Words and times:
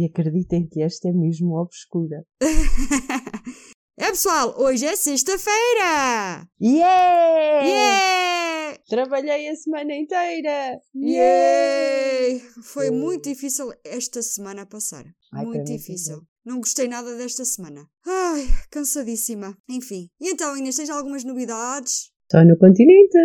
E 0.00 0.06
acreditem 0.06 0.66
que 0.66 0.80
esta 0.80 1.08
é 1.08 1.12
mesmo 1.12 1.56
obscura. 1.60 2.24
É 4.02 4.08
pessoal, 4.12 4.54
hoje 4.58 4.86
é 4.86 4.96
sexta-feira! 4.96 6.48
Yeah! 6.58 7.66
Yeah! 7.66 8.78
Trabalhei 8.88 9.46
a 9.50 9.54
semana 9.54 9.94
inteira! 9.94 10.80
Yay! 10.94 12.40
Foi 12.62 12.86
Yeah. 12.86 13.04
muito 13.04 13.28
difícil 13.28 13.70
esta 13.84 14.22
semana 14.22 14.64
passar. 14.64 15.04
Ai, 15.34 15.44
muito 15.44 15.68
mim 15.68 15.76
difícil. 15.76 16.14
também. 16.14 16.28
Não 16.46 16.60
gostei 16.60 16.88
nada 16.88 17.14
desta 17.14 17.44
semana. 17.44 17.86
Ai, 18.06 18.48
cansadíssima. 18.70 19.54
Enfim. 19.68 20.08
E 20.18 20.30
então, 20.30 20.56
Inês, 20.56 20.76
tens 20.76 20.88
algumas 20.88 21.22
novidades? 21.22 22.10
Só 22.32 22.42
no 22.42 22.56
continente! 22.56 23.18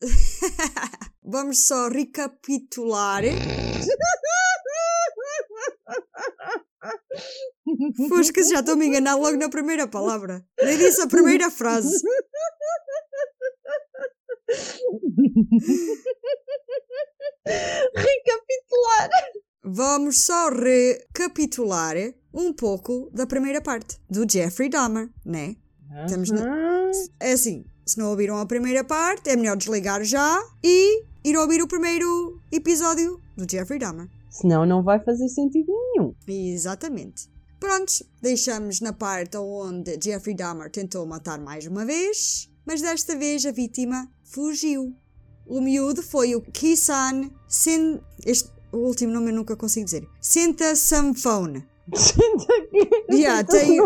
Vamos 1.24 1.66
só 1.66 1.88
recapitular. 1.88 3.24
Foscas, 8.08 8.48
já 8.48 8.60
estou 8.60 8.74
a 8.74 8.76
me 8.76 8.86
enganar 8.86 9.14
logo 9.16 9.36
na 9.36 9.48
primeira 9.48 9.86
palavra. 9.86 10.44
Nem 10.62 10.78
disse 10.78 11.00
a 11.02 11.06
primeira 11.06 11.50
frase. 11.50 11.94
Recapitular! 17.94 19.10
Vamos 19.64 20.24
só 20.24 20.48
recapitular 20.50 21.96
um 22.34 22.52
pouco 22.52 23.10
da 23.12 23.26
primeira 23.26 23.60
parte 23.60 24.00
do 24.10 24.26
Jeffrey 24.30 24.68
Dahmer, 24.68 25.08
né? 25.24 25.56
Estamos 26.04 26.30
na-. 26.30 26.90
É 27.20 27.32
assim, 27.32 27.64
se 27.86 27.98
não 27.98 28.10
ouviram 28.10 28.36
a 28.38 28.46
primeira 28.46 28.82
parte, 28.82 29.30
é 29.30 29.36
melhor 29.36 29.56
desligar 29.56 30.02
já 30.04 30.42
e 30.64 31.04
ir 31.24 31.36
ouvir 31.36 31.62
o 31.62 31.68
primeiro 31.68 32.40
episódio 32.50 33.20
do 33.36 33.48
Jeffrey 33.48 33.78
Dahmer. 33.78 34.08
Senão 34.32 34.64
não 34.64 34.82
vai 34.82 34.98
fazer 34.98 35.28
sentido 35.28 35.70
nenhum. 35.70 36.14
Exatamente. 36.26 37.30
Prontos, 37.60 38.02
deixamos 38.20 38.80
na 38.80 38.92
parte 38.92 39.36
onde 39.36 39.96
Jeffrey 40.02 40.34
Dahmer 40.34 40.70
tentou 40.70 41.06
matar 41.06 41.38
mais 41.38 41.66
uma 41.66 41.84
vez, 41.84 42.50
mas 42.66 42.80
desta 42.80 43.14
vez 43.14 43.44
a 43.44 43.52
vítima 43.52 44.08
fugiu. 44.24 44.96
O 45.46 45.60
miúdo 45.60 46.02
foi 46.02 46.34
o 46.34 46.40
Kisan 46.40 47.30
Sen... 47.46 48.00
Este, 48.24 48.50
o 48.72 48.78
último 48.78 49.12
nome 49.12 49.30
eu 49.30 49.34
nunca 49.34 49.54
consigo 49.54 49.84
dizer. 49.84 50.08
Senta 50.20 50.74
Samphone. 50.74 51.64
Senta! 51.94 52.46
Yeah, 53.12 53.44
tem-! 53.44 53.78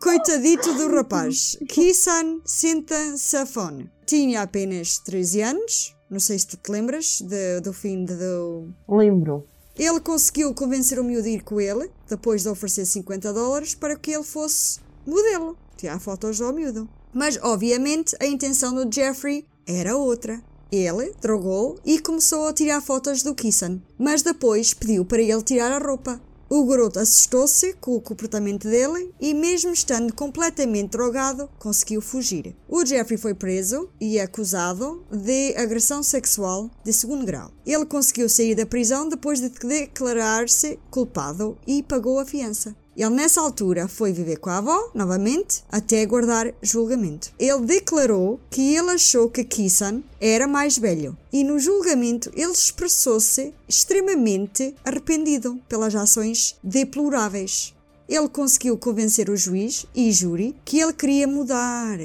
Coitadito 0.00 0.74
do 0.74 0.94
rapaz. 0.94 1.56
Kisan 1.68 2.40
Senta 2.44 3.16
Safone. 3.16 3.90
Tinha 4.06 4.42
apenas 4.42 4.98
13 4.98 5.42
anos. 5.42 5.93
Não 6.10 6.20
sei 6.20 6.38
se 6.38 6.46
tu 6.46 6.56
te 6.56 6.70
lembras 6.70 7.20
de- 7.20 7.60
do 7.60 7.72
fim 7.72 8.04
de- 8.04 8.14
do, 8.16 8.68
Lembro. 8.88 9.46
Ele 9.76 9.98
conseguiu 10.00 10.54
convencer 10.54 10.98
o 11.00 11.04
miúdo 11.04 11.26
a 11.26 11.30
ir 11.30 11.42
com 11.42 11.60
ele, 11.60 11.90
depois 12.08 12.42
de 12.42 12.48
oferecer 12.48 12.86
50 12.86 13.32
dólares, 13.32 13.74
para 13.74 13.96
que 13.96 14.12
ele 14.12 14.22
fosse 14.22 14.78
modelo, 15.04 15.56
tirar 15.76 15.98
fotos 15.98 16.40
ao 16.40 16.52
miúdo. 16.52 16.88
Mas, 17.12 17.38
obviamente, 17.42 18.16
a 18.20 18.26
intenção 18.26 18.72
do 18.74 18.92
Jeffrey 18.92 19.44
era 19.66 19.96
outra. 19.96 20.40
Ele 20.70 21.12
drogou 21.20 21.78
e 21.84 21.98
começou 22.00 22.46
a 22.48 22.52
tirar 22.52 22.80
fotos 22.80 23.22
do 23.22 23.34
Kissan, 23.34 23.80
mas 23.98 24.22
depois 24.22 24.74
pediu 24.74 25.04
para 25.04 25.22
ele 25.22 25.42
tirar 25.42 25.70
a 25.72 25.84
roupa. 25.84 26.20
O 26.56 26.64
garoto 26.66 27.00
assustou-se 27.00 27.72
com 27.80 27.96
o 27.96 28.00
comportamento 28.00 28.68
dele 28.68 29.12
e, 29.20 29.34
mesmo 29.34 29.72
estando 29.72 30.14
completamente 30.14 30.90
drogado, 30.90 31.50
conseguiu 31.58 32.00
fugir. 32.00 32.54
O 32.68 32.86
Jeffrey 32.86 33.18
foi 33.18 33.34
preso 33.34 33.90
e 34.00 34.20
acusado 34.20 35.04
de 35.10 35.52
agressão 35.56 36.00
sexual 36.00 36.70
de 36.84 36.92
segundo 36.92 37.26
grau. 37.26 37.50
Ele 37.66 37.84
conseguiu 37.84 38.28
sair 38.28 38.54
da 38.54 38.64
prisão 38.64 39.08
depois 39.08 39.40
de 39.40 39.48
declarar-se 39.48 40.78
culpado 40.92 41.58
e 41.66 41.82
pagou 41.82 42.20
a 42.20 42.24
fiança. 42.24 42.76
Ele, 42.96 43.10
nessa 43.10 43.40
altura, 43.40 43.88
foi 43.88 44.12
viver 44.12 44.36
com 44.36 44.50
a 44.50 44.58
avó, 44.58 44.90
novamente, 44.94 45.64
até 45.70 46.02
aguardar 46.02 46.54
julgamento. 46.62 47.32
Ele 47.38 47.66
declarou 47.66 48.38
que 48.48 48.74
ele 48.74 48.90
achou 48.90 49.28
que 49.28 49.42
Kissan 49.42 50.02
era 50.20 50.46
mais 50.46 50.78
velho 50.78 51.16
e, 51.32 51.42
no 51.42 51.58
julgamento, 51.58 52.30
ele 52.34 52.52
expressou-se 52.52 53.52
extremamente 53.68 54.74
arrependido 54.84 55.60
pelas 55.68 55.94
ações 55.94 56.56
deploráveis. 56.62 57.74
Ele 58.08 58.28
conseguiu 58.28 58.78
convencer 58.78 59.28
o 59.28 59.36
juiz 59.36 59.86
e 59.94 60.12
júri 60.12 60.54
que 60.64 60.78
ele 60.78 60.92
queria 60.92 61.26
mudar. 61.26 61.98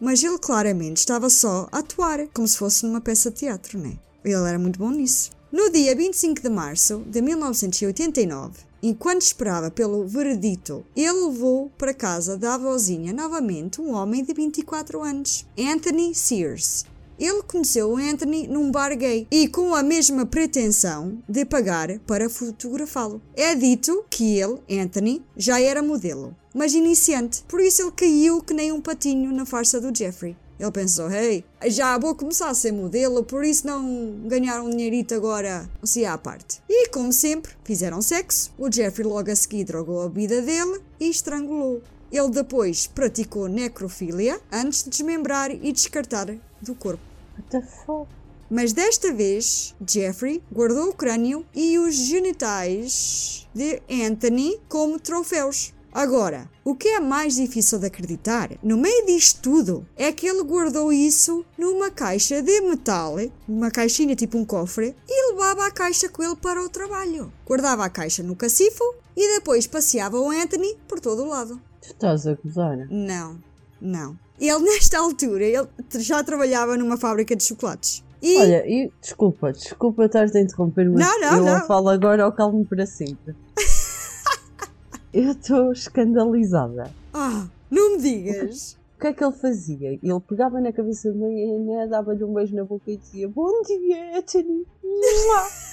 Mas 0.00 0.22
ele 0.24 0.38
claramente 0.38 0.96
estava 0.96 1.30
só 1.30 1.68
a 1.70 1.78
atuar, 1.78 2.26
como 2.34 2.48
se 2.48 2.56
fosse 2.58 2.84
numa 2.84 3.00
peça 3.00 3.30
de 3.30 3.36
teatro, 3.36 3.78
né? 3.78 3.96
Ele 4.24 4.34
era 4.34 4.58
muito 4.58 4.78
bom 4.78 4.90
nisso. 4.90 5.30
No 5.52 5.70
dia 5.70 5.94
25 5.94 6.40
de 6.40 6.48
março 6.48 7.04
de 7.06 7.20
1989, 7.20 8.71
enquanto 8.82 9.22
esperava 9.22 9.70
pelo 9.70 10.06
veredito, 10.06 10.84
ele 10.96 11.26
levou 11.26 11.70
para 11.78 11.94
casa 11.94 12.36
da 12.36 12.54
avózinha 12.54 13.12
novamente 13.12 13.80
um 13.80 13.92
homem 13.92 14.24
de 14.24 14.34
24 14.34 15.00
anos, 15.02 15.46
Anthony 15.56 16.14
Sears. 16.14 16.84
Ele 17.18 17.42
conheceu 17.42 17.96
Anthony 17.96 18.48
num 18.48 18.70
bar 18.70 18.96
gay 18.96 19.28
e 19.30 19.46
com 19.46 19.74
a 19.74 19.82
mesma 19.82 20.26
pretensão 20.26 21.22
de 21.28 21.44
pagar 21.44 21.98
para 22.00 22.28
fotografá-lo. 22.28 23.22
É 23.36 23.54
dito 23.54 24.04
que 24.10 24.38
ele, 24.38 24.58
Anthony, 24.80 25.22
já 25.36 25.60
era 25.60 25.82
modelo, 25.82 26.34
mas 26.52 26.74
iniciante, 26.74 27.44
por 27.46 27.60
isso 27.60 27.82
ele 27.82 27.92
caiu 27.92 28.42
que 28.42 28.52
nem 28.52 28.72
um 28.72 28.80
patinho 28.80 29.32
na 29.32 29.46
farsa 29.46 29.80
do 29.80 29.96
Jeffrey. 29.96 30.36
Ele 30.62 30.70
pensou, 30.70 31.10
hey, 31.10 31.44
já 31.66 31.98
vou 31.98 32.14
começar 32.14 32.48
a 32.48 32.54
ser 32.54 32.70
modelo, 32.70 33.24
por 33.24 33.44
isso 33.44 33.66
não 33.66 34.20
ganhar 34.28 34.62
um 34.62 34.70
dinheirito 34.70 35.12
agora, 35.12 35.68
se 35.82 36.04
à 36.04 36.16
parte. 36.16 36.62
E, 36.68 36.88
como 36.90 37.12
sempre, 37.12 37.50
fizeram 37.64 38.00
sexo. 38.00 38.52
O 38.56 38.70
Jeffrey 38.70 39.04
logo 39.04 39.28
a 39.28 39.34
seguir 39.34 39.64
drogou 39.64 40.02
a 40.02 40.08
bebida 40.08 40.40
dele 40.40 40.80
e 41.00 41.10
estrangulou. 41.10 41.82
Ele 42.12 42.30
depois 42.30 42.86
praticou 42.86 43.48
necrofilia 43.48 44.40
antes 44.52 44.84
de 44.84 44.90
desmembrar 44.90 45.50
e 45.50 45.72
descartar 45.72 46.32
do 46.60 46.76
corpo. 46.76 47.02
What 47.36 47.50
the 47.50 47.62
fuck? 47.62 48.06
Mas 48.48 48.72
desta 48.72 49.12
vez, 49.12 49.74
Jeffrey 49.84 50.40
guardou 50.52 50.90
o 50.90 50.94
crânio 50.94 51.44
e 51.52 51.76
os 51.76 51.96
genitais 51.96 53.48
de 53.52 53.82
Anthony 53.90 54.60
como 54.68 55.00
troféus. 55.00 55.74
Agora, 55.92 56.48
o 56.64 56.74
que 56.74 56.88
é 56.88 57.00
mais 57.00 57.34
difícil 57.34 57.78
de 57.78 57.86
acreditar, 57.86 58.50
no 58.62 58.78
meio 58.78 59.04
disto 59.04 59.42
tudo, 59.42 59.86
é 59.96 60.10
que 60.10 60.26
ele 60.26 60.42
guardou 60.42 60.90
isso 60.90 61.44
numa 61.58 61.90
caixa 61.90 62.40
de 62.40 62.60
metal, 62.62 63.16
uma 63.46 63.70
caixinha 63.70 64.16
tipo 64.16 64.38
um 64.38 64.44
cofre, 64.44 64.96
e 65.06 65.32
levava 65.32 65.66
a 65.66 65.70
caixa 65.70 66.08
com 66.08 66.22
ele 66.22 66.36
para 66.36 66.62
o 66.62 66.68
trabalho. 66.70 67.30
Guardava 67.46 67.84
a 67.84 67.90
caixa 67.90 68.22
no 68.22 68.34
cacifo 68.34 68.82
e 69.14 69.34
depois 69.34 69.66
passeava 69.66 70.18
o 70.18 70.30
Anthony 70.30 70.78
por 70.88 70.98
todo 70.98 71.24
o 71.24 71.28
lado. 71.28 71.60
Tu 71.82 71.88
estás 71.90 72.26
a 72.26 72.34
gozar? 72.34 72.78
Não, 72.90 73.38
não. 73.80 74.18
Ele, 74.40 74.58
nesta 74.64 74.98
altura, 74.98 75.44
ele 75.44 75.68
já 75.98 76.24
trabalhava 76.24 76.76
numa 76.76 76.96
fábrica 76.96 77.36
de 77.36 77.44
chocolates. 77.44 78.02
E 78.22 78.38
Olha, 78.38 78.64
e 78.66 78.90
desculpa, 79.00 79.52
desculpa 79.52 80.04
estar-te 80.06 80.38
a 80.38 80.40
interromper, 80.40 80.88
mas 80.88 81.00
Não, 81.04 81.20
não, 81.20 81.36
eu 81.38 81.44
não. 81.44 81.66
falo 81.66 81.88
agora 81.88 82.22
ao 82.24 82.32
calmo 82.32 82.64
para 82.64 82.86
sempre. 82.86 83.34
eu 85.12 85.32
estou 85.32 85.72
escandalizada. 85.72 86.90
Ah, 87.12 87.46
não 87.70 87.96
me 87.96 88.02
digas. 88.02 88.78
O 88.96 89.00
que 89.02 89.08
é 89.08 89.12
que 89.12 89.24
ele 89.24 89.32
fazia? 89.32 89.88
Ele 89.92 90.20
pegava 90.28 90.60
na 90.60 90.72
cabeça 90.72 91.10
de 91.12 91.18
manhã, 91.18 91.88
dava-lhe 91.88 92.22
um 92.24 92.32
beijo 92.32 92.54
na 92.54 92.64
boca 92.64 92.90
e 92.90 92.96
dizia 92.96 93.28
Bom 93.28 93.62
dia, 93.62 94.18
Anthony. 94.18 94.64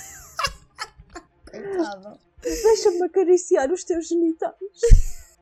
Deixa-me 2.42 3.04
acariciar 3.04 3.72
os 3.72 3.84
teus 3.84 4.08
genitais. 4.08 4.54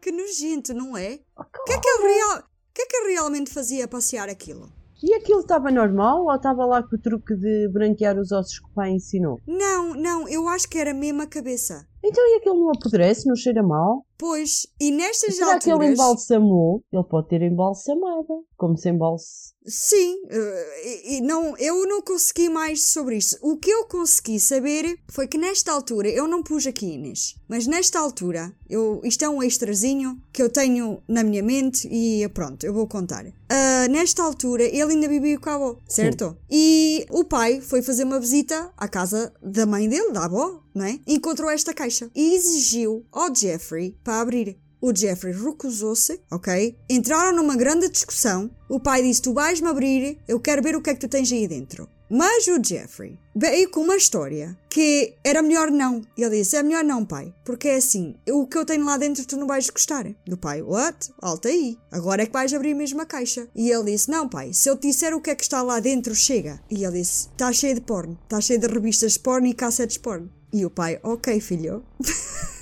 Que 0.01 0.11
nojento, 0.11 0.73
não 0.73 0.97
é? 0.97 1.19
Oh, 1.37 1.41
O 1.41 1.63
que 1.65 1.73
é 1.73 1.79
que 1.79 1.87
ele, 1.87 2.13
real... 2.13 2.39
o 2.39 2.43
que 2.73 2.81
é 2.81 2.85
que 2.85 2.97
ele 2.97 3.13
realmente 3.13 3.51
fazia 3.51 3.85
a 3.85 3.87
passear 3.87 4.29
aquilo? 4.29 4.69
E 5.01 5.13
aquilo 5.13 5.41
estava 5.41 5.71
normal 5.71 6.23
ou 6.23 6.35
estava 6.35 6.65
lá 6.65 6.81
com 6.81 6.95
o 6.95 6.99
truque 6.99 7.35
de 7.35 7.69
branquear 7.71 8.17
os 8.19 8.31
ossos 8.31 8.59
que 8.59 8.65
o 8.65 8.73
pai 8.73 8.89
ensinou? 8.89 9.39
Não, 9.47 9.93
não, 9.93 10.27
eu 10.27 10.47
acho 10.47 10.67
que 10.67 10.77
era 10.77 10.93
mesmo 10.93 11.21
a 11.21 11.27
cabeça. 11.27 11.87
Então 12.07 12.25
e 12.25 12.37
aquilo 12.37 12.55
não 12.55 12.71
apodrece, 12.71 13.27
não 13.27 13.35
cheira 13.35 13.61
mal? 13.61 14.06
Pois, 14.17 14.65
e 14.79 14.91
nestas 14.91 15.35
Será 15.35 15.59
que 15.59 15.69
ele 15.69 15.73
alturas... 15.73 15.93
embalsamou? 15.93 16.83
Ele 16.91 17.03
pode 17.03 17.27
ter 17.29 17.41
embalsamado, 17.41 18.45
como 18.55 18.77
se 18.77 18.89
embalse. 18.89 19.53
Sim, 19.65 20.21
eh, 20.29 21.17
e, 21.17 21.21
não, 21.21 21.55
eu 21.57 21.85
não 21.87 22.01
consegui 22.01 22.47
mais 22.47 22.85
sobre 22.85 23.17
isto. 23.17 23.37
O 23.41 23.57
que 23.57 23.69
eu 23.69 23.85
consegui 23.85 24.39
saber 24.39 24.97
foi 25.09 25.27
que 25.27 25.37
nesta 25.37 25.73
altura, 25.73 26.09
eu 26.09 26.25
não 26.25 26.41
pus 26.41 26.65
aqui 26.65 26.93
Inês, 26.93 27.35
mas 27.49 27.67
nesta 27.67 27.99
altura, 27.99 28.55
eu, 28.69 29.01
isto 29.03 29.23
é 29.25 29.29
um 29.29 29.43
extrazinho 29.43 30.17
que 30.31 30.41
eu 30.41 30.49
tenho 30.49 31.03
na 31.07 31.21
minha 31.21 31.43
mente 31.43 31.87
e 31.91 32.27
pronto, 32.29 32.65
eu 32.65 32.73
vou 32.73 32.87
contar. 32.87 33.25
Ah, 33.49 33.87
nesta 33.89 34.23
altura, 34.23 34.63
ele 34.63 34.93
ainda 34.93 35.07
vivia 35.07 35.37
com 35.37 35.49
a 35.49 35.55
avó, 35.55 35.77
certo? 35.87 36.37
E 36.49 37.05
o 37.09 37.23
pai 37.23 37.61
foi 37.61 37.81
fazer 37.81 38.03
uma 38.03 38.19
visita 38.19 38.71
à 38.77 38.87
casa 38.87 39.33
da 39.41 39.65
mãe 39.65 39.87
dele, 39.87 40.11
da 40.11 40.25
avó, 40.25 40.61
não 40.73 40.85
é? 40.85 40.99
Encontrou 41.07 41.49
esta 41.49 41.73
caixa 41.73 42.09
e 42.15 42.35
exigiu 42.35 43.05
ao 43.11 43.33
Jeffrey 43.33 43.97
para 44.07 44.21
abrir. 44.21 44.57
O 44.79 44.95
Jeffrey 44.95 45.33
recusou-se, 45.33 46.21
ok? 46.31 46.77
Entraram 46.89 47.35
numa 47.35 47.57
grande 47.57 47.89
discussão. 47.89 48.49
O 48.69 48.79
pai 48.79 49.03
disse: 49.03 49.21
Tu 49.21 49.33
vais-me 49.33 49.67
abrir, 49.67 50.17
eu 50.25 50.39
quero 50.39 50.63
ver 50.63 50.77
o 50.77 50.81
que 50.81 50.91
é 50.91 50.93
que 50.93 51.01
tu 51.01 51.09
tens 51.09 51.29
aí 51.29 51.45
dentro. 51.45 51.89
Mas 52.09 52.47
o 52.47 52.63
Jeffrey 52.63 53.19
veio 53.35 53.69
com 53.69 53.81
uma 53.81 53.97
história 53.97 54.57
que 54.69 55.13
era 55.25 55.41
melhor 55.41 55.69
não. 55.69 56.01
Ele 56.17 56.37
disse: 56.37 56.55
É 56.55 56.63
melhor 56.63 56.85
não, 56.85 57.03
pai, 57.03 57.33
porque 57.43 57.67
é 57.67 57.75
assim, 57.75 58.15
o 58.29 58.47
que 58.47 58.57
eu 58.57 58.63
tenho 58.63 58.85
lá 58.85 58.95
dentro 58.95 59.25
tu 59.25 59.35
não 59.35 59.45
vais 59.45 59.69
gostar. 59.69 60.05
Do 60.25 60.37
pai: 60.37 60.61
What? 60.61 61.11
Alta 61.21 61.49
aí, 61.49 61.77
agora 61.91 62.23
é 62.23 62.25
que 62.25 62.31
vais 62.31 62.53
abrir 62.53 62.75
mesmo 62.75 63.01
a 63.01 63.05
caixa. 63.05 63.49
E 63.53 63.69
ele 63.69 63.91
disse: 63.91 64.09
Não, 64.09 64.29
pai, 64.29 64.53
se 64.53 64.69
eu 64.69 64.77
te 64.77 64.87
disser 64.87 65.13
o 65.13 65.19
que 65.19 65.31
é 65.31 65.35
que 65.35 65.43
está 65.43 65.61
lá 65.61 65.81
dentro, 65.81 66.15
chega. 66.15 66.61
E 66.71 66.85
ele 66.85 66.99
disse: 66.99 67.27
Está 67.27 67.51
cheio 67.51 67.75
de 67.75 67.81
porno, 67.81 68.17
está 68.23 68.39
cheio 68.39 68.59
de 68.59 68.67
revistas 68.67 69.17
porno 69.17 69.47
e 69.47 69.53
cassetes 69.53 69.97
porno. 69.97 70.31
E 70.53 70.65
o 70.65 70.69
pai: 70.69 70.97
Ok, 71.03 71.41
filho. 71.41 71.83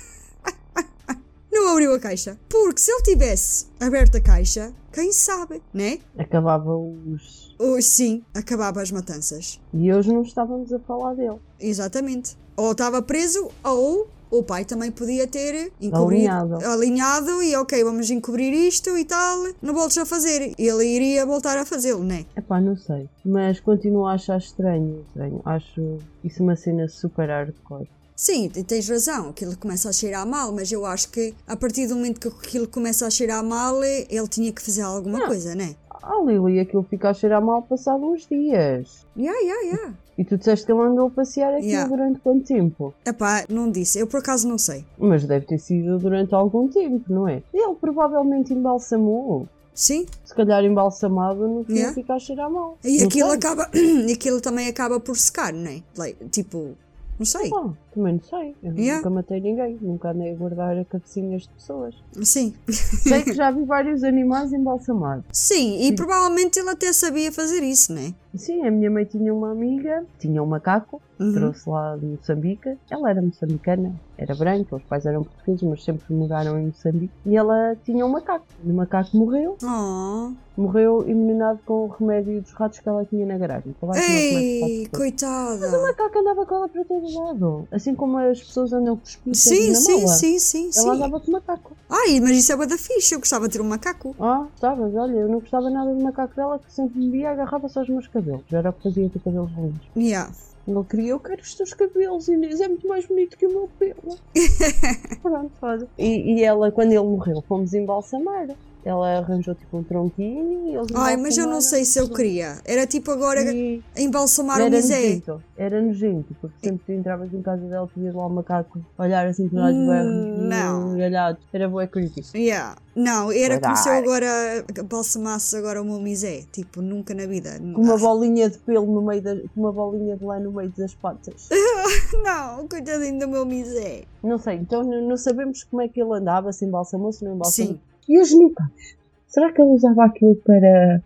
não 1.60 1.72
abriu 1.72 1.94
a 1.94 1.98
caixa. 1.98 2.38
Porque 2.48 2.80
se 2.80 2.90
ele 2.90 3.02
tivesse 3.02 3.66
aberto 3.80 4.16
a 4.16 4.20
caixa, 4.20 4.72
quem 4.92 5.12
sabe, 5.12 5.62
né? 5.72 5.98
Acabava 6.18 6.74
os. 6.76 7.54
Ou 7.58 7.80
sim, 7.80 8.22
acabava 8.34 8.82
as 8.82 8.90
matanças. 8.90 9.60
E 9.72 9.92
hoje 9.92 10.12
não 10.12 10.22
estávamos 10.22 10.72
a 10.72 10.78
falar 10.80 11.14
dele. 11.14 11.38
Exatamente. 11.58 12.36
Ou 12.56 12.72
estava 12.72 13.00
preso, 13.02 13.50
ou 13.64 14.08
o 14.30 14.42
pai 14.42 14.64
também 14.64 14.90
podia 14.90 15.26
ter 15.26 15.72
encobrido, 15.80 16.28
Alinhado. 16.30 16.66
alinhado 16.66 17.42
e 17.42 17.54
ok, 17.54 17.82
vamos 17.84 18.10
encobrir 18.10 18.52
isto 18.52 18.96
e 18.98 19.04
tal, 19.04 19.44
não 19.62 19.72
voltes 19.72 19.96
a 19.98 20.04
fazer. 20.04 20.52
Ele 20.58 20.84
iria 20.84 21.24
voltar 21.24 21.56
a 21.56 21.64
fazê-lo, 21.64 22.02
né? 22.02 22.26
Epá, 22.36 22.60
não 22.60 22.76
sei. 22.76 23.08
Mas 23.24 23.60
continuo 23.60 24.06
a 24.06 24.14
achar 24.14 24.38
estranho. 24.38 25.04
estranho. 25.08 25.40
Acho 25.44 25.98
isso 26.24 26.42
uma 26.42 26.56
cena 26.56 26.88
super 26.88 27.28
hardcore. 27.28 27.88
Sim, 28.16 28.48
tens 28.48 28.88
razão, 28.88 29.28
aquilo 29.28 29.54
começa 29.58 29.90
a 29.90 29.92
cheirar 29.92 30.26
mal, 30.26 30.50
mas 30.50 30.72
eu 30.72 30.86
acho 30.86 31.10
que 31.10 31.34
a 31.46 31.54
partir 31.54 31.86
do 31.86 31.94
momento 31.96 32.18
que 32.18 32.28
aquilo 32.28 32.66
começa 32.66 33.06
a 33.06 33.10
cheirar 33.10 33.44
mal, 33.44 33.84
ele 33.84 34.26
tinha 34.28 34.50
que 34.50 34.62
fazer 34.62 34.80
alguma 34.80 35.18
Não. 35.18 35.26
coisa, 35.26 35.54
né? 35.54 35.76
Ah, 36.02 36.22
Lili, 36.24 36.58
aquilo 36.60 36.82
fica 36.88 37.10
a 37.10 37.14
cheirar 37.14 37.44
mal 37.44 37.60
passado 37.62 38.02
uns 38.06 38.26
dias. 38.26 39.04
Yeah, 39.18 39.38
yeah, 39.40 39.62
yeah. 39.66 39.94
E 40.16 40.24
tu 40.24 40.38
disseste 40.38 40.64
que 40.64 40.72
ele 40.72 40.80
andou 40.80 41.08
a 41.08 41.10
passear 41.10 41.52
aquilo 41.52 41.68
Yeah. 41.68 41.88
durante 41.94 42.20
quanto 42.20 42.46
tempo? 42.46 42.94
Epá, 43.04 43.44
não 43.50 43.70
disse, 43.70 43.98
eu 43.98 44.06
por 44.06 44.20
acaso 44.20 44.48
não 44.48 44.56
sei. 44.56 44.86
Mas 44.96 45.24
deve 45.26 45.44
ter 45.44 45.58
sido 45.58 45.98
durante 45.98 46.34
algum 46.34 46.68
tempo, 46.68 47.04
não 47.12 47.28
é? 47.28 47.42
Ele 47.52 47.74
provavelmente 47.78 48.54
embalsamou. 48.54 49.46
Sim, 49.74 50.06
Se 50.24 50.34
calhar 50.34 50.64
embalsamado 50.64 51.46
no 51.46 51.64
fim 51.64 51.74
Yeah. 51.74 51.92
fica 51.94 52.14
a 52.14 52.18
cheirar 52.18 52.50
mal. 52.50 52.78
e 52.82 52.98
Não 53.00 53.06
aquilo 53.08 53.28
sei. 53.28 53.36
acaba, 53.36 53.68
aquilo 54.10 54.40
também 54.40 54.68
acaba 54.68 54.98
por 54.98 55.18
secar, 55.18 55.52
não 55.52 55.70
é? 55.70 55.82
Like, 55.98 56.28
tipo, 56.30 56.70
não 57.18 57.26
sei. 57.26 57.50
Ah, 57.54 57.70
também 57.94 58.12
não 58.14 58.20
sei. 58.22 58.54
Eu 58.62 58.72
Yeah. 58.74 58.96
nunca 58.98 59.10
matei 59.10 59.40
ninguém. 59.40 59.78
Nunca 59.80 60.10
andei 60.10 60.32
a 60.32 60.34
guardar 60.36 60.84
cabecinhas 60.84 61.42
de 61.42 61.48
pessoas. 61.50 61.94
Sim. 62.22 62.54
sei 62.70 63.22
que 63.22 63.32
já 63.32 63.50
vi 63.50 63.64
vários 63.64 64.04
animais 64.04 64.52
embalsamados. 64.52 65.24
Sim, 65.32 65.80
e 65.82 65.94
provavelmente 65.94 66.58
ele 66.58 66.70
até 66.70 66.92
sabia 66.92 67.32
fazer 67.32 67.62
isso, 67.62 67.92
né? 67.92 68.14
Sim, 68.36 68.66
a 68.66 68.70
minha 68.70 68.90
mãe 68.90 69.04
tinha 69.04 69.32
uma 69.34 69.50
amiga, 69.52 70.04
tinha 70.18 70.42
um 70.42 70.46
macaco, 70.46 71.00
Uhum. 71.18 71.32
trouxe 71.32 71.68
lá 71.70 71.96
de 71.96 72.04
Moçambique. 72.06 72.76
Ela 72.90 73.10
era 73.10 73.22
moçambicana, 73.22 73.94
era 74.18 74.34
branca, 74.34 74.76
os 74.76 74.82
pais 74.84 75.06
eram 75.06 75.24
portugueses, 75.24 75.62
mas 75.62 75.82
sempre 75.84 76.12
moraram 76.14 76.58
em 76.58 76.66
Moçambique. 76.66 77.12
E 77.24 77.36
ela 77.36 77.74
tinha 77.84 78.04
um 78.04 78.10
macaco. 78.10 78.44
E 78.64 78.70
o 78.70 78.74
macaco 78.74 79.16
morreu, 79.16 79.56
Oh, 79.62 80.32
morreu 80.60 81.02
envenenado 81.08 81.58
com 81.64 81.84
o 81.84 81.88
remédio 81.88 82.40
dos 82.42 82.52
ratos 82.52 82.78
que 82.80 82.88
ela 82.88 83.04
tinha 83.06 83.24
na 83.26 83.38
garagem. 83.38 83.74
Ei, 83.94 84.86
coitada. 84.92 85.78
O 85.78 85.82
macaco 85.82 86.18
andava 86.18 86.46
com 86.46 86.54
ela 86.54 86.68
para 86.68 86.84
todo 86.84 87.18
lado. 87.24 87.68
Assim 87.72 87.94
como 87.94 88.18
as 88.18 88.40
pessoas 88.40 88.72
andam 88.72 88.96
com 88.96 89.30
os 89.30 89.38
Sim, 89.38 89.68
na 89.68 89.74
sim, 89.74 89.94
mala. 89.96 90.08
sim, 90.08 90.38
sim, 90.38 90.62
Ela 90.64 90.70
sim. 90.72 90.90
andava 90.90 91.20
com 91.20 91.28
o 91.30 91.32
macaco. 91.32 91.76
Ai, 91.88 92.20
mas 92.20 92.30
isso 92.36 92.52
é 92.52 92.66
da 92.66 92.76
fixe, 92.76 93.14
eu 93.14 93.18
gostava 93.20 93.46
de 93.48 93.52
ter 93.56 93.62
um 93.62 93.68
macaco. 93.68 94.14
Ah, 94.18 94.46
gostavas? 94.50 94.94
Olha, 94.94 95.12
eu 95.18 95.28
não 95.28 95.40
gostava 95.40 95.70
nada 95.70 95.94
do 95.94 96.02
macaco 96.02 96.34
dela, 96.34 96.58
que 96.58 96.72
sempre 96.72 96.98
me 96.98 97.10
via 97.10 97.22
e 97.22 97.26
agarrava 97.26 97.68
só 97.68 97.82
os 97.82 97.88
meus 98.26 98.42
cabelos. 98.42 98.52
Era 98.52 98.70
o 98.70 98.72
que 98.72 98.82
fazia 98.82 99.10
ter 99.10 99.20
cabelos 99.20 99.50
lindos. 99.52 99.88
Yeah. 99.96 100.32
Ele 100.66 100.84
queria, 100.84 101.10
eu 101.10 101.20
quero 101.20 101.40
os 101.40 101.54
teus 101.54 101.72
cabelos, 101.72 102.26
Inês, 102.26 102.60
é 102.60 102.66
muito 102.66 102.88
mais 102.88 103.06
bonito 103.06 103.36
que 103.36 103.46
o 103.46 103.50
meu 103.50 103.70
pelo. 103.78 104.18
Pronto, 105.22 105.52
olha. 105.62 105.86
E, 105.96 106.34
e 106.34 106.44
ela, 106.44 106.72
quando 106.72 106.90
ele 106.90 107.02
morreu, 107.02 107.40
fomos 107.46 107.72
embalsamar. 107.72 108.48
Ela 108.88 109.18
arranjou 109.18 109.52
tipo 109.56 109.78
um 109.78 109.82
tronquinho 109.82 110.68
e 110.68 110.76
eles 110.76 110.86
Ai, 110.94 111.16
mas 111.16 111.36
eu 111.36 111.44
não 111.48 111.60
sei 111.60 111.84
se 111.84 111.98
eu 111.98 112.08
queria. 112.08 112.58
Era 112.64 112.86
tipo 112.86 113.10
agora 113.10 113.40
E 113.52 113.82
embalsamar 113.96 114.58
o 114.58 114.62
era 114.62 114.76
misé. 114.76 114.94
nojento, 115.00 115.42
era 115.56 115.82
nojento, 115.82 116.36
porque 116.40 116.56
sempre 116.62 116.78
que 116.78 116.84
tu 116.86 116.92
entravas 116.92 117.34
em 117.34 117.42
casa 117.42 117.66
dela, 117.66 117.90
tu 117.92 117.98
vias 117.98 118.14
lá 118.14 118.24
o 118.26 118.30
macaco 118.30 118.78
olhar 118.96 119.26
assim 119.26 119.48
para 119.48 119.70
os 119.70 119.74
Hum, 119.74 119.86
berros 119.88 120.48
não. 120.48 120.96
galhados. 120.96 121.42
Era 121.52 121.68
bué 121.68 121.88
creepy. 121.88 122.22
Yeah. 122.36 122.76
Não, 122.94 123.32
era 123.32 123.58
como 123.60 123.76
se 123.76 123.88
eu 123.88 123.94
agora 123.94 124.64
balsamasse 124.88 125.56
agora 125.56 125.82
o 125.82 125.84
meu 125.84 126.00
misé. 126.00 126.44
Tipo, 126.52 126.80
nunca 126.80 127.12
na 127.12 127.26
vida. 127.26 127.58
Com 127.74 127.82
uma 127.82 127.98
bolinha 127.98 128.48
de 128.48 128.58
pelo 128.58 128.86
no 128.86 129.02
meio 129.02 129.20
da, 129.20 129.34
com 129.34 129.60
uma 129.62 129.72
bolinha 129.72 130.16
de 130.16 130.24
lã 130.24 130.38
no 130.38 130.52
meio 130.52 130.72
das 130.78 130.94
patas. 130.94 131.48
Não, 132.22 132.68
coitadinho 132.68 133.18
do 133.18 133.26
meu 133.28 133.44
misé. 133.44 134.04
Não 134.22 134.38
sei, 134.38 134.56
então 134.56 134.82
não 134.84 135.08
não 135.08 135.16
sabemos 135.16 135.64
como 135.64 135.82
é 135.82 135.88
que 135.88 136.00
ele 136.00 136.12
andava, 136.14 136.52
se 136.52 136.64
embalsamou, 136.64 137.12
se 137.12 137.24
não 137.24 137.34
embalsamou. 137.34 137.72
Sim. 137.74 137.80
E 138.08 138.20
os 138.20 138.28
genitais? 138.28 138.96
Será 139.26 139.52
que 139.52 139.60
ele 139.60 139.70
usava 139.72 140.04
aquilo 140.04 140.36
para. 140.36 141.02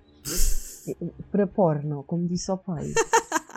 para 1.30 1.46
porno, 1.46 2.04
como 2.06 2.26
disse 2.26 2.50
ao 2.50 2.58
pai? 2.58 2.92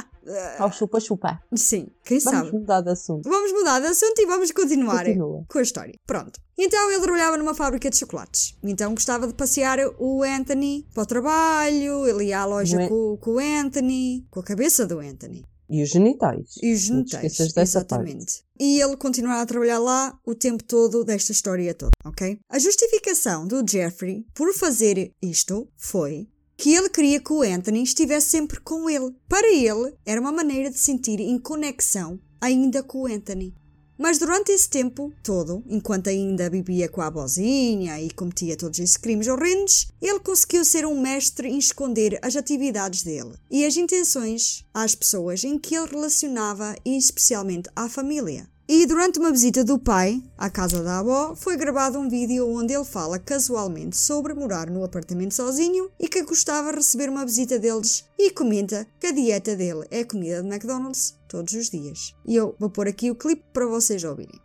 Ao 0.58 0.72
chupa-chupa. 0.72 1.42
Sim, 1.54 1.88
quem 2.06 2.18
Vamos 2.20 2.40
sabe? 2.48 2.58
mudar 2.58 2.80
de 2.80 2.90
assunto. 2.92 3.30
Vamos 3.30 3.52
mudar 3.52 3.82
de 3.82 3.88
assunto 3.88 4.20
e 4.22 4.26
vamos 4.26 4.52
continuar 4.52 5.04
Continua. 5.04 5.44
com 5.52 5.60
a 5.60 5.62
história. 5.62 5.94
Pronto. 6.08 6.40
Então 6.58 6.90
ele 6.90 7.02
trabalhava 7.02 7.36
numa 7.36 7.54
fábrica 7.54 7.90
de 7.90 7.98
chocolates. 7.98 8.58
Então 8.64 8.94
gostava 8.94 9.28
de 9.28 9.34
passear 9.34 9.80
o 10.00 10.24
Anthony 10.24 10.88
para 10.94 11.04
o 11.04 11.06
trabalho, 11.06 12.08
ele 12.08 12.28
ia 12.28 12.40
à 12.40 12.46
loja 12.46 12.82
é- 12.84 12.88
com, 12.88 13.18
com 13.20 13.32
o 13.32 13.40
Anthony, 13.40 14.26
com 14.32 14.40
a 14.40 14.44
cabeça 14.44 14.86
do 14.88 15.00
Anthony. 15.00 15.44
E 15.74 15.82
os 15.82 15.90
genitais? 15.90 16.56
E 16.62 16.72
os 16.72 16.88
Não 16.90 17.04
te 17.04 17.12
genitais. 17.14 17.52
dessa 17.54 17.62
Exatamente. 17.80 18.44
E 18.60 18.80
ele 18.80 18.96
continuava 18.96 19.42
a 19.42 19.46
trabalhar 19.46 19.80
lá 19.80 20.16
o 20.24 20.36
tempo 20.36 20.64
todo 20.64 21.04
desta 21.04 21.32
história 21.32 21.74
toda, 21.74 21.92
ok? 22.06 22.38
A 22.48 22.60
justificação 22.60 23.48
do 23.48 23.66
Jeffrey 23.68 24.24
por 24.36 24.54
fazer 24.54 25.12
isto 25.20 25.68
foi 25.76 26.28
que 26.56 26.76
ele 26.76 26.90
queria 26.90 27.20
que 27.20 27.34
o 27.34 27.42
Anthony 27.42 27.82
estivesse 27.82 28.30
sempre 28.30 28.60
com 28.60 28.88
ele. 28.88 29.16
Para 29.28 29.52
ele, 29.52 29.96
era 30.06 30.22
uma 30.22 30.32
maneira 30.32 30.70
de 30.70 30.78
sentir 30.78 31.20
em 31.20 31.40
conexão 31.40 32.20
ainda 32.40 32.84
com 32.84 33.02
o 33.02 33.08
Anthony. 33.08 33.56
Mas 34.04 34.18
durante 34.18 34.52
esse 34.52 34.70
tempo 34.70 35.14
todo, 35.24 35.64
enquanto 35.66 36.10
ainda 36.10 36.50
vivia 36.50 36.90
com 36.90 37.00
a 37.00 37.08
avózinha 37.08 38.02
e 38.02 38.12
cometia 38.12 38.58
todos 38.58 38.78
esses 38.78 38.98
crimes 38.98 39.30
horrendos, 39.30 39.88
ele 40.02 40.20
conseguiu 40.20 40.66
ser 40.66 40.86
um 40.86 41.00
mestre 41.00 41.48
em 41.48 41.58
esconder 41.58 42.20
as 42.22 42.36
atividades 42.36 43.02
dele 43.02 43.32
e 43.50 43.66
as 43.66 43.78
intenções 43.78 44.66
às 44.74 44.94
pessoas 44.94 45.46
em 45.46 45.58
que 45.58 45.74
ele 45.74 45.88
relacionava 45.88 46.76
e 46.84 46.98
especialmente 46.98 47.70
à 47.78 47.88
família. 47.88 48.46
E 48.68 48.86
durante 48.86 49.20
uma 49.20 49.30
visita 49.32 49.62
do 49.64 49.78
pai 49.78 50.24
à 50.38 50.50
casa 50.50 50.82
da 50.82 51.00
avó, 51.00 51.36
foi 51.36 51.58
gravado 51.58 52.00
um 52.00 52.08
vídeo 52.10 52.48
onde 52.48 52.74
ele 52.74 52.86
fala 52.86 53.20
casualmente 53.20 53.98
sobre 53.98 54.34
morar 54.34 54.70
no 54.70 54.86
apartamento 54.86 55.34
sozinho 55.34 55.92
e 56.00 56.08
que 56.08 56.24
gostava 56.24 56.72
de 56.72 56.78
receber 56.78 57.10
uma 57.10 57.26
visita 57.26 57.60
deles 57.60 58.06
e 58.18 58.32
comenta 58.32 58.88
que 59.02 59.08
a 59.08 59.12
dieta 59.12 59.56
dele 59.56 59.86
é 59.92 60.06
comida 60.06 60.42
de 60.42 60.48
McDonald's 60.48 61.14
todos 61.28 61.54
os 61.54 61.70
dias. 61.70 62.16
E 62.26 62.36
eu 62.38 62.56
vou 62.58 62.70
pôr 62.70 62.88
aqui 62.88 63.12
o 63.12 63.16
clipe 63.16 63.44
para 63.52 63.68
vocês 63.68 64.04
ouvirem. 64.06 64.40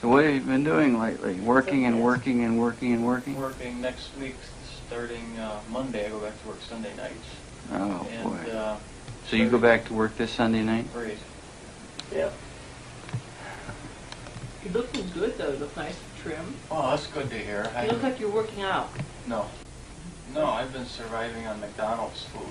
So 0.00 0.08
what 0.08 0.24
have 0.24 0.36
you 0.36 0.42
been 0.44 0.64
doing 0.64 0.96
lately? 0.96 1.38
Working 1.42 1.84
and 1.86 1.96
working 2.00 2.44
and 2.44 2.58
working 2.58 2.94
and 2.94 3.04
working? 3.04 3.34
Working 3.36 3.80
next 3.82 4.10
week, 4.18 4.36
starting 4.86 5.24
uh, 5.38 5.60
Monday, 5.70 6.06
I 6.06 6.10
go 6.10 6.20
back 6.20 6.40
to 6.42 6.48
work 6.48 6.60
Sunday 6.66 6.94
nights. 6.96 7.28
Oh 7.70 8.06
and 8.10 8.22
boy. 8.22 8.50
uh, 8.56 8.76
So 9.28 9.36
you 9.36 9.50
go 9.50 9.58
back 9.58 9.84
to 9.88 9.94
work 9.94 10.16
this 10.16 10.30
Sunday 10.30 10.62
night? 10.62 10.86
great. 10.94 11.18
Yep. 12.14 12.32
You 14.68 14.74
looking 14.74 15.08
good 15.14 15.38
though. 15.38 15.50
You 15.52 15.58
look 15.58 15.76
nice 15.76 15.94
and 15.94 16.22
trim. 16.22 16.54
Oh, 16.70 16.90
that's 16.90 17.06
good 17.06 17.30
to 17.30 17.38
hear. 17.38 17.70
I, 17.74 17.86
You 17.86 17.92
look 17.92 18.02
like 18.02 18.20
you're 18.20 18.30
working 18.30 18.62
out. 18.62 18.90
no, 19.26 19.46
no, 20.34 20.46
I've 20.46 20.72
been 20.72 20.84
surviving 20.84 21.46
on 21.46 21.60
McDonald's 21.60 22.24
food 22.24 22.42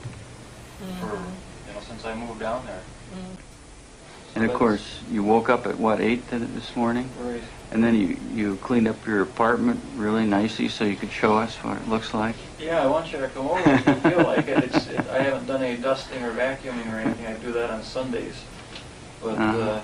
for 0.99 1.07
Mm-hmm. 1.07 1.67
you 1.67 1.73
know 1.73 1.79
since 1.87 2.05
I 2.05 2.15
moved 2.15 2.39
down 2.39 2.65
there. 2.65 2.81
And 4.35 4.45
of 4.45 4.53
course, 4.53 4.99
you 5.11 5.23
woke 5.23 5.49
up 5.49 5.65
at 5.65 5.79
what, 5.79 5.99
8 5.99 6.29
this 6.29 6.75
morning? 6.75 7.09
Right. 7.23 7.41
And 7.71 7.83
then 7.83 7.95
you, 7.95 8.17
you 8.35 8.55
cleaned 8.57 8.87
up 8.87 9.05
your 9.07 9.23
apartment 9.23 9.79
really 9.95 10.25
nicely 10.25 10.69
so 10.69 10.85
you 10.85 10.95
could 10.95 11.11
show 11.11 11.35
us 11.37 11.55
what 11.63 11.77
it 11.77 11.87
looks 11.89 12.13
like? 12.13 12.35
Yeah, 12.59 12.83
I 12.83 12.85
want 12.85 13.11
you 13.11 13.19
to 13.19 13.27
come 13.29 13.47
over 13.47 13.59
if 13.73 13.87
you 13.87 13.95
feel 13.95 14.21
like 14.23 14.47
it. 14.47 14.63
It's, 14.65 14.87
it. 14.87 14.99
I 15.09 15.23
haven't 15.23 15.47
done 15.47 15.63
any 15.63 15.81
dusting 15.81 16.21
or 16.23 16.31
vacuuming 16.33 16.93
or 16.93 16.99
anything. 16.99 17.25
I 17.25 17.33
do 17.33 17.51
that 17.53 17.71
on 17.71 17.81
Sundays. 17.83 18.35
But, 19.23 19.39
Uh-huh. 19.39 19.57
uh, 19.59 19.81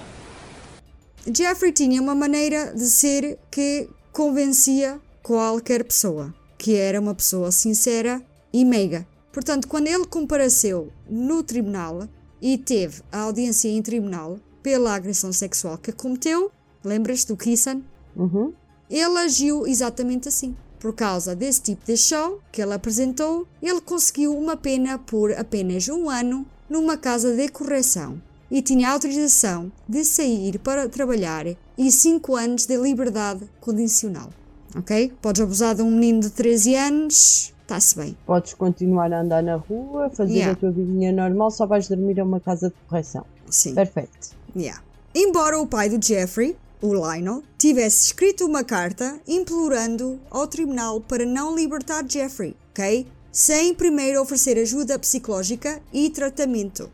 Jeffrey 1.25 1.72
tinha 1.72 2.01
uma 2.01 2.13
maneira 2.13 2.74
de 2.74 2.86
ser 2.86 3.39
que 3.50 3.89
convencia 4.12 5.00
qualquer 5.22 5.84
pessoa, 5.86 6.34
que 6.58 6.75
era 6.75 7.00
uma 7.00 7.15
pessoa 7.15 7.50
sincera 7.50 8.22
e 8.51 8.65
meiga. 8.65 9.08
Portanto, 9.32 9.68
quando 9.68 9.88
ele 9.88 10.06
compareceu 10.06 10.92
no 11.10 11.42
tribunal 11.42 12.10
e 12.42 12.58
teve 12.58 13.01
a 13.10 13.22
audiência 13.22 13.70
em 13.70 13.82
tribunal 13.82 14.38
pela 14.62 14.94
agressão 14.94 15.32
sexual 15.32 15.77
que 15.77 15.94
cometeu, 15.94 16.51
lembras 16.84 17.24
do 17.24 17.38
Kissan? 17.38 17.82
Uhum. 18.15 18.53
Ele 18.89 19.18
agiu 19.20 19.65
exatamente 19.65 20.27
assim. 20.27 20.56
Por 20.77 20.94
causa 20.94 21.34
desse 21.34 21.62
tipo 21.62 21.86
de 21.86 21.96
show 21.96 22.42
que 22.51 22.62
ele 22.62 22.74
apresentou, 22.74 23.48
ele 23.62 23.80
conseguiu 23.80 24.38
uma 24.38 24.58
pena 24.58 25.00
por 25.00 25.32
apenas 25.32 25.88
um 25.88 26.10
ano 26.10 26.46
numa 26.70 26.98
casa 26.98 27.34
de 27.34 27.48
correção 27.48 28.22
e 28.50 28.62
tinha 28.62 28.90
autorização 28.92 29.72
de 29.88 30.04
sair 30.04 30.60
para 30.60 30.88
trabalhar 30.90 31.46
e 31.78 31.92
5 31.92 32.36
anos 32.36 32.66
de 32.66 32.78
liberdade 32.78 33.42
condicional. 33.60 34.30
Ok? 34.76 35.14
Podes 35.22 35.42
abusar 35.42 35.76
de 35.76 35.82
um 35.82 35.92
menino 35.92 36.22
de 36.22 36.30
13 36.32 36.76
anos, 36.76 37.54
está-se 37.62 37.96
bem. 37.96 38.18
Podes 38.26 38.54
continuar 38.54 39.12
a 39.14 39.22
andar 39.22 39.44
na 39.44 39.56
rua, 39.56 40.10
fazer 40.10 40.34
Yeah. 40.34 40.54
a 40.54 40.56
tua 40.56 40.72
vidinha 40.72 41.12
normal, 41.12 41.52
só 41.52 41.66
vais 41.66 41.88
dormir 41.88 42.20
a 42.20 42.24
uma 42.24 42.40
casa 42.40 42.70
de 42.70 42.76
correção. 42.88 43.26
Sim. 43.50 43.76
Perfeito. 43.76 44.32
Yeah. 44.56 44.82
Embora 45.14 45.60
o 45.60 45.68
pai 45.68 45.90
do 45.90 46.04
Jeffrey, 46.04 46.56
o 46.82 46.94
Lionel, 46.94 47.44
tivesse 47.58 48.08
escrito 48.08 48.46
uma 48.46 48.64
carta 48.64 49.20
implorando 49.28 50.20
ao 50.30 50.48
tribunal 50.48 51.00
para 51.00 51.26
não 51.26 51.56
libertar 51.56 52.04
Jeffrey, 52.10 52.56
ok? 52.72 53.08
Sem 53.32 53.74
primeiro 53.74 54.22
oferecer 54.22 54.58
ajuda 54.58 55.00
psicológica 55.00 55.82
e 55.94 56.10
tratamento. 56.10 56.90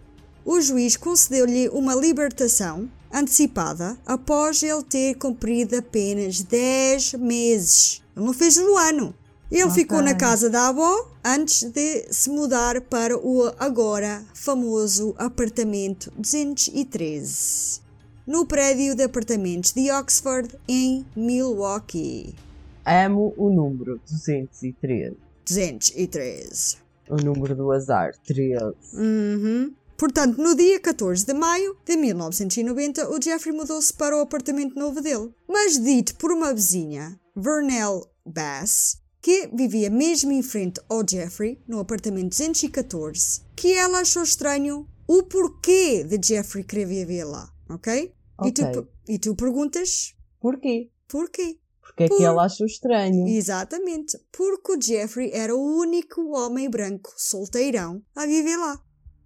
O 0.46 0.60
juiz 0.62 0.96
concedeu-lhe 0.98 1.69
uma 1.69 1.93
libertação 1.96 2.89
antecipada 3.12 3.98
após 4.05 4.62
ele 4.63 4.84
ter 4.84 5.15
cumprido 5.15 5.75
apenas 5.77 6.41
10 6.41 7.13
meses. 7.15 8.01
Ele 8.15 8.25
não 8.25 8.34
fez 8.34 8.55
no 8.58 8.77
ano. 8.77 9.13
Ele 9.51 9.63
Ok. 9.63 9.75
ficou 9.75 10.01
na 10.01 10.13
casa 10.13 10.48
da 10.50 10.67
avó 10.67 11.10
antes 11.25 11.63
de 11.63 12.05
se 12.12 12.29
mudar 12.29 12.79
para 12.81 13.17
o 13.17 13.51
agora 13.58 14.24
famoso 14.36 15.15
apartamento 15.17 16.12
213, 16.15 17.81
no 18.27 18.46
prédio 18.46 18.93
de 18.96 19.03
apartamentos 19.03 19.72
de 19.72 19.89
Oxford, 19.91 20.50
em 20.67 21.03
Milwaukee. 21.15 22.36
Amo 22.86 23.34
o 23.38 23.50
número 23.50 24.00
213. 24.08 25.17
213. 25.48 26.77
O 27.10 27.15
número 27.15 27.55
do 27.55 27.72
azar, 27.72 28.12
13. 28.27 28.63
Uhum. 28.93 29.74
Portanto, 30.00 30.38
no 30.41 30.56
dia 30.56 30.79
14 30.79 31.25
de 31.25 31.34
maio 31.34 31.75
de 31.86 31.98
1990, 31.98 33.10
o 33.10 33.22
Jeffrey 33.22 33.53
mudou-se 33.53 33.94
para 33.94 34.15
o 34.18 34.22
apartamento 34.22 34.79
novo 34.79 35.01
dele. 35.01 35.29
Mas 35.46 35.77
dito 35.77 36.15
por 36.15 36.32
uma 36.32 36.53
vizinha, 36.53 37.20
Vernell 37.36 38.06
Bass, 38.25 38.98
que 39.22 39.50
vivia 39.53 39.89
mesmo 39.89 40.32
em 40.32 40.41
frente 40.41 40.79
ao 40.88 41.03
Jeffrey, 41.08 41.62
no 41.68 41.79
apartamento 41.79 42.29
214, 42.29 43.41
que 43.58 43.74
ela 43.74 44.00
achou 44.00 44.24
estranho 44.24 44.88
o 45.06 45.24
porquê 45.24 46.03
de 46.06 46.18
Jeffrey 46.25 46.63
querer 46.63 46.86
viver 46.86 47.25
lá, 47.25 47.51
ok? 47.70 48.13
E, 48.46 48.51
tu, 48.53 48.63
Ok. 48.63 48.88
e 49.10 49.20
tu 49.20 49.36
perguntas 49.36 50.15
Porquê? 50.39 50.89
porquê? 51.10 51.60
Porque 51.82 52.03
é 52.03 52.08
Por- 52.08 52.18
que 52.18 52.24
ela 52.24 52.46
achou 52.46 52.65
estranho. 52.65 53.27
Exatamente, 53.27 54.18
porque 54.32 54.72
o 54.72 54.82
Jeffrey 54.82 55.29
era 55.34 55.53
o 55.53 55.60
único 55.82 56.22
homem 56.38 56.70
branco 56.70 57.12
solteirão 57.18 58.01
a 58.15 58.25
viver 58.25 58.56
lá. 58.56 58.79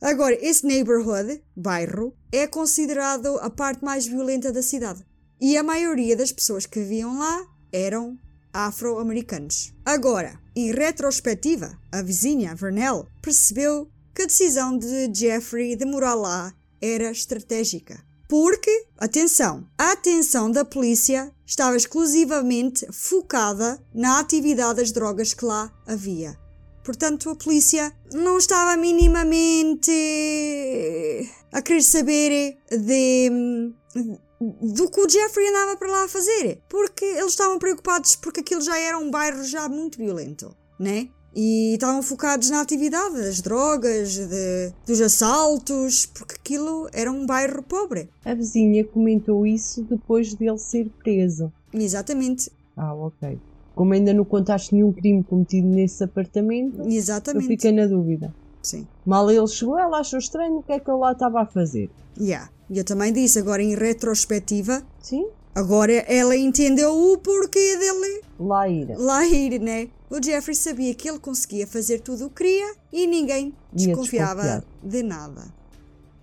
Agora, 0.04 0.38
esse 0.46 0.68
neighborhood, 0.68 1.42
bairro, 1.56 2.14
é 2.30 2.46
considerado 2.46 3.38
a 3.40 3.50
parte 3.50 3.86
mais 3.86 4.06
violenta 4.06 4.52
da 4.52 4.62
cidade. 4.62 5.02
E 5.40 5.56
a 5.56 5.64
maioria 5.64 6.14
das 6.14 6.30
pessoas 6.30 6.66
que 6.66 6.82
viviam 6.82 7.18
lá 7.18 7.48
eram 7.72 8.20
afro-americanos. 8.52 9.74
Agora, 9.86 10.38
em 10.54 10.74
retrospectiva, 10.74 11.80
a 11.90 12.02
vizinha, 12.02 12.54
Vernell, 12.54 13.08
percebeu 13.22 13.90
que 14.14 14.24
a 14.24 14.26
decisão 14.26 14.78
de 14.78 15.10
Jeffrey 15.14 15.74
de 15.78 15.86
morar 15.86 16.16
lá 16.16 16.54
era 16.82 17.10
estratégica. 17.10 18.04
Porque, 18.28 18.88
atenção, 18.98 19.66
a 19.78 19.94
atenção 19.94 20.52
da 20.52 20.66
polícia 20.66 21.32
estava 21.46 21.78
exclusivamente 21.78 22.86
focada 22.92 23.82
na 23.94 24.20
atividade 24.20 24.82
das 24.82 24.92
drogas 24.92 25.34
que 25.34 25.46
lá 25.46 25.72
havia. 25.88 26.38
Portanto, 26.84 27.30
a 27.30 27.36
polícia 27.36 27.94
não 28.14 28.38
estava 28.38 28.76
minimamente 28.76 29.92
a 31.52 31.62
querer 31.62 31.82
saber 31.82 32.58
de, 32.70 33.72
do 34.62 34.90
que 34.90 35.00
o 35.02 35.10
Jeffrey 35.10 35.48
andava 35.48 35.78
para 35.78 35.90
lá 35.92 36.04
a 36.06 36.10
fazer. 36.10 36.62
Porque 36.70 37.06
eles 37.06 37.32
estavam 37.32 37.58
preocupados 37.60 38.16
porque 38.16 38.42
aquilo 38.42 38.62
já 38.62 38.78
era 38.78 38.98
um 38.98 39.10
bairro 39.10 39.44
já 39.44 39.68
muito 39.70 39.98
violento, 39.98 40.56
né? 40.80 41.08
E 41.36 41.74
estavam 41.74 42.04
focados 42.04 42.52
na 42.52 42.62
atividade 42.62 43.16
das 43.16 43.42
drogas, 43.42 44.16
de- 44.18 44.72
dos 44.86 45.02
assaltos, 45.02 46.06
porque 46.06 46.36
aquilo 46.36 46.88
era 46.94 47.12
um 47.12 47.26
bairro 47.26 47.64
pobre. 47.64 48.08
A 48.24 48.36
vizinha 48.36 48.84
comentou 48.86 49.48
isso 49.48 49.82
depois 49.84 50.36
dele 50.36 50.60
ser 50.60 50.90
preso. 51.04 51.52
Exatamente, 51.74 52.52
Ah, 52.78 52.94
ok. 52.94 53.40
Como 53.76 53.94
ainda 53.94 54.14
não 54.14 54.24
contaste 54.24 54.74
nenhum 54.74 54.92
crime 54.94 55.24
cometido 55.24 55.68
nesse 55.68 56.04
apartamento, 56.04 56.82
eu 56.82 56.90
exatamente. 56.90 57.48
fiquei 57.48 57.72
na 57.72 57.88
dúvida. 57.88 58.34
Sim. 58.62 58.88
Mal 59.06 59.30
ele 59.30 59.48
chegou, 59.48 59.78
ela 59.78 60.00
achou 60.00 60.20
estranho 60.20 60.58
o 60.58 60.64
que 60.64 60.72
é 60.72 60.80
que 60.80 60.90
ele 60.90 60.98
lá 61.00 61.12
estava 61.12 61.42
a 61.42 61.46
fazer. 61.46 61.90
Yeah. 62.20 62.50
E 62.70 62.78
eu 62.78 62.84
também 62.84 63.12
disse, 63.12 63.40
agora 63.40 63.62
em 63.62 63.76
retrospectiva, 63.76 64.84
Sim, 65.02 65.28
agora 65.54 65.92
ela 65.92 66.36
entendeu 66.36 66.96
o 66.96 67.18
porquê 67.18 67.78
dele 67.78 68.22
lá 68.40 68.70
ir. 68.70 68.88
lá 68.98 69.26
ir, 69.26 69.60
né? 69.60 69.90
O 70.10 70.24
Jeffrey 70.24 70.56
sabia 70.56 70.94
que 70.94 71.10
ele 71.10 71.20
conseguia 71.20 71.68
fazer 71.68 72.00
tudo 72.00 72.28
o 72.28 72.30
que 72.30 72.44
queria 72.44 72.76
e 72.92 73.08
ninguém 73.08 73.48
Ia 73.48 73.54
desconfiava 73.74 74.64
de 74.82 75.04
nada. 75.04 75.52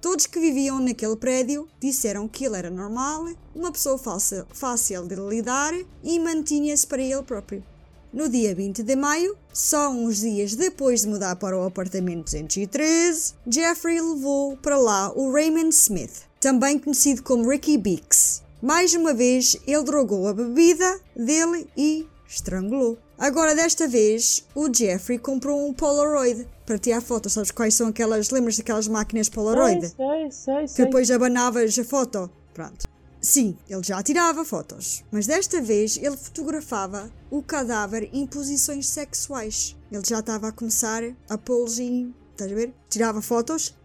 Todos 0.00 0.26
que 0.26 0.40
viviam 0.40 0.80
naquele 0.80 1.14
prédio 1.14 1.69
disseram 1.78 2.26
que 2.26 2.47
ele 2.47 2.57
era 2.57 2.71
normal, 2.71 3.28
uma 3.54 3.71
pessoa 3.71 3.99
fácil, 3.99 4.47
fácil 4.50 5.07
de 5.07 5.14
lidar 5.14 5.75
e 6.02 6.19
mantinha-se 6.19 6.87
para 6.87 7.02
ele 7.02 7.23
próprio. 7.23 7.62
No 8.11 8.26
dia 8.26 8.54
20 8.54 8.83
de 8.83 8.97
maio, 8.97 9.37
só 9.52 9.90
uns 9.90 10.21
dias 10.21 10.54
depois 10.54 11.02
de 11.02 11.09
mudar 11.09 11.37
para 11.37 11.57
o 11.57 11.64
apartamento 11.64 12.25
213, 12.25 13.35
Jeffrey 13.47 14.00
levou 14.00 14.57
para 14.57 14.78
lá 14.78 15.12
o 15.14 15.30
Raymond 15.30 15.69
Smith, 15.69 16.23
também 16.40 16.78
conhecido 16.78 17.23
como 17.23 17.49
Ricky 17.49 17.76
Bix. 17.76 18.42
Mais 18.62 18.95
uma 18.95 19.12
vez, 19.12 19.57
ele 19.66 19.85
drogou 19.85 20.26
a 20.28 20.35
bebida 20.35 20.99
dele 21.14 21.69
e 21.76 22.09
estrangulou. 22.26 22.99
Agora, 23.19 23.54
desta 23.54 23.87
vez, 23.87 24.47
o 24.54 24.73
Jeffrey 24.73 25.19
comprou 25.19 25.69
um 25.69 25.75
Polaroid 25.75 26.49
para 26.70 26.78
tirar 26.78 27.00
fotos. 27.00 27.32
Sabes 27.32 27.50
quais 27.50 27.74
são 27.74 27.88
aquelas? 27.88 28.30
Lembras 28.30 28.56
daquelas 28.56 28.86
máquinas 28.86 29.28
Polaroid? 29.28 29.88
Sei, 29.88 29.96
sei, 29.96 30.30
sei. 30.30 30.62
que 30.62 30.68
sei. 30.68 30.84
depois 30.84 31.10
abanavas 31.10 31.76
a 31.76 31.82
foto. 31.82 32.30
Pronto. 32.54 32.88
Sim, 33.20 33.58
ele 33.68 33.82
já 33.82 34.00
tirava 34.02 34.44
fotos, 34.44 35.04
mas 35.10 35.26
desta 35.26 35.60
vez 35.60 35.98
ele 35.98 36.16
fotografava 36.16 37.10
o 37.30 37.42
cadáver 37.42 38.08
em 38.12 38.24
posições 38.24 38.88
sexuais. 38.88 39.76
Ele 39.90 40.02
já 40.06 40.20
estava 40.20 40.48
a 40.48 40.52
começar 40.52 41.02
a 41.28 41.36
pô-los 41.36 41.80
em. 41.80 42.14
Estás 42.30 42.52
a 42.52 42.54
ver? 42.54 42.72
Tirava 42.88 43.20
fotos 43.20 43.76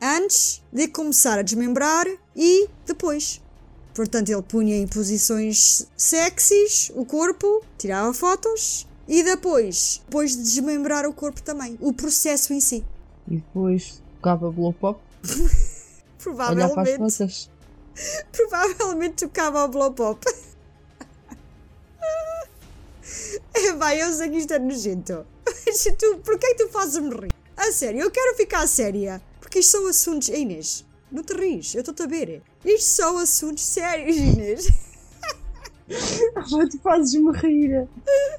antes 0.00 0.62
de 0.72 0.88
começar 0.88 1.38
a 1.38 1.42
desmembrar 1.42 2.06
e 2.34 2.66
depois. 2.86 3.42
Portanto, 3.94 4.30
ele 4.30 4.42
punha 4.42 4.74
em 4.74 4.88
posições 4.88 5.86
sexys 5.94 6.90
o 6.94 7.04
corpo, 7.04 7.62
tirava 7.76 8.12
fotos 8.14 8.86
e 9.08 9.22
depois, 9.22 10.00
depois 10.04 10.36
de 10.36 10.42
desmembrar 10.42 11.06
o 11.06 11.12
corpo 11.12 11.42
também. 11.42 11.76
O 11.80 11.92
processo 11.92 12.52
em 12.52 12.60
si. 12.60 12.84
E 13.28 13.36
depois 13.36 14.02
tocava 14.16 14.50
blow 14.50 14.72
pop, 14.72 15.00
Provavelmente. 16.18 17.50
Provavelmente 18.32 19.26
tocava 19.26 19.60
ao 19.60 19.68
blow 19.68 19.92
pop. 19.92 20.24
É, 23.54 23.72
vai, 23.74 24.00
eu 24.00 24.10
sei 24.12 24.30
que 24.30 24.38
isto 24.38 24.54
é 24.54 24.58
nojento. 24.58 25.26
Mas 25.44 25.84
tu, 25.98 26.18
porquê 26.24 26.46
é 26.46 26.54
que 26.54 26.64
tu 26.64 26.70
fazes-me 26.70 27.10
rir? 27.10 27.32
A 27.56 27.70
sério, 27.70 28.00
eu 28.00 28.10
quero 28.10 28.36
ficar 28.36 28.66
séria. 28.66 29.20
Porque 29.40 29.58
isto 29.58 29.72
são 29.72 29.86
assuntos. 29.86 30.28
Ei, 30.30 30.42
Inês, 30.42 30.84
não 31.10 31.22
te 31.22 31.34
ris, 31.34 31.74
eu 31.74 31.80
estou-te 31.80 32.02
a 32.02 32.06
ver. 32.06 32.42
Isto 32.64 32.86
são 32.86 33.18
assuntos 33.18 33.64
sérios, 33.64 34.16
Inês. 34.16 34.68
Ah, 36.36 36.66
tu 36.70 36.78
fazes-me 36.78 37.32
rir. 37.38 37.88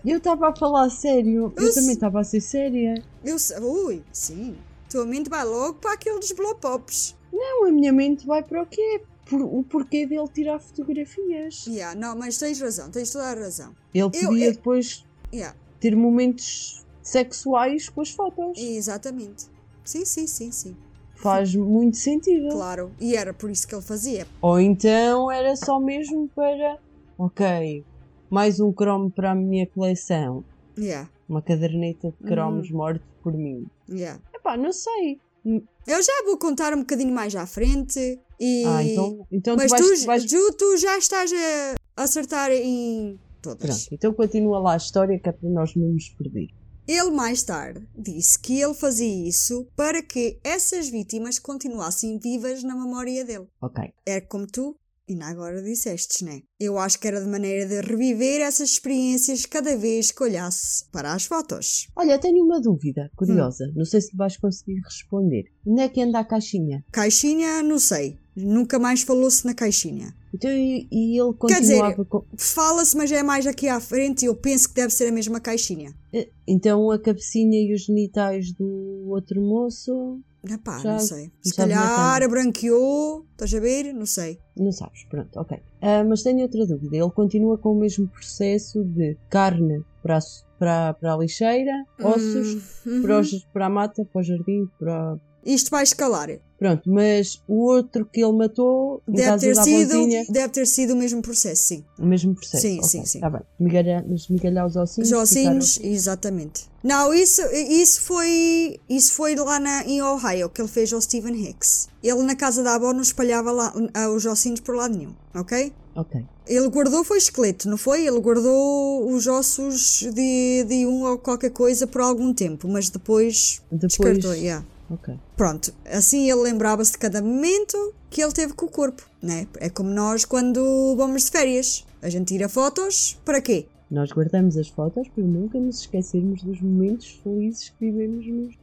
Eu 0.05 0.17
estava 0.17 0.49
a 0.49 0.55
falar 0.55 0.89
sério. 0.89 1.53
Eu, 1.57 1.65
Eu 1.65 1.73
também 1.73 1.91
estava 1.93 2.19
a 2.21 2.23
ser 2.23 2.41
séria. 2.41 2.95
Eu 3.23 3.37
sei. 3.39 3.57
Ui, 3.59 4.01
sim. 4.11 4.55
Tua 4.89 5.05
mente 5.05 5.29
vai 5.29 5.43
logo 5.43 5.75
para 5.75 5.93
aqueles 5.93 6.31
blow 6.31 6.55
pops. 6.55 7.15
Não, 7.31 7.65
a 7.67 7.71
minha 7.71 7.91
mente 7.91 8.25
vai 8.25 8.43
para 8.43 8.61
o 8.61 8.65
quê? 8.65 9.01
por- 9.25 9.41
o 9.41 9.63
porquê 9.63 10.05
dele 10.05 10.27
tirar 10.33 10.59
fotografias. 10.59 11.65
Yeah, 11.65 11.97
não, 11.97 12.13
mas 12.15 12.37
tens 12.37 12.59
razão, 12.59 12.91
tens 12.91 13.09
toda 13.11 13.23
a 13.25 13.33
razão. 13.33 13.73
Ele 13.93 14.09
podia 14.09 14.47
eu- 14.47 14.51
depois 14.51 15.05
Yeah, 15.33 15.55
ter 15.79 15.95
momentos 15.95 16.83
sexuais 17.01 17.87
com 17.87 18.01
as 18.01 18.09
fotos. 18.11 18.59
exatamente. 18.61 19.45
Sim, 19.85 20.03
sim, 20.05 20.27
sim, 20.27 20.51
sim. 20.51 20.75
Faz 21.15 21.55
muito 21.55 21.95
sentido. 21.95 22.49
Claro. 22.49 22.91
E 22.99 23.15
era 23.15 23.33
por 23.33 23.49
isso 23.49 23.65
que 23.65 23.73
ele 23.73 23.81
fazia. 23.81 24.27
Ou 24.41 24.59
então 24.59 25.31
era 25.31 25.55
só 25.55 25.79
mesmo 25.79 26.29
para. 26.35 26.77
Ok, 27.17 27.83
mais 28.29 28.59
um 28.59 28.71
cromo 28.73 29.09
para 29.11 29.31
a 29.31 29.35
minha 29.35 29.67
coleção. 29.67 30.43
Yeah, 30.77 31.09
Uma 31.29 31.41
caderneta 31.41 32.09
de 32.11 32.27
cromos 32.27 32.69
Uhum. 32.69 32.77
morto 32.77 33.03
por 33.21 33.33
mim. 33.33 33.65
yeah. 33.89 34.19
Epá, 34.33 34.57
não 34.57 34.73
sei. 34.73 35.19
Eu 35.45 36.01
já 36.01 36.23
vou 36.25 36.37
contar 36.37 36.73
um 36.73 36.79
bocadinho 36.79 37.13
mais 37.13 37.35
à 37.35 37.45
frente. 37.45 37.99
E... 38.39 38.63
Ah, 38.65 38.83
então, 38.83 39.27
então 39.31 39.55
Mas 39.55 39.71
tu 39.71 39.77
vais, 39.77 39.99
tu, 40.01 40.05
vais- 40.05 40.23
Ju, 40.29 40.51
tu 40.57 40.77
já 40.77 40.97
estás 40.97 41.31
a 41.31 42.01
acertar 42.03 42.51
em 42.51 43.19
todas. 43.41 43.59
Pronto, 43.85 43.93
então 43.95 44.13
continua 44.13 44.59
lá 44.59 44.73
a 44.73 44.77
história 44.77 45.19
que 45.19 45.29
é 45.29 45.31
para 45.31 45.49
nós 45.49 45.75
não 45.75 45.87
nos 45.89 46.09
perder. 46.09 46.47
Ele 46.87 47.11
mais 47.11 47.43
tarde 47.43 47.87
disse 47.97 48.37
que 48.39 48.59
ele 48.59 48.73
fazia 48.73 49.27
isso 49.29 49.65
para 49.75 50.01
que 50.01 50.37
essas 50.43 50.89
vítimas 50.89 51.39
continuassem 51.39 52.17
vivas 52.19 52.61
na 52.63 52.75
memória 52.75 53.23
dele. 53.23 53.47
Ok. 53.61 53.93
É 54.05 54.19
como 54.19 54.45
tu 54.47 54.75
ainda 55.09 55.25
agora 55.25 55.61
disseste, 55.61 56.23
né? 56.23 56.41
Eu 56.59 56.77
acho 56.77 56.99
que 56.99 57.07
era 57.07 57.21
de 57.21 57.27
maneira 57.29 57.67
de 57.67 57.81
reviver 57.81 58.41
essas 58.41 58.69
experiências 58.71 59.45
cada 59.45 59.75
vez 59.77 60.11
que 60.11 60.23
olhasse 60.23 60.85
para 60.91 61.13
as 61.13 61.25
fotos. 61.25 61.87
Olha, 61.95 62.17
tenho 62.19 62.43
uma 62.43 62.61
dúvida 62.61 63.09
curiosa. 63.15 63.65
Não 63.75 63.85
sei 63.85 64.01
se 64.01 64.15
vais 64.15 64.37
conseguir 64.37 64.79
responder. 64.83 65.43
Onde 65.65 65.81
é 65.81 65.89
que 65.89 66.01
anda 66.01 66.19
a 66.19 66.25
caixinha? 66.25 66.83
Caixinha, 66.91 67.61
não 67.63 67.79
sei. 67.79 68.17
Nunca 68.35 68.79
mais 68.79 69.03
falou-se 69.03 69.45
na 69.45 69.53
caixinha. 69.53 70.11
Então, 70.33 70.49
e, 70.49 70.87
e 70.91 71.21
ele 71.21 71.33
Quer 71.47 71.59
dizer- 71.61 71.73
continuava 71.79 72.05
com. 72.05 72.25
Fala-se, 72.35 72.97
mas 72.97 73.11
é 73.11 73.21
mais 73.21 73.45
aqui 73.45 73.67
à 73.67 73.79
frente 73.79 74.23
e 74.23 74.25
eu 74.25 74.35
penso 74.35 74.69
que 74.69 74.73
deve 74.75 74.91
ser 74.91 75.07
a 75.07 75.11
mesma 75.11 75.39
caixinha. 75.39 75.93
Eh, 76.11 76.27
Então 76.47 76.89
a 76.89 76.99
cabecinha 76.99 77.59
e 77.59 77.71
os 77.75 77.83
genitais 77.85 78.51
do 78.53 79.05
outro 79.09 79.39
moço. 79.39 80.19
Epá, 80.49 80.77
Já- 80.79 80.91
não 80.93 80.99
sei. 80.99 81.31
Se 81.41 81.55
calhar 81.55 82.29
branqueou, 82.29 83.25
estás 83.31 83.53
a 83.53 83.59
ver? 83.61 83.93
Não 83.93 84.05
sei. 84.05 84.39
Não 84.57 84.71
sabes, 84.73 85.05
pronto, 85.05 85.39
ok. 85.39 85.57
Ah, 85.81 86.03
mas 86.03 86.21
tenho 86.21 86.41
outra 86.41 86.65
dúvida. 86.65 86.97
Ele 86.97 87.11
continua 87.11 87.57
com 87.57 87.71
o 87.71 87.79
mesmo 87.79 88.07
processo 88.09 88.83
de 88.83 89.17
carne 89.29 89.83
para 90.01 90.17
a, 90.17 90.21
para, 90.59 90.93
para 90.95 91.13
a 91.13 91.17
lixeira, 91.17 91.71
ossos, 92.01 92.81
Hum, 92.85 93.01
para, 93.01 93.15
uhum. 93.15 93.21
os- 93.21 93.45
para 93.53 93.65
a 93.67 93.69
mata, 93.69 94.05
para 94.11 94.19
o 94.19 94.23
jardim, 94.23 94.69
para. 94.77 95.17
Isto 95.45 95.69
vai 95.71 95.83
escalar. 95.83 96.29
Pronto, 96.57 96.89
mas 96.89 97.41
o 97.47 97.65
outro 97.65 98.05
que 98.05 98.23
ele 98.23 98.31
matou, 98.31 99.01
Deve 99.05 99.37
ter, 99.37 99.55
sido, 99.57 100.07
deve 100.29 100.47
ter 100.49 100.65
sido 100.65 100.93
o 100.93 100.95
mesmo 100.95 101.21
processo, 101.21 101.61
sim. 101.63 101.83
o 101.99 102.05
mesmo 102.05 102.33
processo. 102.33 102.61
Sim, 102.61 102.77
ok, 102.77 102.87
sim, 102.89 103.05
sim. 103.05 103.17
Está 103.17 103.29
bem. 103.29 103.41
Migalhar, 103.59 104.05
mas 104.07 104.29
migalhar 104.29 104.65
os 104.65 104.77
ossinhos. 104.77 105.11
Os 105.11 105.17
ossinhos, 105.17 105.79
exatamente. 105.83 106.63
Não, 106.81 107.13
isso, 107.13 107.41
isso 107.51 108.01
foi 108.01 108.79
isso 108.89 109.13
foi 109.13 109.35
lá 109.35 109.59
na, 109.59 109.83
em 109.85 110.01
Ohio 110.01 110.49
que 110.49 110.61
ele 110.61 110.67
fez 110.69 110.91
ao 110.93 111.01
Stephen 111.01 111.35
Hicks. 111.35 111.89
Ele 112.01 112.23
na 112.23 112.35
casa 112.35 112.63
da 112.63 112.75
avó 112.75 112.93
não 112.93 113.01
espalhava 113.01 113.51
lá, 113.51 113.73
ah, 113.93 114.09
os 114.09 114.25
ossinhos 114.25 114.59
por 114.61 114.75
lado 114.75 114.95
nenhum, 114.97 115.13
ok? 115.35 115.63
ficaram- 115.65 115.83
Ok. 115.95 116.25
Ele 116.47 116.67
guardou 116.69 117.03
foi 117.03 117.19
esqueleto, 117.19 117.69
não 117.69 117.77
foi? 117.77 118.05
Ele 118.05 118.19
guardou 118.19 119.13
os 119.13 119.27
ossos 119.27 119.99
de, 120.13 120.63
de 120.67 120.85
um 120.87 121.03
ou 121.03 121.17
qualquer 121.17 121.51
coisa 121.51 121.85
por 121.87 122.01
algum 122.01 122.33
tempo, 122.33 122.67
mas 122.67 122.89
depois, 122.89 123.61
Depois. 123.71 123.91
descartou. 124.17 124.33
yeah. 124.33 124.65
Ok. 124.89 125.13
Pronto, 125.35 125.73
assim 125.85 126.29
ele 126.29 126.41
lembrava-se 126.41 126.91
de 126.91 126.97
cada 126.97 127.21
momento 127.21 127.93
que 128.09 128.21
ele 128.21 128.31
teve 128.31 128.53
com 128.53 128.65
o 128.65 128.69
corpo, 128.69 129.03
né? 129.21 129.47
É 129.59 129.69
como 129.69 129.89
nós 129.89 130.25
quando 130.25 130.95
vamos 130.95 131.25
de 131.25 131.31
férias. 131.31 131.85
A 132.01 132.09
gente 132.09 132.27
tira 132.27 132.49
fotos, 132.49 133.17
para 133.23 133.41
quê? 133.41 133.65
Nós 133.89 134.11
guardamos 134.11 134.57
as 134.57 134.67
fotos 134.67 135.07
para 135.07 135.23
nunca 135.23 135.59
nos 135.59 135.81
esquecermos 135.81 136.41
dos 136.41 136.59
momentos 136.61 137.19
felizes 137.23 137.69
que 137.69 137.91
vivemos 137.91 138.25
nos, 138.25 138.55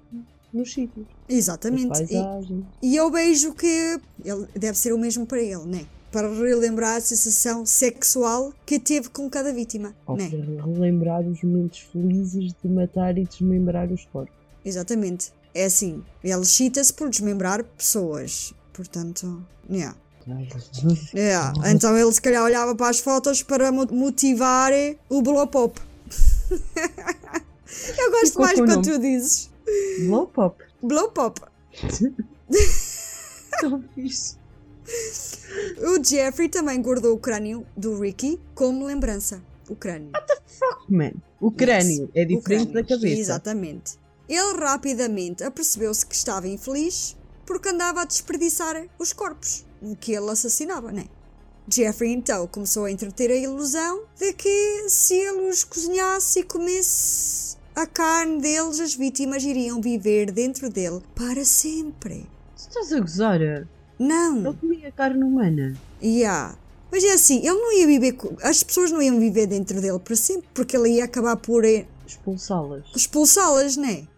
nos 0.53 0.73
sítios. 0.73 1.07
Exatamente. 1.29 2.03
E, 2.83 2.89
e 2.91 2.97
eu 2.97 3.11
vejo 3.11 3.55
que 3.55 4.01
ele 4.25 4.47
deve 4.55 4.77
ser 4.77 4.93
o 4.93 4.99
mesmo 4.99 5.25
para 5.25 5.41
ele, 5.41 5.65
né? 5.65 5.87
Para 6.13 6.29
relembrar 6.29 6.97
a 6.97 7.01
sensação 7.01 7.65
sexual 7.65 8.53
que 8.67 8.81
teve 8.81 9.09
com 9.09 9.31
cada 9.31 9.53
vítima, 9.53 9.95
Ou 10.05 10.17
né? 10.17 10.29
para 10.29 10.65
relembrar 10.65 11.21
os 11.21 11.43
momentos 11.43 11.79
felizes 11.93 12.53
de 12.53 12.69
matar 12.69 13.17
e 13.17 13.25
desmembrar 13.25 13.91
os 13.93 14.05
corpos. 14.07 14.35
Exatamente. 14.65 15.33
É 15.55 15.65
assim, 15.65 16.03
ele 16.23 16.33
excita-se 16.41 16.93
por 16.93 17.09
desmembrar 17.11 17.65
pessoas. 17.65 18.53
Portanto, 18.73 19.45
yeah. 19.71 19.97
Yeah. 21.15 21.53
Então 21.71 21.97
ele 21.99 22.13
se 22.13 22.21
calhar 22.23 22.45
olhava 22.45 22.75
para 22.77 22.89
as 22.91 23.01
fotos 23.01 23.43
para 23.43 23.73
mo- 23.73 23.87
motivar 23.91 24.71
o 25.09 25.23
blow 25.23 25.47
pop. 25.47 25.81
Eu 27.99 28.11
gosto 28.11 28.27
Ficou 28.27 28.45
mais 28.45 28.59
quando 28.59 28.83
tu 28.83 28.99
dizes 28.99 29.49
Blow 30.07 30.27
pop. 30.27 30.63
blow 30.83 31.11
pop. 31.11 31.41
Tão 33.61 33.83
fixe. 33.95 34.37
O 35.79 36.03
Jeffrey 36.05 36.49
também 36.49 36.81
guardou 36.83 37.15
o 37.15 37.19
crânio 37.19 37.65
do 37.77 37.99
Ricky 38.01 38.41
como 38.55 38.85
lembrança. 38.85 39.41
O 39.69 39.77
crânio. 39.77 40.11
Fuck, 40.47 40.93
man. 40.93 41.13
O 41.41 41.51
crânio 41.53 42.11
é 42.15 42.25
O 42.25 42.27
diferente 42.27 42.43
crânio. 42.45 42.73
da 42.75 42.83
cabeça. 42.85 43.07
Exatamente. 43.21 43.93
Ele 44.31 44.57
rapidamente 44.65 45.43
apercebeu-se 45.43 46.07
que 46.07 46.15
estava 46.15 46.47
infeliz 46.47 47.17
porque 47.45 47.69
andava 47.69 48.03
a 48.03 48.05
desperdiçar 48.05 48.87
os 48.97 49.13
corpos, 49.13 49.67
que 50.01 50.13
ele 50.13 50.31
assassinava, 50.31 50.93
né? 50.93 51.07
Jeffrey 51.69 52.13
então 52.13 52.47
começou 52.47 52.85
a 52.85 52.91
entreter 52.93 53.31
a 53.31 53.35
ilusão 53.37 54.05
de 54.17 54.33
que 54.33 54.85
se 54.89 55.15
ele 55.15 55.49
os 55.51 55.65
cozinhasse 55.65 56.39
e 56.41 56.43
comesse 56.45 57.57
a 57.75 57.87
carne 57.87 58.41
deles, 58.41 58.79
as 58.79 58.95
vítimas 58.95 59.43
iriam 59.45 59.81
viver 59.81 60.31
dentro 60.31 60.71
dele 60.71 61.01
para 61.15 61.45
sempre. 61.45 62.29
Estás 62.57 62.93
a 62.93 63.01
gozar? 63.01 63.41
Ele 63.41 63.67
Não, 63.99 64.55
comia 64.55 64.93
carne 64.93 65.25
humana. 65.25 65.77
yeah. 66.03 66.57
Mas 66.93 67.05
é 67.05 67.13
assim, 67.13 67.39
ele 67.39 67.55
não 67.55 67.73
ia 67.73 67.87
viver, 67.87 68.17
as 68.43 68.63
pessoas 68.65 68.91
não 68.91 69.01
iam 69.03 69.19
viver 69.21 69.47
dentro 69.47 69.81
dele 69.81 69.99
para 70.01 70.17
sempre, 70.17 70.49
porque 70.53 70.77
ele 70.77 70.91
ia 70.91 71.05
acabar 71.05 71.37
por 71.37 71.65
eh, 71.65 71.87
Expulsá-las. 72.05 72.85
expulsá-las, 72.97 73.77
né? 73.77 74.09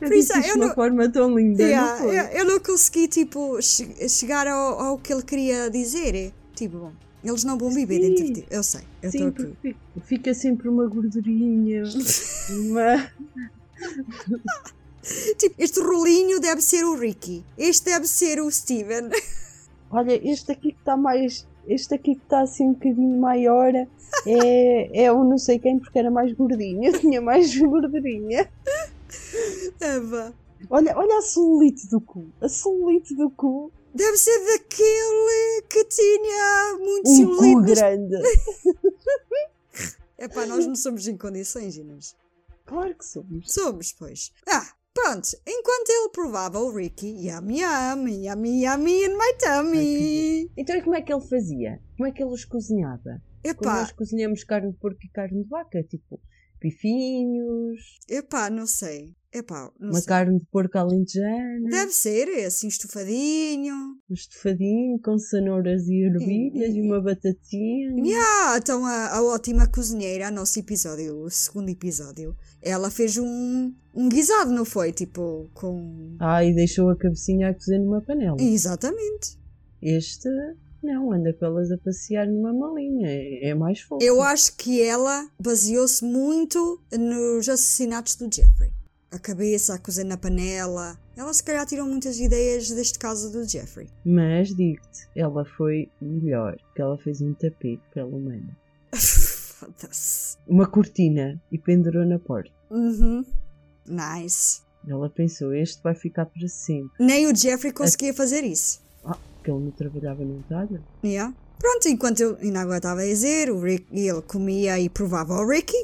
Eu 0.00 0.12
isso, 0.14 0.32
eu 0.32 0.42
de 0.42 0.50
uma 0.52 0.66
não- 0.68 0.74
forma 0.74 1.08
tão 1.10 1.36
linda, 1.38 1.62
Yeah, 1.62 2.00
não 2.00 2.10
eu, 2.12 2.24
eu 2.38 2.44
não 2.46 2.58
consegui, 2.60 3.06
tipo, 3.06 3.60
che- 3.60 4.08
chegar 4.08 4.46
ao, 4.46 4.80
ao 4.80 4.98
que 4.98 5.12
ele 5.12 5.22
queria 5.22 5.68
dizer. 5.70 6.14
é, 6.14 6.32
Tipo, 6.54 6.78
bom, 6.78 6.92
eles 7.22 7.44
não 7.44 7.58
vão 7.58 7.70
viver 7.70 7.96
Sim. 8.00 8.08
dentro 8.14 8.24
de 8.24 8.32
ti. 8.40 8.46
Eu 8.50 8.62
sei, 8.62 8.80
eu 9.02 9.10
estou 9.10 9.28
aqui. 9.28 9.56
fica, 9.60 9.78
fica 10.06 10.34
sempre 10.34 10.68
uma 10.70 10.86
gordurinha. 10.86 11.82
uma... 12.50 13.12
Tipo, 15.38 15.54
este 15.58 15.80
rolinho 15.80 16.38
deve 16.40 16.60
ser 16.60 16.84
o 16.84 16.94
Ricky. 16.94 17.42
Este 17.56 17.86
deve 17.86 18.06
ser 18.06 18.40
o 18.42 18.50
Steven. 18.50 19.08
Olha, 19.90 20.20
este 20.30 20.52
aqui 20.52 20.72
que 20.72 20.78
está 20.78 20.96
mais. 20.98 21.46
Este 21.68 21.94
aqui 21.94 22.14
que 22.14 22.22
está 22.22 22.40
assim 22.40 22.68
um 22.68 22.72
bocadinho 22.72 23.20
maior 23.20 23.72
é, 23.74 25.02
é 25.04 25.12
o 25.12 25.22
não 25.22 25.36
sei 25.36 25.58
quem 25.58 25.78
porque 25.78 25.98
era 25.98 26.10
mais 26.10 26.32
gordinho. 26.32 26.84
Eu 26.84 26.92
tinha 26.98 27.20
mais 27.20 27.54
gordurinha. 27.56 28.50
Eva. 29.80 30.34
Olha, 30.70 30.96
olha 30.96 31.18
a 31.18 31.22
celulite 31.22 31.86
do 31.88 32.00
cu. 32.00 32.26
A 32.40 32.48
celulite 32.48 33.14
do 33.14 33.30
cu. 33.30 33.70
Deve 33.94 34.16
ser 34.16 34.38
daquele 34.44 35.62
que 35.68 35.84
tinha 35.84 36.76
muito 36.78 37.10
Um 37.10 37.26
cu 37.36 37.42
celulite. 37.42 37.74
grande. 37.74 38.16
Epá, 40.18 40.46
nós 40.46 40.66
não 40.66 40.74
somos 40.74 41.06
em 41.06 41.16
condições, 41.16 41.76
Inês. 41.76 42.16
Claro 42.66 42.94
que 42.94 43.04
somos. 43.04 43.52
Somos, 43.52 43.92
pois. 43.92 44.32
Ah, 44.48 44.66
pronto. 45.02 45.28
Enquanto 45.46 45.90
ele 45.90 46.08
provava 46.10 46.58
o 46.58 46.74
Ricky, 46.74 47.08
yum 47.26 47.50
yum, 47.50 48.08
yummy 48.08 48.64
yummy 48.64 49.04
in 49.04 49.16
my 49.16 49.32
tummy. 49.38 50.50
Então 50.56 50.76
e 50.76 50.82
como 50.82 50.96
é 50.96 51.02
que 51.02 51.12
ele 51.12 51.26
fazia? 51.26 51.80
Como 51.96 52.08
é 52.08 52.12
que 52.12 52.22
ele 52.22 52.32
os 52.32 52.44
cozinhava? 52.44 53.22
Como 53.42 53.44
Epá, 53.44 53.80
nós 53.80 53.92
cozinhamos 53.92 54.44
carne 54.44 54.72
de 54.72 54.78
porco 54.78 54.98
e 55.02 55.08
carne 55.10 55.42
de 55.42 55.48
vaca? 55.48 55.82
Tipo, 55.84 56.20
bifinhos, 56.60 57.98
epá, 58.08 58.50
não 58.50 58.66
sei. 58.66 59.14
Epá, 59.32 59.70
não 59.78 59.90
uma 59.90 59.98
sei. 59.98 60.06
carne 60.08 60.38
de 60.38 60.46
porco 60.46 60.78
alentejana, 60.78 61.68
Deve 61.68 61.92
ser, 61.92 62.28
é 62.28 62.46
assim, 62.46 62.66
estufadinho. 62.68 63.74
um 64.08 64.14
estofadinho 64.14 64.98
com 65.00 65.18
cenouras 65.18 65.86
e 65.86 66.02
ervilhas 66.06 66.74
e 66.74 66.80
uma 66.80 66.98
batatinha. 67.02 67.90
Yeah, 68.06 68.56
então 68.56 68.86
a, 68.86 69.16
a 69.16 69.22
ótima 69.22 69.66
cozinheira, 69.68 70.28
a 70.28 70.30
nosso 70.30 70.58
episódio, 70.58 71.24
o 71.24 71.30
segundo 71.30 71.68
episódio, 71.68 72.34
ela 72.62 72.90
fez 72.90 73.18
um, 73.18 73.74
um 73.94 74.08
guisado, 74.08 74.50
não 74.50 74.64
foi? 74.64 74.92
Tipo, 74.92 75.50
com. 75.52 76.16
Ah, 76.18 76.42
e 76.42 76.54
deixou 76.54 76.88
a 76.88 76.96
cabecinha 76.96 77.50
a 77.50 77.54
cozer 77.54 77.78
numa 77.78 78.00
panela. 78.00 78.36
Exatamente. 78.40 79.38
Este, 79.82 80.28
não, 80.82 81.12
anda 81.12 81.34
com 81.34 81.44
elas 81.44 81.70
a 81.70 81.76
passear 81.76 82.26
numa 82.26 82.52
malinha. 82.54 83.06
É, 83.08 83.50
é 83.50 83.54
mais 83.54 83.80
fofo. 83.80 84.02
Eu 84.02 84.22
acho 84.22 84.56
que 84.56 84.82
ela 84.82 85.28
baseou-se 85.38 86.02
muito 86.02 86.80
nos 86.98 87.46
assassinatos 87.48 88.16
do 88.16 88.24
Jeffrey. 88.34 88.70
A 89.10 89.18
cabeça 89.18 89.74
a 89.74 89.78
cozer 89.78 90.04
na 90.04 90.16
panela. 90.16 90.98
Ela 91.16 91.32
se 91.32 91.42
calhar 91.42 91.66
tirou 91.66 91.86
muitas 91.86 92.18
ideias 92.20 92.70
deste 92.70 92.98
caso 92.98 93.32
do 93.32 93.48
Jeffrey. 93.48 93.88
Mas 94.04 94.54
digo-te, 94.54 95.08
ela 95.16 95.44
foi 95.44 95.90
melhor, 96.00 96.56
que 96.74 96.82
ela 96.82 96.98
fez 96.98 97.20
um 97.20 97.34
tapete 97.34 97.82
pela 97.92 98.08
humana. 98.08 98.56
Foda-se. 98.94 100.36
Uma 100.46 100.66
cortina 100.66 101.40
e 101.50 101.58
pendurou 101.58 102.04
na 102.04 102.18
porta. 102.18 102.50
Uhum. 102.70 103.24
Nice. 103.86 104.60
Ela 104.86 105.10
pensou, 105.10 105.52
este 105.52 105.82
vai 105.82 105.94
ficar 105.94 106.26
para 106.26 106.46
sempre. 106.46 106.90
Nem 106.98 107.26
o 107.26 107.34
Jeffrey 107.34 107.72
conseguia 107.72 108.14
fazer 108.14 108.44
isso. 108.44 108.80
Ah, 109.04 109.18
porque 109.34 109.50
ele 109.50 109.64
não 109.64 109.70
trabalhava 109.70 110.24
num 110.24 110.42
talho. 110.42 110.82
Yeah. 111.04 111.34
Pronto, 111.58 111.88
enquanto 111.88 112.20
eu 112.20 112.36
ainda 112.36 112.60
agora 112.60 112.76
estava 112.76 113.00
a 113.00 113.04
dizer, 113.04 113.50
o 113.50 113.60
Rick, 113.60 113.86
ele 113.92 114.22
comia 114.22 114.78
e 114.78 114.88
provava 114.88 115.34
ao 115.34 115.46
Ricky, 115.46 115.76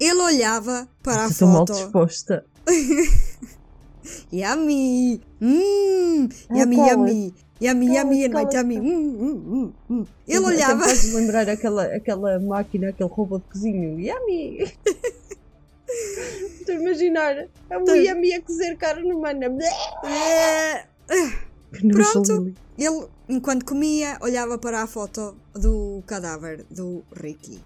ele 0.00 0.20
olhava 0.22 0.88
para 1.02 1.26
a 1.26 1.28
Estou 1.28 1.48
mal 1.48 1.66
foto. 1.66 1.72
disposta. 1.74 2.44
Yummy! 4.32 5.20
Mmm! 5.40 6.28
Ah, 6.50 6.58
Yummy, 6.58 6.76
cala-te. 6.76 6.92
yummy! 6.94 7.34
Yummy, 7.60 7.86
Cala-te, 7.88 7.96
yummy, 7.98 8.24
and 8.24 8.32
my 8.32 8.44
tummy. 8.46 8.78
Hum, 8.78 8.84
hum, 9.20 9.44
hum, 9.46 9.72
hum. 9.90 10.06
Ele 10.26 10.38
Até 10.38 10.46
olhava. 10.46 10.84
Podes 10.84 11.12
lembrar 11.14 11.48
aquela, 11.48 11.84
aquela 11.84 12.38
máquina, 12.40 12.88
aquele 12.88 13.08
robô 13.10 13.38
de 13.38 13.44
cozinho. 13.44 14.00
Yummy! 14.00 14.72
Estou 16.60 16.74
a 16.74 16.78
imaginar 16.78 17.48
a 17.70 17.80
Tá. 17.80 17.92
Yummy 17.94 18.32
a 18.34 18.40
cozer 18.42 18.76
carne 18.78 19.12
humana. 19.12 19.46
É, 20.04 20.84
Pronto. 21.92 22.52
Ele, 22.78 23.06
enquanto 23.28 23.64
comia, 23.66 24.16
olhava 24.22 24.56
para 24.56 24.82
a 24.82 24.86
foto 24.86 25.36
do 25.54 26.02
cadáver 26.06 26.64
do 26.70 27.02
Ricky. 27.12 27.60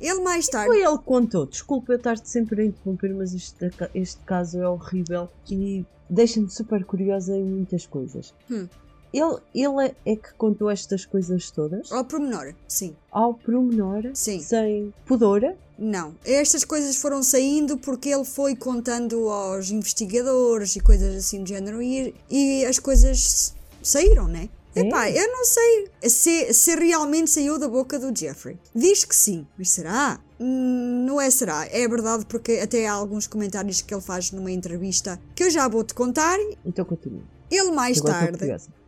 Ele 0.00 0.20
mais 0.20 0.46
tarde. 0.46 0.66
Foi 0.66 0.82
ele 0.82 0.98
que 0.98 1.04
contou. 1.04 1.46
Desculpa 1.46 1.92
eu 1.92 1.96
estar-te 1.96 2.28
sempre 2.28 2.62
a 2.62 2.64
interromper, 2.64 3.14
mas 3.14 3.34
este, 3.34 3.70
este 3.94 4.20
caso 4.24 4.60
é 4.60 4.68
horrível 4.68 5.28
e 5.50 5.84
deixa-me 6.08 6.50
super 6.50 6.84
curiosa 6.84 7.36
em 7.36 7.44
muitas 7.44 7.86
coisas. 7.86 8.34
Hum. 8.50 8.68
Ele, 9.12 9.38
ele 9.54 9.86
é, 9.86 10.12
é 10.12 10.16
que 10.16 10.34
contou 10.34 10.68
estas 10.68 11.06
coisas 11.06 11.50
todas 11.50 11.90
Ao 11.90 12.04
pormenor, 12.04 12.54
sim. 12.68 12.94
ao 13.10 13.32
pormenor, 13.32 14.10
Sim. 14.12 14.40
sem 14.40 14.92
pudor. 15.06 15.54
Não. 15.78 16.14
Estas 16.24 16.64
coisas 16.64 16.96
foram 16.96 17.22
saindo 17.22 17.78
porque 17.78 18.08
ele 18.08 18.24
foi 18.24 18.56
contando 18.56 19.28
aos 19.30 19.70
investigadores 19.70 20.76
e 20.76 20.80
coisas 20.80 21.14
assim 21.14 21.42
do 21.42 21.48
género 21.48 21.80
e, 21.80 22.14
e 22.30 22.64
as 22.64 22.78
coisas 22.78 23.54
saíram, 23.82 24.26
né? 24.26 24.48
Epá, 24.80 25.10
eu 25.10 25.26
não 25.32 25.44
sei 25.44 25.88
se, 26.08 26.52
se 26.52 26.74
realmente 26.76 27.30
saiu 27.30 27.58
da 27.58 27.68
boca 27.68 27.98
do 27.98 28.16
Jeffrey. 28.16 28.58
Diz 28.74 29.04
que 29.04 29.16
sim, 29.16 29.46
mas 29.56 29.70
será? 29.70 30.20
Hum, 30.38 31.04
não 31.06 31.20
é 31.20 31.30
será, 31.30 31.66
é 31.70 31.88
verdade 31.88 32.26
porque 32.26 32.60
até 32.62 32.86
há 32.86 32.92
alguns 32.92 33.26
comentários 33.26 33.80
que 33.80 33.94
ele 33.94 34.02
faz 34.02 34.30
numa 34.30 34.50
entrevista 34.50 35.18
que 35.34 35.44
eu 35.44 35.50
já 35.50 35.66
vou-te 35.66 35.94
contar. 35.94 36.38
Então 36.64 36.84
continua. 36.84 37.22
Ele 37.50 37.70
mais 37.70 38.00
tarde. 38.00 38.38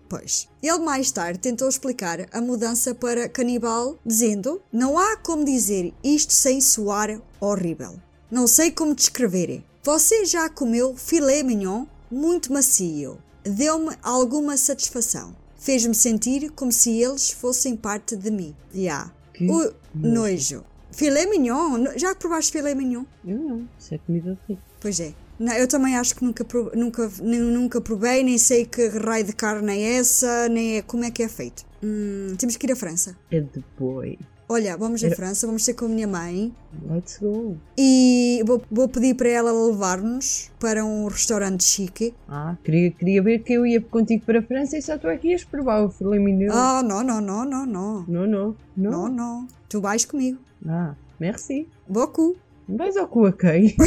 Pois. 0.09 0.49
Ele 0.63 0.79
mais 0.79 1.11
tarde 1.11 1.39
tentou 1.39 1.69
explicar 1.69 2.27
a 2.33 2.41
mudança 2.41 2.95
para 2.95 3.29
canibal, 3.29 3.99
dizendo: 4.05 4.61
Não 4.73 4.99
há 4.99 5.17
como 5.19 5.45
dizer 5.45 5.93
isto 6.03 6.33
sem 6.33 6.61
soar 6.61 7.21
horrível. 7.41 8.01
Não 8.31 8.47
sei 8.47 8.71
como 8.71 8.95
descrever. 8.95 9.63
Você 9.83 10.25
já 10.25 10.49
comeu 10.49 10.97
filé 10.97 11.43
mignon 11.43 11.87
muito 12.11 12.53
macio. 12.53 13.19
Deu-me 13.43 13.97
alguma 14.03 14.57
satisfação. 14.57 15.35
Fez-me 15.69 15.95
sentir 15.95 16.51
como 16.53 16.73
se 16.73 16.99
eles 16.99 17.31
fossem 17.31 17.77
parte 17.77 18.17
de 18.17 18.31
mim. 18.31 18.57
Já. 18.73 19.13
Que 19.35 19.45
O 19.51 19.71
nojo. 19.95 20.65
Filé 20.91 21.27
mignon? 21.27 21.85
Já 21.95 22.15
provaste 22.15 22.51
filé 22.51 22.75
mignon? 22.75 23.05
Eu 23.23 23.39
não, 23.39 23.69
isso 23.79 23.95
é 23.95 23.99
comida 23.99 24.33
de 24.33 24.55
rico. 24.55 24.63
Pois 24.81 24.99
é. 24.99 25.13
Não, 25.39 25.53
eu 25.53 25.69
também 25.69 25.95
acho 25.95 26.17
que 26.17 26.25
nunca, 26.25 26.43
nunca, 26.75 27.11
nunca 27.21 27.81
provei, 27.83 28.25
nem 28.25 28.39
sei 28.39 28.65
que 28.65 28.89
raio 28.89 29.27
de 29.27 29.35
carne 29.35 29.79
é 29.79 29.99
essa, 29.99 30.49
nem 30.49 30.79
é, 30.79 30.83
como 30.83 31.05
é 31.05 31.11
que 31.11 31.23
é 31.23 31.29
feito. 31.29 31.67
Hum, 31.83 32.35
temos 32.39 32.57
que 32.57 32.67
ir 32.67 32.73
à 32.73 32.77
França. 32.77 33.15
É 33.31 33.39
de 33.39 33.63
boi. 33.79 34.19
Olha, 34.51 34.77
vamos 34.79 35.05
à 35.05 35.09
Era- 35.09 35.17
França, 35.17 35.47
vamos 35.47 35.63
ter 35.65 35.75
com 35.75 35.85
a 35.85 35.89
minha 35.89 36.09
mãe 36.09 36.55
Let's 36.91 37.19
go. 37.21 37.57
e 37.77 38.43
vou, 38.47 38.63
vou 38.71 38.89
pedir 38.89 39.15
para 39.15 39.29
ela 39.29 39.53
levar-nos 39.53 40.51
para 40.59 40.83
um 40.85 41.07
restaurante 41.07 41.63
chique. 41.65 42.15
Ah, 42.27 42.57
queria, 42.65 42.91
queria 42.91 43.23
ver 43.23 43.41
que 43.41 43.53
eu 43.53 43.67
ia 43.67 43.79
contigo 43.81 44.25
para 44.25 44.39
a 44.39 44.43
França 44.43 44.79
e 44.79 44.83
só 44.83 44.95
estou 44.95 45.11
aqui 45.11 45.35
a 45.35 45.39
provar 45.51 45.85
o 45.85 45.91
filé. 45.91 46.17
Ah, 46.51 46.83
não, 46.83 47.03
não, 47.05 47.21
não, 47.21 47.45
não, 47.45 47.67
não. 47.67 48.05
Não, 48.09 48.27
não, 48.27 48.57
Não, 48.75 49.09
não. 49.09 49.47
Tu 49.69 49.83
vais 49.83 50.07
comigo. 50.07 50.39
Ah, 50.67 50.95
merci. 51.21 51.69
Beaucoup. 51.87 52.35
Vais 52.67 52.97
ao 52.97 53.07
cu 53.07 53.27
a 53.27 53.33
quem? 53.33 53.77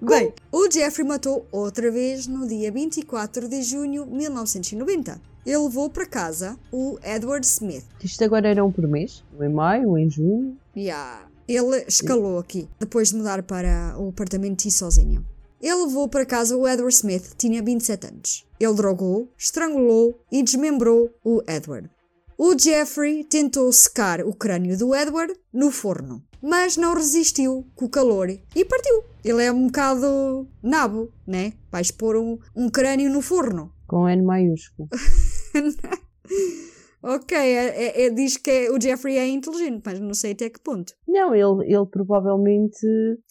Bem, 0.00 0.32
o 0.52 0.70
Jeffrey 0.70 1.06
matou 1.06 1.46
outra 1.52 1.90
vez 1.90 2.26
no 2.26 2.46
dia 2.46 2.70
24 2.72 3.48
de 3.48 3.62
junho 3.62 4.06
de 4.06 4.12
1990. 4.12 5.20
Ele 5.46 5.58
levou 5.58 5.88
para 5.88 6.04
casa 6.04 6.58
o 6.72 6.98
Edward 7.04 7.46
Smith. 7.46 7.84
Isto 8.02 8.24
agora 8.24 8.48
era 8.48 8.64
um 8.64 8.72
por 8.72 8.88
mês? 8.88 9.22
Um 9.38 9.44
em 9.44 9.48
maio, 9.48 9.90
um 9.90 9.96
em 9.96 10.10
junho? 10.10 10.58
Yeah. 10.76 11.28
Ele 11.46 11.84
escalou 11.86 12.40
aqui, 12.40 12.68
depois 12.80 13.10
de 13.10 13.16
mudar 13.16 13.40
para 13.44 13.94
o 13.96 14.08
apartamento 14.08 14.64
e 14.64 14.72
sozinho. 14.72 15.24
Ele 15.62 15.84
levou 15.84 16.08
para 16.08 16.26
casa 16.26 16.56
o 16.56 16.66
Edward 16.66 16.92
Smith, 16.92 17.34
tinha 17.38 17.62
27 17.62 18.06
anos. 18.08 18.44
Ele 18.58 18.74
drogou, 18.74 19.30
estrangulou 19.38 20.20
e 20.32 20.42
desmembrou 20.42 21.10
o 21.24 21.40
Edward. 21.46 21.88
O 22.36 22.58
Jeffrey 22.58 23.22
tentou 23.22 23.72
secar 23.72 24.22
o 24.22 24.34
crânio 24.34 24.76
do 24.76 24.94
Edward 24.94 25.32
no 25.52 25.70
forno, 25.70 26.24
mas 26.42 26.76
não 26.76 26.94
resistiu 26.94 27.64
com 27.76 27.84
o 27.84 27.88
calor 27.88 28.28
e 28.28 28.64
partiu. 28.64 29.04
Ele 29.24 29.44
é 29.44 29.52
um 29.52 29.68
bocado 29.68 30.48
nabo, 30.60 31.10
né? 31.24 31.52
Vais 31.70 31.92
pôr 31.92 32.16
um, 32.16 32.36
um 32.54 32.68
crânio 32.68 33.08
no 33.08 33.22
forno. 33.22 33.72
Com 33.86 34.08
N 34.08 34.22
maiúsculo. 34.22 34.88
Ok, 37.02 37.36
é- 37.36 37.84
é- 37.84 38.06
é- 38.06 38.10
diz 38.10 38.36
que 38.36 38.50
é- 38.50 38.70
o 38.70 38.80
Jeffrey 38.80 39.16
é 39.16 39.28
inteligente, 39.28 39.80
mas 39.84 40.00
não 40.00 40.12
sei 40.14 40.32
até 40.32 40.50
que 40.50 40.58
ponto. 40.60 40.92
Não, 41.06 41.32
ele, 41.34 41.72
ele 41.72 41.86
provavelmente 41.86 42.84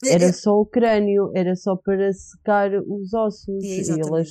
era 0.08 0.26
É- 0.26 0.32
só 0.32 0.52
o 0.62 0.66
crânio, 0.66 1.32
era 1.36 1.56
só 1.56 1.76
para 1.76 2.14
secar 2.14 2.72
os 2.74 3.14
ossos. 3.14 3.64
É, 3.64 3.68
E 3.68 3.80
ele, 3.92 4.24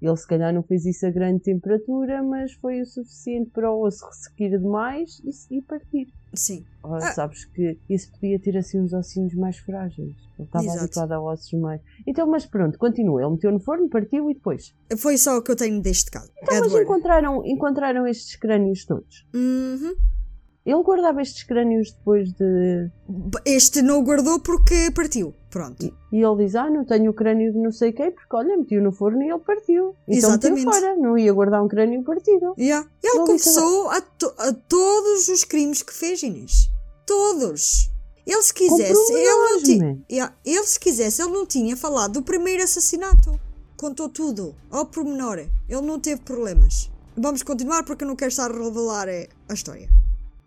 ele 0.00 0.16
se 0.16 0.26
calhar 0.26 0.54
não 0.54 0.62
fez 0.62 0.86
isso 0.86 1.04
a 1.04 1.10
grande 1.10 1.42
temperatura, 1.42 2.22
mas 2.22 2.52
foi 2.54 2.80
o 2.80 2.86
suficiente 2.86 3.50
para 3.50 3.70
o 3.70 3.82
osso 3.84 4.06
ressequir 4.06 4.50
demais 4.58 5.18
e, 5.50 5.58
e 5.58 5.62
partir. 5.62 6.06
Sim. 6.36 6.64
Ah, 6.84 6.98
Ah. 6.98 7.12
Sabes 7.12 7.44
que 7.46 7.78
isso 7.90 8.10
podia 8.12 8.38
ter 8.40 8.56
assim 8.56 8.80
uns 8.80 8.92
ossinhos 8.92 9.34
mais 9.34 9.56
frágeis. 9.58 10.14
Ele 10.38 10.46
estava 10.46 10.64
Exato. 10.64 10.80
habituado 10.84 11.12
a 11.12 11.20
ossos 11.20 11.52
mais. 11.58 11.80
Então, 12.06 12.26
mas 12.28 12.46
pronto, 12.46 12.78
continua. 12.78 13.22
Ele 13.22 13.30
meteu 13.32 13.50
no 13.50 13.58
forno, 13.60 13.88
partiu 13.88 14.30
e 14.30 14.34
depois. 14.34 14.74
Foi 14.98 15.16
só 15.16 15.38
o 15.38 15.42
que 15.42 15.50
eu 15.50 15.56
tenho 15.56 15.80
deste 15.80 16.10
caso. 16.10 16.30
Então, 16.42 16.58
mas 16.58 16.66
Edward. 16.66 16.84
encontraram, 16.84 17.44
encontraram 17.44 18.06
estes 18.06 18.36
crânios 18.36 18.84
todos. 18.84 19.26
Uhum. 19.34 19.94
Ele 20.66 20.82
guardava 20.82 21.22
estes 21.22 21.44
crânios 21.44 21.92
depois 21.92 22.32
de. 22.32 22.90
Este 23.44 23.82
não 23.82 24.00
o 24.00 24.02
guardou 24.02 24.40
porque 24.40 24.90
partiu. 24.92 25.32
Pronto. 25.48 25.86
E 26.12 26.20
ele 26.20 26.44
diz: 26.44 26.56
Ah, 26.56 26.68
não 26.68 26.84
tenho 26.84 27.08
o 27.12 27.14
crânio 27.14 27.52
de 27.52 27.58
não 27.58 27.70
sei 27.70 27.92
quem, 27.92 28.10
porque 28.10 28.34
olha, 28.34 28.56
meti-o 28.56 28.82
no 28.82 28.90
forno 28.90 29.22
e 29.22 29.30
ele 29.30 29.38
partiu. 29.38 29.94
Então 30.08 30.30
Exatamente. 30.30 30.64
fora, 30.64 30.96
não 30.96 31.16
ia 31.16 31.32
guardar 31.32 31.62
um 31.62 31.68
crânio 31.68 32.02
partido. 32.02 32.52
Yeah. 32.58 32.84
Ele 33.00 33.16
Ele 33.16 33.26
confessou 33.26 33.90
a, 33.90 34.00
to- 34.00 34.34
a 34.38 34.52
todos 34.52 35.28
os 35.28 35.44
crimes 35.44 35.82
que 35.82 35.94
fez, 35.94 36.20
Inês. 36.24 36.68
Todos. 37.06 37.88
Ele 38.26 38.42
se 38.42 38.52
quisesse, 38.52 39.12
ele 39.12 39.30
não 39.30 39.62
tinha. 39.62 39.98
Yeah. 40.10 40.34
Ele 40.44 40.64
se 40.66 40.80
quisesse, 40.80 41.22
ele 41.22 41.30
não 41.30 41.46
tinha 41.46 41.76
falado 41.76 42.14
do 42.14 42.22
primeiro 42.22 42.64
assassinato. 42.64 43.38
Contou 43.76 44.08
tudo. 44.08 44.52
Ao 44.68 44.84
pormenor. 44.84 45.38
Ele 45.38 45.82
não 45.82 46.00
teve 46.00 46.22
problemas. 46.22 46.90
Vamos 47.16 47.44
continuar 47.44 47.84
porque 47.84 48.02
eu 48.02 48.08
não 48.08 48.16
quero 48.16 48.30
estar 48.30 48.50
a 48.50 48.54
revelar 48.64 49.08
eh, 49.08 49.28
a 49.48 49.54
história. 49.54 49.88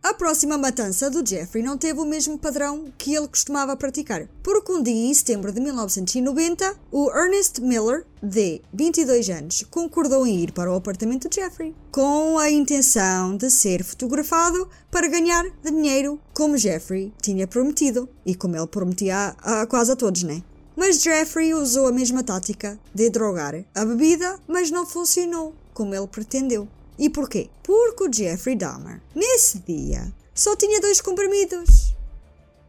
A 0.02 0.14
próxima 0.14 0.58
matança 0.58 1.10
do 1.10 1.28
Jeffrey 1.28 1.62
não 1.62 1.78
teve 1.78 2.00
o 2.00 2.06
mesmo 2.06 2.40
padrão 2.40 2.86
que 2.98 3.14
ele 3.14 3.28
costumava 3.28 3.76
praticar, 3.76 4.30
porque 4.42 4.72
um 4.72 4.82
dia 4.82 4.94
em 4.94 5.14
setembro 5.14 5.52
de 5.52 5.60
1990, 5.60 6.74
o 6.90 7.12
Ernest 7.12 7.62
Miller, 7.62 8.06
de 8.24 8.62
22 8.74 9.30
anos, 9.30 9.66
concordou 9.70 10.26
em 10.26 10.40
ir 10.40 10.54
para 10.54 10.72
o 10.72 10.76
apartamento 10.76 11.28
de 11.28 11.36
Jeffrey, 11.36 11.76
com 11.92 12.38
a 12.38 12.50
intenção 12.50 13.36
de 13.36 13.52
ser 13.52 13.84
fotografado 13.84 14.70
para 14.90 15.10
ganhar 15.10 15.44
dinheiro, 15.62 16.18
como 16.34 16.58
Jeffrey 16.58 17.14
tinha 17.22 17.46
prometido, 17.46 18.08
e 18.26 18.34
como 18.36 18.56
ele 18.56 18.68
prometia 18.68 19.36
a, 19.38 19.64
a 19.64 19.68
quase 19.68 19.92
a 19.92 19.98
todos, 19.98 20.24
né? 20.24 20.42
Mas 20.78 21.02
Jeffrey 21.02 21.54
usou 21.54 21.88
a 21.88 21.92
mesma 21.92 22.24
tática 22.24 22.80
de 22.96 23.10
drogar 23.10 23.66
a 23.76 23.84
bebida, 23.84 24.40
mas 24.48 24.72
não 24.72 24.86
funcionou 24.86 25.54
como 25.74 25.94
ele 25.94 26.08
pretendeu. 26.08 26.70
E 27.00 27.10
porquê? 27.10 27.50
Porque 27.64 28.04
o 28.04 28.14
Jeffrey 28.14 28.56
Dahmer, 28.56 29.02
nesse 29.16 29.60
dia, 29.60 30.14
só 30.36 30.56
tinha 30.56 30.82
dois 30.82 31.00
comprimidos. 31.02 31.96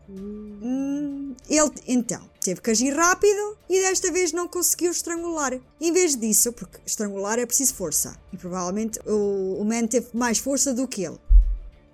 Hum, 0.09 1.35
ele, 1.49 1.71
então, 1.87 2.21
teve 2.40 2.61
que 2.61 2.71
agir 2.71 2.95
rápido 2.95 3.57
e 3.69 3.81
desta 3.81 4.11
vez 4.11 4.33
não 4.33 4.49
conseguiu 4.49 4.90
estrangular. 4.90 5.59
Em 5.81 5.93
vez 5.93 6.16
disso, 6.16 6.53
porque 6.53 6.79
estrangular 6.87 7.38
é 7.38 7.47
preciso 7.47 7.75
força, 7.75 8.16
e 8.33 8.37
provavelmente 8.37 9.01
o, 9.07 9.59
o 9.61 9.64
man 9.64 9.87
teve 9.87 10.09
mais 10.14 10.38
força 10.38 10.73
do 10.73 10.87
que 10.88 11.05
ele. 11.05 11.19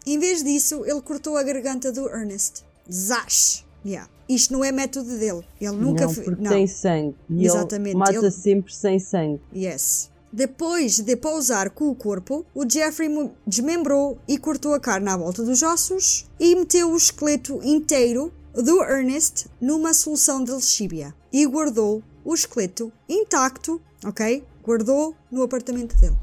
Em 0.07 0.19
vez 0.19 0.43
disso, 0.45 0.85
ele 0.87 1.01
cortou 1.01 1.37
a 1.37 1.43
garganta 1.43 1.91
do 1.91 2.07
Ernest. 2.09 2.65
Zash! 2.91 3.65
Yeah. 3.85 4.09
Isto 4.29 4.53
não 4.53 4.65
é 4.65 4.73
método 4.73 5.17
dele. 5.19 5.43
Ele 5.61 5.77
nunca 5.77 6.07
não, 6.07 6.15
porque 6.15 6.43
Não. 6.43 6.51
tem 6.51 6.67
sangue. 6.67 7.17
E 7.31 7.47
Exatamente, 7.47 7.91
ele 7.91 7.99
mata 7.99 8.15
ele- 8.15 8.31
sempre 8.31 8.75
sem 8.75 8.99
sangue. 8.99 9.41
Yes. 9.55 10.11
Depois 10.37 11.01
de 11.01 11.17
pousar 11.17 11.71
com 11.71 11.89
o 11.89 11.95
corpo, 11.95 12.45
o 12.55 12.69
Jeffrey 12.69 13.09
desmembrou 13.47 14.19
e 14.29 14.37
cortou 14.37 14.75
a 14.75 14.79
carne 14.79 15.09
à 15.09 15.17
volta 15.17 15.43
dos 15.43 15.63
ossos 15.63 16.27
e 16.39 16.55
meteu 16.55 16.91
o 16.91 16.97
esqueleto 16.97 17.59
inteiro 17.65 18.31
do 18.53 18.83
Ernest 18.83 19.47
numa 19.59 19.95
solução 19.95 20.45
de 20.45 20.53
lexívia 20.53 21.15
e 21.33 21.47
guardou 21.47 22.03
o 22.23 22.35
esqueleto 22.35 22.93
intacto, 23.09 23.81
ok? 24.05 24.45
Guardou 24.63 25.15
no 25.31 25.43
apartamento 25.43 25.99
dele. 25.99 26.17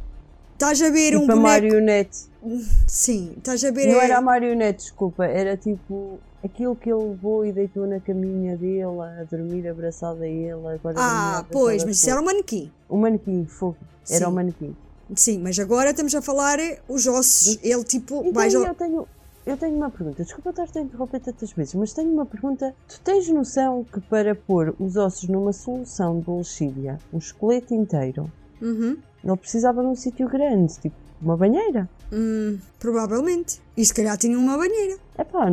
Estás 0.54 0.80
a 0.84 0.92
ver 0.92 1.18
um 1.18 1.22
tipo 1.22 1.32
a 1.32 1.36
boneco? 1.36 1.64
marionete. 1.66 2.20
Sim, 2.86 3.34
estás 3.36 3.64
a 3.64 3.72
ver. 3.72 3.88
Não 3.88 4.00
era 4.00 4.20
a 4.20 4.22
marionete, 4.22 4.84
desculpa. 4.84 5.26
Era 5.26 5.58
tipo 5.58 6.20
aquilo 6.44 6.76
que 6.76 6.92
ele 6.92 7.04
levou 7.04 7.46
e 7.46 7.52
deitou 7.52 7.88
na 7.88 8.00
caminha 8.00 8.58
dele, 8.58 8.84
a 8.84 9.24
dormir 9.30 9.68
abraçada 9.68 10.24
a 10.24 10.28
ele. 10.28 10.52
Agora 10.52 10.96
Ah, 10.98 11.46
pois, 11.52 11.84
mas 11.84 11.98
isso 11.98 12.10
era 12.10 12.22
um 12.22 12.26
manequim. 12.26 12.72
O 12.90 12.98
manequim, 12.98 13.46
fogo. 13.46 13.78
Era 14.10 14.28
o 14.28 14.32
manequim. 14.32 14.76
Sim, 15.16 15.40
mas 15.40 15.58
agora 15.60 15.92
estamos 15.92 16.14
a 16.16 16.22
falar 16.22 16.58
os 16.88 17.06
ossos. 17.08 17.60
Ele 17.64 17.84
tipo. 17.84 18.22
Então, 18.22 18.34
vai 18.34 18.48
eu 18.54 18.74
tenho, 18.76 19.08
eu 19.46 19.58
tenho 19.58 19.76
uma 19.76 19.90
pergunta. 19.90 20.24
Desculpa 20.24 20.50
estar-te 20.50 20.80
a 20.80 20.82
interromper 20.82 21.20
tantas 21.20 21.52
vezes, 21.52 21.74
mas 21.76 21.94
tenho 21.94 22.12
uma 22.12 22.26
pergunta. 22.26 22.74
Tu 22.88 23.00
tens 23.02 23.28
noção 23.30 23.84
que 23.84 24.00
para 24.02 24.34
pôr 24.34 24.74
os 24.80 24.96
ossos 24.96 25.28
numa 25.30 25.54
solução 25.54 26.20
de 26.20 26.30
lexívia, 26.32 26.98
um 27.14 27.18
esqueleto 27.18 27.74
inteiro, 27.74 28.32
Uhum. 28.62 28.98
ele 29.24 29.38
precisava 29.38 29.82
de 29.82 29.88
um 29.88 29.96
sítio 29.96 30.28
grande, 30.30 30.80
tipo 30.80 30.96
uma 31.22 31.38
banheira? 31.38 31.90
Hum, 32.14 32.60
provavelmente. 32.80 33.60
E 33.76 33.84
se 33.84 33.94
calhar 33.94 34.16
tinha 34.18 34.38
uma 34.38 34.56
banheira. 34.56 34.98
Epá, 35.18 35.48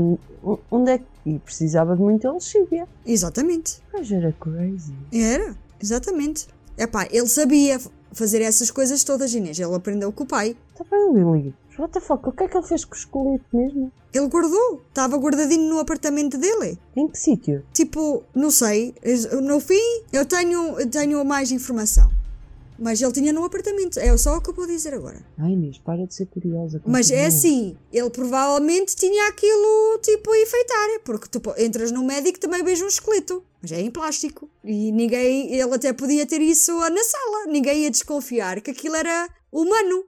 onde 0.71 0.91
é 0.91 0.99
que... 0.99 1.05
E 1.25 1.39
precisava 1.39 1.97
de 1.97 2.03
muita 2.03 2.31
lexívia. 2.31 2.87
Exatamente. 3.07 3.81
Mas 3.93 4.13
era 4.13 4.35
crazy. 4.39 4.95
Era, 5.13 5.57
exatamente. 5.81 6.47
Epá, 6.77 7.07
ele 7.11 7.29
sabia 7.29 7.81
fazer 8.13 8.43
essas 8.43 8.71
coisas 8.71 9.05
todas, 9.05 9.35
Inês. 9.35 9.59
Ele 9.59 9.75
aprendeu 9.75 10.13
com 10.13 10.25
o 10.25 10.27
pai. 10.27 10.57
Está 10.73 10.85
bem, 10.91 11.13
Lily. 11.15 11.55
Mas 11.69 11.79
What 11.79 11.93
the 11.93 12.01
fuck? 12.01 12.29
O 12.29 12.33
que 12.33 12.45
é 12.45 12.49
que 12.49 12.57
ele 12.57 12.67
fez 12.67 12.85
com 12.85 12.95
o 12.95 12.99
esqueleto 12.99 13.45
mesmo? 13.53 13.93
Ele 14.13 14.29
guardou. 14.29 14.83
Estava 14.89 15.17
guardadinho 15.17 15.69
no 15.69 15.79
apartamento 15.79 16.37
dele. 16.37 16.79
Em 16.97 17.09
que 17.09 17.19
sítio? 17.19 17.65
Tipo, 17.73 18.23
não 18.35 18.51
sei. 18.51 18.95
No 19.43 19.61
fim, 19.61 20.03
eu 20.13 20.27
tenho, 20.27 20.81
eu 20.81 20.91
tenho 20.91 21.25
mais 21.25 21.53
informação. 21.53 22.11
Mas 22.81 23.03
ele 23.03 23.13
tinha 23.13 23.31
no 23.31 23.45
apartamento. 23.45 24.01
É 24.01 24.17
só 24.17 24.39
o 24.39 24.41
que 24.41 24.49
eu 24.49 24.55
vou 24.55 24.67
dizer 24.67 24.95
agora. 24.95 25.23
Ai, 25.37 25.53
Inês, 25.53 25.77
para 25.77 26.07
de 26.07 26.15
ser 26.15 26.25
curiosa. 26.27 26.81
Mas 26.87 27.11
é 27.11 27.25
continua. 27.25 27.29
assim, 27.29 27.77
ele 27.93 28.09
provavelmente 28.09 28.97
tinha 28.97 29.29
aquilo 29.29 29.99
tipo 30.03 30.33
a 30.33 30.39
enfeitar, 30.41 30.89
porque 31.05 31.29
tu 31.29 31.43
entras 31.59 31.93
no 31.93 32.03
médico 32.03 32.39
e 32.39 32.41
também 32.41 32.65
vês 32.65 32.81
um 32.81 32.87
esqueleto, 32.87 33.45
mas 33.61 33.71
é 33.71 33.83
em 33.83 33.91
plástico. 33.91 34.49
E 34.65 34.91
ninguém, 34.93 35.53
ele 35.53 35.75
até 35.75 35.93
podia 35.93 36.27
ter 36.27 36.41
isso 36.41 36.73
na 36.73 37.05
sala, 37.05 37.47
ninguém 37.49 37.83
ia 37.83 37.91
desconfiar 37.91 38.63
que 38.63 38.71
aquilo 38.71 38.97
era 38.97 39.29
humano. 39.53 40.05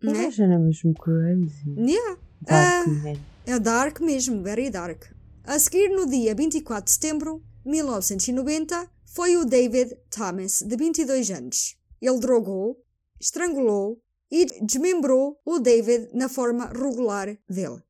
Né? 0.00 0.12
Mas 0.12 0.38
era 0.38 0.56
mesmo 0.56 0.94
crazy. 0.94 1.74
Yeah. 1.76 2.16
Dark 2.42 2.86
man. 2.86 3.16
É 3.44 3.58
dark 3.58 4.00
mesmo, 4.00 4.42
very 4.42 4.70
dark. 4.70 5.02
A 5.42 5.58
seguir, 5.58 5.88
no 5.88 6.06
dia 6.06 6.34
24 6.34 6.84
de 6.84 6.90
setembro 6.92 7.42
de 7.64 7.70
1990, 7.72 8.88
foi 9.06 9.36
o 9.36 9.44
David 9.44 9.96
Thomas, 10.10 10.62
de 10.62 10.76
22 10.76 11.30
anos. 11.30 11.77
Ele 12.00 12.18
drogou, 12.18 12.80
estrangulou 13.20 14.00
e 14.30 14.46
desmembrou 14.62 15.40
o 15.44 15.58
David 15.58 16.10
na 16.12 16.28
forma 16.28 16.66
regular 16.66 17.36
dele. 17.48 17.82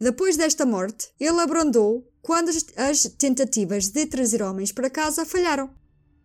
Depois 0.00 0.36
desta 0.36 0.66
morte, 0.66 1.08
ele 1.18 1.40
abrandou 1.40 2.06
quando 2.20 2.48
as, 2.48 2.64
as 2.76 3.02
tentativas 3.16 3.88
de 3.88 4.04
trazer 4.06 4.42
homens 4.42 4.72
para 4.72 4.90
casa 4.90 5.24
falharam. 5.24 5.70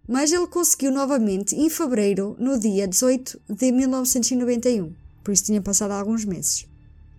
Mas 0.07 0.31
ele 0.31 0.47
conseguiu 0.47 0.91
novamente 0.91 1.55
em 1.55 1.69
fevereiro, 1.69 2.35
no 2.39 2.59
dia 2.59 2.87
18 2.87 3.39
de 3.49 3.71
1991. 3.71 4.93
Por 5.23 5.31
isso 5.31 5.45
tinha 5.45 5.61
passado 5.61 5.91
alguns 5.91 6.25
meses. 6.25 6.67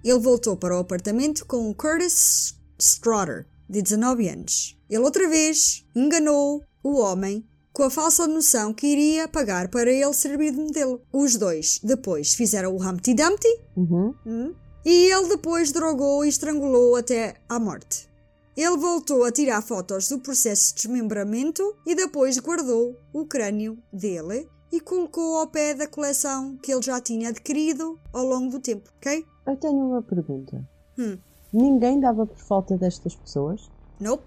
Ele 0.04 0.18
voltou 0.18 0.56
para 0.56 0.76
o 0.76 0.80
apartamento 0.80 1.46
com 1.46 1.70
o 1.70 1.74
Curtis 1.74 2.56
Strotter, 2.78 3.46
de 3.68 3.80
19 3.80 4.28
anos. 4.28 4.76
Ele 4.90 5.04
outra 5.04 5.28
vez 5.28 5.86
enganou 5.94 6.62
o 6.82 6.98
homem 6.98 7.48
com 7.72 7.84
a 7.84 7.90
falsa 7.90 8.26
noção 8.26 8.72
que 8.74 8.86
iria 8.86 9.26
pagar 9.28 9.68
para 9.68 9.90
ele 9.90 10.12
servir 10.12 10.52
de 10.52 10.60
modelo. 10.60 11.00
Os 11.12 11.36
dois 11.36 11.80
depois 11.82 12.34
fizeram 12.34 12.74
o 12.74 12.82
Humpty 12.82 13.14
Dumpty 13.14 13.48
Uhum. 13.76 14.14
hum, 14.26 14.54
e 14.84 15.10
ele 15.10 15.28
depois 15.28 15.72
drogou 15.72 16.24
e 16.24 16.28
estrangulou 16.28 16.96
até 16.96 17.36
à 17.48 17.58
morte. 17.58 18.08
Ele 18.56 18.76
voltou 18.76 19.24
a 19.24 19.32
tirar 19.32 19.62
fotos 19.62 20.08
do 20.08 20.18
processo 20.18 20.74
de 20.74 20.82
desmembramento 20.82 21.62
e 21.86 21.94
depois 21.94 22.38
guardou 22.38 22.94
o 23.12 23.24
crânio 23.24 23.78
dele 23.92 24.46
e 24.70 24.78
colocou 24.80 25.38
ao 25.38 25.46
pé 25.46 25.72
da 25.72 25.86
coleção 25.86 26.58
que 26.62 26.72
ele 26.72 26.82
já 26.82 27.00
tinha 27.00 27.30
adquirido 27.30 27.98
ao 28.12 28.24
longo 28.26 28.50
do 28.50 28.60
tempo, 28.60 28.90
ok? 28.96 29.24
Eu 29.46 29.56
tenho 29.56 29.76
uma 29.76 30.02
pergunta. 30.02 30.62
Hum. 30.98 31.16
Ninguém 31.52 32.00
dava 32.00 32.26
por 32.26 32.38
falta 32.38 32.76
destas 32.76 33.14
pessoas? 33.14 33.70
Nope. 34.00 34.24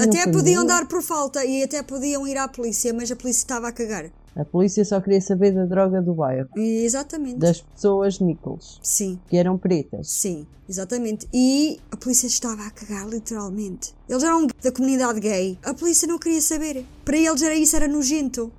Até 0.00 0.26
podiam 0.30 0.66
dar 0.66 0.86
por 0.88 1.02
falta 1.02 1.44
e 1.44 1.62
até 1.62 1.82
podiam 1.82 2.26
ir 2.26 2.36
à 2.36 2.48
polícia, 2.48 2.92
mas 2.92 3.10
a 3.10 3.16
polícia 3.16 3.40
estava 3.40 3.68
a 3.68 3.72
cagar. 3.72 4.10
A 4.34 4.44
polícia 4.44 4.84
só 4.84 5.00
queria 5.00 5.20
saber 5.20 5.52
da 5.52 5.64
droga 5.64 6.00
do 6.00 6.14
bairro. 6.14 6.48
Exatamente. 6.56 7.38
Das 7.38 7.60
pessoas 7.60 8.20
Nichols, 8.20 8.80
Sim, 8.82 9.18
que 9.28 9.36
eram 9.36 9.58
pretas. 9.58 10.08
sim, 10.08 10.46
exatamente. 10.68 11.28
E 11.32 11.80
a 11.90 11.96
polícia 11.96 12.26
estava 12.28 12.62
a 12.64 12.70
cagar, 12.70 13.08
literalmente. 13.08 13.92
Eles 14.08 14.22
eram 14.22 14.46
da 14.46 14.72
comunidade 14.72 15.18
gay. 15.20 15.58
A 15.64 15.74
polícia 15.74 16.06
não 16.06 16.18
queria 16.18 16.40
saber. 16.40 16.84
Para 17.04 17.16
eles 17.16 17.42
era 17.42 17.54
isso, 17.54 17.74
era 17.76 17.88
nojento. 17.88 18.52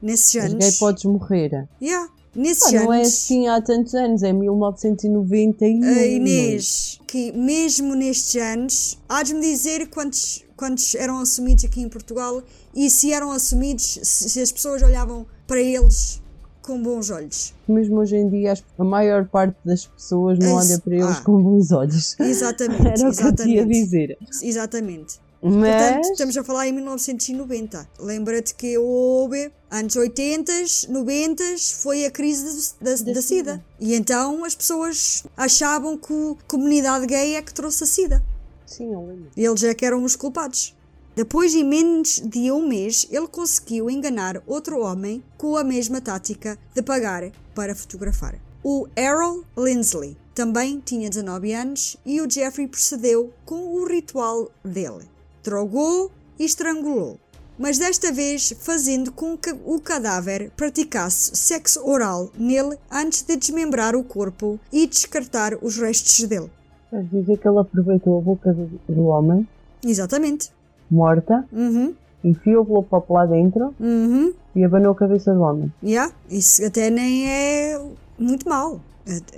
Nesses 0.00 0.34
Mas 0.34 0.52
anos. 0.52 0.64
gay 0.64 0.72
podes 0.78 1.04
morrer. 1.04 1.68
Yeah. 1.82 2.08
Nesses 2.36 2.70
Pá, 2.72 2.72
não 2.84 2.92
é 2.92 2.98
anos. 2.98 3.08
assim 3.08 3.48
há 3.48 3.60
tantos 3.62 3.94
anos, 3.94 4.22
é 4.22 4.32
1991. 4.32 5.82
A 5.84 6.06
Inês, 6.06 7.00
que 7.06 7.32
mesmo 7.32 7.94
nestes 7.94 8.40
anos, 8.40 8.98
há 9.08 9.22
de 9.22 9.34
me 9.34 9.40
dizer 9.40 9.88
quantos, 9.88 10.44
quantos 10.56 10.94
eram 10.94 11.18
assumidos 11.20 11.64
aqui 11.64 11.80
em 11.80 11.88
Portugal 11.88 12.42
e 12.74 12.90
se 12.90 13.12
eram 13.12 13.30
assumidos, 13.32 13.98
se, 14.02 14.28
se 14.28 14.40
as 14.40 14.52
pessoas 14.52 14.82
olhavam 14.82 15.26
para 15.46 15.60
eles 15.60 16.20
com 16.62 16.82
bons 16.82 17.10
olhos. 17.10 17.54
Mesmo 17.68 17.96
hoje 18.00 18.16
em 18.16 18.28
dia, 18.28 18.52
as- 18.52 18.64
a 18.76 18.82
maior 18.84 19.24
parte 19.28 19.56
das 19.64 19.86
pessoas 19.86 20.36
não 20.38 20.60
Isso. 20.60 20.72
olha 20.72 20.78
para 20.80 20.94
eles 20.94 21.16
Ah. 21.18 21.22
com 21.22 21.40
bons 21.42 21.70
olhos. 21.70 22.16
Exatamente, 22.18 22.80
Era 22.86 22.92
o 22.92 22.96
que 22.96 23.02
eu 23.04 23.08
exatamente. 23.10 23.66
dizer. 23.68 24.18
Exatamente. 24.42 25.20
Mas, 25.40 25.52
Portanto, 25.82 26.10
estamos 26.12 26.36
a 26.38 26.42
falar 26.42 26.66
em 26.66 26.72
1990. 26.72 27.88
Lembra-te 28.00 28.52
que 28.54 28.76
houve, 28.78 29.52
anos 29.78 29.96
80, 29.96 30.52
90, 30.88 31.44
foi 31.80 32.04
a 32.04 32.10
crise 32.10 32.74
da, 32.80 32.94
da, 32.94 33.12
da 33.12 33.22
SIDA. 33.22 33.64
E 33.78 33.94
então 33.94 34.44
as 34.44 34.54
pessoas 34.54 35.24
achavam 35.36 35.96
que 35.96 36.12
a 36.12 36.48
comunidade 36.48 37.06
gay 37.06 37.34
é 37.34 37.42
que 37.42 37.54
trouxe 37.54 37.84
a 37.84 37.86
SIDA. 37.86 38.24
sim, 38.66 38.92
eu 38.92 39.06
lembro. 39.06 39.30
Eles 39.36 39.62
é 39.62 39.74
que 39.74 39.84
eram 39.84 40.02
os 40.02 40.16
culpados. 40.16 40.74
Depois 41.14 41.52
de 41.52 41.64
menos 41.64 42.20
de 42.20 42.52
um 42.52 42.68
mês, 42.68 43.06
ele 43.10 43.26
conseguiu 43.26 43.88
enganar 43.88 44.42
outro 44.46 44.80
homem 44.80 45.24
com 45.38 45.56
a 45.56 45.64
mesma 45.64 45.98
tática 45.98 46.58
de 46.74 46.82
pagar 46.82 47.30
para 47.54 47.74
fotografar. 47.74 48.38
O 48.62 48.86
Errol 48.94 49.42
Lindsley 49.56 50.16
também 50.34 50.78
tinha 50.84 51.08
19 51.08 51.54
anos 51.54 51.96
e 52.04 52.20
o 52.20 52.28
Jeffrey 52.28 52.68
procedeu 52.68 53.32
com 53.46 53.76
o 53.76 53.86
ritual 53.86 54.50
dele. 54.62 55.08
Drogou 55.42 56.10
e 56.38 56.44
estrangulou, 56.44 57.18
mas 57.58 57.78
desta 57.78 58.12
vez 58.12 58.52
fazendo 58.60 59.10
com 59.12 59.36
que 59.36 59.54
o 59.64 59.80
cadáver 59.80 60.50
praticasse 60.56 61.36
sexo 61.36 61.80
oral 61.88 62.30
nele 62.38 62.76
antes 62.90 63.22
de 63.22 63.36
desmembrar 63.36 63.94
o 63.96 64.04
corpo 64.04 64.58
e 64.72 64.86
descartar 64.86 65.54
os 65.62 65.76
restos 65.78 66.22
dele. 66.28 66.50
Queres 66.90 67.10
dizer 67.10 67.38
que 67.38 67.48
ele 67.48 67.58
aproveitou 67.58 68.18
a 68.18 68.20
boca 68.20 68.52
do, 68.52 68.66
do 68.88 69.04
homem, 69.06 69.46
Exatamente. 69.84 70.50
morta, 70.90 71.44
Uhum. 71.52 71.94
enfiou 72.22 72.66
o 72.68 72.82
papo 72.82 73.14
lá 73.14 73.26
dentro 73.26 73.74
Uhum. 73.80 74.32
e 74.54 74.64
abanou 74.64 74.92
a 74.92 74.94
cabeça 74.94 75.32
do 75.34 75.40
homem. 75.40 75.72
Yeah, 75.82 76.12
isso 76.30 76.64
até 76.64 76.90
nem 76.90 77.28
é 77.28 77.80
muito 78.18 78.48
mau. 78.48 78.80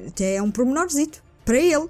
Até 0.07 0.37
é 0.37 0.43
um 0.43 0.51
pormenorzito. 0.51 1.23
Para 1.45 1.59
ele. 1.59 1.89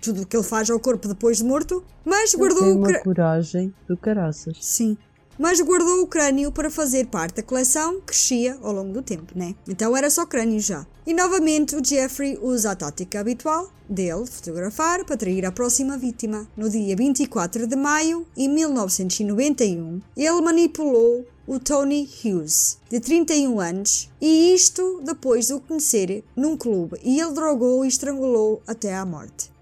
Tudo 0.00 0.22
o 0.22 0.26
que 0.26 0.36
ele 0.36 0.44
faz 0.44 0.70
ao 0.70 0.78
corpo 0.78 1.08
depois 1.08 1.38
de 1.38 1.44
morto. 1.44 1.82
Mas 2.04 2.32
Ele 2.32 2.40
guardou 2.42 2.62
tem 2.62 2.72
o 2.72 2.76
uma 2.76 2.86
crânio. 2.86 3.04
coragem 3.04 3.74
do 3.88 3.96
caraças. 3.96 4.56
Sim. 4.60 4.96
Mas 5.38 5.60
guardou 5.60 6.02
o 6.02 6.06
crânio 6.06 6.52
para 6.52 6.70
fazer 6.70 7.06
parte 7.06 7.36
da 7.36 7.42
coleção 7.42 8.00
que 8.00 8.06
crescia 8.06 8.58
ao 8.62 8.72
longo 8.72 8.92
do 8.92 9.02
tempo, 9.02 9.36
né? 9.36 9.54
Então 9.68 9.96
era 9.96 10.08
só 10.08 10.24
crânio 10.24 10.60
já. 10.60 10.86
E 11.06 11.12
novamente 11.12 11.74
o 11.76 11.84
Jeffrey 11.84 12.38
usa 12.40 12.70
a 12.70 12.76
tática 12.76 13.20
habitual 13.20 13.70
dele, 13.88 14.26
fotografar, 14.26 15.04
para 15.04 15.14
atrair 15.14 15.44
a 15.44 15.52
próxima 15.52 15.98
vítima. 15.98 16.48
No 16.56 16.70
dia 16.70 16.96
24 16.96 17.66
de 17.66 17.76
maio 17.76 18.26
de 18.36 18.48
1991, 18.48 20.00
ele 20.16 20.40
manipulou 20.40 21.26
o 21.46 21.58
Tony 21.58 22.08
Hughes, 22.24 22.78
de 22.88 23.00
31 23.00 23.60
anos, 23.60 24.10
e 24.20 24.54
isto 24.54 25.02
depois 25.04 25.48
de 25.48 25.54
o 25.54 25.60
conhecer 25.60 26.24
num 26.34 26.56
clube, 26.56 26.98
e 27.02 27.20
ele 27.20 27.32
drogou 27.32 27.84
e 27.84 27.88
estrangulou 27.88 28.62
até 28.66 28.94
à 28.94 29.04
morte. 29.04 29.53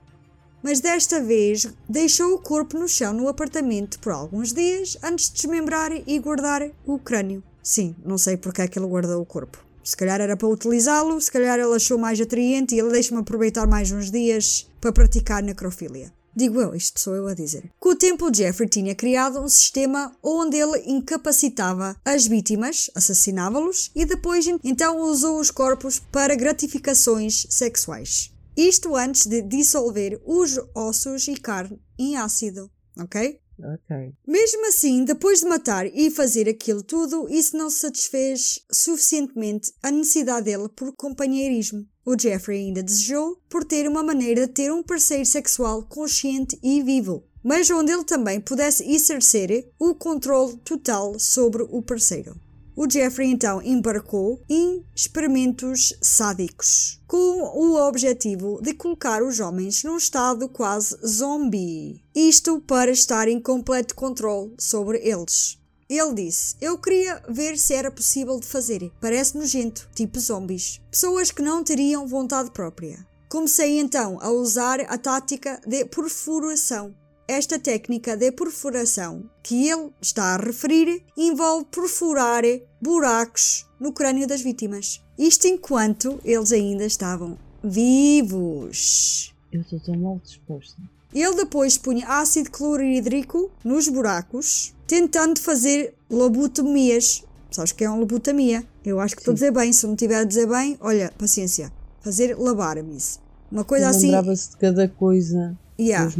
Mas 0.62 0.81
desta 0.81 1.20
vez 1.20 1.66
deixou 1.88 2.35
o 2.35 2.38
corpo 2.38 2.79
no 2.79 2.88
chão 2.88 3.12
no 3.12 3.29
apartamento 3.29 3.98
por 3.98 4.12
alguns 4.12 4.53
dias 4.53 4.96
antes 5.03 5.29
de 5.29 5.35
desmembrar 5.35 5.92
e 6.07 6.18
guardar 6.18 6.70
o 6.87 6.98
crânio. 6.98 7.42
Sim, 7.62 7.94
não 8.05 8.18
sei 8.18 8.37
porque 8.37 8.62
é 8.62 8.68
que 8.68 8.79
ele 8.79 8.87
guardou 8.87 9.20
o 9.20 9.27
corpo. 9.27 9.59
Se 9.85 9.96
calhar 9.96 10.20
era 10.20 10.37
para 10.37 10.48
utilizá-lo, 10.48 11.20
se 11.20 11.31
calhar 11.31 11.59
ele 11.59 11.75
achou 11.75 11.98
mais 11.98 12.20
atraente 12.20 12.75
e 12.75 12.79
ele 12.79 12.90
deixa-me 12.90 13.20
aproveitar 13.20 13.66
mais 13.66 13.90
uns 13.90 14.11
dias 14.11 14.68
para 14.81 14.92
praticar 14.92 15.42
necrofilia. 15.42 16.12
Digo 16.35 16.61
eu, 16.61 16.75
isto 16.75 16.98
sou 16.98 17.14
eu 17.14 17.27
a 17.27 17.35
dizer. 17.35 17.70
Com 17.79 17.90
o 17.90 17.94
tempo, 17.94 18.35
Jeffrey 18.35 18.68
tinha 18.68 18.94
criado 18.94 19.38
um 19.38 19.48
sistema 19.48 20.16
onde 20.22 20.57
ele 20.57 20.83
incapacitava 20.87 21.94
as 22.03 22.27
vítimas, 22.27 22.90
assassinava-los 22.94 23.90
e 23.94 24.07
depois 24.07 24.46
então 24.64 25.01
usou 25.01 25.38
os 25.38 25.51
corpos 25.51 25.98
para 26.11 26.35
gratificações 26.35 27.46
sexuais. 27.51 28.31
Isto 28.56 28.94
antes 28.94 29.26
de 29.26 29.42
dissolver 29.42 30.20
os 30.24 30.58
ossos 30.74 31.26
e 31.28 31.34
carne 31.34 31.80
em 31.98 32.16
ácido, 32.16 32.70
ok? 32.98 33.40
Ok. 33.58 34.12
Mesmo 34.26 34.66
assim, 34.66 35.04
depois 35.04 35.40
de 35.40 35.46
matar 35.46 35.86
e 35.86 36.10
fazer 36.10 36.48
aquilo 36.48 36.82
tudo, 36.82 37.28
isso 37.30 37.56
não 37.56 37.70
satisfez 37.70 38.58
suficientemente 38.70 39.72
a 39.82 39.90
necessidade 39.90 40.46
dele 40.46 40.68
por 40.68 40.92
companheirismo. 40.96 41.86
O 42.04 42.18
Jeffrey 42.18 42.66
ainda 42.66 42.82
desejou 42.82 43.36
por 43.48 43.64
ter 43.64 43.88
uma 43.88 44.02
maneira 44.02 44.46
de 44.46 44.52
ter 44.52 44.72
um 44.72 44.82
parceiro 44.82 45.24
sexual 45.24 45.84
consciente 45.84 46.58
e 46.62 46.82
vivo, 46.82 47.24
mas 47.42 47.70
onde 47.70 47.92
ele 47.92 48.04
também 48.04 48.40
pudesse 48.40 48.84
exercer 48.90 49.70
o 49.78 49.94
controle 49.94 50.56
total 50.58 51.18
sobre 51.18 51.62
o 51.62 51.82
parceiro. 51.82 52.34
O 52.74 52.88
Jeffrey 52.90 53.30
então 53.30 53.61
embarcou 53.62 54.40
em 54.48 54.82
experimentos 54.96 55.92
sádicos, 56.00 56.98
com 57.06 57.42
o 57.42 57.76
objetivo 57.87 58.61
de 58.62 58.72
colocar 58.72 59.22
os 59.22 59.40
homens 59.40 59.85
num 59.85 59.98
estado 59.98 60.48
quase 60.48 60.96
zombie. 61.06 62.02
Isto 62.14 62.61
para 62.61 62.90
estar 62.90 63.28
em 63.28 63.38
completo 63.38 63.94
controle 63.94 64.54
sobre 64.58 64.98
eles. 65.06 65.58
Ele 65.87 66.14
disse: 66.14 66.56
Eu 66.62 66.78
queria 66.78 67.22
ver 67.28 67.58
se 67.58 67.74
era 67.74 67.90
possível 67.90 68.40
de 68.40 68.46
fazer. 68.46 68.90
Parece 68.98 69.37
nojento, 69.37 69.87
tipo 69.94 70.18
zombies. 70.18 70.80
Pessoas 70.90 71.30
que 71.30 71.42
não 71.42 71.62
teriam 71.62 72.06
vontade 72.06 72.50
própria. 72.50 73.06
Comecei 73.28 73.78
então 73.78 74.18
a 74.22 74.30
usar 74.30 74.80
a 74.80 74.96
tática 74.96 75.61
de 75.66 75.85
perfuração. 75.85 76.94
Esta 77.32 77.58
técnica 77.58 78.14
de 78.14 78.30
perfuração 78.30 79.24
que 79.42 79.66
ele 79.66 79.88
está 80.02 80.34
a 80.34 80.36
referir 80.36 81.02
envolve 81.16 81.64
perfurar 81.70 82.42
buracos 82.78 83.66
no 83.80 83.90
crânio 83.90 84.28
das 84.28 84.42
vítimas. 84.42 85.02
Isto 85.18 85.46
enquanto 85.46 86.20
eles 86.26 86.52
ainda 86.52 86.84
estavam 86.84 87.38
vivos. 87.64 89.34
Eu 89.50 89.62
estou 89.62 89.80
tão 89.80 89.96
mal 89.96 90.20
disposta. 90.22 90.76
Ele 91.14 91.34
depois 91.36 91.78
punha 91.78 92.06
ácido 92.06 92.50
clorídrico 92.50 93.50
nos 93.64 93.88
buracos, 93.88 94.74
tentando 94.86 95.40
fazer 95.40 95.94
lobotomias. 96.10 97.24
Sabes 97.50 97.70
o 97.70 97.74
que 97.74 97.84
é 97.84 97.88
uma 97.88 97.98
lobotomia? 97.98 98.62
Eu 98.84 99.00
acho 99.00 99.14
que 99.14 99.22
estou 99.22 99.32
a 99.32 99.34
dizer 99.34 99.52
bem. 99.52 99.72
Se 99.72 99.86
não 99.86 99.96
tiver 99.96 100.16
a 100.16 100.24
dizer 100.24 100.46
bem, 100.46 100.76
olha, 100.82 101.10
paciência. 101.16 101.72
Fazer 102.02 102.38
labar-me. 102.38 102.98
Uma 103.50 103.64
coisa 103.64 103.88
assim. 103.88 104.08
Lembrava-se 104.08 104.50
de 104.50 104.56
cada 104.58 104.86
coisa. 104.86 105.56
Yeah. 105.80 106.12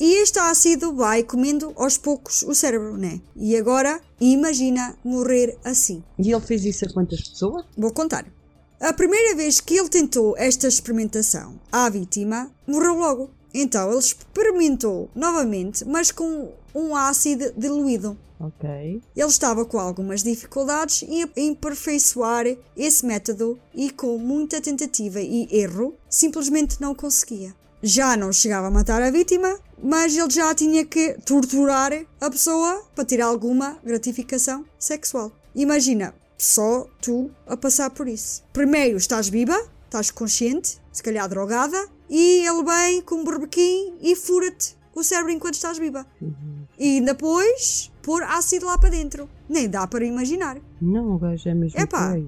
E 0.00 0.14
este 0.22 0.38
ácido 0.38 0.94
vai 0.94 1.22
comendo 1.22 1.74
aos 1.76 1.98
poucos 1.98 2.40
o 2.42 2.54
cérebro, 2.54 2.96
né? 2.96 3.20
E 3.36 3.54
agora, 3.54 4.00
imagina 4.18 4.96
morrer 5.04 5.58
assim. 5.62 6.02
E 6.18 6.32
ele 6.32 6.40
fez 6.40 6.64
isso 6.64 6.86
a 6.86 6.92
quantas 6.92 7.28
pessoas? 7.28 7.66
Vou 7.76 7.92
contar. 7.92 8.24
A 8.80 8.94
primeira 8.94 9.36
vez 9.36 9.60
que 9.60 9.76
ele 9.76 9.90
tentou 9.90 10.34
esta 10.38 10.66
experimentação 10.66 11.60
à 11.70 11.90
vítima, 11.90 12.50
morreu 12.66 12.94
logo. 12.94 13.30
Então 13.52 13.90
ele 13.90 13.98
experimentou 13.98 15.10
novamente, 15.14 15.84
mas 15.84 16.10
com 16.10 16.50
um 16.74 16.96
ácido 16.96 17.52
diluído. 17.54 18.16
Ok. 18.40 19.02
Ele 19.14 19.28
estava 19.28 19.66
com 19.66 19.78
algumas 19.78 20.22
dificuldades 20.22 21.02
em 21.02 21.22
aperfeiçoar 21.52 22.46
esse 22.74 23.04
método 23.04 23.58
e, 23.74 23.90
com 23.90 24.16
muita 24.16 24.62
tentativa 24.62 25.20
e 25.20 25.46
erro, 25.50 25.94
simplesmente 26.08 26.80
não 26.80 26.94
conseguia. 26.94 27.54
Já 27.82 28.16
não 28.16 28.32
chegava 28.32 28.66
a 28.66 28.70
matar 28.70 29.00
a 29.00 29.10
vítima, 29.10 29.58
mas 29.82 30.14
ele 30.16 30.30
já 30.30 30.54
tinha 30.54 30.84
que 30.84 31.14
torturar 31.24 31.92
a 32.20 32.30
pessoa 32.30 32.84
para 32.94 33.04
ter 33.04 33.20
alguma 33.20 33.78
gratificação 33.82 34.64
sexual. 34.78 35.32
Imagina, 35.54 36.14
só 36.36 36.86
tu 37.00 37.30
a 37.46 37.56
passar 37.56 37.90
por 37.90 38.06
isso. 38.06 38.42
Primeiro 38.52 38.98
estás 38.98 39.28
viva, 39.28 39.58
estás 39.86 40.10
consciente, 40.10 40.78
se 40.92 41.02
calhar 41.02 41.28
drogada, 41.28 41.88
e 42.08 42.46
ele 42.46 42.64
vem 42.64 43.00
com 43.02 43.16
um 43.16 43.24
berbequim 43.24 43.94
e 44.02 44.14
fura-te 44.14 44.76
o 44.94 45.02
cérebro 45.02 45.32
enquanto 45.32 45.54
estás 45.54 45.78
viva. 45.78 46.06
E 46.78 47.00
depois 47.00 47.90
pôr 48.02 48.22
ácido 48.22 48.66
lá 48.66 48.76
para 48.76 48.90
dentro. 48.90 49.28
Nem 49.48 49.68
dá 49.68 49.86
para 49.86 50.04
imaginar. 50.04 50.58
Não, 50.80 51.14
o 51.14 51.18
gajo 51.18 51.48
é 51.48 51.54
mesmo 51.54 51.80
Epá. 51.80 52.18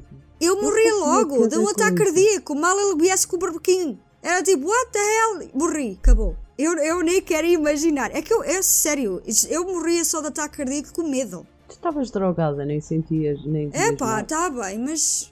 Eu 0.41 0.61
morri 0.61 0.91
logo 0.93 1.47
de 1.47 1.57
um 1.57 1.69
ataque 1.69 1.97
cardíaco. 1.97 2.55
Mal 2.55 2.79
ele 2.79 2.97
viesse 2.97 3.27
com 3.27 3.37
o 3.37 3.39
berbequim. 3.39 3.99
Era 4.23 4.43
tipo, 4.43 4.67
what 4.67 4.91
the 4.93 4.99
hell? 4.99 5.51
Morri, 5.55 5.99
acabou. 6.01 6.37
Eu, 6.57 6.79
eu 6.79 7.01
nem 7.01 7.21
quero 7.21 7.47
imaginar. 7.47 8.15
É 8.15 8.23
que 8.23 8.33
eu, 8.33 8.43
é 8.45 8.63
sério, 8.63 9.21
eu 9.49 9.65
morria 9.65 10.05
só 10.05 10.21
de 10.21 10.29
ataque 10.29 10.59
cardíaco 10.59 10.93
com 10.93 11.09
medo. 11.09 11.47
Tu 11.67 11.77
estavas 11.77 12.11
drogada, 12.11 12.67
nem 12.67 12.81
sentias, 12.83 13.43
nem 13.47 13.71
É 13.73 13.93
pá, 13.97 14.17
nada. 14.17 14.25
tá 14.25 14.51
bem, 14.51 14.79
mas. 14.79 15.31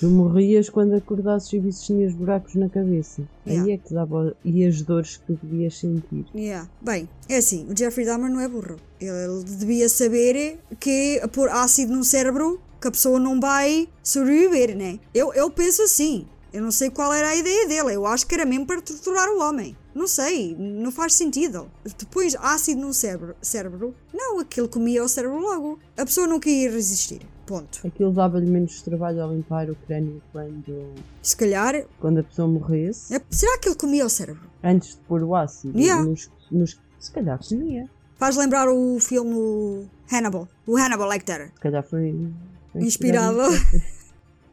Tu 0.00 0.08
morrias 0.08 0.68
quando 0.68 0.94
acordasses 0.94 1.52
e 1.52 1.58
visses 1.60 1.84
tinhas 1.84 2.12
buracos 2.12 2.56
na 2.56 2.68
cabeça. 2.68 3.22
Yeah. 3.46 3.64
Aí 3.64 3.72
é 3.74 3.78
que 3.78 3.94
dava. 3.94 4.36
E 4.44 4.66
as 4.66 4.82
dores 4.82 5.18
que 5.18 5.32
devias 5.32 5.78
sentir. 5.78 6.26
Yeah. 6.34 6.68
Bem, 6.82 7.08
é 7.28 7.36
assim, 7.36 7.64
o 7.70 7.76
Jeffrey 7.76 8.04
Dahmer 8.04 8.28
não 8.30 8.40
é 8.40 8.48
burro. 8.48 8.76
Ele 9.00 9.44
devia 9.44 9.88
saber 9.88 10.58
que 10.80 11.22
pôr 11.32 11.48
ácido 11.48 11.94
no 11.94 12.02
cérebro 12.02 12.60
que 12.80 12.88
a 12.88 12.90
pessoa 12.90 13.20
não 13.20 13.40
vai 13.40 13.88
sobreviver, 14.02 14.76
né? 14.76 14.98
Eu, 15.14 15.32
eu 15.32 15.48
penso 15.48 15.82
assim. 15.82 16.26
Eu 16.58 16.64
não 16.64 16.72
sei 16.72 16.90
qual 16.90 17.12
era 17.14 17.28
a 17.28 17.36
ideia 17.36 17.68
dele. 17.68 17.94
Eu 17.94 18.04
acho 18.04 18.26
que 18.26 18.34
era 18.34 18.44
mesmo 18.44 18.66
para 18.66 18.82
torturar 18.82 19.28
o 19.28 19.38
homem. 19.40 19.76
Não 19.94 20.08
sei, 20.08 20.56
não 20.58 20.90
faz 20.90 21.14
sentido. 21.14 21.70
Pões 22.10 22.34
ácido 22.34 22.80
no 22.80 22.92
cérebro, 22.92 23.36
cérebro, 23.40 23.94
não, 24.12 24.40
aquilo 24.40 24.68
comia 24.68 25.04
o 25.04 25.08
cérebro 25.08 25.38
logo. 25.38 25.78
A 25.96 26.04
pessoa 26.04 26.26
nunca 26.26 26.50
ia 26.50 26.68
resistir. 26.68 27.20
Ponto. 27.46 27.86
Aquilo 27.86 28.12
dava-lhe 28.12 28.50
menos 28.50 28.82
trabalho 28.82 29.22
a 29.22 29.28
limpar 29.28 29.70
o 29.70 29.76
crânio 29.86 30.20
quando, 30.32 30.94
Se 31.22 31.36
calhar. 31.36 31.84
quando 32.00 32.18
a 32.18 32.22
pessoa 32.24 32.48
morresse. 32.48 33.14
é- 33.14 33.22
será 33.30 33.56
que 33.58 33.68
ele 33.68 33.76
comia 33.76 34.04
o 34.04 34.10
cérebro? 34.10 34.42
Antes 34.62 34.96
de 34.96 35.00
pôr 35.02 35.22
o 35.22 35.36
ácido. 35.36 35.78
Yeah. 35.78 36.04
Nos, 36.04 36.28
nos, 36.50 36.76
se 36.98 37.12
calhar 37.12 37.38
comia. 37.38 37.88
Faz 38.16 38.36
lembrar 38.36 38.68
o 38.68 38.98
filme 38.98 39.32
o 39.32 39.86
Hannibal. 40.12 40.48
O 40.66 40.76
Hannibal 40.76 41.08
Lecter. 41.08 41.52
Se 41.54 41.60
calhar 41.60 41.84
foi. 41.84 42.32
foi 42.72 42.82
Inspirado. 42.82 43.38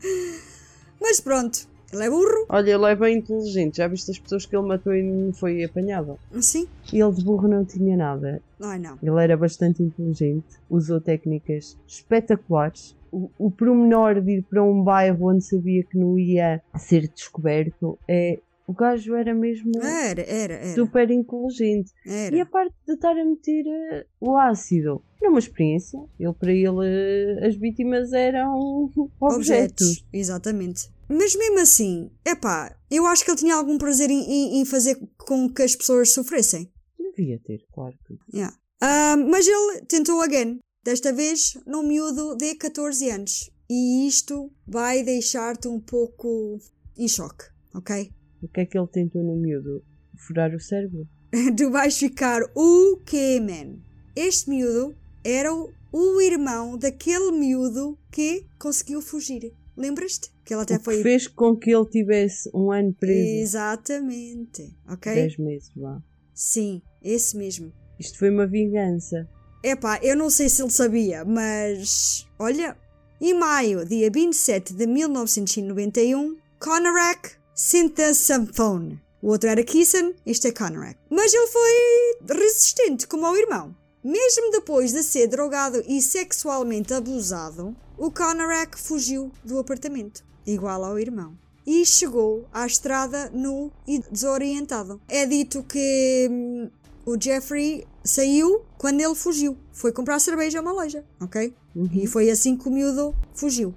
Mas 1.02 1.20
pronto, 1.20 1.68
ele 1.94 2.04
é 2.04 2.10
burro. 2.10 2.46
Olha, 2.50 2.72
ele 2.72 2.86
é 2.86 2.96
bem 2.96 3.18
inteligente. 3.18 3.78
Já 3.78 3.88
viste 3.88 4.12
as 4.12 4.20
pessoas 4.20 4.46
que 4.46 4.56
ele 4.56 4.68
matou 4.68 4.94
e 4.94 5.04
não 5.04 5.34
foi 5.34 5.64
apanhado? 5.64 6.18
Sim. 6.42 6.68
E 6.92 7.00
ele 7.00 7.12
de 7.14 7.24
burro 7.24 7.48
não 7.48 7.64
tinha 7.64 7.96
nada. 7.96 8.42
Ai 8.62 8.80
não. 8.80 8.98
Ele 9.02 9.24
era 9.24 9.38
bastante 9.38 9.84
inteligente, 9.84 10.46
usou 10.70 11.00
técnicas 11.00 11.78
espetaculares. 11.88 12.96
O, 13.12 13.30
o 13.38 13.50
pormenor 13.50 14.20
de 14.20 14.40
ir 14.40 14.42
para 14.44 14.62
um 14.62 14.84
bairro 14.84 15.30
onde 15.30 15.44
sabia 15.44 15.84
que 15.84 15.98
não 15.98 16.20
ia 16.20 16.62
ser 16.78 17.08
descoberto 17.08 17.98
é. 18.08 18.40
O 18.68 18.74
gajo 18.74 19.14
era 19.16 19.34
mesmo 19.34 19.72
Era, 19.82 20.22
era, 20.24 20.54
era. 20.56 20.74
super 20.76 21.10
inteligente. 21.12 21.92
E 22.06 22.10
era. 22.12 22.42
a 22.42 22.46
parte 22.46 22.74
de 22.88 22.94
estar 22.94 23.12
a 23.12 23.24
meter 23.26 23.64
eh, 23.68 24.06
o 24.20 24.36
ácido 24.38 25.04
era 25.22 25.30
uma 25.30 25.40
experiência. 25.40 26.00
Ele, 26.20 26.34
para 26.34 26.52
ele, 26.52 26.78
eh, 26.84 27.46
as 27.48 27.56
vítimas 27.56 28.12
eram 28.12 28.90
objetos. 29.20 30.04
Exatamente. 30.12 30.90
Mas 31.08 31.36
mesmo 31.36 31.60
assim, 31.60 32.10
epá, 32.26 32.76
eu 32.90 33.06
acho 33.06 33.24
que 33.24 33.30
ele 33.32 33.38
tinha 33.38 33.56
algum 33.56 33.78
prazer 33.78 34.10
em, 34.10 34.22
em- 34.24 34.62
em 34.62 34.66
fazer 34.66 34.98
com 35.18 35.48
que 35.48 35.62
as 35.62 35.76
pessoas 35.76 36.12
sofressem. 36.12 36.72
Devia 37.16 37.40
ter, 37.46 37.64
claro 37.72 37.96
que. 38.08 38.18
Yeah. 38.36 38.56
Ah, 38.82 39.16
mas 39.16 39.48
ele 39.48 39.82
tentou 39.88 40.22
again. 40.22 40.60
Desta 40.84 41.14
vez 41.14 41.54
num 41.66 41.84
miúdo 41.88 42.36
de 42.36 42.56
14 42.56 43.10
anos. 43.10 43.50
E 43.70 44.08
isto 44.08 44.52
vai 44.68 45.02
deixar-te 45.04 45.68
um 45.68 45.80
pouco 45.80 46.60
em 46.98 47.08
choque, 47.08 47.46
ok? 47.74 48.12
O 48.46 48.48
que 48.48 48.62
é 48.62 48.66
que 48.66 48.78
ele 48.78 48.88
tentou 48.88 49.24
no 49.24 49.36
miúdo? 49.36 49.84
Furar 50.16 50.54
o 50.54 50.60
cérebro? 50.60 51.08
tu 51.58 51.72
vais 51.72 51.98
ficar 51.98 52.44
o 52.56 52.98
quê, 53.04 53.40
man? 53.40 53.80
Este 54.16 54.52
miúdo 54.52 54.96
era 55.24 55.52
o, 55.52 55.74
o 55.92 56.22
irmão 56.22 56.78
daquele 56.78 57.32
miúdo 57.32 57.98
que 58.12 58.46
conseguiu 58.60 59.02
fugir. 59.02 59.52
Lembras-te? 59.76 60.32
Que 60.46 60.54
ele 60.54 60.62
até 60.62 60.76
o 60.76 60.78
que 60.78 60.86
foi. 60.86 61.02
fez 61.02 61.28
com 61.28 61.58
que 61.58 61.74
ele 61.76 61.86
tivesse 61.88 62.50
um 62.54 62.72
ano 62.72 62.94
preso. 62.94 63.42
Exatamente. 63.42 64.76
Ok? 64.88 65.12
10 65.12 65.38
meses, 65.40 65.72
vá. 65.76 66.00
Sim, 66.32 66.84
esse 67.04 67.36
mesmo. 67.36 67.74
Isto 68.00 68.20
foi 68.20 68.30
uma 68.30 68.46
vingança. 68.46 69.28
Epá, 69.64 70.00
eu 70.04 70.16
não 70.16 70.30
sei 70.30 70.50
se 70.50 70.62
ele 70.62 70.70
sabia, 70.70 71.26
mas. 71.26 72.28
Olha, 72.38 72.78
em 73.20 73.34
maio, 73.34 73.84
dia 73.86 74.12
27 74.12 74.76
de 74.76 74.86
1991, 74.86 76.38
Conorak 76.60 77.44
Synthesamphone, 77.58 79.00
O 79.22 79.30
outro 79.30 79.50
era 79.50 79.64
Kissan, 79.64 80.12
este 80.26 80.50
é 80.50 80.52
Conorak. 80.52 81.00
Mas 81.10 81.34
ele 81.34 81.48
foi 81.48 82.38
resistente, 82.38 83.08
como 83.08 83.26
ao 83.26 83.38
irmão. 83.38 83.74
Mesmo 84.04 84.52
depois 84.52 84.92
de 84.92 85.02
ser 85.02 85.28
drogado 85.28 85.82
e 85.88 86.02
sexualmente 86.02 86.94
abusado, 86.94 87.74
o 87.98 88.12
Conorak 88.12 88.78
fugiu 88.78 89.32
do 89.42 89.58
apartamento, 89.58 90.22
igual 90.46 90.84
ao 90.84 91.00
irmão. 91.00 91.38
E 91.66 91.86
chegou 91.86 92.46
à 92.52 92.68
estrada 92.68 93.32
nu 93.34 93.72
e 93.88 94.00
desorientado. 94.12 95.00
É 95.08 95.26
dito 95.26 95.64
que 95.64 96.28
hum, 96.30 96.70
o 97.06 97.16
Jeffrey 97.18 97.88
saiu 98.04 98.66
quando 98.78 99.00
ele 99.00 99.16
fugiu. 99.16 99.58
Foi 99.72 99.94
comprar 99.94 100.20
cerveja 100.20 100.60
a 100.60 100.62
uma 100.62 100.74
loja, 100.74 101.06
ok? 101.22 101.56
E 101.94 102.06
foi 102.06 102.30
assim 102.30 102.58
que 102.58 102.68
o 102.68 102.72
miúdo 102.72 103.16
fugiu. 103.34 103.74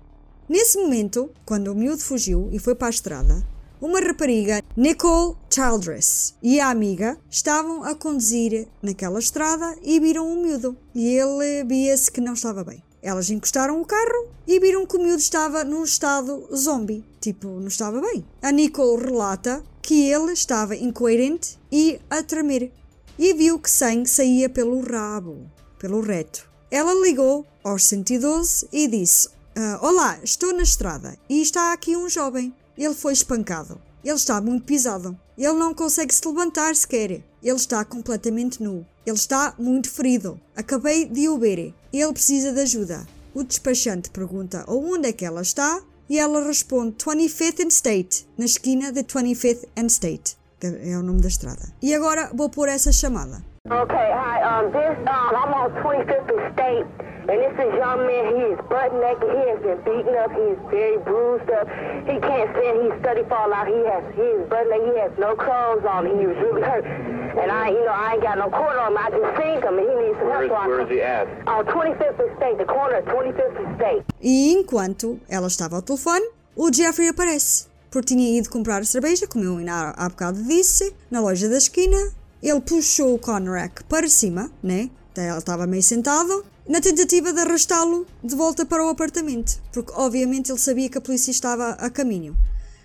Nesse 0.49 0.79
momento, 0.79 1.31
quando 1.47 1.68
o 1.68 1.76
miúdo 1.76 2.03
fugiu 2.03 2.49
e 2.51 2.59
foi 2.59 2.74
para 2.74 2.89
a 2.89 2.91
estrada, 2.91 3.47
uma 3.81 4.01
rapariga, 4.01 4.62
Nicole 4.76 5.37
Childress, 5.51 6.35
e 6.43 6.61
a 6.61 6.70
amiga 6.70 7.18
estavam 7.31 7.85
a 7.85 7.95
conduzir 7.95 8.66
naquela 8.83 9.18
estrada 9.18 9.76
e 9.83 10.01
viram 10.01 10.33
o 10.33 10.43
miúdo. 10.43 10.76
E 10.95 11.14
ele 11.14 11.64
via-se 11.64 12.11
que 12.11 12.20
não 12.20 12.35
estava 12.35 12.64
bem. 12.64 12.83
Elas 13.01 13.31
encostaram 13.31 13.81
o 13.81 13.87
carro 13.87 14.29
e 14.47 14.59
viram 14.59 14.85
que 14.85 14.97
o 14.97 15.01
miúdo 15.01 15.20
estava 15.20 15.64
num 15.64 15.85
estado 15.85 16.49
zombie. 16.55 17.05
Tipo, 17.20 17.49
não 17.49 17.68
estava 17.68 18.01
bem. 18.01 18.24
A 18.43 18.51
Nicole 18.51 19.05
relata 19.05 19.62
que 19.81 20.11
ele 20.11 20.33
estava 20.33 20.74
incoerente 20.74 21.59
e 21.70 22.01
a 22.11 22.22
tremer. 22.22 22.72
E 23.18 23.33
viu 23.35 23.59
que 23.59 23.70
sangue 23.70 24.09
saía 24.09 24.49
pelo 24.49 24.81
rabo, 24.81 25.51
pelo 25.79 26.01
reto. 26.01 26.49
Ela 26.70 26.93
ligou 26.95 27.47
aos 27.64 27.85
112 27.87 28.68
e 28.72 28.87
disse: 28.89 29.29
"Ah, 29.57 29.79
Olá, 29.83 30.18
estou 30.22 30.53
na 30.53 30.62
estrada 30.62 31.16
e 31.29 31.41
está 31.41 31.72
aqui 31.72 31.97
um 31.97 32.09
jovem. 32.09 32.55
Ele 32.79 32.95
foi 32.95 33.12
espancado. 33.12 33.81
Ele 34.05 34.14
está 34.14 34.41
muito 34.41 34.64
pisado. 34.64 35.18
Ele 35.37 35.53
não 35.55 35.74
consegue 35.74 36.14
se 36.14 36.26
levantar 36.26 36.74
sequer. 36.76 37.11
Ele 37.43 37.57
está 37.57 37.85
completamente 37.85 38.62
nu. 38.62 38.87
Ele 39.05 39.16
está 39.16 39.53
muito 39.59 39.91
ferido. 39.91 40.41
Acabei 40.57 41.05
de 41.05 41.29
o 41.29 41.37
ver. 41.37 41.74
Ele 41.93 42.12
precisa 42.12 42.53
de 42.53 42.61
ajuda. 42.61 43.05
O 43.35 43.43
despachante 43.43 44.11
pergunta 44.11 44.64
onde 44.68 45.09
é 45.09 45.12
que 45.12 45.24
ela 45.24 45.43
está 45.43 45.83
e 46.09 46.18
ela 46.18 46.43
responde 46.45 46.93
25th 46.97 47.64
and 47.64 47.68
State, 47.68 48.26
na 48.39 48.45
esquina 48.45 48.93
de 48.93 49.03
25th 49.03 49.68
and 49.76 49.87
State. 49.87 50.37
É 50.62 50.97
o 50.97 51.03
nome 51.03 51.20
da 51.20 51.29
estrada. 51.29 51.72
E 51.83 51.95
agora 51.95 52.31
vou 52.33 52.49
pôr 52.49 52.68
essa 52.68 52.93
chamada. 52.93 53.45
Okay, 53.66 53.97
hi. 53.97 54.39
Um, 54.43 54.70
this 54.72 54.97
um, 55.03 55.35
I'm 55.37 55.53
on 55.53 55.70
25th 55.83 56.31
and 56.33 56.53
State, 56.53 56.87
and 57.29 57.39
this 57.45 57.53
is 57.61 57.70
young 57.76 58.07
man. 58.09 58.24
He 58.37 58.43
is 58.57 58.61
butt 58.72 58.89
naked. 58.97 59.29
He 59.29 59.43
has 59.53 59.61
been 59.61 59.81
beaten 59.85 60.14
up. 60.16 60.33
He 60.33 60.57
is 60.57 60.61
very 60.72 60.97
bruised 61.05 61.51
up. 61.53 61.68
He 62.09 62.16
can't 62.24 62.49
stand. 62.57 62.74
He's 62.83 62.97
study 63.05 63.22
fall 63.29 63.53
out. 63.53 63.68
He 63.68 63.81
has 63.85 64.03
he 64.16 64.26
is 64.41 64.49
butt 64.49 64.64
naked. 64.72 64.89
He 64.89 64.99
has 64.99 65.12
no 65.20 65.37
clothes 65.37 65.85
on. 65.85 66.09
He 66.09 66.24
was 66.24 66.37
really 66.41 66.64
hurt, 66.64 66.85
and 66.89 67.53
I, 67.53 67.68
you 67.68 67.85
know, 67.85 67.93
I 67.93 68.14
ain't 68.14 68.22
got 68.22 68.39
no 68.39 68.49
cord 68.49 68.76
on 68.81 68.93
him. 68.93 68.99
I 68.99 69.11
just 69.12 69.31
seen 69.37 69.61
him, 69.61 69.76
and 69.76 69.85
he 69.85 69.95
needs 70.01 70.18
some 70.18 70.31
help. 70.33 70.49
Where's, 70.49 70.89
where's 70.89 70.91
he 70.91 71.01
at? 71.05 71.29
On 71.47 71.64
25th 71.68 72.16
and 72.16 72.33
State, 72.41 72.57
the 72.57 72.64
corner 72.64 72.97
of 72.97 73.05
25th 73.05 73.57
and 73.61 73.76
State. 73.76 74.03
E 74.20 74.53
enquanto 74.53 75.20
ela 75.29 75.47
estava 75.49 75.76
ao 75.76 75.83
telefone, 75.83 76.24
o 76.57 76.72
Jeffrey 76.72 77.09
aparece. 77.09 77.68
Porque 77.91 78.14
tinha 78.14 78.39
ido 78.39 78.51
comprar 78.51 78.85
cerveja, 78.85 79.26
como 79.26 79.45
eu 79.45 79.57
ainda 79.57 79.95
há 79.97 80.09
bocado 80.09 80.43
disse, 80.43 80.95
na 81.11 81.20
loja 81.20 81.49
da 81.49 81.57
esquina. 81.57 81.97
Ele 82.43 82.61
puxou 82.61 83.14
o 83.14 83.18
Conorak 83.18 83.85
para 83.85 84.09
cima, 84.09 84.51
né? 84.62 84.91
Ele 85.16 85.39
estava 85.39 85.66
meio 85.66 85.83
sentado, 85.83 86.45
na 86.69 86.81
tentativa 86.81 87.33
de 87.33 87.41
arrastá-lo 87.41 88.07
de 88.23 88.37
volta 88.37 88.66
para 88.66 88.85
o 88.85 88.91
apartamento. 88.91 89.61
Porque 89.73 89.93
obviamente 89.97 90.53
ele 90.53 90.59
sabia 90.59 90.89
que 90.89 90.99
a 90.99 91.01
polícia 91.01 91.31
estava 91.31 91.71
a 91.71 91.89
caminho. 91.89 92.37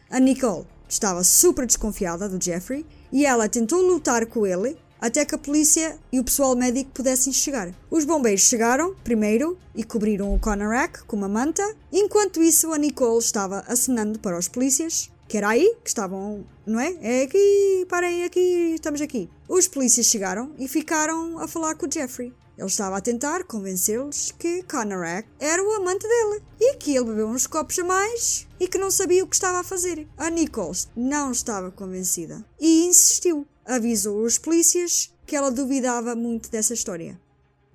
A 0.09 0.19
Nicole 0.19 0.65
estava 0.87 1.23
super 1.23 1.65
desconfiada 1.65 2.29
do 2.29 2.41
Jeffrey 2.41 2.85
e 3.11 3.25
ela 3.25 3.49
tentou 3.49 3.81
lutar 3.81 4.25
com 4.25 4.47
ele 4.47 4.77
até 5.01 5.25
que 5.25 5.35
a 5.35 5.37
polícia 5.37 5.99
e 6.13 6.19
o 6.19 6.23
pessoal 6.23 6.55
médico 6.55 6.91
pudessem 6.93 7.33
chegar. 7.33 7.73
Os 7.91 8.05
bombeiros 8.05 8.43
chegaram 8.43 8.95
primeiro 9.03 9.57
e 9.75 9.83
cobriram 9.83 10.33
o 10.33 10.39
Conorak 10.39 11.03
com 11.03 11.17
uma 11.17 11.27
manta, 11.27 11.75
enquanto 11.91 12.41
isso 12.41 12.71
a 12.71 12.77
Nicole 12.77 13.19
estava 13.19 13.65
acenando 13.67 14.17
para 14.17 14.37
os 14.37 14.47
polícias, 14.47 15.11
que 15.27 15.35
era 15.35 15.49
aí 15.49 15.75
que 15.83 15.89
estavam, 15.89 16.45
não 16.65 16.79
é? 16.79 16.95
É 17.01 17.23
aqui, 17.23 17.85
parem 17.89 18.23
aqui, 18.23 18.75
estamos 18.75 19.01
aqui. 19.01 19.29
Os 19.49 19.67
polícias 19.67 20.05
chegaram 20.05 20.51
e 20.57 20.69
ficaram 20.69 21.37
a 21.37 21.49
falar 21.49 21.75
com 21.75 21.85
o 21.85 21.91
Jeffrey. 21.91 22.31
Ele 22.57 22.67
estava 22.67 22.97
a 22.97 23.01
tentar 23.01 23.43
convencê-los 23.45 24.31
que 24.37 24.63
Conorak 24.63 25.27
era 25.39 25.63
o 25.63 25.73
amante 25.73 26.07
dele 26.07 26.43
e 26.59 26.75
que 26.75 26.95
ele 26.95 27.05
bebeu 27.05 27.27
uns 27.27 27.47
copos 27.47 27.79
a 27.79 27.83
mais 27.83 28.47
e 28.59 28.67
que 28.67 28.77
não 28.77 28.91
sabia 28.91 29.23
o 29.23 29.27
que 29.27 29.35
estava 29.35 29.59
a 29.59 29.63
fazer. 29.63 30.07
A 30.17 30.29
Nicole 30.29 30.77
não 30.95 31.31
estava 31.31 31.71
convencida 31.71 32.45
e 32.59 32.85
insistiu. 32.85 33.47
Avisou 33.65 34.23
os 34.23 34.37
polícias 34.37 35.13
que 35.25 35.35
ela 35.35 35.49
duvidava 35.49 36.15
muito 36.15 36.51
dessa 36.51 36.73
história. 36.73 37.19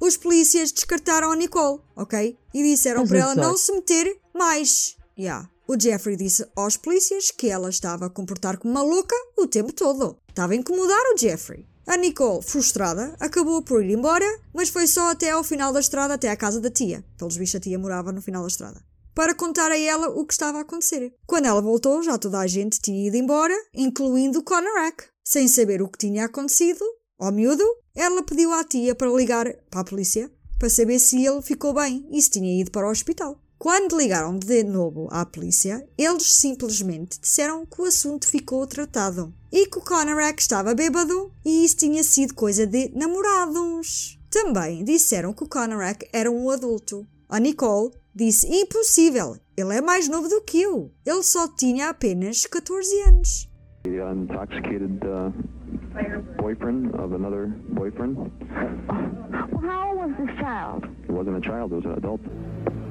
Os 0.00 0.16
polícias 0.16 0.70
descartaram 0.70 1.32
a 1.32 1.36
Nicole, 1.36 1.80
ok? 1.96 2.38
E 2.54 2.62
disseram 2.62 3.06
para 3.06 3.18
é 3.18 3.20
ela 3.20 3.34
não 3.34 3.56
se 3.56 3.72
meter 3.72 4.16
mais. 4.32 4.96
Yeah. 5.18 5.50
O 5.66 5.78
Jeffrey 5.78 6.16
disse 6.16 6.46
aos 6.54 6.76
polícias 6.76 7.30
que 7.30 7.48
ela 7.48 7.68
estava 7.68 8.06
a 8.06 8.10
comportar 8.10 8.58
como 8.58 8.72
uma 8.72 8.82
louca 8.82 9.16
o 9.36 9.46
tempo 9.46 9.72
todo. 9.72 10.16
Estava 10.28 10.52
a 10.52 10.56
incomodar 10.56 11.02
o 11.12 11.18
Jeffrey. 11.18 11.66
A 11.88 11.96
Nicole, 11.96 12.42
frustrada, 12.42 13.16
acabou 13.18 13.62
por 13.62 13.82
ir 13.82 13.90
embora, 13.90 14.26
mas 14.52 14.68
foi 14.68 14.86
só 14.86 15.10
até 15.10 15.30
ao 15.30 15.42
final 15.42 15.72
da 15.72 15.80
estrada, 15.80 16.12
até 16.12 16.28
à 16.28 16.36
casa 16.36 16.60
da 16.60 16.70
tia. 16.70 17.02
Pelos 17.16 17.38
bichos, 17.38 17.54
a 17.54 17.60
tia 17.60 17.78
morava 17.78 18.12
no 18.12 18.20
final 18.20 18.42
da 18.42 18.48
estrada. 18.48 18.84
Para 19.14 19.34
contar 19.34 19.72
a 19.72 19.78
ela 19.78 20.10
o 20.10 20.26
que 20.26 20.34
estava 20.34 20.58
a 20.58 20.60
acontecer. 20.60 21.14
Quando 21.26 21.46
ela 21.46 21.62
voltou, 21.62 22.02
já 22.02 22.18
toda 22.18 22.40
a 22.40 22.46
gente 22.46 22.78
tinha 22.78 23.08
ido 23.08 23.16
embora, 23.16 23.54
incluindo 23.72 24.42
Conorak. 24.42 25.04
Sem 25.24 25.48
saber 25.48 25.80
o 25.80 25.88
que 25.88 25.96
tinha 25.96 26.26
acontecido, 26.26 26.84
ao 27.18 27.32
miúdo, 27.32 27.64
ela 27.96 28.22
pediu 28.22 28.52
à 28.52 28.62
tia 28.62 28.94
para 28.94 29.08
ligar 29.08 29.50
para 29.70 29.80
a 29.80 29.84
polícia 29.84 30.30
para 30.58 30.68
saber 30.68 30.98
se 30.98 31.24
ele 31.24 31.40
ficou 31.40 31.72
bem 31.72 32.06
e 32.10 32.20
se 32.20 32.30
tinha 32.30 32.60
ido 32.60 32.70
para 32.70 32.86
o 32.86 32.90
hospital. 32.90 33.40
Quando 33.58 33.98
ligaram 33.98 34.38
de 34.38 34.62
novo 34.62 35.08
à 35.10 35.26
polícia, 35.26 35.84
eles 35.98 36.32
simplesmente 36.32 37.20
disseram 37.20 37.66
que 37.66 37.82
o 37.82 37.86
assunto 37.86 38.28
ficou 38.28 38.64
tratado 38.68 39.34
e 39.50 39.66
que 39.66 39.78
o 39.78 39.84
Conorak 39.84 40.40
estava 40.40 40.76
bêbado 40.76 41.32
e 41.44 41.64
isso 41.64 41.78
tinha 41.78 42.04
sido 42.04 42.34
coisa 42.34 42.68
de 42.68 42.88
namorados. 42.94 44.16
Também 44.30 44.84
disseram 44.84 45.32
que 45.32 45.42
o 45.42 45.48
Conorak 45.48 46.08
era 46.12 46.30
um 46.30 46.48
adulto. 46.50 47.04
A 47.28 47.40
Nicole 47.40 47.90
disse 48.14 48.46
impossível, 48.46 49.36
ele 49.56 49.76
é 49.76 49.80
mais 49.80 50.08
novo 50.08 50.28
do 50.28 50.40
que 50.42 50.62
eu. 50.62 50.92
Ele 51.04 51.22
só 51.24 51.48
tinha 51.48 51.88
apenas 51.88 52.46
14 52.46 53.00
anos. 53.08 53.50
The 53.82 54.12
intoxicated 54.12 55.00
uh, 55.04 55.32
boyfriend 56.40 56.94
of 56.94 57.12
another 57.12 57.48
boyfriend. 57.70 58.16
Well, 58.16 59.62
how 59.62 59.90
old 59.90 59.98
was 59.98 60.16
this 60.16 60.36
child? 60.38 60.84
It 61.08 61.12
wasn't 61.12 61.38
a 61.38 61.40
child, 61.40 61.72
it 61.72 61.76
was 61.76 61.86
an 61.86 61.94
adult. 61.94 62.20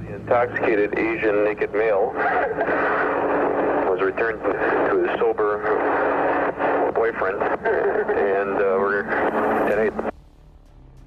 The 0.08 0.16
intoxicated 0.16 0.98
Asian 0.98 1.44
naked 1.44 1.74
male 1.74 2.14
was 3.90 4.00
returned 4.02 4.40
to 4.42 5.04
his 5.04 5.20
sober 5.20 5.60
boyfriend, 6.96 7.42
and 7.44 8.56
uh, 8.56 8.80
we're 8.80 9.04
at 9.68 9.80
eight. 9.80 9.94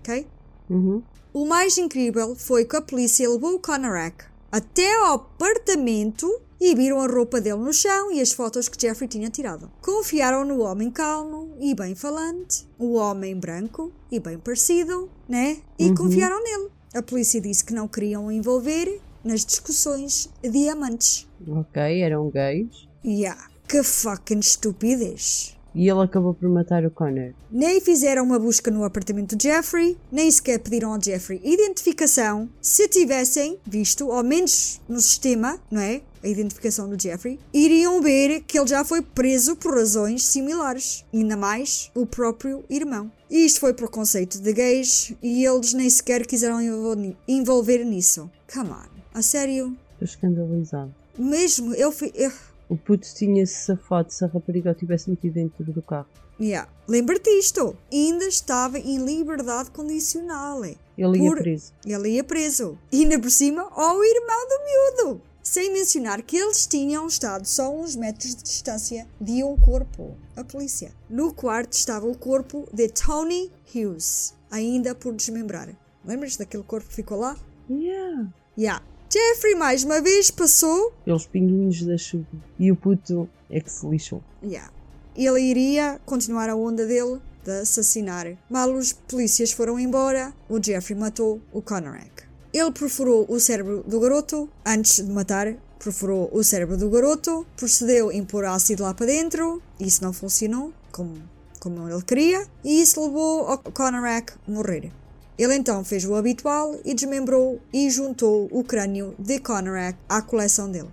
Ok? 0.00 0.26
Uhum. 0.68 1.02
O 1.32 1.46
mais 1.46 1.78
incrível 1.78 2.34
foi 2.36 2.66
que 2.66 2.76
a 2.76 2.82
polícia 2.82 3.28
levou 3.28 3.54
o 3.54 3.58
Conorak 3.58 4.24
até 4.52 4.94
ao 4.96 5.14
apartamento 5.14 6.28
e 6.60 6.74
viram 6.74 7.00
a 7.00 7.06
roupa 7.06 7.40
dele 7.40 7.56
no 7.56 7.72
chão 7.72 8.12
e 8.12 8.20
as 8.20 8.32
fotos 8.32 8.68
que 8.68 8.78
Jeffrey 8.78 9.08
tinha 9.08 9.30
tirado. 9.30 9.70
Confiaram 9.80 10.44
no 10.44 10.60
homem 10.60 10.90
calmo 10.90 11.56
e 11.58 11.74
bem 11.74 11.94
falante, 11.94 12.68
o 12.78 12.96
homem 12.96 13.34
branco 13.34 13.90
e 14.10 14.20
bem 14.20 14.38
parecido, 14.38 15.08
né? 15.26 15.56
E 15.78 15.94
confiaram 15.94 16.42
nele. 16.42 16.79
A 16.92 17.00
polícia 17.00 17.40
disse 17.40 17.64
que 17.64 17.72
não 17.72 17.86
queriam 17.86 18.32
envolver 18.32 19.00
nas 19.24 19.44
discussões 19.44 20.28
de 20.42 20.68
amantes. 20.68 21.28
Ok, 21.46 22.02
eram 22.02 22.28
gays. 22.30 22.88
Yeah, 23.04 23.40
que 23.68 23.82
fucking 23.84 24.40
estupidez. 24.40 25.56
E 25.72 25.88
ele 25.88 26.00
acabou 26.02 26.34
por 26.34 26.48
matar 26.48 26.84
o 26.84 26.90
Connor. 26.90 27.32
Nem 27.48 27.80
fizeram 27.80 28.24
uma 28.24 28.40
busca 28.40 28.72
no 28.72 28.82
apartamento 28.82 29.36
de 29.36 29.44
Jeffrey, 29.44 29.96
nem 30.10 30.28
sequer 30.28 30.58
pediram 30.58 30.92
ao 30.92 31.00
Jeffrey 31.00 31.40
identificação. 31.44 32.48
Se 32.60 32.88
tivessem 32.88 33.58
visto, 33.64 34.10
ao 34.10 34.24
menos 34.24 34.80
no 34.88 35.00
sistema, 35.00 35.60
não 35.70 35.80
é? 35.80 36.02
A 36.24 36.28
identificação 36.28 36.88
do 36.88 37.00
Jeffrey, 37.00 37.38
iriam 37.54 38.02
ver 38.02 38.42
que 38.42 38.58
ele 38.58 38.66
já 38.66 38.84
foi 38.84 39.00
preso 39.00 39.54
por 39.54 39.74
razões 39.74 40.26
similares. 40.26 41.04
Ainda 41.14 41.36
mais 41.36 41.90
o 41.94 42.04
próprio 42.04 42.64
irmão. 42.68 43.10
E 43.30 43.44
isto 43.46 43.60
foi 43.60 43.72
por 43.72 43.88
conceito 43.90 44.40
de 44.40 44.52
gays 44.52 45.14
e 45.22 45.44
eles 45.46 45.72
nem 45.72 45.88
sequer 45.88 46.26
quiseram 46.26 46.60
envol- 46.60 47.14
envolver 47.28 47.84
nisso. 47.84 48.28
Come 48.52 48.70
on. 48.70 48.88
A 49.14 49.22
sério? 49.22 49.76
Estou 49.92 50.04
escandalizado. 50.06 50.94
Mesmo 51.16 51.72
eu 51.74 51.92
fui. 51.92 52.10
Eu... 52.14 52.32
O 52.68 52.76
puto 52.76 53.06
tinha-se 53.14 53.64
safado 53.66 54.12
se 54.12 54.24
a 54.24 54.28
rapariga 54.28 54.70
o 54.70 54.74
tivesse 54.74 55.10
metido 55.10 55.34
dentro 55.34 55.64
do 55.64 55.82
carro. 55.82 56.06
Yeah. 56.40 56.68
Lembra-te 56.88 57.28
isto. 57.30 57.76
Ainda 57.92 58.24
estava 58.24 58.78
em 58.78 58.98
liberdade 59.04 59.70
condicional. 59.70 60.64
Ele 60.64 60.78
ia 60.96 61.18
Por- 61.18 61.38
preso. 61.38 61.72
Ele 61.84 62.08
ia 62.10 62.24
preso. 62.24 62.78
E 62.90 63.02
ainda 63.02 63.18
por 63.18 63.30
cima, 63.30 63.62
ao 63.62 64.02
irmão 64.02 64.48
do 64.48 65.04
miúdo. 65.04 65.22
Sem 65.42 65.72
mencionar 65.72 66.22
que 66.22 66.36
eles 66.36 66.66
tinham 66.66 67.06
estado 67.06 67.46
só 67.46 67.74
uns 67.74 67.96
metros 67.96 68.34
de 68.34 68.42
distância 68.42 69.06
de 69.20 69.42
um 69.42 69.56
corpo. 69.56 70.14
A 70.36 70.44
polícia. 70.44 70.92
No 71.08 71.32
quarto 71.32 71.72
estava 71.72 72.06
o 72.06 72.16
corpo 72.16 72.68
de 72.72 72.88
Tony 72.88 73.50
Hughes, 73.74 74.34
ainda 74.50 74.94
por 74.94 75.14
desmembrar. 75.14 75.68
Lembras 76.04 76.36
daquele 76.36 76.62
corpo 76.62 76.88
que 76.88 76.94
ficou 76.94 77.18
lá? 77.18 77.36
Yeah. 77.70 78.32
Yeah. 78.56 78.84
Jeffrey 79.12 79.54
mais 79.54 79.82
uma 79.82 80.00
vez 80.00 80.30
passou. 80.30 80.92
Pelos 81.04 81.26
pinguinhos 81.26 81.82
da 81.82 81.96
chuva. 81.96 82.26
E 82.58 82.70
o 82.70 82.76
puto 82.76 83.28
é 83.48 83.60
que 83.60 83.70
se 83.70 83.86
lixou. 83.86 84.22
Yeah. 84.42 84.70
Ele 85.16 85.40
iria 85.40 86.00
continuar 86.04 86.50
a 86.50 86.54
onda 86.54 86.86
dele 86.86 87.18
de 87.42 87.60
assassinar. 87.60 88.26
Mal 88.48 88.72
os 88.72 88.92
polícias 88.92 89.52
foram 89.52 89.80
embora, 89.80 90.34
o 90.48 90.62
Jeffrey 90.62 90.98
matou 90.98 91.40
o 91.52 91.62
Conorak. 91.62 92.29
Ele 92.52 92.70
perfurou 92.72 93.26
o 93.28 93.38
cérebro 93.38 93.84
do 93.86 94.00
garoto 94.00 94.48
antes 94.66 94.96
de 95.04 95.12
matar. 95.12 95.54
Perfurou 95.82 96.28
o 96.32 96.44
cérebro 96.44 96.76
do 96.76 96.90
garoto, 96.90 97.46
procedeu 97.56 98.12
em 98.12 98.22
pôr 98.24 98.44
ácido 98.44 98.82
lá 98.82 98.92
para 98.92 99.06
dentro. 99.06 99.62
Isso 99.78 100.02
não 100.04 100.12
funcionou 100.12 100.72
como, 100.92 101.14
como 101.58 101.88
ele 101.88 102.02
queria, 102.02 102.46
e 102.62 102.82
isso 102.82 103.00
levou 103.02 103.46
ao 103.46 103.58
Conorak 103.58 104.34
a 104.46 104.50
morrer. 104.50 104.92
Ele 105.38 105.54
então 105.54 105.82
fez 105.82 106.04
o 106.04 106.14
habitual 106.16 106.76
e 106.84 106.92
desmembrou 106.92 107.58
e 107.72 107.88
juntou 107.88 108.46
o 108.52 108.62
crânio 108.62 109.14
de 109.18 109.38
Conorak 109.38 109.98
à 110.06 110.20
coleção 110.20 110.70
dele. 110.70 110.90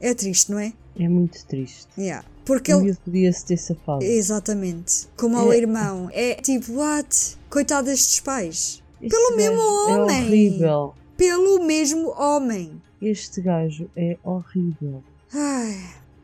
É 0.00 0.12
triste, 0.12 0.50
não 0.52 0.58
é? 0.58 0.74
É 0.98 1.08
muito 1.08 1.42
triste. 1.46 1.86
Yeah. 1.96 2.26
Porque 2.44 2.70
Ele 2.72 2.94
podia-se 2.94 3.44
ter 3.46 3.56
safado. 3.56 4.04
Exatamente. 4.04 5.08
Como 5.16 5.38
ao 5.38 5.50
É. 5.50 5.56
irmão. 5.56 6.10
É 6.12 6.34
tipo, 6.34 6.74
what? 6.74 7.38
Coitado 7.48 7.86
destes 7.86 8.20
pais. 8.20 8.82
Este 9.06 9.16
pelo 9.16 9.36
mesmo 9.36 9.56
gajo 9.86 10.00
homem. 10.02 10.16
É 10.18 10.26
horrível. 10.26 10.94
Pelo 11.16 11.64
mesmo 11.64 12.08
homem. 12.18 12.82
Este 13.00 13.40
gajo 13.40 13.90
é 13.96 14.16
horrível. 14.24 15.02
Ai. 15.32 15.76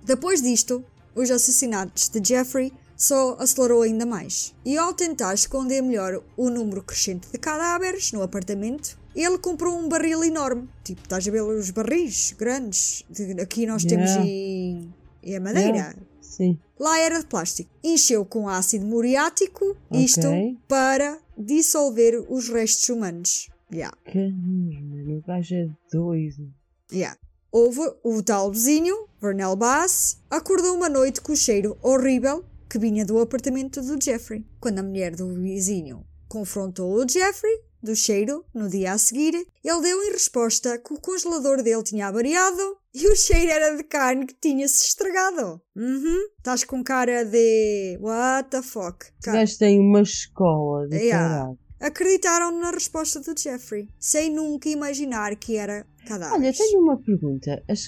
Depois 0.05 0.43
disto, 0.43 0.85
os 1.15 1.31
assassinatos 1.31 2.09
de 2.09 2.21
Jeffrey 2.27 2.73
só 2.97 3.37
acelerou 3.39 3.83
ainda 3.83 4.07
mais. 4.07 4.55
E 4.65 4.77
ao 4.77 4.93
tentar 4.95 5.35
esconder 5.35 5.83
melhor 5.83 6.23
o 6.37 6.49
número 6.51 6.83
crescente 6.83 7.29
de 7.31 7.39
cadáveres 7.39 8.13
no 8.13 8.23
apartamento, 8.23 8.99
ele 9.15 9.39
comprou 9.39 9.77
um 9.79 9.89
barril 9.89 10.23
enorme. 10.25 10.69
Tipo, 10.85 11.03
estás 11.03 11.27
a 11.27 11.31
ver 11.31 11.43
os 11.43 11.71
barris 11.71 12.35
grandes? 12.39 13.05
de- 13.11 13.41
aqui 13.41 13.67
nós 13.67 13.83
Yeah. 13.85 14.15
temos 14.15 14.29
em, 14.29 14.95
em 15.23 15.41
Madeira. 15.41 15.69
Yeah. 15.77 15.95
Sim. 16.33 16.59
Lá 16.81 16.99
era 16.99 17.19
de 17.21 17.27
plástico. 17.27 17.71
Encheu 17.85 18.25
com 18.25 18.49
ácido 18.49 18.87
muriático, 18.87 19.77
isto 19.91 20.27
Ok. 20.27 20.59
para 20.67 21.19
dissolver 21.37 22.25
os 22.29 22.49
restos 22.49 22.89
humanos. 22.89 23.51
Yeah. 23.71 23.97
Mano. 24.15 25.19
O 25.19 25.23
gajo 25.27 25.55
é 25.55 25.69
doido. 25.93 26.51
Yeah. 26.91 27.19
Houve 27.51 27.81
o 28.03 28.23
tal 28.23 28.51
vizinho, 28.51 29.07
Vernell 29.21 29.55
Bass, 29.57 30.19
acordou 30.31 30.75
uma 30.75 30.89
noite 30.89 31.21
com 31.21 31.33
o 31.33 31.37
cheiro 31.37 31.77
horrível 31.83 32.43
que 32.69 32.79
vinha 32.79 33.05
do 33.05 33.21
apartamento 33.21 33.83
do 33.83 34.03
Jeffrey. 34.03 34.47
Quando 34.59 34.79
a 34.79 34.83
mulher 34.83 35.15
do 35.15 35.35
vizinho 35.35 36.03
confrontou 36.29 36.95
o 36.95 37.07
Jeffrey 37.07 37.61
do 37.83 37.97
cheiro 37.97 38.45
no 38.55 38.69
dia 38.69 38.93
a 38.93 38.99
seguir, 38.99 39.35
ele 39.35 39.81
deu 39.81 40.03
em 40.05 40.13
resposta 40.13 40.79
que 40.79 40.95
o 40.95 41.01
congelador 41.01 41.63
dele 41.63 41.83
tinha 41.83 42.07
avariado 42.07 42.79
e 42.95 43.09
o 43.09 43.17
cheiro 43.17 43.51
era 43.51 43.77
de 43.77 43.83
carne 43.85 44.27
que 44.27 44.35
tinha-se 44.35 44.85
estragado. 44.87 45.61
Uhum. 45.75 46.29
Estás 46.39 46.63
com 46.65 46.85
cara 46.85 47.25
de. 47.25 47.99
What 48.01 48.51
the 48.51 48.63
fuck? 48.63 49.07
Gajo 49.25 49.59
tem 49.59 49.81
uma 49.81 50.03
escola 50.03 50.87
de 50.89 50.97
Yeah. 50.97 51.29
caralho. 51.29 51.59
Acreditaram 51.83 52.57
na 52.61 52.71
resposta 52.71 53.19
do 53.19 53.37
Jeffrey, 53.37 53.89
sem 53.99 54.33
nunca 54.33 54.69
imaginar 54.69 55.35
que 55.35 55.57
era 55.57 55.85
cadáver. 56.07 56.35
Olha, 56.35 56.53
tenho 56.53 56.81
uma 56.81 56.97
pergunta. 56.97 57.61
As, 57.69 57.87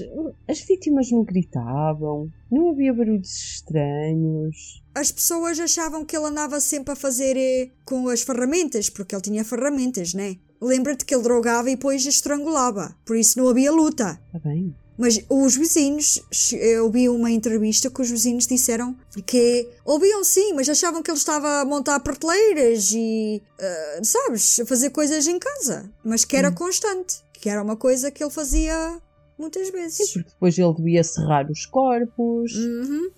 as 0.48 0.60
vítimas 0.62 1.12
não 1.12 1.22
gritavam? 1.22 2.28
Não 2.50 2.70
havia 2.70 2.92
barulhos 2.92 3.32
estranhos? 3.32 4.82
As 4.92 5.12
pessoas 5.12 5.60
achavam 5.60 6.04
que 6.04 6.16
ele 6.16 6.26
andava 6.26 6.58
sempre 6.58 6.92
a 6.92 6.96
fazer 6.96 7.36
eh, 7.36 7.70
com 7.84 8.08
as 8.08 8.22
ferramentas, 8.22 8.90
porque 8.90 9.14
ele 9.14 9.22
tinha 9.22 9.44
ferramentas, 9.44 10.12
né? 10.12 10.38
Lembra-te 10.60 11.04
que 11.04 11.14
ele 11.14 11.22
drogava 11.22 11.70
e 11.70 11.76
depois 11.76 12.04
estrangulava, 12.04 12.96
por 13.04 13.16
isso 13.16 13.38
não 13.38 13.48
havia 13.48 13.70
luta. 13.70 14.20
Está 14.26 14.40
bem. 14.40 14.74
Mas 14.96 15.20
os 15.28 15.56
vizinhos, 15.56 16.22
eu 16.52 16.90
vi 16.90 17.08
uma 17.08 17.30
entrevista 17.30 17.90
que 17.90 18.00
os 18.00 18.10
vizinhos 18.10 18.46
disseram 18.46 18.96
que 19.26 19.68
ouviam 19.84 20.22
sim, 20.22 20.52
mas 20.52 20.68
achavam 20.68 21.02
que 21.02 21.10
ele 21.10 21.18
estava 21.18 21.60
a 21.60 21.64
montar 21.64 21.98
prateleiras 22.00 22.92
e, 22.92 23.42
ah, 23.60 24.00
sabes, 24.04 24.60
a 24.60 24.66
fazer 24.66 24.90
coisas 24.90 25.26
em 25.26 25.38
casa. 25.38 25.90
Mas 26.04 26.24
que 26.24 26.36
era 26.36 26.52
constante, 26.52 27.24
que 27.32 27.48
era 27.48 27.62
uma 27.62 27.76
coisa 27.76 28.10
que 28.10 28.22
ele 28.22 28.30
fazia 28.30 29.00
muitas 29.38 29.68
vezes. 29.70 30.12
Porque 30.12 30.30
depois 30.30 30.58
ele 30.58 30.74
devia 30.74 31.02
serrar 31.02 31.50
os 31.50 31.66
corpos. 31.66 32.54
Uhum. 32.54 33.10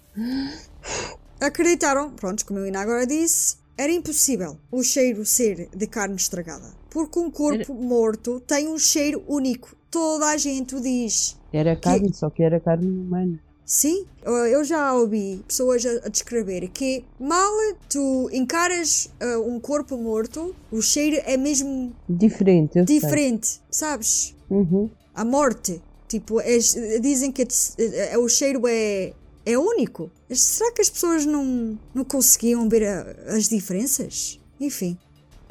Acreditaram, 1.41 2.11
pronto, 2.11 2.45
como 2.47 2.61
eu 2.61 2.65
ainda 2.65 2.81
agora 2.81 3.07
disse, 3.07 3.57
era 3.77 3.93
impossível 3.93 4.59
o 4.73 4.83
cheiro 4.83 5.27
ser 5.27 5.69
de 5.77 5.87
carne 5.87 6.17
estragada. 6.17 6.73
Porque 6.97 7.19
um 7.19 7.31
corpo 7.31 7.75
morto 7.75 8.41
tem 8.41 8.69
um 8.69 8.79
cheiro 8.79 9.23
único. 9.29 9.77
Toda 9.91 10.29
a 10.31 10.39
gente 10.39 10.75
o 10.75 10.81
diz. 10.81 11.37
Era 11.53 11.77
carne, 11.77 12.11
só 12.15 12.31
que 12.31 12.43
era 12.43 12.59
carne 12.59 12.89
humana. 12.91 13.39
Sim, 13.67 14.07
eu 14.25 14.65
já 14.65 14.95
ouvi 14.95 15.45
pessoas 15.47 15.85
a 15.85 16.09
descrever 16.09 16.67
que 16.69 17.05
mal 17.21 17.53
tu 17.91 18.31
encaras 18.33 19.11
ah, 19.21 19.39
um 19.41 19.61
corpo 19.61 19.99
morto, 19.99 20.55
o 20.73 20.81
cheiro 20.81 21.21
é 21.27 21.37
mesmo 21.37 21.93
Diferente, 22.09 22.79
eu 22.79 22.87
sei. 22.87 22.99
diferente, 22.99 23.61
sabes? 23.71 24.35
Uhum. 24.49 24.89
A 25.15 25.23
morte, 25.23 25.83
tipo, 26.09 26.41
é- 26.41 26.57
dizem 27.03 27.31
que 27.31 27.43
é- 27.43 28.15
é- 28.15 28.19
o 28.19 28.27
cheiro 28.27 28.63
é, 28.67 29.13
é 29.45 29.59
único. 29.59 30.11
Será 30.31 30.73
que 30.73 30.81
as 30.81 30.89
pessoas 30.89 31.27
não, 31.27 31.79
não 31.95 32.05
conseguiam 32.05 32.67
ver 32.71 32.87
a- 32.87 33.35
as 33.37 33.51
diferenças? 33.51 34.41
Enfim. 34.59 34.97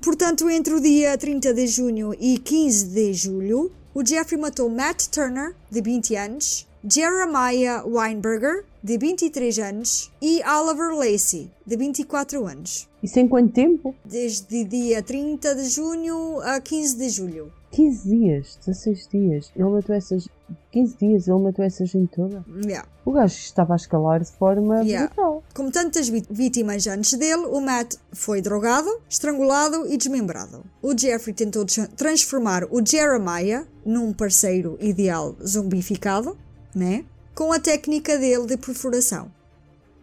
Portanto, 0.01 0.49
entre 0.49 0.73
o 0.73 0.79
dia 0.79 1.17
30 1.17 1.53
de 1.53 1.67
junho 1.67 2.13
e 2.19 2.37
15 2.37 2.85
de 2.87 3.13
julho, 3.13 3.71
o 3.93 4.05
Jeffrey 4.05 4.39
matou 4.39 4.69
Matt 4.69 5.07
Turner, 5.07 5.55
de 5.71 5.81
20 5.81 6.15
anos, 6.15 6.67
Jeremiah 6.87 7.83
Weinberger, 7.85 8.63
de 8.83 8.97
23 8.97 9.57
anos, 9.59 10.11
e 10.21 10.41
Oliver 10.43 10.95
Lacey, 10.95 11.49
de 11.65 11.75
24 11.75 12.45
anos. 12.45 12.87
Isso 13.01 13.19
em 13.19 13.27
quanto 13.27 13.51
tempo? 13.51 13.95
Desde 14.05 14.63
dia 14.63 15.01
30 15.01 15.55
de 15.55 15.69
junho 15.69 16.39
a 16.41 16.59
15 16.59 16.97
de 16.97 17.09
julho. 17.09 17.51
15 17.75 18.07
dias, 18.09 18.57
16 18.65 19.07
dias. 19.11 19.51
Ele 19.55 19.67
matou 19.69 19.93
essas. 19.95 20.29
15 20.71 20.97
dias, 20.97 21.27
ele 21.27 21.39
matou 21.39 21.65
essa 21.65 21.85
gente 21.85 22.15
toda. 22.15 22.45
Yeah. 22.63 22.87
O 23.03 23.11
gajo 23.11 23.35
estava 23.35 23.73
a 23.73 23.75
escalar 23.75 24.21
de 24.21 24.31
forma 24.31 24.81
Yeah. 24.83 25.07
brutal. 25.07 25.43
Como 25.53 25.71
tantas 25.71 26.07
vítimas 26.07 26.87
antes 26.87 27.13
dele, 27.17 27.47
o 27.47 27.59
Matt 27.59 27.95
foi 28.13 28.41
drogado, 28.41 28.89
estrangulado 29.09 29.85
e 29.91 29.97
desmembrado. 29.97 30.63
O 30.81 30.97
Jeffrey 30.97 31.33
tentou 31.33 31.65
tra- 31.65 31.87
transformar 31.87 32.63
o 32.71 32.81
Jeremiah 32.85 33.65
num 33.85 34.13
parceiro 34.13 34.77
ideal 34.79 35.35
zombificado, 35.45 36.37
né? 36.73 37.03
Com 37.33 37.51
a 37.51 37.59
técnica 37.59 38.17
dele 38.17 38.45
de 38.45 38.55
perfuração. 38.55 39.29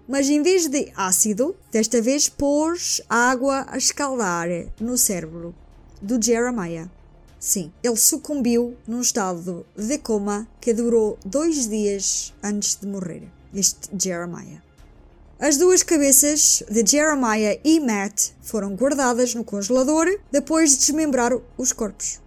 Mas 0.07 0.29
em 0.29 0.43
vez 0.43 0.69
de 0.69 0.93
ácido, 0.95 1.55
desta 1.71 2.03
vez 2.03 2.29
pôs 2.29 3.01
água 3.09 3.65
a 3.69 3.79
escaldar 3.79 4.49
no 4.81 4.99
cérebro 4.99 5.55
do 6.03 6.21
Jeremiah. 6.23 6.91
Sim, 7.45 7.73
ele 7.83 7.97
sucumbiu 7.97 8.77
num 8.87 9.01
estado 9.01 9.67
de 9.77 9.99
coma 9.99 10.47
que 10.61 10.73
durou 10.73 11.19
dois 11.27 11.69
dias 11.69 12.33
antes 12.41 12.77
de 12.77 12.87
morrer. 12.87 13.25
Este 13.53 13.91
Jeremiah. 14.01 14.63
As 15.41 15.57
duas 15.57 15.83
cabeças 15.83 16.63
de 16.71 16.87
Jeremiah 16.87 17.59
e 17.65 17.81
Matt 17.81 18.31
foram 18.41 18.77
guardadas 18.77 19.35
no 19.35 19.43
congelador 19.43 20.07
depois 20.31 20.71
de 20.71 20.79
desmembrar 20.79 21.33
os 21.59 21.73
corpos. 21.73 22.21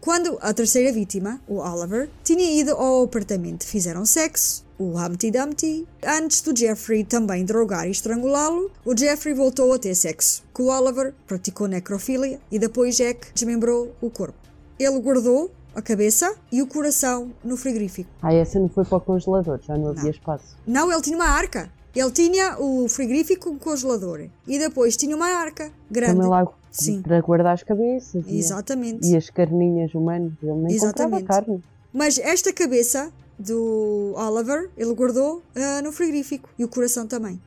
Quando 0.00 0.36
a 0.40 0.52
terceira 0.52 0.92
vítima, 0.92 1.40
o 1.46 1.58
Oliver, 1.58 2.10
tinha 2.24 2.60
ido 2.60 2.72
ao 2.72 3.04
apartamento, 3.04 3.64
fizeram 3.64 4.04
sexo, 4.04 4.64
o 4.76 4.98
Humpty 4.98 5.30
Dumpty. 5.30 5.86
Antes 6.04 6.40
do 6.40 6.56
Jeffrey 6.56 7.04
também 7.04 7.44
drogar 7.44 7.86
e 7.86 7.92
estrangulá-lo, 7.92 8.72
o 8.84 8.96
Jeffrey 8.96 9.34
voltou 9.34 9.72
a 9.72 9.78
ter 9.78 9.94
sexo 9.94 10.42
com 10.52 10.64
o 10.64 10.76
Oliver, 10.76 11.14
praticou 11.28 11.68
necrofilia 11.68 12.40
e 12.50 12.58
depois 12.58 12.96
Jack 12.96 13.28
desmembrou 13.32 13.94
o 14.00 14.10
corpo. 14.10 14.47
Ele 14.78 15.00
guardou 15.00 15.50
a 15.74 15.82
cabeça 15.82 16.34
e 16.50 16.60
o 16.62 16.66
coração 16.66 17.32
no 17.44 17.56
frigorífico. 17.56 18.08
Ah, 18.22 18.32
essa 18.32 18.58
não 18.58 18.68
foi 18.68 18.84
para 18.84 18.98
o 18.98 19.00
congelador, 19.00 19.58
já 19.62 19.76
não 19.76 19.88
havia 19.90 20.10
espaço. 20.10 20.56
Não, 20.66 20.90
ele 20.92 21.02
tinha 21.02 21.16
uma 21.16 21.28
arca. 21.28 21.70
Ele 21.94 22.10
tinha 22.10 22.56
o 22.60 22.88
frigorífico 22.88 23.50
com 23.50 23.56
o 23.56 23.58
congelador 23.58 24.26
e 24.46 24.58
depois 24.58 24.96
tinha 24.96 25.16
uma 25.16 25.26
arca 25.28 25.70
grande. 25.90 26.12
Também 26.14 26.28
lá 26.28 26.46
Sim. 26.70 27.02
para 27.02 27.20
guardar 27.20 27.54
as 27.54 27.62
cabeças. 27.62 28.24
e- 28.26 28.38
Exatamente. 28.38 29.08
E 29.08 29.16
as 29.16 29.30
carninhas 29.30 29.94
humanas. 29.94 30.32
Ele 30.42 30.52
nem 30.52 30.74
Exatamente. 30.76 31.24
carne. 31.24 31.62
Mas 31.92 32.18
esta 32.18 32.52
cabeça 32.52 33.10
do 33.38 34.14
Oliver 34.16 34.68
ele 34.76 34.92
guardou 34.94 35.42
ah, 35.56 35.80
no 35.82 35.90
frigorífico 35.92 36.48
e 36.58 36.64
o 36.64 36.68
coração 36.68 37.06
também. 37.06 37.40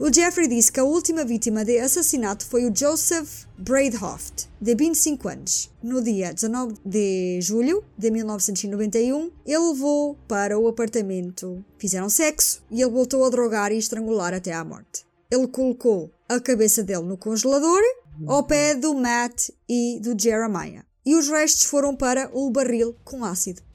O 0.00 0.12
Jeffrey 0.12 0.46
disse 0.46 0.70
que 0.70 0.78
a 0.78 0.84
última 0.84 1.24
vítima 1.24 1.64
de 1.64 1.80
assassinato 1.80 2.46
foi 2.46 2.64
o 2.64 2.72
Joseph 2.72 3.46
Braidhoft, 3.58 4.48
de 4.60 4.72
25 4.76 5.28
anos. 5.28 5.72
No 5.82 6.00
dia 6.00 6.32
19 6.32 6.76
de 6.86 7.40
julho 7.40 7.82
de 7.98 8.08
1991, 8.08 9.32
ele 9.44 9.58
levou 9.58 10.16
para 10.28 10.56
o 10.56 10.68
apartamento, 10.68 11.64
fizeram 11.78 12.08
sexo 12.08 12.62
e 12.70 12.80
ele 12.80 12.92
voltou 12.92 13.24
a 13.24 13.28
drogar 13.28 13.72
e 13.72 13.78
estrangular 13.78 14.32
até 14.32 14.52
à 14.52 14.64
morte. 14.64 15.04
Ele 15.28 15.48
colocou 15.48 16.12
a 16.28 16.38
cabeça 16.38 16.84
dele 16.84 17.02
no 17.02 17.16
congelador, 17.16 17.82
ao 18.24 18.44
pé 18.44 18.76
do 18.76 18.94
Matt 18.94 19.50
e 19.68 19.98
do 20.00 20.16
Jeremiah, 20.16 20.84
e 21.04 21.16
os 21.16 21.28
restos 21.28 21.64
foram 21.64 21.96
para 21.96 22.30
o 22.32 22.48
barril 22.52 22.94
com 23.02 23.24
ácido. 23.24 23.67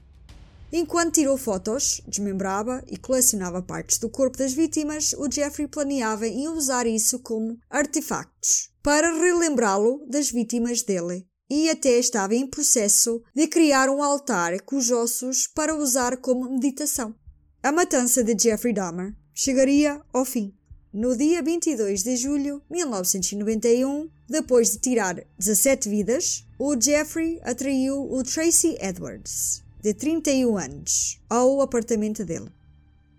Enquanto 0.75 1.13
tirou 1.13 1.37
fotos, 1.37 2.01
desmembrava 2.07 2.83
e 2.87 2.97
colecionava 2.97 3.61
partes 3.61 3.99
do 3.99 4.09
corpo 4.09 4.39
das 4.39 4.53
vítimas, 4.53 5.13
o 5.13 5.31
Jeffrey 5.31 5.67
planeava 5.67 6.25
em 6.25 6.47
usar 6.47 6.87
isso 6.87 7.19
como 7.19 7.59
artefactos 7.69 8.71
para 8.81 9.13
relembrá-lo 9.13 10.03
das 10.09 10.31
vítimas 10.31 10.81
dele. 10.81 11.27
E 11.47 11.69
até 11.69 11.99
estava 11.99 12.33
em 12.33 12.47
processo 12.47 13.21
de 13.35 13.45
criar 13.45 13.87
um 13.87 14.01
altar 14.01 14.59
com 14.61 14.77
os 14.77 14.89
ossos 14.89 15.45
para 15.45 15.75
usar 15.75 16.17
como 16.17 16.49
meditação. 16.49 17.13
A 17.61 17.71
matança 17.71 18.23
de 18.23 18.35
Jeffrey 18.35 18.73
Dahmer 18.73 19.13
chegaria 19.31 20.01
ao 20.11 20.25
fim. 20.25 20.55
No 20.91 21.15
dia 21.15 21.43
22 21.43 22.01
de 22.01 22.15
julho 22.15 22.63
de 22.67 22.77
1991, 22.77 24.09
depois 24.27 24.71
de 24.71 24.79
tirar 24.79 25.23
17 25.37 25.87
vidas, 25.87 26.47
o 26.57 26.75
Jeffrey 26.79 27.39
atraiu 27.43 28.11
o 28.11 28.23
Tracy 28.23 28.75
Edwards, 28.81 29.63
de 29.83 29.93
31 29.93 30.57
anos, 30.57 31.19
ao 31.29 31.59
apartamento 31.61 32.23
dele. 32.23 32.47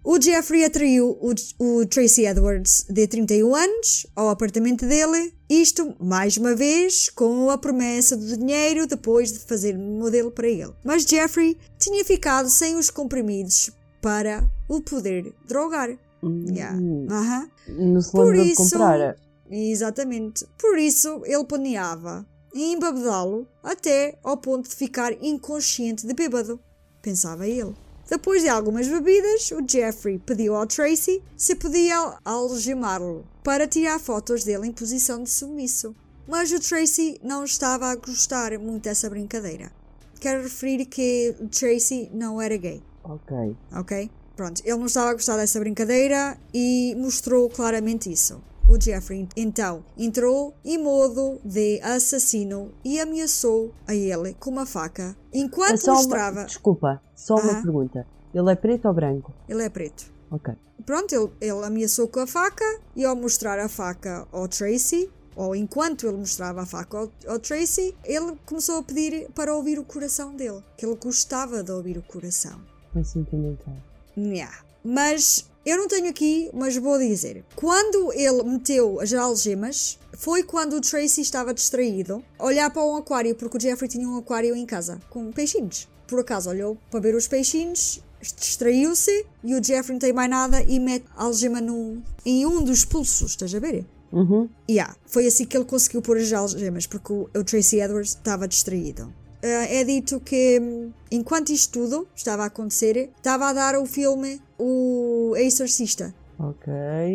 O 0.03 0.21
Jeffrey 0.21 0.65
atraiu 0.65 1.19
o, 1.21 1.35
o, 1.59 1.87
Tracy 1.87 2.25
Edwards, 2.27 2.87
de 2.91 3.07
31 3.07 3.55
anos, 3.55 4.07
ao 4.17 4.29
apartamento 4.31 4.87
dele, 4.87 5.35
isto, 5.49 5.95
mais 6.01 6.37
uma 6.39 6.55
vez, 6.55 7.09
com 7.11 7.51
a 7.51 7.57
promessa 7.59 8.17
do 8.17 8.37
dinheiro 8.37 8.87
depois 8.87 9.31
de 9.33 9.39
fazer 9.41 9.77
um 9.77 9.99
modelo 9.99 10.31
para 10.31 10.49
ele. 10.49 10.73
Mas 10.83 11.05
Jeffrey 11.05 11.57
tinha 11.79 12.05
ficado 12.05 12.49
sem 12.49 12.77
os 12.77 12.89
comprimidos 12.91 13.71
para 14.01 14.43
o 14.69 14.81
poder 14.81 15.35
drogar. 15.47 15.91
Hum, 16.23 16.47
Yeah. 16.49 16.79
Aham. 17.11 17.51
Não 17.69 18.01
se 18.01 18.11
Por 18.11 18.33
de 18.35 18.41
isso- 18.53 18.71
comprar. 18.71 19.17
Exatamente. 19.51 20.47
Por 20.59 20.79
isso, 20.79 21.21
ele 21.27 21.45
planeava 21.45 22.27
embebedá-lo 22.55 23.47
até 23.63 24.17
ao 24.23 24.37
ponto 24.37 24.69
de 24.69 24.77
ficar 24.77 25.13
inconsciente 25.23 26.07
de 26.07 26.15
bêbado, 26.15 26.61
pensava 27.03 27.47
ele. 27.47 27.75
Depois 28.09 28.43
de 28.43 28.49
algumas 28.49 28.87
bebidas, 28.87 29.51
o 29.51 29.67
Jeffrey 29.67 30.19
pediu 30.19 30.55
ao 30.55 30.67
Tracy 30.67 31.23
se 31.37 31.55
podia 31.55 32.19
algemá-lo 32.25 33.27
para 33.43 33.67
tirar 33.67 33.99
fotos 33.99 34.45
dele 34.45 34.69
em 34.69 34.73
posição 34.73 35.23
de 35.23 35.31
submisso. 35.31 35.95
Mas 36.27 36.53
o 36.53 36.61
Tracy 36.61 37.19
não 37.23 37.45
estava 37.45 37.87
a 37.87 37.97
gostar 37.97 38.59
muito 38.59 38.85
dessa 38.85 39.11
brincadeira. 39.11 39.73
Quero 40.21 40.43
referir 40.43 40.87
que 40.87 41.35
o 41.41 41.49
Tracy 41.49 42.11
não 42.13 42.41
era 42.41 42.57
gay 42.57 42.83
Ok. 43.03 43.57
ok? 43.73 44.11
Pronto, 44.35 44.63
ele 44.65 44.79
não 44.79 44.87
estava 44.87 45.11
a 45.11 45.15
gostar 45.15 45.37
dessa 45.37 45.61
brincadeira 45.61 46.39
e 46.53 46.95
mostrou 46.97 47.49
claramente 47.49 48.11
isso. 48.11 48.41
O 48.69 48.81
Jeffrey 48.81 49.29
então 49.37 49.85
entrou 49.97 50.55
em 50.65 50.79
modo 50.83 51.39
de 51.45 51.81
assassino 51.83 52.73
e 52.85 52.99
ameaçou 52.99 53.73
a 53.87 53.95
ele 53.95 54.35
com 54.35 54.51
uma 54.51 54.65
faca 54.67 55.15
É 55.33 55.39
enquanto 55.39 55.85
uma- 55.85 55.95
mostrava. 55.95 56.45
Desculpa, 56.45 57.03
só 57.15 57.35
uma 57.37 57.53
Ah. 57.59 57.63
pergunta. 57.63 58.07
Ele 58.35 58.51
é 58.51 58.55
preto 58.57 58.89
ou 58.89 58.95
branco? 58.95 59.33
Ele 59.49 59.63
é 59.63 59.69
preto. 59.69 60.11
Ok. 60.31 60.55
Pronto, 60.85 61.15
ele, 61.15 61.31
ele 61.41 61.65
ameaçou 61.65 62.09
com 62.09 62.21
a 62.21 62.27
faca 62.27 62.65
e 62.97 63.05
ao 63.05 63.15
mostrar 63.15 63.59
a 63.61 63.69
faca 63.69 64.27
ao 64.33 64.49
Tracy, 64.49 65.09
ou 65.37 65.55
enquanto 65.55 66.07
ele 66.07 66.17
mostrava 66.17 66.63
a 66.63 66.67
faca 66.67 66.97
ao, 66.99 67.13
ao 67.29 67.39
Tracy, 67.39 67.95
ele 68.05 68.35
começou 68.47 68.79
a 68.79 68.83
pedir 68.83 69.31
para 69.35 69.55
ouvir 69.55 69.79
o 69.79 69.85
coração 69.85 70.35
dele, 70.35 70.63
que 70.77 70.85
ele 70.87 70.97
gostava 70.97 71.63
de 71.63 71.71
ouvir 71.71 71.97
o 71.99 72.03
coração. 72.03 72.61
Foi 72.93 73.05
sentimental. 73.05 73.75
Nha. 74.17 74.51
Mas 74.83 75.49
eu 75.65 75.79
não 75.79 75.89
tenho 75.89 76.09
aqui, 76.09 76.51
mas 76.53 76.77
vou 76.77 76.99
dizer. 76.99 77.45
Quando 77.57 78.13
ele 78.13 78.43
meteu 78.43 79.01
as 79.01 79.13
algemas, 79.13 79.99
foi 80.13 80.43
quando 80.43 80.77
o 80.77 80.81
Tracy 80.81 81.23
estava 81.23 81.55
distraído, 81.55 82.23
olhar 82.39 82.71
para 82.71 82.85
um 82.85 82.97
aquário, 82.97 83.35
porque 83.35 83.57
o 83.57 83.61
Jeffrey 83.61 83.89
tinha 83.89 84.09
um 84.09 84.19
aquário 84.19 84.55
em 84.55 84.67
casa 84.67 85.01
com 85.09 85.33
peixinhos. 85.33 85.89
Por 86.07 86.21
acaso 86.21 86.51
olhou 86.51 86.77
para 86.91 87.01
ver 87.01 87.15
os 87.15 87.27
peixinhos, 87.27 88.01
distraiu-se 88.21 89.27
e 89.43 89.55
o 89.55 89.65
Jeffrey 89.65 89.95
não 89.95 90.01
tem 90.01 90.13
mais 90.13 90.31
nada 90.31 90.63
e 90.63 90.79
mete 90.79 91.07
a 91.17 91.25
algema 91.25 91.61
no, 91.61 92.03
em 92.25 92.45
um 92.45 92.63
dos 92.63 92.85
pulsos, 92.85 93.31
estás 93.31 93.55
a 93.55 93.59
ver? 93.59 93.87
Uhum. 94.13 94.49
Yeah, 94.71 94.95
foi 95.07 95.27
assim 95.27 95.45
que 95.45 95.57
ele 95.57 95.65
conseguiu 95.65 96.01
pôr 96.01 96.19
as 96.19 96.33
algemas, 96.33 96.87
porque 96.87 97.13
o, 97.13 97.29
o 97.35 97.45
Tracy 97.45 97.81
Edwards 97.81 98.11
estava 98.11 98.47
distraído. 98.47 99.13
Ah, 99.43 99.67
é 99.67 99.85
dito 99.85 100.19
que, 100.21 100.59
hum, 100.59 100.91
enquanto 101.11 101.51
isto 101.51 101.73
tudo 101.73 102.09
estava 102.17 102.45
a 102.45 102.47
acontecer, 102.47 103.11
estava 103.17 103.49
a 103.49 103.53
dar 103.53 103.77
o 103.77 103.85
filme 103.85 104.41
O 104.59 105.35
Exorcista. 105.37 106.15
Ok, 106.39 106.73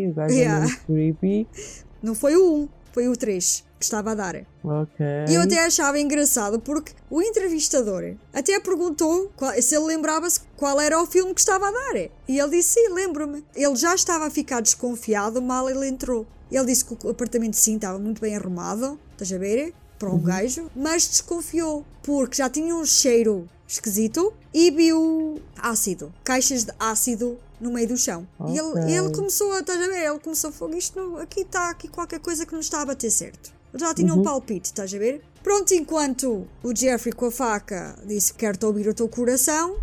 o 0.09 0.13
gajo 0.13 0.33
Yeah. 0.33 0.65
é 0.65 0.67
muito 0.67 0.85
creepy. 0.85 1.47
Não 2.01 2.15
foi 2.15 2.35
o 2.37 2.53
1, 2.63 2.69
foi 2.93 3.07
o 3.09 3.13
3 3.15 3.65
que 3.77 3.85
estava 3.85 4.11
a 4.11 4.15
dar. 4.15 4.35
Ok. 4.63 5.05
E 5.29 5.33
eu 5.35 5.41
até 5.41 5.65
achava 5.65 5.99
engraçado 5.99 6.59
porque 6.59 6.91
o 7.09 7.21
entrevistador 7.21 8.15
até 8.33 8.59
perguntou 8.59 9.31
qual- 9.37 9.53
se 9.61 9.75
ele 9.75 9.85
lembrava-se 9.85 10.41
qual 10.57 10.79
era 10.81 11.01
o 11.01 11.05
filme 11.05 11.33
que 11.33 11.39
estava 11.39 11.67
a 11.67 11.71
dar. 11.71 11.95
E 12.27 12.39
ele 12.39 12.49
disse: 12.51 12.73
Sim, 12.73 12.93
lembro-me. 12.93 13.43
Ele 13.55 13.75
já 13.75 13.93
estava 13.95 14.27
a 14.27 14.29
ficar 14.29 14.61
desconfiado 14.61 15.41
mal 15.41 15.69
ele 15.69 15.87
entrou. 15.87 16.25
Ele 16.51 16.65
disse 16.65 16.83
que 16.85 16.95
o 17.05 17.09
apartamento 17.09 17.53
sim 17.55 17.75
estava 17.75 17.99
muito 17.99 18.19
bem 18.21 18.35
arrumado, 18.35 18.99
estás 19.11 19.31
a 19.31 19.37
ver? 19.37 19.73
Para 19.99 20.09
um 20.09 20.19
gajo, 20.21 20.69
mas 20.75 21.07
desconfiou 21.07 21.85
porque 22.01 22.37
já 22.37 22.49
tinha 22.49 22.73
um 22.75 22.85
cheiro 22.85 23.47
esquisito 23.69 24.33
e 24.51 24.71
viu 24.71 25.39
ácido, 25.57 26.11
caixas 26.23 26.63
de 26.63 26.73
ácido 26.79 27.37
no 27.61 27.71
meio 27.71 27.87
do 27.87 27.97
chão. 27.97 28.27
E 28.47 28.57
ele, 28.57 28.91
ele 28.91 29.13
começou 29.13 29.51
a, 29.53 29.59
estás 29.59 29.79
a 29.79 29.87
ver? 29.87 30.09
Ele 30.09 30.19
começou 30.19 30.49
a 30.49 30.53
fogo. 30.53 30.75
Isto 30.75 30.99
não, 30.99 31.17
aqui 31.17 31.41
está 31.41 31.69
aqui 31.69 31.87
qualquer 31.87 32.19
coisa 32.19 32.45
que 32.45 32.53
não 32.53 32.59
está 32.59 32.81
a 32.81 32.85
bater 32.85 33.11
certo. 33.11 33.53
Já 33.75 33.93
tinha 33.93 34.13
um 34.13 34.23
palpite, 34.23 34.69
estás 34.69 34.91
a 34.93 34.97
ver? 34.97 35.21
Pronto, 35.43 35.71
enquanto 35.73 36.47
o 36.63 36.75
Jeffrey 36.75 37.13
com 37.13 37.25
a 37.25 37.31
faca 37.31 37.95
disse 38.05 38.33
quero-te 38.33 38.65
ouvir 38.65 38.87
o 38.87 38.93
teu 38.93 39.07
coração, 39.07 39.77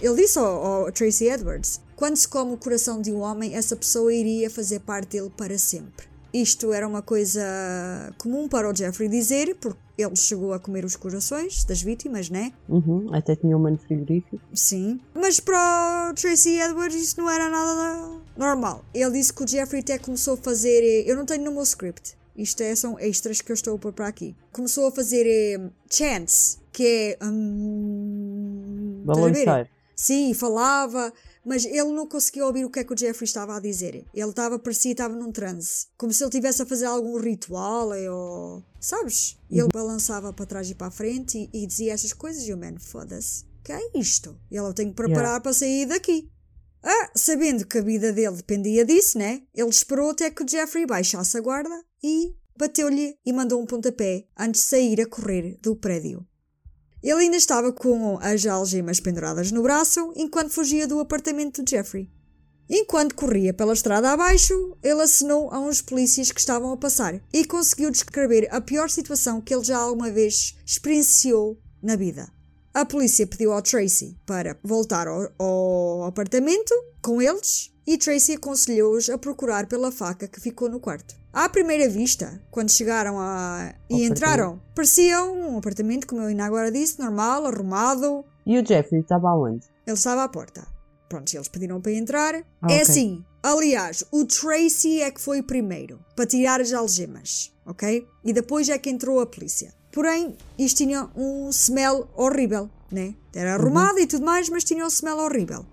ele 0.00 0.16
disse 0.16 0.38
ao, 0.38 0.64
ao 0.64 0.92
Tracy 0.92 1.28
Edwards: 1.28 1.80
quando 1.96 2.16
se 2.16 2.28
come 2.28 2.52
o 2.52 2.58
coração 2.58 3.00
de 3.00 3.10
um 3.10 3.20
homem, 3.20 3.54
essa 3.54 3.74
pessoa 3.74 4.12
iria 4.12 4.50
fazer 4.50 4.80
parte 4.80 5.16
dele 5.16 5.32
para 5.34 5.56
sempre. 5.56 6.06
Isto 6.34 6.72
era 6.72 6.86
uma 6.86 7.02
coisa 7.02 7.42
comum 8.18 8.48
para 8.48 8.68
o 8.68 8.74
Jeffrey 8.74 9.08
dizer, 9.08 9.56
porque 9.60 9.78
ele 9.96 10.16
chegou 10.16 10.52
a 10.52 10.58
comer 10.58 10.84
os 10.84 10.96
corações 10.96 11.64
das 11.64 11.82
vítimas, 11.82 12.30
né? 12.30 12.52
Uhum. 12.68 13.08
Até 13.14 13.36
tinha 13.36 13.56
um 13.56 13.60
mano 13.60 13.78
frigorífico. 13.78 14.40
Sim. 14.54 15.00
Mas 15.14 15.38
para 15.40 16.10
o 16.10 16.14
Tracy 16.14 16.58
Edwards 16.58 16.94
isso 17.00 17.20
não 17.20 17.28
era 17.30 17.48
nada 17.48 18.20
normal. 18.36 18.84
Ele 18.94 19.12
disse 19.12 19.32
que 19.32 19.44
o 19.44 19.48
Jeffrey 19.48 19.80
até 19.82 19.98
começou 19.98 20.34
a 20.34 20.36
fazer. 20.38 20.82
eh, 20.82 21.04
Eu 21.10 21.16
não 21.16 21.26
tenho 21.26 21.44
no 21.44 21.52
meu 21.52 21.62
script. 21.62 22.16
Isto 22.36 22.62
é, 22.62 22.74
são 22.74 22.98
extras 22.98 23.42
que 23.42 23.52
eu 23.52 23.54
estou 23.54 23.74
a 23.76 23.78
pôr 23.78 23.92
para 23.92 24.08
aqui. 24.08 24.34
Começou 24.52 24.86
a 24.86 24.90
fazer 24.92 25.26
eh, 25.26 25.60
chants, 25.90 26.58
que 26.72 26.86
é. 26.86 27.18
ver? 27.20 29.04
Balançar. 29.04 29.68
Sim, 29.94 30.32
falava, 30.34 31.12
mas 31.44 31.64
ele 31.64 31.92
não 31.92 32.06
conseguia 32.06 32.46
ouvir 32.46 32.64
o 32.64 32.70
que 32.70 32.80
é 32.80 32.84
que 32.84 32.92
o 32.92 32.96
Jeffrey 32.96 33.26
estava 33.26 33.56
a 33.56 33.60
dizer. 33.60 34.04
Ele 34.14 34.30
estava, 34.30 34.58
parecia, 34.58 34.92
estava 34.92 35.14
num 35.14 35.32
transe. 35.32 35.86
Como 35.96 36.12
se 36.12 36.22
ele 36.22 36.28
estivesse 36.28 36.62
a 36.62 36.66
fazer 36.66 36.86
algum 36.86 37.18
ritual 37.18 37.92
eh, 37.94 38.10
ou. 38.10 38.62
Sabes? 38.80 39.38
Ele 39.50 39.68
balançava 39.72 40.32
para 40.32 40.46
trás 40.46 40.70
e 40.70 40.74
para 40.74 40.88
a 40.88 40.90
frente 40.90 41.48
e, 41.52 41.64
e 41.64 41.66
dizia 41.66 41.92
essas 41.92 42.12
coisas 42.12 42.46
e 42.46 42.52
o 42.52 42.56
man, 42.56 42.78
foda-se. 42.78 43.44
Que 43.64 43.72
é 43.72 43.80
isto? 43.94 44.36
E 44.50 44.56
ela 44.56 44.72
tem 44.72 44.88
que 44.88 44.94
preparar 44.94 45.22
Yeah. 45.22 45.40
para 45.40 45.52
sair 45.52 45.86
daqui. 45.86 46.28
Ah, 46.82 47.10
sabendo 47.14 47.64
que 47.64 47.78
a 47.78 47.82
vida 47.82 48.12
dele 48.12 48.36
dependia 48.36 48.84
disso, 48.84 49.16
né? 49.16 49.42
Ele 49.54 49.68
esperou 49.68 50.10
até 50.10 50.30
que 50.30 50.42
o 50.42 50.48
Jeffrey 50.48 50.84
baixasse 50.84 51.38
a 51.38 51.40
guarda 51.40 51.84
e 52.02 52.34
bateu-lhe 52.56 53.16
e 53.24 53.32
mandou 53.32 53.62
um 53.62 53.66
pontapé 53.66 54.26
antes 54.36 54.62
de 54.62 54.66
sair 54.66 55.00
a 55.00 55.06
correr 55.06 55.58
do 55.62 55.76
prédio. 55.76 56.26
Ele 57.02 57.24
ainda 57.24 57.36
estava 57.36 57.72
com 57.72 58.18
as 58.20 58.46
algemas 58.46 59.00
penduradas 59.00 59.50
no 59.50 59.62
braço 59.62 60.12
enquanto 60.14 60.52
fugia 60.52 60.86
do 60.86 61.00
apartamento 61.00 61.62
de 61.62 61.72
Jeffrey. 61.72 62.08
Enquanto 62.70 63.14
corria 63.14 63.52
pela 63.52 63.72
estrada 63.72 64.10
abaixo, 64.12 64.76
ele 64.82 65.02
acenou 65.02 65.50
a 65.50 65.58
uns 65.58 65.82
polícias 65.82 66.30
que 66.30 66.40
estavam 66.40 66.72
a 66.72 66.76
passar 66.76 67.20
e 67.32 67.44
conseguiu 67.44 67.90
descrever 67.90 68.48
a 68.50 68.60
pior 68.60 68.88
situação 68.88 69.40
que 69.40 69.52
ele 69.52 69.64
já 69.64 69.76
alguma 69.76 70.10
vez 70.10 70.56
experienciou 70.64 71.60
na 71.82 71.96
vida. 71.96 72.32
A 72.72 72.86
polícia 72.86 73.26
pediu 73.26 73.52
ao 73.52 73.60
Tracy 73.60 74.16
para 74.24 74.58
voltar 74.62 75.06
ao, 75.06 75.30
ao 75.38 76.04
apartamento 76.04 76.72
com 77.02 77.20
eles 77.20 77.70
e 77.86 77.98
Tracy 77.98 78.34
aconselhou-os 78.34 79.10
a 79.10 79.18
procurar 79.18 79.66
pela 79.66 79.92
faca 79.92 80.26
que 80.28 80.40
ficou 80.40 80.70
no 80.70 80.80
quarto. 80.80 81.21
À 81.32 81.48
primeira 81.48 81.88
vista, 81.88 82.40
quando 82.50 82.70
chegaram 82.70 83.18
a... 83.18 83.72
e 83.88 84.04
entraram, 84.04 84.60
parecia 84.74 85.22
um 85.22 85.56
apartamento, 85.56 86.06
como 86.06 86.20
eu 86.20 86.28
ainda 86.28 86.44
agora 86.44 86.70
disse, 86.70 87.00
normal, 87.00 87.46
arrumado. 87.46 88.24
E 88.44 88.58
o 88.58 88.66
Jeffrey 88.66 89.00
estava 89.00 89.30
aonde? 89.30 89.66
Ele 89.86 89.96
estava 89.96 90.24
à 90.24 90.28
porta. 90.28 90.66
Pronto, 91.08 91.32
eles 91.34 91.48
pediram 91.48 91.80
para 91.80 91.92
entrar. 91.92 92.34
Ah, 92.34 92.72
é 92.72 92.74
ok. 92.74 92.80
assim, 92.80 93.24
Aliás, 93.42 94.04
o 94.12 94.24
Tracy 94.24 95.00
é 95.00 95.10
que 95.10 95.20
foi 95.20 95.42
primeiro 95.42 95.98
para 96.14 96.24
tirar 96.26 96.60
as 96.60 96.72
algemas, 96.72 97.52
ok? 97.66 98.06
E 98.24 98.32
depois 98.32 98.68
é 98.68 98.78
que 98.78 98.88
entrou 98.88 99.18
a 99.18 99.26
polícia. 99.26 99.74
Porém, 99.90 100.36
isto 100.56 100.78
tinha 100.78 101.10
um 101.16 101.50
smell 101.50 102.08
horrível, 102.16 102.70
né? 102.90 103.14
Era 103.34 103.54
arrumado 103.54 103.98
e 103.98 104.06
tudo 104.06 104.24
mais, 104.24 104.48
mas 104.48 104.62
tinha 104.62 104.84
um 104.84 104.88
smell 104.88 105.18
horrível. 105.18 105.66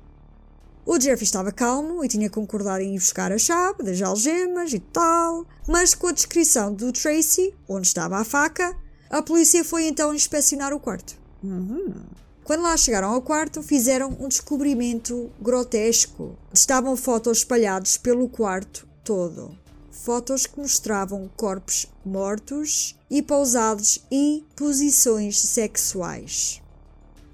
O 0.91 0.99
Jeffrey 0.99 1.23
estava 1.23 1.51
calmo 1.51 2.03
e 2.03 2.07
tinha 2.07 2.31
concordado 2.31 2.81
em 2.81 2.95
ir 2.95 2.97
buscar 2.97 3.31
a 3.31 3.37
chave 3.37 3.83
das 3.83 4.01
algemas 4.01 4.73
e 4.73 4.79
tal, 4.79 5.45
mas 5.67 5.93
com 5.93 6.07
a 6.07 6.11
descrição 6.11 6.73
do 6.73 6.91
Tracy, 6.91 7.53
onde 7.67 7.85
estava 7.85 8.17
a 8.17 8.23
faca, 8.23 8.75
a 9.07 9.21
polícia 9.21 9.63
foi 9.63 9.87
então 9.87 10.15
inspecionar 10.15 10.73
o 10.73 10.79
quarto. 10.79 11.15
Uhum. 11.43 11.93
Quando 12.43 12.63
lá 12.63 12.75
chegaram 12.75 13.09
ao 13.13 13.21
quarto, 13.21 13.61
fizeram 13.61 14.17
um 14.19 14.27
descobrimento 14.27 15.29
grotesco. 15.39 16.35
Estavam 16.51 16.97
fotos 16.97 17.37
espalhados 17.37 17.95
pelo 17.95 18.27
quarto 18.27 18.87
todo. 19.03 19.55
Fotos 19.91 20.47
que 20.47 20.59
mostravam 20.59 21.29
corpos 21.37 21.85
mortos 22.03 22.97
e 23.11 23.21
pousados 23.21 24.03
em 24.09 24.43
posições 24.55 25.39
sexuais. 25.39 26.63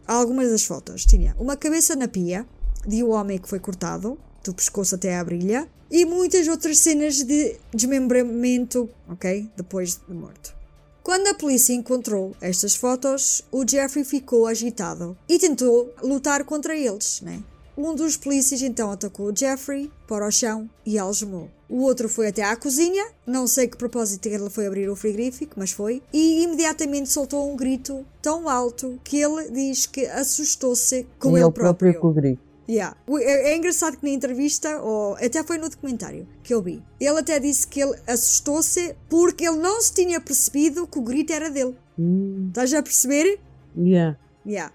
Algumas 0.06 0.52
das 0.52 0.66
fotos 0.66 1.06
tinha 1.06 1.34
uma 1.40 1.56
cabeça 1.56 1.96
na 1.96 2.10
pia 2.10 2.46
de 2.86 3.04
um 3.04 3.12
homem 3.12 3.38
que 3.38 3.50
foi 3.50 3.60
cortado, 3.60 4.18
do 4.44 4.54
pescoço 4.54 4.96
até 4.96 5.18
à 5.18 5.24
brilha, 5.24 5.68
e 5.90 6.06
muitas 6.06 6.48
outras 6.48 6.80
cenas 6.80 7.24
de 7.24 7.58
desmembramento, 7.74 8.90
ok? 9.08 9.50
Depois 9.56 10.00
de 10.08 10.14
morto. 10.14 10.56
Quando 11.04 11.28
a 11.28 11.36
polícia 11.36 11.74
encontrou 11.74 12.36
estas 12.42 12.76
fotos, 12.76 13.44
o 13.52 13.64
Jeffrey 13.68 14.04
ficou 14.04 14.48
agitado 14.48 15.16
e 15.30 15.38
tentou 15.38 15.94
lutar 16.02 16.44
contra 16.44 16.76
eles, 16.76 17.22
né? 17.22 17.44
Um 17.78 17.94
dos 17.94 18.16
polícias 18.16 18.62
então 18.62 18.90
atacou 18.90 19.32
o 19.32 19.36
Jeffrey 19.36 19.92
para 20.08 20.26
o 20.26 20.32
chão 20.32 20.70
e 20.86 20.98
algemou. 20.98 21.50
O 21.68 21.82
outro 21.82 22.08
foi 22.08 22.28
até 22.28 22.42
à 22.42 22.56
cozinha, 22.56 23.06
não 23.26 23.48
sei 23.48 23.68
que 23.68 23.76
propósito 23.76 24.28
ele 24.28 24.50
foi 24.50 24.66
abrir 24.66 24.90
o 24.90 24.96
frigorífico, 24.96 25.56
mas 25.58 25.72
foi, 25.72 26.02
e 26.14 26.44
imediatamente 26.44 27.10
soltou 27.10 27.52
um 27.52 27.56
grito 27.56 28.06
tão 28.22 28.48
alto 28.48 29.00
que 29.04 29.18
ele 29.18 29.52
diz 29.52 29.86
que 29.86 30.06
assustou-se 30.06 31.06
com 31.20 31.38
ele 31.38 31.46
ele 31.46 31.52
próprio 31.52 31.92
próprio. 31.92 32.02
com 32.02 32.08
o 32.08 32.14
grito. 32.14 32.45
Yeah. 32.68 32.98
O- 33.08 33.20
É, 33.20 33.52
é 33.52 33.56
engraçado 33.58 33.98
que 33.98 34.04
na 34.04 34.10
entrevista, 34.12 34.82
ou 34.82 35.14
até 35.16 35.44
foi 35.44 35.58
no 35.58 35.70
documentário 35.70 36.28
que 36.44 36.54
eu 36.54 36.62
vi, 36.62 36.84
ele 37.00 37.20
até 37.20 37.40
disse 37.40 37.68
que 37.68 37.80
ele 37.82 37.96
assustou-se 38.08 38.96
porque 39.10 39.46
ele 39.48 39.58
não 39.58 39.80
se 39.82 39.94
tinha 39.94 40.20
percebido 40.20 40.88
que 40.88 40.98
o 40.98 41.02
grito 41.04 41.32
era 41.32 41.50
dele. 41.50 41.76
Hum, 41.98 42.48
Estás 42.50 42.74
a 42.74 42.82
perceber? 42.82 43.40
yeah. 43.78 44.18
Yeah. 44.46 44.74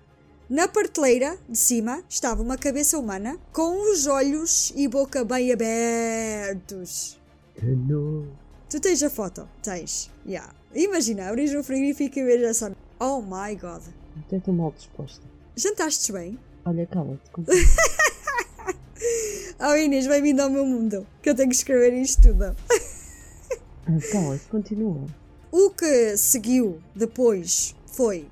Na 0.48 0.66
prateleira 0.66 1.36
de 1.48 1.56
cima 1.58 2.02
estava 2.08 2.42
uma 2.42 2.56
cabeça 2.58 2.98
humana 2.98 3.38
com 3.52 3.92
os 3.92 4.06
olhos 4.08 4.72
e 4.74 4.88
boca 4.88 5.24
bem 5.24 5.52
abertos. 5.52 7.18
Nojo. 7.62 8.28
Tu 8.68 8.80
tens 8.80 9.02
a 9.02 9.10
foto? 9.10 9.48
Tens. 9.62 10.10
Yeah. 10.26 10.52
Imagina, 10.74 11.28
abrir 11.28 11.56
um 11.56 11.62
frigorífico 11.62 12.18
e 12.18 12.24
ver 12.24 12.42
essa. 12.44 12.74
Oh 12.98 13.20
my 13.20 13.54
god. 13.56 13.82
Até 14.26 14.36
estou 14.36 14.54
mal 14.54 14.72
disposta. 14.76 15.24
Jantaste 15.56 16.12
bem? 16.12 16.38
Olha, 16.64 16.86
cala-te. 16.86 17.30
Oh 19.58 19.74
Inês, 19.76 20.06
bem-vindo 20.06 20.42
ao 20.42 20.50
meu 20.50 20.66
mundo. 20.66 21.06
Que 21.22 21.30
eu 21.30 21.34
tenho 21.34 21.48
que 21.48 21.54
escrever 21.54 21.94
isto 21.94 22.20
tudo. 22.22 22.44
Ah, 22.44 24.10
Cala-te, 24.12 24.44
continua. 24.50 25.06
O 25.50 25.70
que 25.70 26.16
seguiu 26.16 26.80
depois 26.94 27.74
foi 27.86 28.28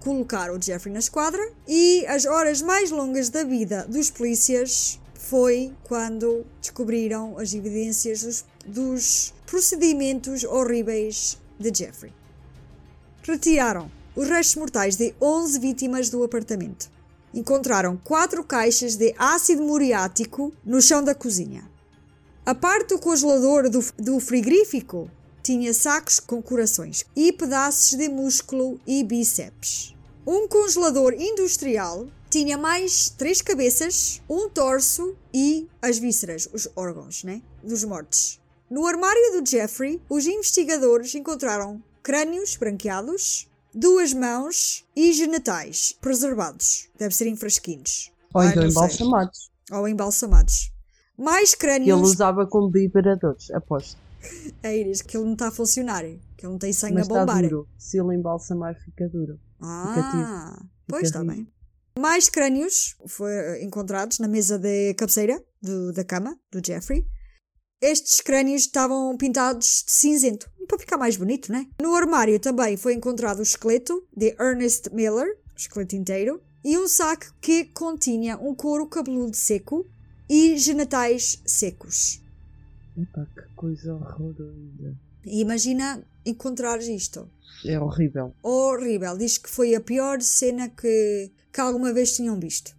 colocar 0.00 0.50
o 0.52 0.62
Jeffrey 0.62 0.92
na 0.92 1.00
esquadra 1.00 1.42
e 1.66 2.06
as 2.06 2.24
horas 2.24 2.62
mais 2.62 2.90
longas 2.90 3.30
da 3.30 3.42
vida 3.42 3.84
dos 3.88 4.10
polícias 4.10 5.00
foi 5.14 5.72
quando 5.84 6.46
descobriram 6.60 7.36
as 7.38 7.52
evidências 7.52 8.22
dos, 8.22 8.44
dos 8.64 9.34
procedimentos 9.44 10.44
horríveis 10.44 11.38
de 11.58 11.72
Jeffrey. 11.76 12.12
Retiraram 13.24 13.90
os 14.14 14.28
restos 14.28 14.56
mortais 14.56 14.96
de 14.96 15.14
11 15.20 15.58
vítimas 15.58 16.10
do 16.10 16.22
apartamento. 16.22 16.91
Encontraram 17.34 17.96
quatro 17.96 18.44
caixas 18.44 18.96
de 18.96 19.14
ácido 19.16 19.62
muriático 19.62 20.52
no 20.64 20.82
chão 20.82 21.02
da 21.02 21.14
cozinha. 21.14 21.70
A 22.44 22.54
parte 22.54 22.88
do 22.88 22.98
congelador 22.98 23.70
do, 23.70 23.80
do 23.98 24.20
frigorífico 24.20 25.10
tinha 25.42 25.72
sacos 25.72 26.20
com 26.20 26.42
corações 26.42 27.04
e 27.16 27.32
pedaços 27.32 27.96
de 27.96 28.08
músculo 28.08 28.80
e 28.86 29.02
bíceps. 29.02 29.94
Um 30.26 30.46
congelador 30.46 31.14
industrial 31.14 32.06
tinha 32.30 32.56
mais 32.56 33.10
três 33.10 33.42
cabeças, 33.42 34.22
um 34.28 34.48
torso 34.48 35.16
e 35.34 35.68
as 35.80 35.98
vísceras, 35.98 36.48
os 36.52 36.68
órgãos, 36.76 37.24
né? 37.24 37.42
Dos 37.62 37.84
mortos. 37.84 38.40
No 38.70 38.86
armário 38.86 39.40
do 39.40 39.48
Jeffrey, 39.48 40.00
os 40.08 40.26
investigadores 40.26 41.14
encontraram 41.14 41.82
crânios 42.02 42.56
branqueados, 42.56 43.48
duas 43.74 44.12
mãos 44.12 44.84
e 44.94 45.12
genitais 45.12 45.96
preservados. 46.00 46.88
Deve 46.98 47.14
ser 47.14 47.26
em 47.26 47.36
frasquinhos. 47.36 48.10
Ou 48.34 48.42
então 48.44 48.62
sei. 48.62 48.70
embalsamados. 48.70 49.50
Ou 49.70 49.88
embalsamados. 49.88 50.72
Mais 51.18 51.54
Que 51.54 51.66
ele 51.66 51.84
crânios. 51.86 52.00
usava 52.10 52.46
como 52.46 52.70
liberadores, 52.74 53.50
aposto. 53.50 53.96
É 54.62 54.76
Iris, 54.78 55.02
que 55.02 55.16
ele 55.16 55.24
não 55.26 55.32
está 55.32 55.48
a 55.48 55.50
funcionar. 55.52 56.02
Que 56.36 56.46
ele 56.46 56.52
não 56.52 56.58
tem 56.58 56.72
sangue 56.72 56.94
Mas 56.94 57.02
a 57.02 57.06
está 57.08 57.20
bombar. 57.26 57.42
duro. 57.42 57.68
Se 57.78 57.98
ele 57.98 58.14
embalsamar, 58.16 58.74
fica 58.84 59.08
duro. 59.08 59.38
Ah, 59.60 60.62
pois 60.88 61.04
está 61.04 61.24
bem. 61.24 61.46
Mais 61.98 62.28
crânios 62.28 62.96
foram 63.06 63.56
encontrados 63.60 64.18
na 64.18 64.26
mesa 64.28 64.58
de 64.58 64.94
cabeceira 64.94 65.42
do- 65.60 65.92
da 65.92 66.04
cama 66.04 66.36
do 66.50 66.64
Jeffrey. 66.64 67.06
Estes 67.82 68.20
crânios 68.20 68.62
estavam 68.62 69.16
pintados 69.16 69.82
de 69.84 69.90
cinzento, 69.90 70.48
para 70.68 70.78
ficar 70.78 70.96
mais 70.96 71.16
bonito, 71.16 71.50
né? 71.50 71.66
No 71.82 71.96
armário 71.96 72.38
também 72.38 72.76
foi 72.76 72.94
encontrado 72.94 73.40
o 73.40 73.42
esqueleto 73.42 74.06
de 74.16 74.36
Ernest 74.40 74.94
Miller, 74.94 75.36
o 75.52 75.56
esqueleto 75.58 75.96
inteiro, 75.96 76.40
e 76.64 76.78
um 76.78 76.86
saco 76.86 77.34
que 77.40 77.64
continha 77.64 78.38
um 78.38 78.54
couro 78.54 78.86
cabeludo 78.86 79.36
seco 79.36 79.84
e 80.30 80.56
genitais 80.56 81.42
secos. 81.44 82.22
Epá, 82.96 83.26
que 83.34 83.52
coisa 83.56 83.94
horrorosa. 83.96 84.54
E 85.26 85.40
imagina 85.40 86.06
encontrar 86.24 86.80
isto. 86.80 87.28
É 87.66 87.80
horrível. 87.80 88.32
horrível. 88.44 89.18
Diz 89.18 89.38
que 89.38 89.50
foi 89.50 89.74
a 89.74 89.80
pior 89.80 90.22
cena 90.22 90.68
que, 90.68 91.32
que 91.52 91.60
alguma 91.60 91.92
vez 91.92 92.14
tinham 92.14 92.38
visto. 92.38 92.76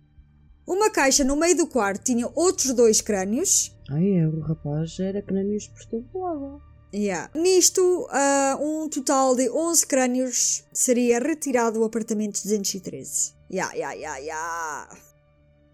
Uma 0.65 0.89
caixa 0.89 1.25
no 1.25 1.35
meio 1.35 1.57
do 1.57 1.67
quarto 1.67 2.05
tinha 2.05 2.25
outros 2.33 2.73
dois 2.73 3.01
crânios. 3.01 3.75
Ai, 3.93 4.17
é, 4.17 4.27
o 4.27 4.39
rapaz 4.39 4.99
era 4.99 5.21
crânios 5.21 5.67
perturbado. 5.67 6.59
Yeah. 6.93 7.29
Nisto, 7.35 8.07
ah, 8.09 8.57
um 8.59 8.89
total 8.89 9.35
de 9.35 9.49
11 9.49 9.85
crânios 9.85 10.63
seria 10.73 11.19
retirado 11.19 11.79
do 11.79 11.85
apartamento 11.85 12.41
213. 12.41 13.33
Yeah, 13.51 13.73
yeah, 13.73 13.93
yeah, 13.93 14.17
yeah. 14.17 14.97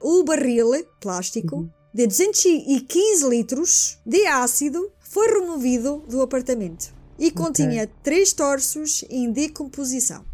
O 0.02 0.24
barril 0.24 0.72
plástico 1.00 1.70
de 1.94 2.08
215 2.08 3.28
litros 3.28 4.00
de 4.06 4.26
ácido 4.28 4.92
foi 5.00 5.28
removido 5.28 6.04
do 6.08 6.22
apartamento 6.22 6.94
e 7.18 7.32
continha 7.32 7.90
três 8.04 8.34
torsos 8.34 9.04
em 9.10 9.32
decomposição. 9.32 10.26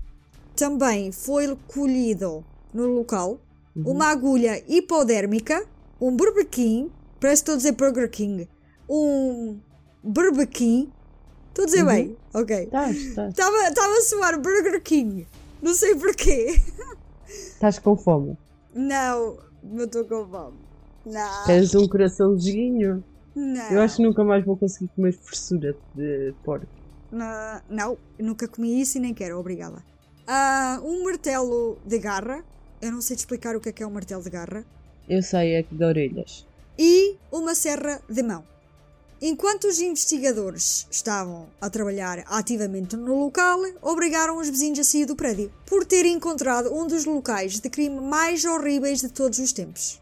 Também 0.55 1.11
foi 1.11 1.55
colhido 1.67 2.43
no 2.73 2.87
local 2.87 3.39
uma 3.75 4.07
agulha 4.07 4.63
hipodérmica, 4.67 5.67
um 5.99 6.15
Burger 6.15 6.47
King, 6.47 6.91
parece 7.25 7.43
que 7.43 7.49
estou 7.51 7.53
a 7.55 7.57
dizer 7.57 7.71
Burger 7.71 8.09
King, 8.09 8.47
um 8.87 9.59
Burger 10.03 10.47
King, 10.47 10.91
estou 11.49 11.63
a 11.63 11.65
dizer 11.65 11.83
bem, 11.83 12.15
ok. 12.33 12.69
Estava 13.29 13.97
a 13.97 14.01
soar 14.01 14.39
Burger 14.39 14.81
King, 14.83 15.27
não 15.61 15.73
sei 15.73 15.95
porquê. 15.95 16.61
Estás 17.27 17.79
com 17.79 17.97
fome. 17.97 18.37
Não, 18.75 19.39
não 19.63 19.85
estou 19.85 20.05
com 20.05 20.27
fome. 20.27 20.57
Não, 21.05 21.45
Queres 21.45 21.73
um 21.73 21.87
coraçãozinho? 21.87 23.03
não. 23.35 23.71
Eu 23.71 23.81
acho 23.81 23.97
que 23.97 24.03
nunca 24.03 24.23
mais 24.23 24.45
vou 24.45 24.55
conseguir 24.55 24.89
comer 24.95 25.13
frescura 25.13 25.75
de 25.95 26.33
porco. 26.43 26.67
Não, 27.11 27.61
não, 27.69 27.97
nunca 28.19 28.47
comi 28.47 28.81
isso 28.81 28.97
e 28.97 29.01
nem 29.01 29.13
quero, 29.15 29.39
obrigada. 29.39 29.83
Ah, 30.27 30.79
um 30.83 31.03
martelo 31.03 31.77
de 31.85 31.97
garra, 31.97 32.43
eu 32.81 32.91
não 32.91 33.01
sei 33.01 33.15
te 33.15 33.19
explicar 33.19 33.55
o 33.55 33.59
que 33.59 33.69
é 33.69 33.71
que 33.71 33.81
é 33.81 33.87
um 33.87 33.91
martelo 33.91 34.21
de 34.23 34.29
garra, 34.29 34.63
Eu 35.09 35.21
sei, 35.23 35.55
é 35.55 35.63
que 35.63 35.73
de 35.75 35.83
orelhas. 35.83 36.45
E 36.77 37.15
uma 37.31 37.55
serra 37.55 38.01
de 38.09 38.23
mão. 38.23 38.43
Enquanto 39.21 39.65
os 39.67 39.79
investigadores 39.79 40.85
estavam 40.91 41.47
a 41.61 41.69
trabalhar 41.69 42.23
ativamente 42.27 42.97
no 42.97 43.17
local, 43.17 43.59
obrigaram 43.81 44.37
os 44.37 44.49
vizinhos 44.49 44.79
a 44.79 44.83
sair 44.83 45.05
do 45.05 45.15
prédio, 45.15 45.51
por 45.65 45.85
terem 45.85 46.13
encontrado 46.15 46.73
um 46.73 46.85
dos 46.85 47.05
locais 47.05 47.59
de 47.59 47.69
crime 47.69 47.99
mais 48.01 48.43
horríveis 48.43 48.99
de 48.99 49.09
todos 49.09 49.39
os 49.39 49.53
tempos. 49.53 49.99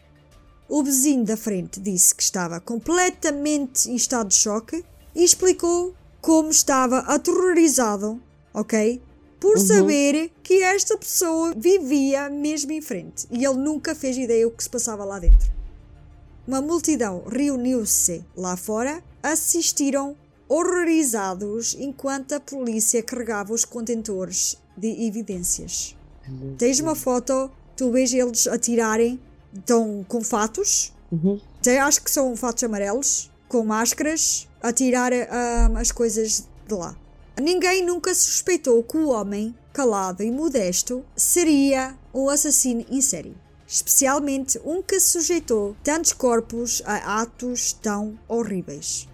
O 0.67 0.81
vizinho 0.83 1.23
da 1.23 1.37
frente 1.37 1.79
disse 1.79 2.15
que 2.15 2.23
estava 2.23 2.59
completamente 2.59 3.89
em 3.89 3.95
estado 3.95 4.29
de 4.29 4.35
choque 4.35 4.83
e 5.15 5.23
explicou 5.23 5.93
como 6.19 6.49
estava 6.49 6.99
aterrorizado, 6.99 8.19
ok? 8.53 9.01
Por 9.39 9.57
Uhum. 9.57 9.65
saber 9.67 10.31
que 10.41 10.63
esta 10.63 10.97
pessoa 10.97 11.53
vivia 11.55 12.29
mesmo 12.29 12.71
em 12.71 12.81
frente 12.81 13.27
e 13.29 13.45
ele 13.45 13.57
nunca 13.57 13.93
fez 13.93 14.17
ideia 14.17 14.47
o 14.47 14.51
que 14.51 14.63
se 14.63 14.69
passava 14.69 15.03
lá 15.05 15.19
dentro. 15.19 15.51
Uma 16.47 16.61
multidão 16.61 17.23
reuniu-se 17.27 18.23
lá 18.35 18.55
fora, 18.57 19.03
assistiram 19.21 20.15
horrorizados 20.49 21.75
enquanto 21.79 22.33
a 22.33 22.39
polícia 22.39 23.01
carregava 23.01 23.53
os 23.53 23.65
contentores 23.65 24.57
de 24.77 25.05
evidências. 25.07 25.95
Tens 26.57 26.79
uma 26.79 26.95
foto, 26.95 27.49
tu 27.75 27.91
vês 27.91 28.13
eles 28.13 28.47
atirarem, 28.47 29.19
estão 29.53 30.05
com 30.07 30.21
fatos, 30.21 30.91
Uhum. 31.11 31.39
até 31.59 31.79
acho 31.79 32.01
que 32.03 32.09
são 32.09 32.35
fatos 32.35 32.63
amarelos, 32.63 33.29
com 33.47 33.63
máscaras, 33.63 34.47
a 34.61 34.73
tirar 34.73 35.11
ah, 35.13 35.69
as 35.75 35.91
coisas 35.91 36.47
de 36.67 36.73
lá. 36.73 36.95
Ninguém 37.39 37.85
nunca 37.85 38.13
suspeitou 38.15 38.81
que 38.83 38.97
o 38.97 39.09
homem, 39.09 39.55
calado 39.71 40.23
e 40.23 40.31
modesto, 40.31 41.05
seria 41.15 41.95
um 42.13 42.29
assassino 42.29 42.83
em 42.89 42.99
série. 43.01 43.35
Especialmente 43.73 44.61
um 44.63 44.83
que 44.83 44.99
sujeitou 44.99 45.75
tantos 45.83 46.13
corpos 46.13 46.83
a 46.85 47.23
atos 47.23 47.73
tão 47.73 48.19
horríveis. 48.27 49.09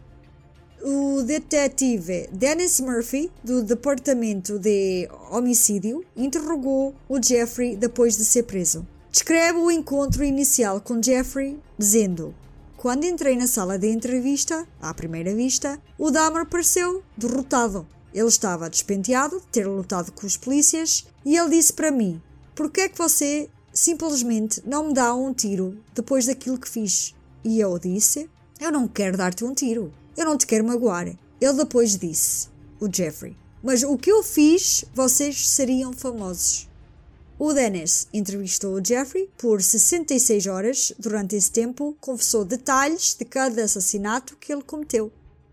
O 0.83 1.23
detetive 1.23 2.27
Dennis 2.29 2.81
Murphy, 2.81 3.31
do 3.41 3.63
Departamento 3.63 4.59
de 4.59 5.07
Homicídio, 5.31 6.03
interrogou 6.13 6.93
o 7.07 7.23
Jeffrey 7.23 7.77
depois 7.77 8.17
de 8.17 8.25
ser 8.25 8.43
preso. 8.43 8.85
Descreve 9.09 9.59
o 9.59 9.71
encontro 9.71 10.25
inicial 10.25 10.81
com 10.81 11.01
Jeffrey, 11.01 11.57
dizendo: 11.77 12.35
Quando 12.75 13.05
entrei 13.05 13.37
na 13.37 13.47
sala 13.47 13.79
de 13.79 13.87
entrevista, 13.87 14.67
à 14.81 14.93
primeira 14.93 15.33
vista, 15.33 15.81
o 15.97 16.11
Dahmer 16.11 16.45
pareceu 16.45 17.01
derrotado. 17.15 17.87
Ele 18.13 18.27
estava 18.27 18.69
despenteado 18.69 19.39
de 19.39 19.47
ter 19.47 19.65
lutado 19.65 20.11
com 20.11 20.27
os 20.27 20.35
polícias 20.35 21.07
e 21.23 21.37
ele 21.37 21.51
disse 21.51 21.71
para 21.71 21.91
mim: 21.91 22.21
Por 22.53 22.69
que 22.69 22.81
é 22.81 22.89
que 22.89 22.97
você 22.97 23.49
simplesmente 23.73 24.61
não 24.65 24.87
me 24.87 24.93
dá 24.93 25.13
um 25.13 25.33
tiro 25.33 25.77
depois 25.93 26.25
daquilo 26.25 26.57
que 26.59 26.69
fiz? 26.69 27.13
E 27.43 27.59
eu 27.59 27.77
disse: 27.79 28.29
Eu 28.59 28.71
não 28.71 28.87
quero 28.87 29.17
dar-te 29.17 29.43
um 29.43 29.53
tiro. 29.53 29.91
Eu 30.17 30.25
não 30.25 30.37
te 30.37 30.45
quero 30.47 30.65
magoar. 30.65 31.07
Ele 31.39 31.53
depois 31.53 31.97
disse: 31.97 32.47
O 32.79 32.87
Jeffrey. 32.93 33.35
Mas 33.63 33.83
o 33.83 33.97
que 33.97 34.11
eu 34.11 34.23
fiz, 34.23 34.85
vocês 34.93 35.49
seriam 35.49 35.91
famosos. 35.93 36.67
O 37.37 37.53
Dennis 37.53 38.07
entrevistou 38.13 38.73
o 38.75 38.83
Jeffrey 38.85 39.29
por 39.37 39.61
66 39.61 40.47
horas. 40.47 40.93
Durante 40.99 41.35
esse 41.35 41.51
tempo, 41.51 41.95
confessou 42.01 42.43
detalhes 42.43 43.15
de 43.17 43.23
cada 43.25 43.63
assassinato 43.63 44.35
que 44.37 44.51
ele 44.51 44.61
cometeu. 44.63 45.11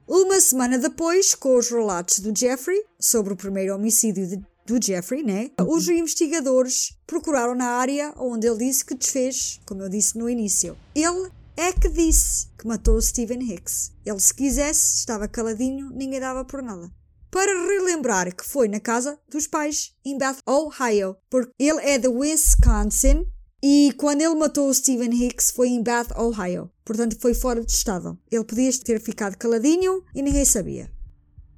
Uma 0.09 0.41
semana 0.41 0.79
depois, 0.79 1.35
com 1.35 1.57
os 1.57 1.69
relatos 1.69 2.21
do 2.21 2.37
Jeffrey 2.37 2.85
sobre 2.99 3.33
o 3.33 3.37
primeiro 3.37 3.75
homicídio 3.75 4.27
de- 4.27 4.43
do 4.67 4.85
Jeffrey, 4.85 5.23
né? 5.23 5.51
Os 5.67 5.89
investigadores 5.89 6.97
procuraram 7.07 7.55
na 7.55 7.67
área 7.67 8.13
onde 8.17 8.47
ele 8.47 8.59
disse 8.59 8.85
que 8.85 8.95
desfez, 8.95 9.61
como 9.65 9.83
eu 9.83 9.89
disse 9.89 10.19
no 10.19 10.29
início. 10.29 10.77
Ele 10.95 11.31
é 11.57 11.73
que 11.73 11.89
disse 11.89 12.49
que 12.59 12.67
matou 12.67 12.97
o 12.97 13.03
Stephen 13.03 13.43
Hicks. 13.43 13.93
Ele, 14.05 14.21
se 14.21 14.35
quisesse, 14.35 14.99
estava 14.99 15.27
caladinho, 15.27 15.91
ninguém 15.91 16.21
dava 16.21 16.45
por 16.45 16.63
nada. 16.63 16.91
Para 17.31 17.67
relembrar 17.67 18.35
que 18.35 18.45
foi 18.45 18.69
na 18.69 18.81
casa 18.81 19.19
dos 19.29 19.47
pais, 19.47 19.95
em 20.05 20.17
Bath, 20.19 20.39
Ohio, 20.47 21.17
porque 21.29 21.53
ele 21.59 21.81
é 21.81 21.99
de 21.99 22.09
Wisconsin 22.09 23.27
e 23.63 23.93
quando 23.97 24.21
ele 24.21 24.35
matou 24.35 24.69
o 24.69 24.75
Stephen 24.75 25.13
Hicks 25.13 25.51
foi 25.51 25.69
em 25.69 25.83
Bath, 25.83 26.13
Ohio. 26.17 26.71
Portanto, 26.85 27.19
foi 27.21 27.35
fora 27.35 27.61
do 27.61 27.69
estado. 27.69 28.19
Ele 28.31 28.45
podia 28.45 28.71
ter 28.79 29.01
ficado 29.01 29.37
caladinho 29.37 30.05
e 30.15 30.23
ninguém 30.23 30.45
sabia. 30.45 30.91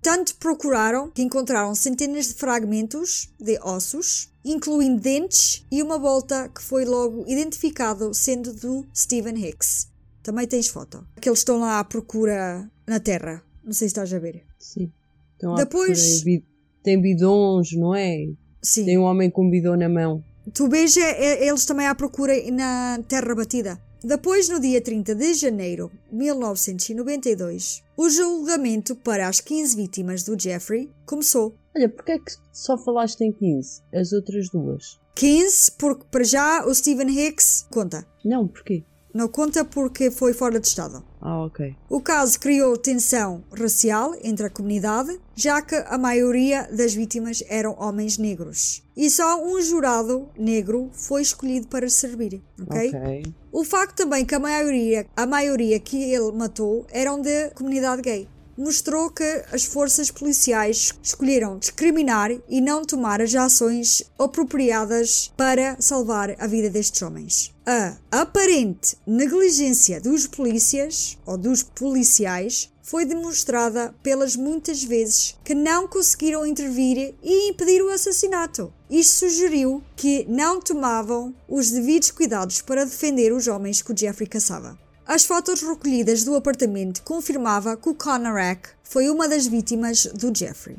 Tanto 0.08 0.36
procuraram 0.36 1.10
que 1.10 1.20
encontraram 1.20 1.74
centenas 1.74 2.28
de 2.28 2.34
fragmentos 2.34 3.28
de 3.38 3.58
ossos, 3.60 4.32
incluindo 4.42 5.02
dentes 5.02 5.66
e 5.70 5.82
uma 5.82 5.98
volta 5.98 6.48
que 6.48 6.62
foi 6.62 6.86
logo 6.86 7.26
identificado 7.28 8.14
sendo 8.14 8.54
do 8.54 8.86
Stephen 8.96 9.36
Hicks. 9.36 9.86
Também 10.22 10.46
tens 10.46 10.68
foto. 10.68 11.06
Que 11.20 11.28
eles 11.28 11.40
estão 11.40 11.60
lá 11.60 11.78
à 11.78 11.84
procura 11.84 12.70
na 12.86 12.98
terra. 12.98 13.42
Não 13.62 13.74
sei 13.74 13.86
se 13.86 13.92
estás 13.92 14.10
a 14.14 14.18
ver. 14.18 14.46
Sim. 14.58 14.90
Então, 15.36 15.54
Depois- 15.56 16.22
procura 16.22 16.42
Tem 16.82 16.98
bidons, 16.98 17.72
não 17.72 17.94
é? 17.94 18.28
Sim. 18.62 18.86
Tem 18.86 18.96
um 18.96 19.02
homem 19.02 19.30
com 19.30 19.44
um 19.44 19.50
bidão 19.50 19.76
na 19.76 19.90
mão. 19.90 20.24
Tu 20.54 20.66
vês 20.70 20.96
é, 20.96 21.02
é, 21.02 21.46
eles 21.46 21.66
também 21.66 21.86
à 21.86 21.94
procura 21.94 22.32
na 22.50 22.98
terra 23.06 23.34
batida. 23.34 23.78
Depois, 24.02 24.48
no 24.48 24.58
dia 24.58 24.80
30 24.80 25.14
de 25.14 25.34
janeiro 25.34 25.92
de 26.10 26.16
1992, 26.16 27.86
o 27.98 28.08
julgamento 28.08 28.94
para 28.94 29.26
as 29.26 29.40
15 29.40 29.74
vítimas 29.74 30.22
do 30.22 30.40
Jeffrey 30.40 30.88
começou. 31.04 31.56
Olha, 31.76 31.88
porque 31.88 32.12
é 32.12 32.18
que 32.20 32.32
só 32.52 32.78
falaste 32.78 33.22
em 33.22 33.32
15? 33.32 33.82
As 33.92 34.12
outras 34.12 34.48
duas? 34.50 35.00
15, 35.16 35.72
porque 35.72 36.04
para 36.08 36.22
já 36.22 36.64
o 36.64 36.72
Stephen 36.72 37.08
Hicks 37.10 37.66
conta. 37.68 38.06
Não, 38.24 38.46
porquê? 38.46 38.84
Não 39.18 39.26
conta 39.26 39.64
porque 39.64 40.12
foi 40.12 40.32
fora 40.32 40.60
de 40.60 40.68
estado. 40.68 41.02
Ah, 41.20 41.44
ok. 41.44 41.74
O 41.90 42.00
caso 42.00 42.38
criou 42.38 42.76
tensão 42.76 43.42
racial 43.52 44.14
entre 44.22 44.46
a 44.46 44.48
comunidade, 44.48 45.18
já 45.34 45.60
que 45.60 45.74
a 45.74 45.98
maioria 45.98 46.68
das 46.70 46.94
vítimas 46.94 47.42
eram 47.48 47.74
homens 47.80 48.16
negros. 48.16 48.80
E 48.96 49.10
só 49.10 49.44
um 49.44 49.60
jurado 49.60 50.28
negro 50.38 50.88
foi 50.92 51.22
escolhido 51.22 51.66
para 51.66 51.90
servir, 51.90 52.40
ok? 52.62 52.90
Ok. 52.94 53.34
O 53.50 53.64
facto 53.64 53.96
também 53.96 54.24
que 54.24 54.36
a 54.36 54.38
maioria, 54.38 55.04
a 55.16 55.26
maioria 55.26 55.80
que 55.80 55.96
ele 55.96 56.30
matou 56.30 56.86
eram 56.88 57.20
da 57.20 57.50
comunidade 57.56 58.02
gay 58.02 58.28
mostrou 58.58 59.08
que 59.08 59.44
as 59.52 59.64
forças 59.64 60.10
policiais 60.10 60.92
escolheram 61.00 61.58
discriminar 61.58 62.32
e 62.48 62.60
não 62.60 62.84
tomar 62.84 63.22
as 63.22 63.32
ações 63.34 64.02
apropriadas 64.18 65.32
para 65.36 65.80
salvar 65.80 66.34
a 66.40 66.46
vida 66.48 66.68
destes 66.68 67.00
homens. 67.00 67.54
A 67.64 67.96
aparente 68.10 68.96
negligência 69.06 70.00
dos 70.00 70.26
polícias 70.26 71.16
ou 71.24 71.38
dos 71.38 71.62
policiais 71.62 72.68
foi 72.82 73.04
demonstrada 73.04 73.94
pelas 74.02 74.34
muitas 74.34 74.82
vezes 74.82 75.36
que 75.44 75.54
não 75.54 75.86
conseguiram 75.86 76.46
intervir 76.46 77.14
e 77.22 77.50
impedir 77.50 77.82
o 77.82 77.90
assassinato. 77.90 78.72
Isto 78.90 79.28
sugeriu 79.28 79.82
que 79.94 80.24
não 80.26 80.58
tomavam 80.58 81.34
os 81.46 81.70
devidos 81.70 82.10
cuidados 82.10 82.62
para 82.62 82.86
defender 82.86 83.30
os 83.30 83.46
homens 83.46 83.82
que 83.82 83.92
o 83.92 83.96
Jeffrey 83.96 84.26
caçava. 84.26 84.78
As 85.08 85.24
fotos 85.24 85.62
recolhidas 85.62 86.22
do 86.22 86.36
apartamento 86.36 87.02
confirmava 87.02 87.78
que 87.78 87.88
o 87.88 87.94
Conorak 87.94 88.68
foi 88.84 89.08
uma 89.08 89.26
das 89.26 89.46
vítimas 89.46 90.04
do 90.04 90.30
Jeffrey. 90.36 90.76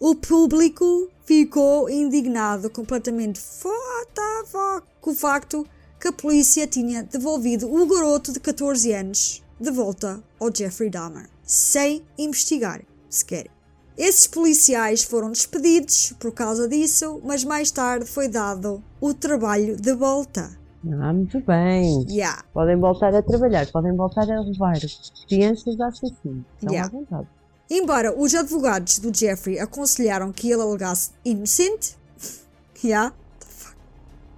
O 0.00 0.14
público 0.14 1.10
ficou 1.26 1.90
indignado 1.90 2.70
completamente 2.70 3.42
com 4.98 5.10
o 5.10 5.14
facto 5.14 5.66
que 6.00 6.08
a 6.08 6.12
polícia 6.12 6.66
tinha 6.66 7.02
devolvido 7.02 7.70
o 7.70 7.86
garoto 7.86 8.32
de 8.32 8.40
14 8.40 8.90
anos 8.94 9.42
de 9.60 9.70
volta 9.70 10.24
ao 10.40 10.50
Jeffrey 10.50 10.88
Dahmer, 10.88 11.28
sem 11.44 12.02
investigar 12.16 12.80
sequer. 13.10 13.50
Esses 13.94 14.26
policiais 14.26 15.02
foram 15.02 15.30
despedidos 15.30 16.14
por 16.18 16.32
causa 16.32 16.66
disso, 16.66 17.20
mas 17.22 17.44
mais 17.44 17.70
tarde 17.70 18.06
foi 18.06 18.26
dado 18.26 18.82
o 19.02 19.12
trabalho 19.12 19.76
de 19.76 19.92
volta. 19.92 20.63
Ah, 21.00 21.12
muito 21.12 21.40
bem. 21.40 22.06
Yeah. 22.10 22.44
Podem 22.52 22.76
voltar 22.76 23.14
a 23.14 23.22
trabalhar, 23.22 23.66
podem 23.72 23.94
voltar 23.96 24.30
a 24.30 24.40
levar 24.40 24.78
crianças 25.28 25.80
a 25.80 25.86
assassinos. 25.88 26.44
Estão 26.58 26.72
Yeah. 26.72 26.88
à 26.88 26.90
vontade. 26.98 27.28
Embora 27.70 28.14
os 28.18 28.34
advogados 28.34 28.98
do 28.98 29.16
Jeffrey 29.16 29.58
aconselharam 29.58 30.30
que 30.32 30.50
ele 30.50 30.60
alegasse 30.60 31.12
inocente, 31.24 31.96
yeah, 32.84 33.12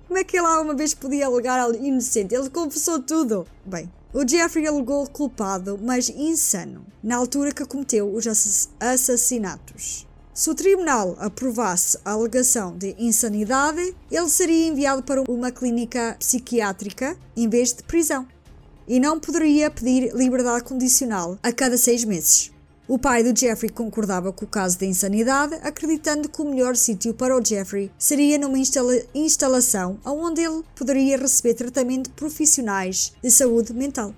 como 0.06 0.18
é 0.18 0.22
que 0.24 0.36
ele 0.38 0.46
alguma 0.46 0.74
vez 0.76 0.94
podia 0.94 1.26
alegar 1.26 1.68
inocente? 1.74 2.34
Ele 2.34 2.48
confessou 2.48 3.02
tudo. 3.02 3.44
Bem, 3.64 3.90
o 4.14 4.26
Jeffrey 4.26 4.64
alegou 4.66 5.04
culpado, 5.10 5.76
mas 5.82 6.08
insano, 6.08 6.86
na 7.02 7.16
altura 7.16 7.50
que 7.52 7.64
cometeu 7.64 8.14
os 8.14 8.24
assass- 8.26 8.70
assassinatos. 8.78 10.05
Se 10.36 10.50
o 10.50 10.54
tribunal 10.54 11.16
aprovasse 11.18 11.96
a 12.04 12.10
alegação 12.10 12.76
de 12.76 12.94
insanidade, 12.98 13.96
ele 14.10 14.28
seria 14.28 14.66
enviado 14.66 15.02
para 15.02 15.22
uma 15.26 15.50
clínica 15.50 16.14
psiquiátrica 16.18 17.16
em 17.34 17.48
vez 17.48 17.72
de 17.72 17.82
prisão 17.82 18.28
e 18.86 19.00
não 19.00 19.18
poderia 19.18 19.70
pedir 19.70 20.14
liberdade 20.14 20.62
condicional 20.62 21.38
a 21.42 21.50
cada 21.50 21.78
seis 21.78 22.04
meses. 22.04 22.52
O 22.86 22.98
pai 22.98 23.24
do 23.24 23.34
Jeffrey 23.34 23.70
concordava 23.70 24.30
com 24.30 24.44
o 24.44 24.48
caso 24.48 24.78
de 24.78 24.84
insanidade, 24.84 25.54
acreditando 25.62 26.28
que 26.28 26.42
o 26.42 26.44
melhor 26.44 26.76
sítio 26.76 27.14
para 27.14 27.34
o 27.34 27.42
Jeffrey 27.42 27.90
seria 27.98 28.36
numa 28.36 28.58
instala- 28.58 29.04
instalação 29.14 29.98
onde 30.04 30.42
ele 30.42 30.62
poderia 30.74 31.16
receber 31.16 31.54
tratamento 31.54 32.10
profissionais 32.10 33.14
de 33.22 33.30
saúde 33.30 33.72
mental. 33.72 34.14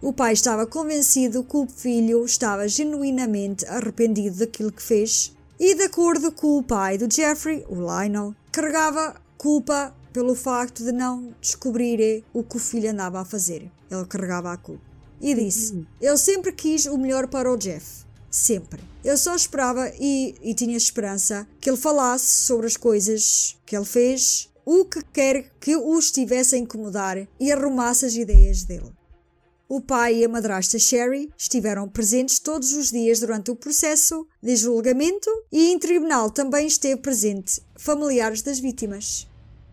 O 0.00 0.14
pai 0.14 0.32
estava 0.32 0.64
convencido 0.64 1.44
que 1.44 1.58
o 1.58 1.66
filho 1.66 2.24
estava 2.24 2.66
genuinamente 2.66 3.66
arrependido 3.66 4.38
daquilo 4.38 4.72
que 4.72 4.82
fez 4.82 5.36
e, 5.58 5.74
de 5.74 5.82
acordo 5.82 6.30
com 6.30 6.58
o 6.58 6.62
pai 6.62 6.96
do 6.96 7.12
Jeffrey, 7.12 7.64
o 7.68 7.74
Lionel, 7.74 8.34
carregava 8.52 9.20
culpa 9.36 9.94
pelo 10.12 10.34
facto 10.34 10.84
de 10.84 10.92
não 10.92 11.34
descobrir 11.40 12.24
o 12.32 12.42
que 12.42 12.56
o 12.56 12.60
filho 12.60 12.90
andava 12.90 13.20
a 13.20 13.24
fazer. 13.24 13.70
Ele 13.90 14.04
carregava 14.06 14.52
a 14.52 14.56
culpa. 14.56 14.84
E 15.20 15.34
disse: 15.34 15.84
Eu 16.00 16.16
sempre 16.16 16.52
quis 16.52 16.86
o 16.86 16.96
melhor 16.96 17.26
para 17.26 17.52
o 17.52 17.56
Jeff. 17.56 18.06
Sempre. 18.30 18.80
Eu 19.04 19.16
só 19.16 19.34
esperava 19.34 19.90
e, 19.98 20.34
e 20.42 20.54
tinha 20.54 20.76
esperança 20.76 21.46
que 21.60 21.68
ele 21.68 21.76
falasse 21.76 22.26
sobre 22.26 22.66
as 22.66 22.76
coisas 22.76 23.56
que 23.66 23.74
ele 23.76 23.84
fez, 23.84 24.50
o 24.64 24.84
que 24.84 25.02
quer 25.02 25.50
que 25.58 25.74
o 25.74 25.98
estivesse 25.98 26.54
a 26.54 26.58
incomodar 26.58 27.26
e 27.40 27.50
arrumasse 27.50 28.04
as 28.04 28.14
ideias 28.14 28.64
dele. 28.64 28.92
O 29.68 29.82
pai 29.82 30.16
e 30.16 30.24
a 30.24 30.28
madrasta 30.30 30.78
Sherry 30.78 31.30
estiveram 31.36 31.86
presentes 31.86 32.38
todos 32.38 32.72
os 32.72 32.90
dias 32.90 33.20
durante 33.20 33.50
o 33.50 33.56
processo 33.56 34.26
de 34.42 34.56
julgamento 34.56 35.30
e 35.52 35.68
em 35.68 35.78
tribunal 35.78 36.30
também 36.30 36.66
esteve 36.66 37.02
presente 37.02 37.60
familiares 37.76 38.40
das 38.40 38.58
vítimas. 38.58 39.28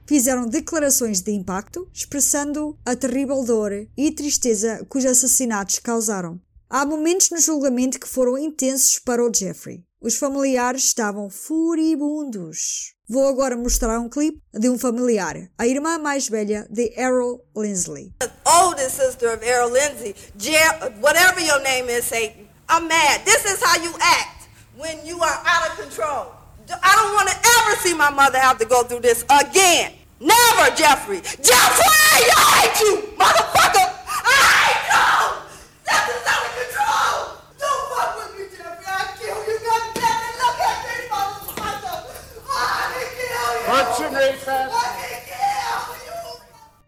Fizeram 0.05 0.47
declarações 0.47 1.21
de 1.21 1.31
impacto, 1.31 1.89
expressando 1.93 2.77
a 2.85 2.93
terrível 2.93 3.41
dor 3.45 3.71
e 3.95 4.11
tristeza 4.11 4.85
que 4.91 4.97
os 4.97 5.05
assassinatos 5.05 5.79
causaram. 5.79 6.41
Há 6.69 6.85
momentos 6.85 7.29
no 7.29 7.39
julgamento 7.39 7.97
que 7.97 8.07
foram 8.07 8.37
intensos 8.37 8.99
para 8.99 9.25
o 9.25 9.33
Jeffrey. 9.33 9.81
Os 10.01 10.17
familiares 10.17 10.83
estavam 10.83 11.29
furibundos. 11.29 12.94
Vou 13.07 13.27
agora 13.29 13.55
mostrar 13.55 13.99
um 13.99 14.09
clipe 14.09 14.41
de 14.51 14.67
um 14.67 14.79
familiar, 14.79 15.49
a 15.59 15.67
irmã 15.67 15.99
mais 15.99 16.27
velha 16.27 16.65
de 16.71 16.91
Errol 16.97 17.39
Linsley. 17.55 18.11
oldest 18.45 18.95
sister 18.97 19.29
of 19.31 19.43
Errol 19.45 19.69
Lindsay, 19.69 20.15
Jer- 20.37 20.91
whatever 21.01 21.39
your 21.39 21.59
name 21.61 21.87
is, 21.89 22.05
Satan, 22.05 22.47
I'm 22.67 22.87
mad. 22.87 23.21
This 23.23 23.45
is 23.45 23.61
how 23.63 23.79
you 23.83 23.93
act 24.01 24.47
when 24.75 25.05
you 25.05 25.21
are 25.21 25.39
out 25.45 25.69
of 25.69 25.77
control. 25.77 26.31
I 26.81 26.95
don't 26.95 27.13
want 27.13 27.29
to 27.29 27.35
ever 27.37 27.75
see 27.81 27.93
my 27.93 28.09
mother 28.09 28.39
have 28.39 28.57
to 28.57 28.65
go 28.65 28.81
through 28.83 29.01
this 29.01 29.23
again. 29.29 29.93
Never, 30.19 30.75
Jeffrey. 30.75 31.21
Jeffrey, 31.21 32.25
I 32.33 32.71
hate 32.73 32.79
you, 32.81 32.93
motherfucker. 33.19 33.85
I 34.25 34.65
hate 34.65 34.85
you. 34.89 35.45
This 35.85 36.05
is 36.09 36.25
out 36.25 36.41
of 36.41 36.53
control. 36.57 37.37
Don't 37.61 37.81
fuck 37.93 38.17
with 38.17 38.31
me, 38.39 38.45
Jeffrey. 38.57 38.87
I 38.87 39.13
kill 39.19 39.37
you. 39.45 39.59
God 39.61 39.83
damn 39.93 40.21
it. 40.25 40.35
Look 40.41 40.57
at 40.65 40.77
me, 40.89 40.95
motherfucker. 41.13 41.97
I 42.49 42.81
can 42.97 43.07
kill 43.13 43.53
you. 43.61 43.64
What's 43.75 43.99
your 43.99 44.09
name. 44.09 44.37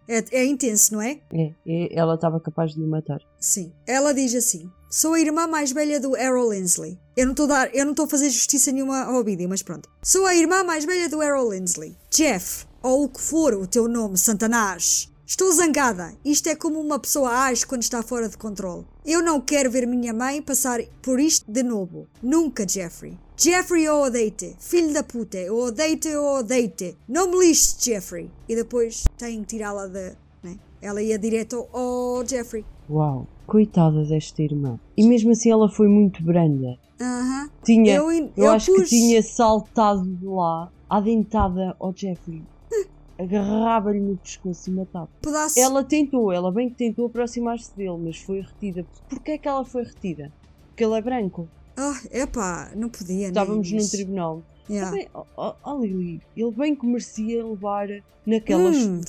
É, 0.08 0.24
é 0.32 0.46
intenso, 0.46 0.94
não 0.94 1.02
é? 1.02 1.20
É, 1.34 1.54
é, 1.68 2.00
ela 2.00 2.16
estava 2.16 2.40
capaz 2.40 2.74
de 2.74 2.82
o 2.82 2.88
matar. 2.88 3.20
Sim. 3.38 3.74
Ela 3.86 4.14
diz 4.14 4.34
assim: 4.34 4.72
Sou 4.90 5.16
a 5.16 5.20
irmã 5.20 5.48
mais 5.48 5.74
velha 5.74 6.00
do 6.00 6.16
Errol 6.16 6.54
Linsley. 6.54 6.98
Eu 7.18 7.26
não 7.26 7.34
estou 7.34 7.44
a 7.48 7.50
dar, 7.50 7.76
eu 7.76 7.84
não 7.84 7.92
estou 7.92 8.06
a 8.06 8.10
fazer 8.10 8.30
justiça 8.30 8.72
nenhuma 8.72 9.04
ao 9.04 9.22
vídeo, 9.22 9.50
mas 9.50 9.62
pronto. 9.62 9.90
Sou 10.02 10.26
a 10.26 10.34
irmã 10.34 10.64
mais 10.64 10.86
velha 10.86 11.10
do 11.10 11.22
Errol 11.22 11.52
Linsley. 11.52 11.98
Jeff, 12.10 12.66
ou 12.82 13.04
o 13.04 13.10
que 13.10 13.20
for 13.20 13.54
o 13.54 13.68
teu 13.68 13.90
nome, 13.90 14.18
Santanás. 14.18 15.12
Estou 15.26 15.52
zangada. 15.52 16.14
Isto 16.24 16.48
é 16.48 16.56
como 16.56 16.80
uma 16.80 17.00
pessoa 17.00 17.48
age 17.48 17.68
quando 17.68 17.84
está 17.84 18.02
fora 18.02 18.30
de 18.30 18.38
controle. 18.38 18.86
Eu 19.06 19.22
não 19.22 19.42
quero 19.42 19.70
ver 19.70 19.86
minha 19.86 20.14
mãe 20.14 20.42
passar 20.42 20.80
por 21.02 21.20
isto 21.20 21.52
de 21.52 21.64
novo. 21.64 22.08
Nunca, 22.24 22.66
Jeffrey. 22.66 23.20
Jeffrey, 23.40 23.84
eu 23.86 24.02
odeio-te. 24.02 24.56
Filho 24.60 24.92
da 24.94 25.04
puta, 25.04 25.38
eu 25.38 25.56
odeio-te, 25.58 26.08
eu 26.08 26.24
odeio-te. 26.26 26.98
Não 27.08 27.30
me 27.30 27.38
lixes, 27.48 27.78
Jeffrey. 27.84 28.32
E 28.50 28.56
depois 28.56 29.04
tem 29.18 29.42
que 29.42 29.48
tirá-la 29.48 29.86
da. 29.88 30.14
Né? 30.44 30.58
Ela 30.82 31.02
ia 31.04 31.20
direto 31.20 31.68
ao 31.72 32.26
Jeffrey. 32.26 32.66
Uau, 32.90 33.28
coitada 33.46 34.04
desta 34.06 34.42
irmã. 34.42 34.80
E 34.98 35.04
mesmo 35.08 35.32
assim 35.32 35.52
ela 35.52 35.70
foi 35.70 35.88
muito 35.88 36.24
branda. 36.24 36.78
Aham. 37.00 37.50
Tinha, 37.64 37.96
Eu 37.96 38.12
eu, 38.12 38.32
eu 38.36 38.52
acho 38.52 38.74
pus- 38.74 38.84
que 38.90 38.90
tinha 38.90 39.22
saltado 39.22 40.04
de 40.04 40.26
lá, 40.26 40.72
à 40.90 41.00
dentada 41.00 41.76
ao 41.80 41.94
Jeffrey. 41.96 42.42
Agarrava-lhe 43.20 44.00
no 44.00 44.18
pescoço 44.18 44.70
e 44.70 44.74
matava. 44.74 45.10
Pedaço. 45.22 45.60
Ela 45.60 45.84
tentou, 45.84 46.32
ela 46.32 46.52
bem 46.52 46.70
que 46.70 46.76
tentou 46.76 47.06
aproximar-se 47.06 47.76
dele, 47.76 47.98
mas 48.00 48.18
foi 48.18 48.42
retida. 48.42 48.84
Porquê 49.08 49.32
é 49.34 49.38
que 49.38 49.48
ela 49.48 49.64
foi 49.64 49.84
retida? 49.84 50.32
Porque 50.70 50.84
ele 50.84 50.96
é 50.96 51.02
branco. 51.02 51.48
Ah, 51.78 52.02
epá, 52.12 52.72
não 52.76 52.90
podia. 52.90 53.28
Estávamos 53.28 53.72
num 53.72 53.88
tribunal. 53.88 54.44
Yeah. 54.70 54.92
Também, 54.92 55.10
ó, 55.14 55.80
Lili, 55.80 56.22
ele 56.36 56.52
bem 56.52 56.76
que 56.76 56.86
merecia 56.86 57.46
levar 57.46 57.88
naquelas 58.26 58.76
Hum. 58.76 59.02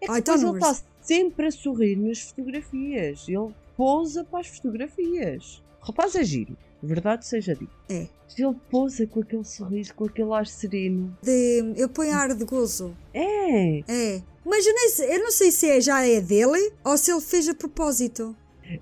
É 0.00 0.06
que 0.06 0.12
Ah, 0.12 0.18
então 0.18 0.34
ele 0.34 0.58
está 0.58 0.76
sempre 1.00 1.46
a 1.46 1.50
sorrir 1.50 1.96
nas 1.96 2.20
fotografias. 2.20 3.26
Ele 3.28 3.54
pousa 3.76 4.24
para 4.24 4.40
as 4.40 4.48
fotografias. 4.48 5.62
O 5.82 5.86
rapaz 5.86 6.14
é 6.16 6.24
giro, 6.24 6.56
verdade 6.82 7.26
seja 7.26 7.54
dito. 7.54 7.70
É. 7.88 8.08
Ele 8.36 8.56
pousa 8.70 9.06
com 9.06 9.20
aquele 9.20 9.44
sorriso, 9.44 9.94
com 9.94 10.06
aquele 10.06 10.32
ar 10.32 10.46
sereno. 10.46 11.16
De, 11.22 11.74
eu 11.76 11.88
ponho 11.88 12.14
ar 12.14 12.34
de 12.34 12.44
gozo. 12.44 12.96
É, 13.14 13.78
É. 13.86 14.22
Mas 14.44 14.64
eu, 14.64 14.74
nem 14.74 15.12
eu 15.14 15.24
não 15.24 15.32
sei 15.32 15.50
se 15.50 15.68
é, 15.68 15.80
já 15.80 16.06
é 16.06 16.20
dele 16.20 16.72
ou 16.84 16.96
se 16.96 17.10
ele 17.10 17.20
fez 17.20 17.48
a 17.48 17.54
propósito. 17.54 18.34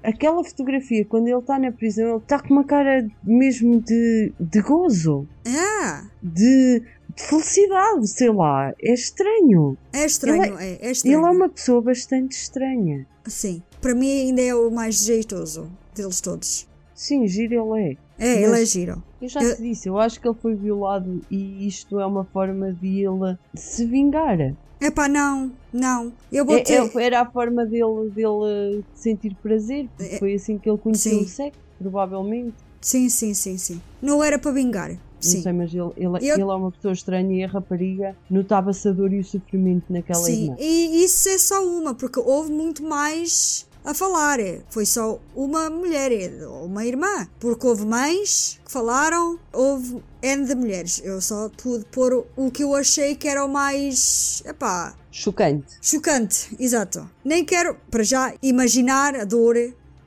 Aquela 0.02 0.42
fotografia, 0.44 1.04
quando 1.04 1.28
ele 1.28 1.38
está 1.38 1.58
na 1.58 1.70
prisão, 1.72 2.08
ele 2.08 2.16
está 2.18 2.40
com 2.40 2.54
uma 2.54 2.64
cara 2.64 3.06
mesmo 3.22 3.80
de, 3.80 4.32
de 4.38 4.60
gozo, 4.60 5.26
Ah, 5.46 6.04
de, 6.22 6.82
de 7.14 7.22
felicidade, 7.22 8.08
sei 8.08 8.30
lá. 8.30 8.72
É 8.82 8.92
estranho. 8.94 9.76
é 9.92 10.04
estranho, 10.04 10.58
é, 10.58 10.72
é 10.72 10.78
Ele 10.82 10.90
estranho. 10.92 11.26
é 11.26 11.30
uma 11.30 11.48
pessoa 11.48 11.80
bastante 11.82 12.32
estranha. 12.32 13.06
Sim. 13.26 13.62
Para 13.80 13.94
mim 13.94 14.10
ainda 14.28 14.42
é 14.42 14.54
o 14.54 14.70
mais 14.70 15.04
jeitoso 15.04 15.70
deles 15.94 16.20
todos. 16.20 16.68
Sim, 16.94 17.26
giro 17.26 17.74
ele 17.74 17.82
é. 17.92 17.96
É, 18.18 18.36
ele 18.42 18.48
Mas- 18.48 18.60
é 18.62 18.66
giro. 18.66 19.02
Eu 19.20 19.28
já 19.28 19.42
Eu- 19.42 19.56
te 19.56 19.62
disse, 19.62 19.88
eu 19.88 19.98
acho 19.98 20.20
que 20.20 20.28
ele 20.28 20.36
foi 20.40 20.54
violado 20.54 21.20
e 21.30 21.66
isto 21.66 21.98
é 21.98 22.06
uma 22.06 22.24
forma 22.24 22.72
de 22.72 23.00
ele 23.00 23.36
se 23.54 23.84
vingar. 23.86 24.38
É, 24.84 24.88
Epá, 24.88 25.08
não, 25.08 25.50
não. 25.72 26.12
Eu 26.30 26.44
botei... 26.44 26.76
é- 26.76 26.90
era 27.02 27.22
a 27.22 27.30
forma 27.30 27.64
dele, 27.64 28.10
dele 28.10 28.84
sentir 28.94 29.34
prazer, 29.42 29.88
porque 29.96 30.14
É- 30.14 30.18
foi 30.18 30.34
assim 30.34 30.58
que 30.58 30.68
ele 30.68 30.78
conheceu 30.78 31.18
Sim. 31.18 31.24
o 31.24 31.28
sexo, 31.28 31.58
provavelmente. 31.78 32.54
Sim, 32.80 33.08
sim, 33.08 33.32
sim, 33.32 33.56
sim. 33.56 33.80
Não 34.02 34.22
era 34.22 34.38
para 34.38 34.50
vingar. 34.52 34.90
Não 34.90 34.98
Sim. 35.20 35.40
sei, 35.40 35.52
mas 35.54 35.72
ele, 35.72 35.90
ele, 35.96 36.18
Eu- 36.28 36.34
ele 36.34 36.42
é 36.42 36.44
uma 36.54 36.70
pessoa 36.70 36.92
estranha 36.92 37.34
e 37.34 37.42
a 37.44 37.48
rapariga 37.48 38.14
notava-se 38.30 38.86
a 38.86 38.92
dor 38.92 39.10
e 39.10 39.20
o 39.20 39.24
sofrimento 39.24 39.90
naquela 39.90 40.18
Sim, 40.22 40.44
irmã. 40.44 40.56
e 40.58 41.02
isso 41.02 41.28
é 41.30 41.38
só 41.38 41.64
uma, 41.66 41.94
porque 41.94 42.20
houve 42.20 42.52
muito 42.52 42.82
mais 42.82 43.66
a 43.84 43.92
falar. 43.94 44.38
Foi 44.70 44.86
só 44.86 45.20
uma 45.36 45.68
mulher, 45.68 46.10
uma 46.62 46.84
irmã. 46.84 47.28
Porque 47.38 47.66
houve 47.66 47.84
mães 47.84 48.58
que 48.64 48.72
falaram, 48.72 49.38
houve 49.52 50.02
N 50.22 50.46
de 50.46 50.54
mulheres. 50.54 51.00
Eu 51.04 51.20
só 51.20 51.48
pude 51.50 51.84
pôr 51.92 52.26
o- 52.36 52.50
que 52.50 52.64
eu 52.64 52.74
achei 52.74 53.14
que 53.14 53.28
era 53.28 53.44
o 53.44 53.48
mais. 53.48 54.42
Epá, 54.46 54.96
Chocante. 55.10 55.66
chocante, 55.82 56.56
exato. 56.58 57.08
Nem 57.24 57.44
quero, 57.44 57.76
para 57.90 58.02
já, 58.02 58.34
imaginar 58.42 59.14
a 59.14 59.24
dor 59.24 59.54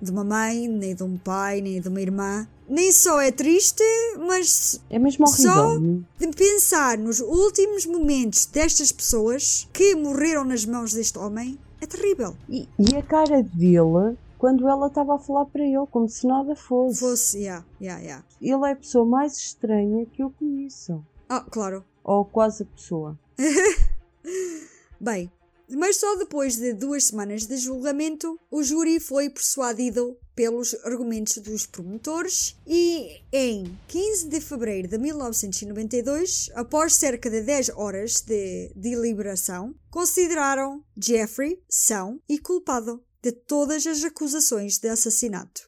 de 0.02 0.12
uma 0.12 0.24
mãe, 0.24 0.68
nem 0.68 0.94
de 0.96 1.04
um 1.04 1.18
pai, 1.18 1.62
nem 1.62 1.80
de 1.80 1.88
uma 1.88 2.02
irmã. 2.02 2.48
Nem 2.70 2.92
só 2.92 3.22
é 3.22 3.32
triste, 3.32 3.82
mas 4.28 4.82
É 4.90 5.00
mesmo 5.00 5.26
horrível. 5.26 5.54
Só- 5.54 5.78
de 6.20 6.28
pensar 6.36 6.98
nos 6.98 7.22
últimos 7.22 7.86
momentos 7.86 8.46
destas 8.46 8.92
pessoas 8.92 9.68
que 9.72 9.96
morreram 9.96 10.44
nas 10.44 10.66
mãos 10.66 10.92
deste 10.94 11.18
homem 11.18 11.58
é 11.82 11.86
terrível. 11.86 12.36
E, 12.50 12.68
e 12.78 12.96
a 12.96 13.04
cara 13.04 13.44
dele, 13.44 14.18
quando 14.38 14.68
ela 14.68 14.88
estava 14.88 15.16
a 15.16 15.20
falar 15.20 15.46
para 15.46 15.64
ele, 15.64 15.86
como 15.92 16.08
se 16.10 16.26
nada 16.28 16.56
fosse. 16.56 17.00
Fosse, 17.00 17.40
yeah, 17.40 17.66
yeah, 17.82 18.02
yeah. 18.02 18.26
Ele 18.42 18.66
é 18.66 18.72
a 18.72 18.76
pessoa 18.76 19.06
mais 19.06 19.38
estranha 19.38 20.06
que 20.06 20.24
eu 20.24 20.32
conheço. 20.32 21.04
Ah, 21.30 21.42
claro. 21.42 21.84
Ou 22.04 22.26
quase 22.26 22.64
a 22.64 22.66
pessoa. 22.66 23.20
Bem, 25.00 25.32
mas 25.70 25.98
só 25.98 26.16
depois 26.16 26.56
de 26.56 26.74
duas 26.74 27.06
semanas 27.06 27.46
de 27.46 27.58
julgamento, 27.58 28.40
o 28.50 28.64
júri 28.64 29.00
foi 29.00 29.30
persuadido 29.30 30.18
pelos 30.38 30.74
argumentos 30.86 31.40
dos 31.40 31.66
promotores 31.66 32.56
e 32.68 33.24
em 33.34 33.76
15 33.88 34.30
de 34.30 34.40
fevereiro 34.40 34.88
de 34.88 35.00
1992, 35.00 36.52
após 36.54 36.94
cerca 36.94 37.28
de 37.28 37.42
10 37.42 37.70
horas 37.70 38.22
de 38.22 38.72
deliberação, 38.76 39.74
consideraram 39.90 40.86
Jeffrey 40.96 41.60
são 41.68 42.22
e 42.30 42.38
culpado 42.38 43.04
de 43.20 43.32
todas 43.32 43.88
as 43.88 44.04
acusações 44.04 44.78
de 44.78 44.88
assassinato. 44.88 45.68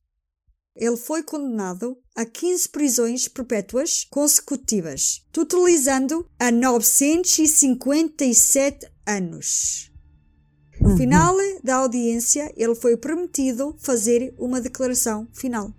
Ele 0.75 0.97
foi 0.97 1.23
condenado 1.23 1.97
a 2.15 2.23
15 2.23 2.69
prisões 2.69 3.27
perpétuas 3.27 4.05
consecutivas, 4.11 5.25
totalizando 5.31 6.29
a 6.37 6.51
957 6.51 8.85
anos. 9.07 9.88
No 10.89 10.97
final 10.97 11.35
da 11.63 11.75
audiência, 11.75 12.51
ele 12.57 12.73
foi 12.73 12.97
permitido 12.97 13.75
fazer 13.77 14.33
uma 14.39 14.59
declaração 14.59 15.27
final. 15.31 15.71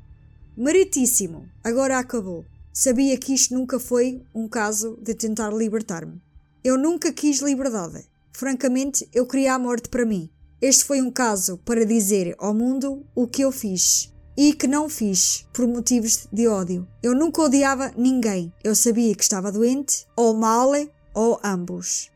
Meritíssimo, 0.57 1.49
agora 1.65 1.99
acabou. 1.99 2.45
Sabia 2.73 3.19
que 3.19 3.35
isto 3.35 3.53
nunca 3.53 3.81
foi 3.81 4.23
um 4.33 4.47
caso 4.47 4.97
de 5.03 5.13
tentar 5.13 5.53
libertar-me. 5.53 6.23
Eu 6.63 6.79
nunca 6.79 7.13
quis 7.13 7.41
liberdade. 7.41 8.07
Francamente, 8.33 9.09
eu 9.13 9.27
queria 9.27 9.55
a 9.55 9.59
morte 9.59 9.89
para 9.89 10.07
mim. 10.07 10.31
Este 10.63 10.85
foi 10.85 11.03
um 11.03 11.11
caso 11.11 11.59
para 11.65 11.85
dizer 11.85 12.37
ao 12.39 12.55
mundo 12.55 13.05
o 13.13 13.27
que 13.27 13.43
eu 13.43 13.51
fiz 13.51 14.15
e 14.37 14.53
que 14.53 14.69
não 14.69 14.89
fiz 14.89 15.45
por 15.53 15.67
motivos 15.67 16.29
de 16.33 16.47
ódio. 16.47 16.87
Eu 17.03 17.17
nunca 17.17 17.43
odiava 17.43 17.93
ninguém. 17.97 18.53
Eu 18.63 18.77
sabia 18.77 19.13
que 19.17 19.25
estava 19.25 19.51
doente, 19.51 20.07
ou 20.17 20.35
mal, 20.35 20.71
ou 21.13 21.41
ambos. 21.43 22.13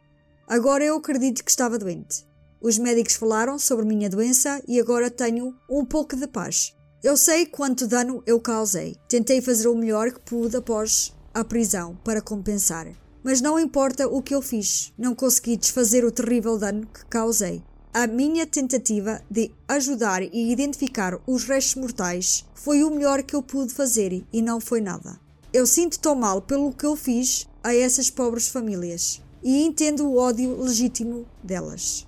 Agora 0.46 0.84
eu 0.84 0.96
acredito 0.96 1.42
que 1.42 1.50
estava 1.50 1.76
doente. 1.76 2.24
Os 2.64 2.78
médicos 2.78 3.16
falaram 3.16 3.58
sobre 3.58 3.84
minha 3.84 4.08
doença 4.08 4.62
e 4.66 4.80
agora 4.80 5.10
tenho 5.10 5.54
um 5.68 5.84
pouco 5.84 6.16
de 6.16 6.26
paz. 6.26 6.74
Eu 7.02 7.14
sei 7.14 7.44
quanto 7.44 7.86
dano 7.86 8.22
eu 8.26 8.40
causei. 8.40 8.96
Tentei 9.06 9.42
fazer 9.42 9.68
o 9.68 9.76
melhor 9.76 10.10
que 10.10 10.20
pude 10.20 10.56
após 10.56 11.12
a 11.34 11.44
prisão 11.44 11.94
para 12.02 12.22
compensar. 12.22 12.86
Mas 13.22 13.42
não 13.42 13.58
importa 13.58 14.08
o 14.08 14.22
que 14.22 14.34
eu 14.34 14.40
fiz, 14.40 14.94
não 14.96 15.14
consegui 15.14 15.58
desfazer 15.58 16.06
o 16.06 16.10
terrível 16.10 16.56
dano 16.56 16.86
que 16.86 17.04
causei. 17.04 17.62
A 17.92 18.06
minha 18.06 18.46
tentativa 18.46 19.20
de 19.30 19.50
ajudar 19.68 20.22
e 20.22 20.50
identificar 20.50 21.20
os 21.26 21.44
restos 21.44 21.74
mortais 21.74 22.46
foi 22.54 22.82
o 22.82 22.90
melhor 22.90 23.22
que 23.22 23.36
eu 23.36 23.42
pude 23.42 23.74
fazer 23.74 24.24
e 24.32 24.40
não 24.40 24.58
foi 24.58 24.80
nada. 24.80 25.20
Eu 25.52 25.66
sinto 25.66 25.98
tão 25.98 26.14
mal 26.14 26.40
pelo 26.40 26.72
que 26.72 26.86
eu 26.86 26.96
fiz 26.96 27.46
a 27.62 27.74
essas 27.74 28.08
pobres 28.08 28.48
famílias 28.48 29.20
e 29.42 29.66
entendo 29.66 30.06
o 30.06 30.16
ódio 30.16 30.58
legítimo 30.62 31.26
delas. 31.42 32.06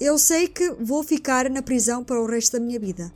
Eu 0.00 0.18
sei 0.18 0.48
que 0.48 0.70
vou 0.72 1.04
ficar 1.04 1.48
na 1.48 1.62
prisão 1.62 2.02
para 2.02 2.20
o 2.20 2.26
resto 2.26 2.54
da 2.54 2.60
minha 2.60 2.80
vida. 2.80 3.12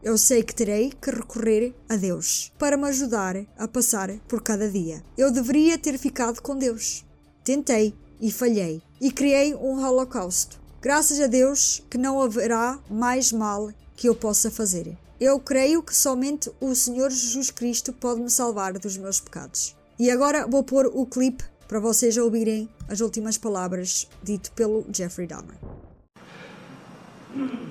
Eu 0.00 0.16
sei 0.16 0.42
que 0.44 0.54
terei 0.54 0.92
que 0.92 1.10
recorrer 1.10 1.74
a 1.88 1.96
Deus 1.96 2.52
para 2.56 2.76
me 2.76 2.86
ajudar 2.88 3.36
a 3.58 3.66
passar 3.66 4.08
por 4.28 4.40
cada 4.40 4.70
dia. 4.70 5.02
Eu 5.18 5.32
deveria 5.32 5.76
ter 5.76 5.98
ficado 5.98 6.40
com 6.40 6.56
Deus. 6.56 7.04
Tentei 7.42 7.92
e 8.20 8.30
falhei 8.30 8.80
e 9.00 9.10
criei 9.10 9.52
um 9.52 9.84
holocausto. 9.84 10.60
Graças 10.80 11.18
a 11.20 11.26
Deus 11.26 11.82
que 11.90 11.98
não 11.98 12.22
haverá 12.22 12.78
mais 12.88 13.32
mal 13.32 13.72
que 13.96 14.08
eu 14.08 14.14
possa 14.14 14.48
fazer. 14.48 14.96
Eu 15.20 15.40
creio 15.40 15.82
que 15.82 15.94
somente 15.94 16.50
o 16.60 16.72
Senhor 16.72 17.10
Jesus 17.10 17.50
Cristo 17.50 17.92
pode 17.92 18.20
me 18.20 18.30
salvar 18.30 18.74
dos 18.74 18.96
meus 18.96 19.20
pecados. 19.20 19.76
E 19.98 20.08
agora 20.08 20.46
vou 20.46 20.62
pôr 20.62 20.86
o 20.86 21.04
clipe 21.04 21.44
para 21.66 21.80
vocês 21.80 22.16
ouvirem 22.16 22.68
as 22.88 23.00
últimas 23.00 23.36
palavras 23.36 24.08
dito 24.22 24.52
pelo 24.52 24.84
Jeffrey 24.92 25.26
Dahmer. 25.26 25.81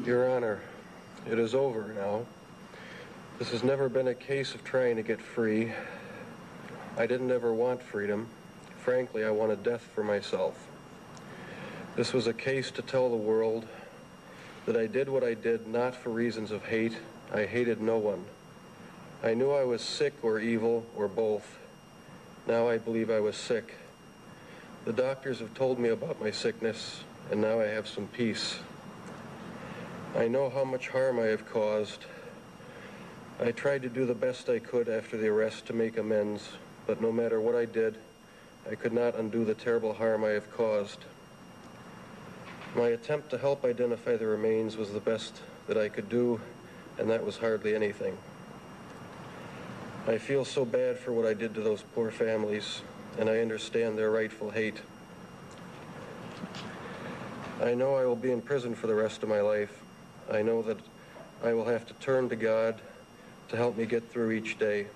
Your 0.06 0.28
Honor, 0.28 0.60
it 1.30 1.38
is 1.38 1.54
over 1.54 1.94
now. 1.94 2.26
This 3.38 3.52
has 3.52 3.64
never 3.64 3.90
been 3.90 4.08
a 4.08 4.16
case 4.16 4.56
of 4.56 4.64
trying 4.64 4.96
to 4.96 5.04
get 5.04 5.22
free. 5.22 5.72
I 6.98 7.06
didn't 7.06 7.30
ever 7.30 7.54
want 7.54 7.84
freedom. 7.84 8.28
Frankly, 8.80 9.24
I 9.24 9.30
wanted 9.30 9.62
death 9.62 9.88
for 9.94 10.04
myself. 10.04 10.68
This 11.96 12.12
was 12.12 12.26
a 12.26 12.34
case 12.34 12.72
to 12.72 12.82
tell 12.82 13.12
the 13.12 13.16
world 13.16 13.68
that 14.66 14.76
I 14.76 14.88
did 14.88 15.08
what 15.08 15.24
I 15.24 15.36
did 15.36 15.68
not 15.68 15.96
for 15.96 16.10
reasons 16.10 16.50
of 16.50 16.66
hate. 16.66 16.98
I 17.32 17.46
hated 17.46 17.82
no 17.82 18.00
one. 18.00 18.26
I 19.24 19.36
knew 19.36 19.52
I 19.52 19.64
was 19.64 19.84
sick 19.84 20.14
or 20.24 20.40
evil 20.40 20.88
or 20.96 21.08
both. 21.08 21.60
Now 22.48 22.68
I 22.68 22.80
believe 22.80 23.12
I 23.12 23.20
was 23.20 23.36
sick. 23.36 23.76
The 24.86 24.94
doctors 24.94 25.38
have 25.38 25.54
told 25.54 25.78
me 25.78 25.90
about 25.90 26.20
my 26.20 26.32
sickness, 26.32 27.04
and 27.30 27.40
now 27.40 27.60
I 27.60 27.66
have 27.66 27.88
some 27.88 28.08
peace. 28.08 28.58
I 30.14 30.28
know 30.28 30.50
how 30.50 30.66
much 30.66 30.90
harm 30.90 31.20
I 31.20 31.28
have 31.28 31.50
caused. 31.50 32.04
I 33.40 33.52
tried 33.52 33.82
to 33.84 33.90
do 33.90 34.06
the 34.06 34.14
best 34.14 34.50
I 34.50 34.60
could 34.60 34.90
after 34.90 35.16
the 35.16 35.30
arrest 35.30 35.68
to 35.68 35.74
make 35.74 35.98
amends, 35.98 36.50
but 36.86 37.02
no 37.02 37.14
matter 37.14 37.40
what 37.40 37.56
I 37.56 37.64
did, 37.64 37.98
I 38.70 38.76
could 38.76 38.92
not 38.92 39.16
undo 39.16 39.46
the 39.46 39.54
terrible 39.54 39.94
harm 39.94 40.26
I 40.26 40.32
have 40.32 40.52
caused. 40.52 41.00
My 42.76 42.90
attempt 42.90 43.30
to 43.30 43.38
help 43.38 43.64
identify 43.64 44.18
the 44.18 44.28
remains 44.28 44.76
was 44.76 44.92
the 44.92 45.00
best 45.00 45.42
that 45.68 45.78
I 45.78 45.88
could 45.88 46.10
do, 46.10 46.42
and 47.00 47.10
that 47.10 47.26
was 47.26 47.38
hardly 47.38 47.74
anything. 47.74 48.18
I 50.08 50.18
feel 50.18 50.44
so 50.44 50.66
bad 50.66 51.00
for 51.00 51.14
what 51.14 51.26
I 51.26 51.34
did 51.34 51.56
to 51.56 51.62
those 51.62 51.84
poor 51.96 52.12
families, 52.12 52.82
and 53.18 53.30
I 53.30 53.40
understand 53.40 53.98
their 53.98 54.12
rightful 54.12 54.52
hate. 54.52 54.82
I 57.62 57.76
know 57.76 57.96
I 57.96 58.06
will 58.06 58.18
be 58.18 58.32
in 58.32 58.42
prison 58.42 58.76
for 58.76 58.88
the 58.88 58.96
rest 58.96 59.24
of 59.24 59.30
my 59.30 59.40
life. 59.40 59.81
I 60.30 60.42
know 60.42 60.62
that 60.64 60.78
I 61.44 61.54
will 61.54 61.66
have 61.66 61.88
to 61.88 61.94
turn 61.96 62.30
to 62.30 62.36
God 62.36 62.82
to 63.50 63.56
help 63.56 63.78
me 63.78 63.86
get 63.86 64.12
through 64.12 64.32
each 64.32 64.60
day. 64.60 64.88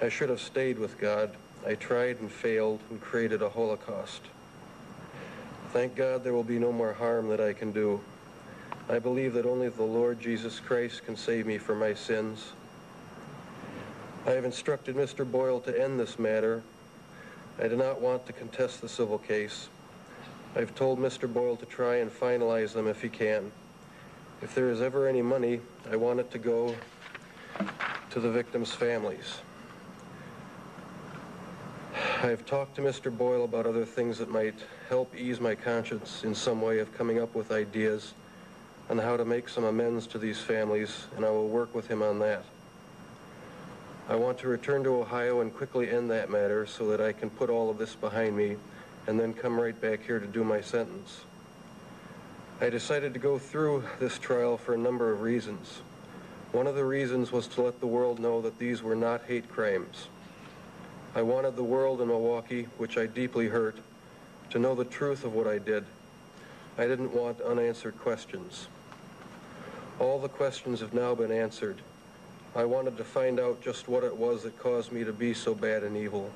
I 0.00 0.08
should 0.08 0.28
have 0.28 0.40
stayed 0.40 0.78
with 0.78 0.98
God. 0.98 1.30
I 1.66 1.74
tried 1.74 2.20
and 2.20 2.30
failed 2.30 2.80
and 2.90 3.00
created 3.00 3.40
a 3.42 3.48
holocaust. 3.48 4.22
Thank 5.72 5.94
God 5.94 6.24
there 6.24 6.32
will 6.32 6.42
be 6.42 6.58
no 6.58 6.72
more 6.72 6.92
harm 6.92 7.28
that 7.28 7.40
I 7.40 7.52
can 7.52 7.72
do. 7.72 8.00
I 8.88 8.98
believe 8.98 9.32
that 9.34 9.46
only 9.46 9.68
the 9.68 9.82
Lord 9.82 10.20
Jesus 10.20 10.60
Christ 10.60 11.04
can 11.06 11.16
save 11.16 11.46
me 11.46 11.56
from 11.56 11.78
my 11.78 11.94
sins. 11.94 12.52
I 14.26 14.30
have 14.30 14.44
instructed 14.44 14.96
Mr. 14.96 15.28
Boyle 15.28 15.60
to 15.60 15.82
end 15.82 15.98
this 15.98 16.18
matter. 16.18 16.62
I 17.60 17.68
do 17.68 17.76
not 17.76 18.00
want 18.00 18.26
to 18.26 18.32
contest 18.32 18.80
the 18.80 18.88
civil 18.88 19.18
case. 19.18 19.68
I've 20.54 20.74
told 20.74 20.98
Mr. 20.98 21.32
Boyle 21.32 21.56
to 21.56 21.66
try 21.66 21.96
and 21.96 22.10
finalize 22.10 22.72
them 22.72 22.86
if 22.86 23.02
he 23.02 23.08
can. 23.08 23.50
If 24.42 24.56
there 24.56 24.70
is 24.70 24.82
ever 24.82 25.06
any 25.06 25.22
money, 25.22 25.60
I 25.88 25.94
want 25.94 26.18
it 26.18 26.32
to 26.32 26.38
go 26.38 26.74
to 28.10 28.20
the 28.20 28.28
victims' 28.28 28.72
families. 28.72 29.38
I've 32.22 32.44
talked 32.44 32.74
to 32.76 32.82
Mr. 32.82 33.16
Boyle 33.16 33.44
about 33.44 33.66
other 33.66 33.84
things 33.84 34.18
that 34.18 34.28
might 34.28 34.56
help 34.88 35.14
ease 35.14 35.38
my 35.38 35.54
conscience 35.54 36.24
in 36.24 36.34
some 36.34 36.60
way 36.60 36.80
of 36.80 36.92
coming 36.92 37.20
up 37.20 37.36
with 37.36 37.52
ideas 37.52 38.14
on 38.90 38.98
how 38.98 39.16
to 39.16 39.24
make 39.24 39.48
some 39.48 39.62
amends 39.62 40.08
to 40.08 40.18
these 40.18 40.40
families, 40.40 41.06
and 41.14 41.24
I 41.24 41.30
will 41.30 41.48
work 41.48 41.72
with 41.72 41.86
him 41.86 42.02
on 42.02 42.18
that. 42.18 42.44
I 44.08 44.16
want 44.16 44.38
to 44.38 44.48
return 44.48 44.82
to 44.84 44.90
Ohio 44.90 45.40
and 45.40 45.54
quickly 45.54 45.88
end 45.88 46.10
that 46.10 46.30
matter 46.30 46.66
so 46.66 46.88
that 46.88 47.00
I 47.00 47.12
can 47.12 47.30
put 47.30 47.48
all 47.48 47.70
of 47.70 47.78
this 47.78 47.94
behind 47.94 48.36
me 48.36 48.56
and 49.06 49.18
then 49.20 49.34
come 49.34 49.58
right 49.58 49.80
back 49.80 50.04
here 50.04 50.18
to 50.18 50.26
do 50.26 50.42
my 50.42 50.60
sentence. 50.60 51.20
I 52.62 52.70
decided 52.70 53.12
to 53.14 53.18
go 53.18 53.40
through 53.40 53.82
this 53.98 54.20
trial 54.20 54.56
for 54.56 54.74
a 54.74 54.78
number 54.78 55.10
of 55.10 55.20
reasons. 55.20 55.80
One 56.52 56.68
of 56.68 56.76
the 56.76 56.84
reasons 56.84 57.32
was 57.32 57.48
to 57.48 57.62
let 57.62 57.80
the 57.80 57.88
world 57.88 58.20
know 58.20 58.40
that 58.40 58.60
these 58.60 58.84
were 58.84 58.94
not 58.94 59.24
hate 59.26 59.48
crimes. 59.48 60.06
I 61.16 61.22
wanted 61.22 61.56
the 61.56 61.64
world 61.64 62.00
in 62.00 62.06
Milwaukee, 62.06 62.68
which 62.78 62.96
I 62.96 63.06
deeply 63.06 63.48
hurt, 63.48 63.78
to 64.50 64.60
know 64.60 64.76
the 64.76 64.84
truth 64.84 65.24
of 65.24 65.34
what 65.34 65.48
I 65.48 65.58
did. 65.58 65.84
I 66.78 66.86
didn't 66.86 67.12
want 67.12 67.40
unanswered 67.40 67.98
questions. 67.98 68.68
All 69.98 70.20
the 70.20 70.28
questions 70.28 70.78
have 70.78 70.94
now 70.94 71.16
been 71.16 71.32
answered. 71.32 71.78
I 72.54 72.64
wanted 72.64 72.96
to 72.96 73.02
find 73.02 73.40
out 73.40 73.60
just 73.60 73.88
what 73.88 74.04
it 74.04 74.16
was 74.16 74.44
that 74.44 74.56
caused 74.60 74.92
me 74.92 75.02
to 75.02 75.12
be 75.12 75.34
so 75.34 75.52
bad 75.52 75.82
and 75.82 75.96
evil. 75.96 76.30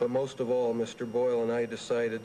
But 0.00 0.08
most 0.08 0.40
of 0.40 0.48
all, 0.48 0.74
Mr. 0.74 1.06
Boyle 1.06 1.42
and 1.42 1.52
I 1.52 1.66
decided 1.66 2.22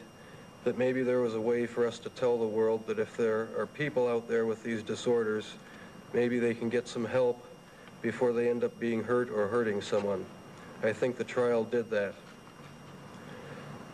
that 0.63 0.77
maybe 0.77 1.03
there 1.03 1.21
was 1.21 1.35
a 1.35 1.41
way 1.41 1.65
for 1.65 1.87
us 1.87 1.99
to 1.99 2.09
tell 2.09 2.37
the 2.37 2.45
world 2.45 2.85
that 2.87 2.99
if 2.99 3.15
there 3.15 3.49
are 3.57 3.65
people 3.65 4.07
out 4.07 4.27
there 4.27 4.45
with 4.45 4.63
these 4.63 4.83
disorders, 4.83 5.53
maybe 6.13 6.39
they 6.39 6.53
can 6.53 6.69
get 6.69 6.87
some 6.87 7.05
help 7.05 7.45
before 8.01 8.33
they 8.33 8.49
end 8.49 8.63
up 8.63 8.79
being 8.79 9.03
hurt 9.03 9.29
or 9.29 9.47
hurting 9.47 9.81
someone. 9.81 10.25
I 10.83 10.93
think 10.93 11.17
the 11.17 11.23
trial 11.23 11.63
did 11.63 11.89
that. 11.89 12.13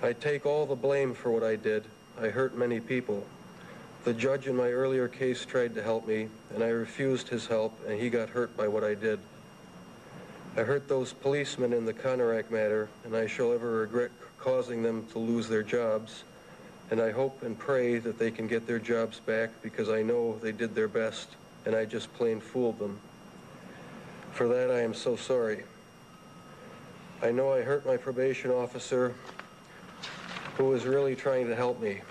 I 0.02 0.14
take 0.14 0.46
all 0.46 0.66
the 0.66 0.76
blame 0.76 1.14
for 1.14 1.32
what 1.32 1.44
I 1.44 1.56
did. 1.56 1.86
I 2.22 2.28
hurt 2.28 2.58
many 2.58 2.80
people. 2.80 3.26
The 4.04 4.14
judge 4.14 4.48
in 4.48 4.56
my 4.56 4.70
earlier 4.70 5.08
case 5.08 5.46
tried 5.46 5.76
to 5.76 5.82
help 5.82 6.06
me, 6.06 6.28
and 6.54 6.62
I 6.62 6.68
refused 6.68 7.30
his 7.30 7.48
help, 7.48 7.80
and 7.88 8.00
he 8.00 8.10
got 8.10 8.28
hurt 8.28 8.56
by 8.58 8.68
what 8.68 8.84
I 8.84 8.96
did. 8.96 9.20
I 10.58 10.62
hurt 10.62 10.90
those 10.90 11.14
policemen 11.14 11.72
in 11.72 11.86
the 11.86 11.94
Conorak 11.94 12.52
matter, 12.52 12.90
and 13.06 13.16
I 13.16 13.28
shall 13.28 13.54
ever 13.54 13.80
regret 13.80 14.12
causing 14.38 14.84
them 14.84 15.08
to 15.14 15.20
lose 15.20 15.48
their 15.48 15.64
jobs. 15.64 16.26
And 16.92 17.02
I 17.02 17.12
hope 17.12 17.42
and 17.44 17.58
pray 17.58 17.98
that 18.00 18.20
they 18.20 18.30
can 18.30 18.48
get 18.48 18.68
their 18.68 18.80
jobs 18.80 19.20
back 19.20 19.50
because 19.62 19.90
I 19.90 20.02
know 20.02 20.38
they 20.42 20.52
did 20.52 20.76
their 20.76 20.88
best, 20.88 21.30
and 21.66 21.76
I 21.76 21.86
just 21.86 22.14
plain 22.14 22.40
fooled 22.40 22.80
them. 22.80 23.00
For 24.34 24.48
that, 24.48 24.70
I 24.70 24.82
am 24.82 24.94
so 24.94 25.16
sorry. 25.16 25.64
I 27.22 27.32
know 27.32 27.54
I 27.54 27.62
hurt 27.62 27.86
my 27.86 27.98
probation 27.98 28.52
officer, 28.52 29.16
who 30.58 30.66
was 30.66 30.86
really 30.86 31.16
trying 31.16 31.48
to 31.48 31.56
help 31.56 31.82
me. 31.82 32.02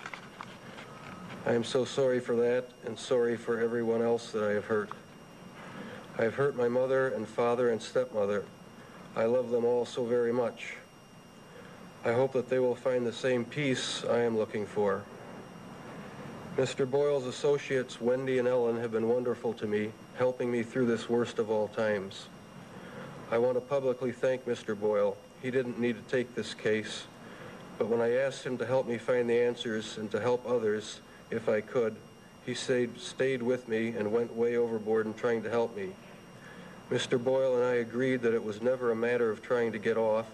I 1.44 1.52
am 1.52 1.64
so 1.64 1.84
sorry 1.84 2.20
for 2.20 2.36
that 2.36 2.68
and 2.86 2.98
sorry 2.98 3.36
for 3.36 3.60
everyone 3.60 4.00
else 4.00 4.30
that 4.32 4.42
I 4.42 4.52
have 4.52 4.64
hurt. 4.64 4.90
I 6.18 6.22
have 6.22 6.34
hurt 6.34 6.56
my 6.56 6.68
mother 6.68 7.08
and 7.08 7.26
father 7.26 7.70
and 7.70 7.82
stepmother. 7.82 8.44
I 9.16 9.24
love 9.24 9.50
them 9.50 9.64
all 9.64 9.84
so 9.84 10.04
very 10.04 10.32
much. 10.32 10.76
I 12.04 12.12
hope 12.12 12.32
that 12.32 12.48
they 12.48 12.58
will 12.58 12.74
find 12.74 13.06
the 13.06 13.12
same 13.12 13.44
peace 13.44 14.04
I 14.04 14.20
am 14.20 14.36
looking 14.36 14.66
for. 14.66 15.04
Mr. 16.56 16.88
Boyle's 16.88 17.26
associates, 17.26 18.00
Wendy 18.00 18.38
and 18.38 18.48
Ellen, 18.48 18.76
have 18.78 18.90
been 18.90 19.08
wonderful 19.08 19.52
to 19.54 19.66
me, 19.68 19.92
helping 20.16 20.50
me 20.50 20.64
through 20.64 20.86
this 20.86 21.08
worst 21.08 21.38
of 21.38 21.48
all 21.48 21.68
times. 21.68 22.26
I 23.30 23.38
want 23.38 23.54
to 23.54 23.60
publicly 23.60 24.10
thank 24.10 24.46
Mr. 24.46 24.78
Boyle. 24.78 25.16
He 25.40 25.52
didn't 25.52 25.78
need 25.78 25.94
to 25.94 26.10
take 26.10 26.34
this 26.34 26.54
case, 26.54 27.04
but 27.78 27.86
when 27.86 28.00
I 28.00 28.16
asked 28.16 28.44
him 28.44 28.58
to 28.58 28.66
help 28.66 28.88
me 28.88 28.98
find 28.98 29.30
the 29.30 29.40
answers 29.40 29.96
and 29.96 30.10
to 30.10 30.20
help 30.20 30.44
others, 30.44 31.00
if 31.30 31.48
I 31.48 31.60
could, 31.60 31.94
he 32.44 32.54
stayed, 32.54 33.00
stayed 33.00 33.42
with 33.42 33.68
me 33.68 33.90
and 33.90 34.12
went 34.12 34.34
way 34.34 34.56
overboard 34.56 35.06
in 35.06 35.14
trying 35.14 35.44
to 35.44 35.50
help 35.50 35.76
me. 35.76 35.90
Mr. 36.90 37.22
Boyle 37.22 37.56
and 37.56 37.64
I 37.64 37.74
agreed 37.74 38.22
that 38.22 38.34
it 38.34 38.44
was 38.44 38.60
never 38.60 38.90
a 38.90 38.96
matter 38.96 39.30
of 39.30 39.40
trying 39.40 39.70
to 39.70 39.78
get 39.78 39.96
off. 39.96 40.26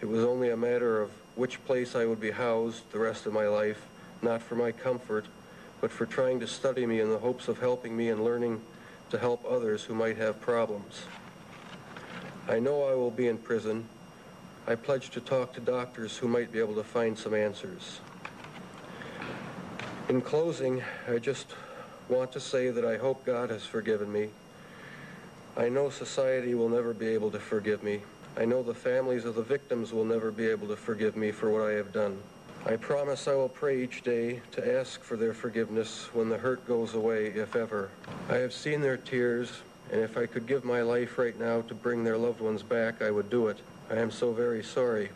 It 0.00 0.06
was 0.06 0.24
only 0.24 0.50
a 0.50 0.56
matter 0.56 1.00
of 1.00 1.10
which 1.36 1.64
place 1.64 1.94
I 1.94 2.04
would 2.04 2.20
be 2.20 2.30
housed 2.30 2.90
the 2.92 2.98
rest 2.98 3.26
of 3.26 3.32
my 3.32 3.48
life, 3.48 3.86
not 4.22 4.42
for 4.42 4.54
my 4.54 4.72
comfort, 4.72 5.26
but 5.80 5.90
for 5.90 6.06
trying 6.06 6.40
to 6.40 6.46
study 6.46 6.86
me 6.86 7.00
in 7.00 7.10
the 7.10 7.18
hopes 7.18 7.48
of 7.48 7.60
helping 7.60 7.96
me 7.96 8.08
and 8.08 8.22
learning 8.22 8.60
to 9.10 9.18
help 9.18 9.44
others 9.48 9.84
who 9.84 9.94
might 9.94 10.16
have 10.16 10.40
problems. 10.40 11.04
I 12.48 12.58
know 12.58 12.84
I 12.84 12.94
will 12.94 13.10
be 13.10 13.28
in 13.28 13.38
prison. 13.38 13.88
I 14.66 14.74
pledge 14.74 15.10
to 15.10 15.20
talk 15.20 15.52
to 15.54 15.60
doctors 15.60 16.16
who 16.16 16.28
might 16.28 16.52
be 16.52 16.58
able 16.58 16.74
to 16.74 16.84
find 16.84 17.18
some 17.18 17.34
answers. 17.34 18.00
In 20.08 20.20
closing, 20.20 20.82
I 21.08 21.18
just 21.18 21.46
want 22.08 22.32
to 22.32 22.40
say 22.40 22.70
that 22.70 22.84
I 22.84 22.96
hope 22.98 23.24
God 23.24 23.50
has 23.50 23.64
forgiven 23.64 24.12
me. 24.12 24.28
I 25.56 25.68
know 25.68 25.90
society 25.90 26.54
will 26.54 26.68
never 26.68 26.92
be 26.92 27.08
able 27.08 27.30
to 27.30 27.40
forgive 27.40 27.82
me. 27.82 28.02
I 28.38 28.44
know 28.44 28.62
the 28.62 28.74
families 28.74 29.24
of 29.24 29.34
the 29.34 29.42
victims 29.42 29.94
will 29.94 30.04
never 30.04 30.30
be 30.30 30.46
able 30.46 30.68
to 30.68 30.76
forgive 30.76 31.16
me 31.16 31.30
for 31.32 31.50
what 31.50 31.62
I 31.62 31.72
have 31.72 31.92
done. 31.92 32.18
I 32.66 32.76
promise 32.76 33.28
I 33.28 33.34
will 33.34 33.48
pray 33.48 33.82
each 33.82 34.02
day 34.02 34.42
to 34.52 34.78
ask 34.78 35.02
for 35.02 35.16
their 35.16 35.32
forgiveness 35.32 36.10
when 36.12 36.28
the 36.28 36.36
hurt 36.36 36.66
goes 36.66 36.94
away, 36.94 37.28
if 37.28 37.56
ever. 37.56 37.90
I 38.28 38.34
have 38.34 38.52
seen 38.52 38.82
their 38.82 38.98
tears, 38.98 39.62
and 39.90 40.02
if 40.02 40.18
I 40.18 40.26
could 40.26 40.46
give 40.46 40.64
my 40.64 40.82
life 40.82 41.16
right 41.16 41.38
now 41.38 41.62
to 41.62 41.74
bring 41.74 42.04
their 42.04 42.18
loved 42.18 42.40
ones 42.40 42.62
back, 42.62 43.00
I 43.00 43.10
would 43.10 43.30
do 43.30 43.46
it. 43.46 43.58
I 43.88 43.94
am 43.94 44.10
so 44.10 44.32
very 44.32 44.62
sorry. 44.62 45.10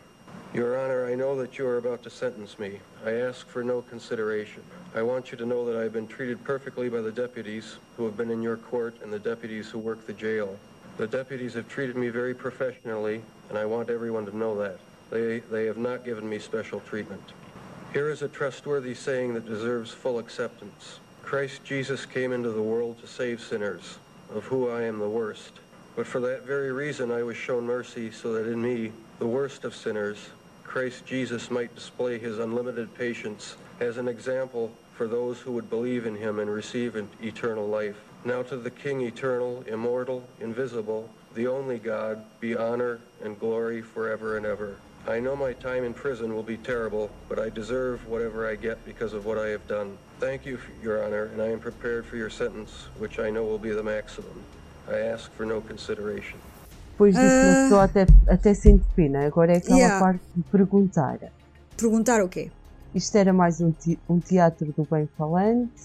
Your 0.53 0.79
Honor, 0.79 1.05
I 1.05 1.13
know 1.13 1.35
that 1.37 1.57
you 1.57 1.67
are 1.67 1.77
about 1.77 2.01
to 2.03 2.09
sentence 2.09 2.57
me. 2.57 2.79
I 3.05 3.11
ask 3.11 3.47
for 3.47 3.63
no 3.63 3.81
consideration. 3.83 4.63
I 4.95 5.01
want 5.03 5.31
you 5.31 5.37
to 5.37 5.45
know 5.45 5.65
that 5.65 5.77
I 5.77 5.83
have 5.83 5.93
been 5.93 6.07
treated 6.07 6.43
perfectly 6.43 6.89
by 6.89 7.01
the 7.01 7.11
deputies 7.11 7.77
who 7.97 8.05
have 8.05 8.17
been 8.17 8.31
in 8.31 8.41
your 8.41 8.57
court 8.57 8.95
and 9.03 9.13
the 9.13 9.19
deputies 9.19 9.69
who 9.69 9.77
work 9.77 10.07
the 10.07 10.13
jail. 10.13 10.57
The 10.97 11.07
deputies 11.07 11.53
have 11.55 11.67
treated 11.67 11.95
me 11.95 12.09
very 12.09 12.33
professionally, 12.33 13.21
and 13.49 13.57
I 13.57 13.65
want 13.65 13.89
everyone 13.89 14.25
to 14.25 14.37
know 14.37 14.57
that. 14.59 14.79
They, 15.09 15.39
they 15.39 15.65
have 15.65 15.77
not 15.77 16.05
given 16.05 16.29
me 16.29 16.39
special 16.39 16.79
treatment. 16.81 17.23
Here 17.93 18.09
is 18.09 18.21
a 18.21 18.27
trustworthy 18.27 18.93
saying 18.93 19.33
that 19.33 19.45
deserves 19.45 19.91
full 19.91 20.19
acceptance. 20.19 20.99
Christ 21.21 21.63
Jesus 21.63 22.05
came 22.05 22.31
into 22.31 22.51
the 22.51 22.61
world 22.61 22.99
to 23.01 23.07
save 23.07 23.41
sinners, 23.41 23.97
of 24.33 24.45
who 24.45 24.69
I 24.69 24.83
am 24.83 24.99
the 24.99 25.09
worst. 25.09 25.53
But 25.95 26.07
for 26.07 26.21
that 26.21 26.45
very 26.45 26.71
reason 26.71 27.11
I 27.11 27.23
was 27.23 27.35
shown 27.35 27.65
mercy, 27.65 28.11
so 28.11 28.33
that 28.33 28.49
in 28.49 28.61
me, 28.61 28.91
the 29.19 29.27
worst 29.27 29.65
of 29.65 29.75
sinners, 29.75 30.29
Christ 30.63 31.05
Jesus 31.05 31.51
might 31.51 31.75
display 31.75 32.17
his 32.17 32.39
unlimited 32.39 32.95
patience 32.95 33.55
as 33.79 33.97
an 33.97 34.07
example 34.07 34.71
for 34.93 35.07
those 35.07 35.39
who 35.39 35.51
would 35.51 35.69
believe 35.69 36.05
in 36.05 36.15
him 36.15 36.39
and 36.39 36.49
receive 36.49 36.95
an 36.95 37.09
eternal 37.21 37.67
life. 37.67 37.97
Now 38.23 38.43
to 38.43 38.55
the 38.57 38.69
King 38.69 39.01
eternal, 39.01 39.63
immortal, 39.67 40.23
invisible, 40.39 41.09
the 41.33 41.47
only 41.47 41.79
God, 41.79 42.23
be 42.39 42.55
honor 42.55 42.99
and 43.23 43.39
glory 43.39 43.81
forever 43.81 44.37
and 44.37 44.45
ever. 44.45 44.75
I 45.07 45.19
know 45.19 45.35
my 45.35 45.53
time 45.53 45.83
in 45.83 45.93
prison 45.95 46.35
will 46.35 46.43
be 46.43 46.57
terrible, 46.57 47.09
but 47.27 47.39
I 47.39 47.49
deserve 47.49 48.07
whatever 48.07 48.47
I 48.47 48.55
get 48.55 48.77
because 48.85 49.13
of 49.15 49.25
what 49.25 49.39
I 49.39 49.47
have 49.49 49.67
done. 49.67 49.97
Thank 50.19 50.45
you, 50.45 50.59
Your 50.83 51.03
Honor, 51.03 51.31
and 51.33 51.41
I 51.41 51.47
am 51.51 51.59
prepared 51.59 52.05
for 52.05 52.17
your 52.17 52.29
sentence, 52.29 52.69
which 52.99 53.17
I 53.17 53.31
know 53.31 53.43
will 53.43 53.57
be 53.57 53.71
the 53.71 53.81
maximum. 53.81 54.35
I 54.87 54.97
ask 55.11 55.31
for 55.31 55.45
no 55.45 55.59
consideration. 55.61 56.37
Depois 56.91 57.15
disso, 57.15 57.45
uma 57.47 57.55
pessoa 57.55 57.83
até, 57.85 58.05
até 58.27 58.53
sente 58.53 58.85
pena. 58.95 59.25
Agora 59.25 59.53
é 59.53 59.57
aquela 59.57 59.79
Yeah. 59.79 59.99
parte 59.99 60.21
de 60.35 60.43
perguntar. 60.51 61.17
Perguntar 61.75 62.21
o 62.21 62.29
quê? 62.29 62.51
Isto 62.93 63.17
era 63.17 63.33
mais 63.33 63.59
um, 63.59 63.71
te- 63.71 63.97
um 64.07 64.19
teatro 64.19 64.71
do 64.77 64.87
bem 64.91 65.09
falante? 65.17 65.81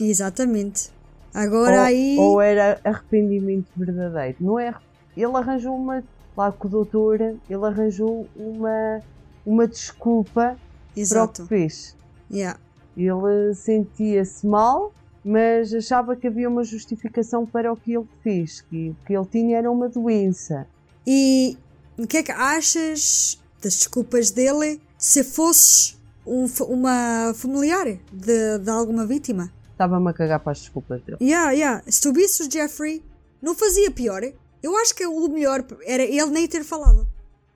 Exatamente. 0.00 0.90
Agora 1.36 1.76
ou, 1.76 1.82
aí. 1.82 2.16
ou 2.18 2.40
era 2.40 2.80
arrependimento 2.82 3.66
verdadeiro? 3.76 4.38
Não 4.40 4.58
é? 4.58 4.74
Ele 5.14 5.36
arranjou 5.36 5.76
uma. 5.76 6.02
Lá 6.34 6.50
com 6.50 6.66
o 6.66 6.70
doutor, 6.70 7.20
ele 7.20 7.64
arranjou 7.64 8.26
uma, 8.34 9.02
uma 9.44 9.66
desculpa 9.66 10.32
para 10.32 10.56
o 10.96 11.00
Exato. 11.00 11.42
que 11.42 11.48
fez. 11.48 11.96
Yeah. 12.30 12.58
Ele 12.96 13.54
sentia-se 13.54 14.46
mal, 14.46 14.92
mas 15.24 15.72
achava 15.72 16.14
que 16.14 16.26
havia 16.26 16.48
uma 16.48 16.62
justificação 16.64 17.46
para 17.46 17.72
o 17.72 17.76
que 17.76 17.94
ele 17.94 18.08
fez, 18.22 18.60
que 18.62 18.90
o 18.90 19.06
que 19.06 19.14
ele 19.14 19.26
tinha 19.26 19.58
era 19.58 19.70
uma 19.70 19.88
doença. 19.88 20.66
E 21.06 21.56
o 21.98 22.06
que 22.06 22.18
é 22.18 22.22
que 22.22 22.32
achas 22.32 23.40
das 23.62 23.74
desculpas 23.74 24.30
dele 24.30 24.80
se 24.98 25.24
fosses 25.24 25.98
um 26.26 26.46
uma 26.68 27.32
familiar 27.34 27.86
de, 28.12 28.58
de 28.58 28.70
alguma 28.70 29.06
vítima? 29.06 29.50
Estava-me 29.76 30.08
a 30.08 30.12
cagar 30.14 30.40
para 30.40 30.52
as 30.52 30.60
desculpas 30.60 31.02
dele. 31.02 31.18
Yeah, 31.20 31.50
yeah. 31.52 31.82
Se 31.86 32.00
tu 32.00 32.10
visses 32.12 32.46
o 32.46 32.50
Jeffrey, 32.50 33.04
não 33.42 33.54
fazia 33.54 33.90
pior. 33.90 34.22
Eu 34.62 34.74
acho 34.78 34.94
que 34.94 35.04
o 35.06 35.28
melhor 35.28 35.64
era 35.84 36.02
ele 36.02 36.30
nem 36.30 36.48
ter 36.48 36.64
falado. 36.64 37.06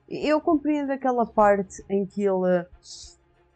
Eu 0.07 0.39
compreendo 0.39 0.91
aquela 0.91 1.25
parte 1.25 1.83
em 1.89 2.05
que 2.05 2.21
ele 2.23 2.65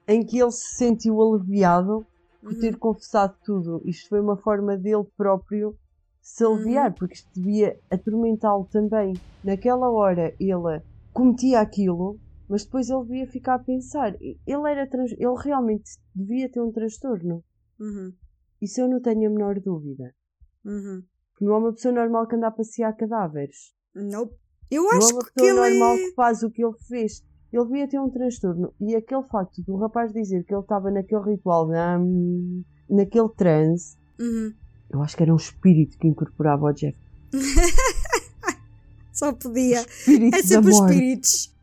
em 0.07 0.25
que 0.25 0.39
ele 0.39 0.51
se 0.51 0.75
sentiu 0.77 1.21
aliviado 1.21 2.05
por 2.41 2.53
Uhum. 2.53 2.59
ter 2.59 2.75
confessado 2.77 3.35
tudo. 3.43 3.81
Isto 3.85 4.09
foi 4.09 4.19
uma 4.19 4.37
forma 4.37 4.75
dele 4.77 5.03
próprio 5.17 5.75
se 6.21 6.43
aliviar, 6.43 6.93
porque 6.93 7.13
isto 7.15 7.29
devia 7.35 7.79
atormentá-lo 7.91 8.67
também. 8.71 9.13
Naquela 9.43 9.89
hora 9.91 10.33
ele 10.39 10.81
cometia 11.13 11.59
aquilo, 11.59 12.19
mas 12.49 12.63
depois 12.65 12.89
ele 12.89 13.03
devia 13.03 13.27
ficar 13.27 13.55
a 13.55 13.59
pensar. 13.59 14.15
Ele, 14.21 14.71
era 14.71 14.87
trans- 14.87 15.11
ele 15.13 15.35
realmente 15.43 15.91
devia 16.15 16.49
ter 16.49 16.61
um 16.61 16.71
transtorno. 16.71 17.43
Uhum. 17.79 18.11
Isso 18.61 18.81
eu 18.81 18.87
não 18.89 19.01
tenho 19.01 19.27
a 19.27 19.31
menor 19.33 19.59
dúvida. 19.59 20.13
Uhum. 20.63 21.03
Não 21.41 21.53
é 21.53 21.57
uma 21.57 21.73
pessoa 21.73 21.93
normal 21.93 22.27
que 22.27 22.35
anda 22.35 22.47
a 22.47 22.51
passear 22.51 22.95
cadáveres. 22.95 23.73
Nope. 23.93 24.33
Eu 24.71 24.83
não 24.83 24.93
é 24.93 24.97
acho 24.97 25.13
uma 25.13 25.23
que 25.25 25.31
pessoa 25.33 25.67
ele. 25.69 25.77
normal 25.79 25.95
que 25.97 26.13
faz 26.13 26.41
o 26.43 26.49
que 26.49 26.63
ele 26.65 26.73
fez. 26.87 27.23
Ele 27.53 27.65
devia 27.65 27.87
ter 27.87 27.99
um 27.99 28.09
transtorno. 28.09 28.73
E 28.81 28.95
aquele 28.95 29.23
facto 29.23 29.61
do 29.63 29.75
rapaz 29.77 30.11
dizer 30.11 30.43
que 30.43 30.53
ele 30.53 30.61
estava 30.61 30.89
naquele 30.91 31.21
ritual, 31.21 31.67
de, 31.67 31.73
hum, 31.99 32.63
naquele 32.89 33.29
transe, 33.29 33.95
Uhum. 34.19 34.53
eu 34.89 35.01
acho 35.03 35.15
que 35.15 35.23
era 35.23 35.33
um 35.33 35.37
espírito 35.37 35.97
que 35.97 36.07
incorporava 36.07 36.65
o 36.65 36.71
Jeff. 36.73 36.97
Só 39.11 39.31
podia. 39.33 39.81
Espírito 39.81 40.35
É 40.37 40.41
sempre 40.43 40.71
os 40.71 40.79
espíritos. 40.79 41.55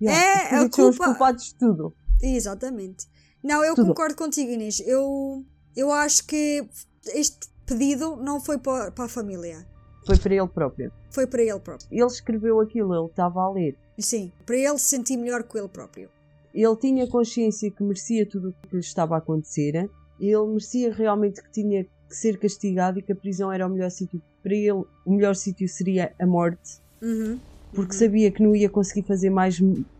Yeah, 0.00 0.20
É, 0.20 0.34
os 0.34 0.40
a 0.40 0.44
espíritos 0.66 0.76
são 0.76 0.88
os 0.90 0.96
culpa- 0.96 1.10
culpados 1.12 1.44
de 1.44 1.54
tudo. 1.56 1.94
Exatamente. 2.22 3.06
Não, 3.42 3.64
eu 3.64 3.74
Tudo. 3.74 3.88
concordo 3.88 4.14
contigo, 4.16 4.50
Inês. 4.52 4.80
Eu, 4.86 5.44
eu 5.76 5.92
acho 5.92 6.26
que 6.26 6.66
este 7.14 7.48
pedido 7.66 8.16
não 8.16 8.40
foi 8.40 8.58
para, 8.58 8.90
para 8.90 9.04
a 9.04 9.08
família. 9.08 9.66
Foi 10.06 10.18
para 10.18 10.34
ele 10.34 10.48
próprio. 10.48 10.92
Foi 11.10 11.26
para 11.26 11.42
ele 11.42 11.60
próprio. 11.60 11.88
Ele 11.90 12.06
escreveu 12.06 12.60
aquilo, 12.60 12.94
ele 12.94 13.06
estava 13.06 13.42
a 13.42 13.50
ler. 13.50 13.76
Sim, 13.98 14.32
para 14.46 14.56
ele 14.56 14.78
se 14.78 14.86
sentir 14.86 15.16
melhor 15.16 15.42
com 15.44 15.58
ele 15.58 15.68
próprio. 15.68 16.08
Ele 16.52 16.76
tinha 16.76 17.06
consciência 17.06 17.70
que 17.70 17.82
merecia 17.82 18.26
tudo 18.26 18.48
o 18.48 18.68
que 18.68 18.74
lhe 18.74 18.80
estava 18.80 19.14
a 19.14 19.18
acontecer. 19.18 19.88
Ele 20.18 20.46
merecia 20.46 20.92
realmente 20.92 21.42
que 21.42 21.50
tinha 21.50 21.84
que 21.84 22.16
ser 22.16 22.38
castigado 22.38 22.98
e 22.98 23.02
que 23.02 23.12
a 23.12 23.16
prisão 23.16 23.52
era 23.52 23.66
o 23.66 23.70
melhor 23.70 23.90
sítio. 23.90 24.20
Para 24.42 24.54
ele, 24.54 24.84
o 25.04 25.12
melhor 25.12 25.36
sítio 25.36 25.68
seria 25.68 26.12
a 26.18 26.26
morte. 26.26 26.80
Uhum. 27.02 27.38
porque 27.72 27.94
sabia 27.94 28.30
que 28.30 28.42
não 28.42 28.54
ia 28.54 28.68
conseguir 28.68 29.06
fazer 29.06 29.30
mais 29.30 29.58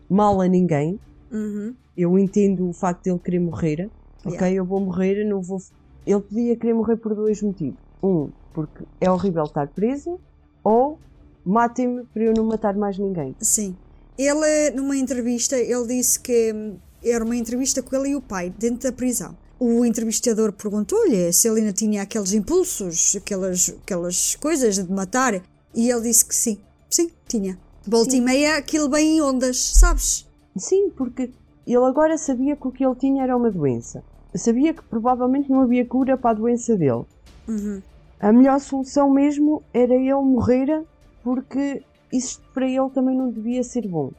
mal 0.09 0.39
a 0.41 0.47
ninguém. 0.47 0.99
Uhum. 1.31 1.73
Eu 1.97 2.17
entendo 2.19 2.69
o 2.69 2.73
facto 2.73 3.03
de 3.03 3.09
ele 3.09 3.19
querer 3.19 3.39
morrer. 3.39 3.89
Ok, 4.25 4.37
Yeah. 4.37 4.55
eu 4.55 4.65
vou 4.65 4.79
morrer, 4.79 5.23
não 5.25 5.41
vou. 5.41 5.61
Ele 6.05 6.21
podia 6.21 6.55
querer 6.55 6.73
morrer 6.73 6.97
por 6.97 7.15
dois 7.15 7.41
motivos. 7.41 7.79
Um, 8.03 8.29
porque 8.53 8.83
é 8.99 9.09
horrível 9.09 9.43
estar 9.43 9.67
preso, 9.67 10.19
ou 10.63 10.99
matem-me 11.45 12.03
para 12.05 12.23
eu 12.23 12.33
não 12.35 12.45
matar 12.45 12.75
mais 12.75 12.97
ninguém. 12.97 13.35
Sim. 13.39 13.75
Ele, 14.17 14.71
numa 14.75 14.95
entrevista, 14.95 15.57
ele 15.57 15.87
disse 15.87 16.19
que 16.19 16.53
hum, 16.53 16.75
era 17.03 17.23
uma 17.23 17.35
entrevista 17.35 17.81
com 17.81 17.95
ele 17.95 18.09
e 18.09 18.15
o 18.15 18.21
pai, 18.21 18.53
dentro 18.57 18.89
da 18.89 18.95
prisão. 18.95 19.35
O 19.59 19.85
entrevistador 19.85 20.51
perguntou-lhe 20.53 21.31
se 21.31 21.47
ele 21.47 21.61
ainda 21.61 21.73
tinha 21.73 22.01
aqueles 22.01 22.33
impulsos, 22.33 23.15
aquelas, 23.15 23.69
aquelas 23.83 24.35
coisas 24.35 24.75
de 24.75 24.91
matar, 24.91 25.41
e 25.73 25.89
ele 25.89 26.01
disse 26.01 26.25
que 26.25 26.35
sim. 26.35 26.59
Sim, 26.89 27.11
tinha. 27.27 27.57
Volta 27.87 28.15
e 28.15 28.21
meia, 28.21 28.57
aquilo 28.57 28.89
bem 28.89 29.17
em 29.17 29.21
ondas, 29.21 29.57
sabes? 29.57 30.27
Sim, 30.57 30.89
porque 30.89 31.31
ele 31.65 31.85
agora 31.85 32.17
sabia 32.17 32.55
que 32.55 32.67
o 32.67 32.71
que 32.71 32.85
ele 32.85 32.95
tinha 32.95 33.23
era 33.23 33.37
uma 33.37 33.49
doença. 33.49 34.03
Sabia 34.35 34.73
que 34.73 34.83
provavelmente 34.83 35.49
não 35.49 35.61
havia 35.61 35.85
cura 35.85 36.17
para 36.17 36.31
a 36.31 36.33
doença 36.33 36.75
dele. 36.77 37.03
Uhum. 37.47 37.81
A 38.19 38.31
melhor 38.31 38.59
solução 38.59 39.09
mesmo 39.09 39.61
era 39.73 39.93
ele 39.95 40.13
morrer, 40.13 40.83
porque 41.23 41.81
isso 42.11 42.41
para 42.53 42.67
ele 42.67 42.89
também 42.91 43.15
não 43.17 43.29
devia 43.29 43.63
ser 43.63 43.87
bom. 43.87 44.11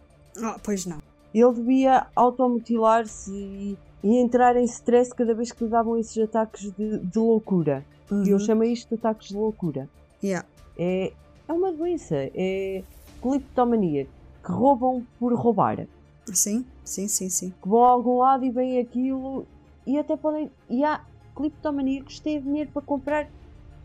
Ah, 0.43 0.59
pois 0.63 0.85
não. 0.87 0.99
Ele 1.35 1.53
devia 1.55 2.07
automutilar-se 2.15 3.31
e, 3.33 3.79
e 4.03 4.17
entrar 4.19 4.57
em 4.57 4.65
stress 4.65 5.15
cada 5.15 5.35
vez 5.35 5.53
que 5.53 5.65
lhe 5.65 5.71
davam 5.71 5.97
esses 5.99 6.17
ataques 6.23 6.71
de, 6.73 6.99
de 6.99 7.19
loucura. 7.19 7.85
E 8.11 8.29
eu 8.29 8.35
Uhum. 8.35 8.39
chamei 8.41 8.73
isto 8.73 8.89
de 8.89 8.95
ataques 8.97 9.29
de 9.29 9.37
loucura. 9.37 9.89
Yeah. 10.23 10.47
É, 10.79 11.13
é 11.49 11.53
uma 11.53 11.73
doença, 11.73 12.15
é 12.35 12.83
cliptomania, 13.23 14.07
que 14.45 14.53
roubam 14.53 15.07
por 15.19 15.33
roubar. 15.35 15.87
Sim, 16.27 16.67
sim, 16.85 17.09
sim, 17.09 17.31
sim. 17.31 17.55
Que 17.63 17.69
vão 17.69 17.85
a 17.85 17.89
algum 17.91 18.19
lado 18.19 18.45
e 18.45 18.51
veem 18.51 18.79
aquilo 18.81 19.47
e 19.87 19.99
até 19.99 20.17
podem. 20.17 20.51
E 20.69 20.85
há 20.85 21.01
cliptomaníacos 21.35 22.17
que 22.17 22.23
têm 22.23 22.41
dinheiro 22.41 22.71
para 22.73 22.83
comprar 22.83 23.29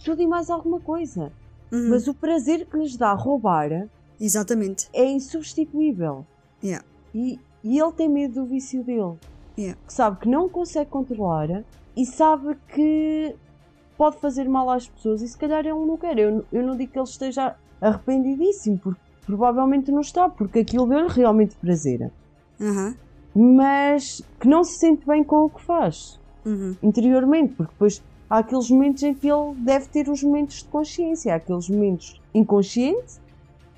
tudo 0.03 0.21
e 0.21 0.27
mais 0.27 0.49
alguma 0.49 0.79
coisa. 0.79 1.31
Uhum. 1.71 1.89
Mas 1.89 2.07
o 2.07 2.13
prazer 2.13 2.65
que 2.65 2.77
lhes 2.77 2.95
dá 2.95 3.13
roubar 3.13 3.89
Exatamente. 4.19 4.89
é 4.93 5.05
insubstituível. 5.05 6.25
Yeah. 6.63 6.85
E, 7.13 7.39
e 7.63 7.79
ele 7.79 7.91
tem 7.91 8.09
medo 8.09 8.35
do 8.35 8.45
vício 8.45 8.83
dele. 8.83 9.15
Yeah. 9.57 9.79
Que 9.85 9.93
sabe 9.93 10.19
que 10.19 10.29
não 10.29 10.47
consegue 10.47 10.89
controlar 10.89 11.63
e 11.95 12.05
sabe 12.05 12.55
que 12.73 13.35
pode 13.97 14.17
fazer 14.17 14.47
mal 14.47 14.69
às 14.69 14.87
pessoas 14.87 15.21
e 15.21 15.27
se 15.27 15.37
calhar 15.37 15.61
ele 15.65 15.73
não 15.73 15.97
quer. 15.97 16.17
Eu, 16.19 16.45
eu 16.51 16.63
não 16.63 16.77
digo 16.77 16.91
que 16.91 16.99
ele 16.99 17.07
esteja 17.07 17.55
arrependidíssimo, 17.81 18.77
porque 18.77 19.01
provavelmente 19.25 19.91
não 19.91 20.01
está, 20.01 20.29
porque 20.29 20.59
aquilo 20.59 20.85
deu-lhe 20.85 21.09
realmente 21.09 21.55
prazer. 21.55 22.11
Aham. 22.61 22.95
Mas 23.39 24.21
que 24.39 24.47
não 24.47 24.63
se 24.63 24.79
sente 24.79 25.05
bem 25.05 25.23
com 25.23 25.43
o 25.45 25.49
que 25.49 25.61
faz. 25.61 26.19
Uhum. 26.45 26.77
interiormente, 26.81 27.55
porque 27.55 27.73
depois 27.73 28.01
há 28.29 28.37
aqueles 28.37 28.69
momentos 28.71 29.03
em 29.03 29.13
que 29.13 29.27
ele 29.29 29.53
deve 29.57 29.87
ter 29.87 30.07
os 30.07 30.23
momentos 30.23 30.59
de 30.59 30.65
consciência, 30.69 31.33
há 31.33 31.35
aqueles 31.35 31.67
momentos 31.69 32.21
inconscientes, 32.33 33.19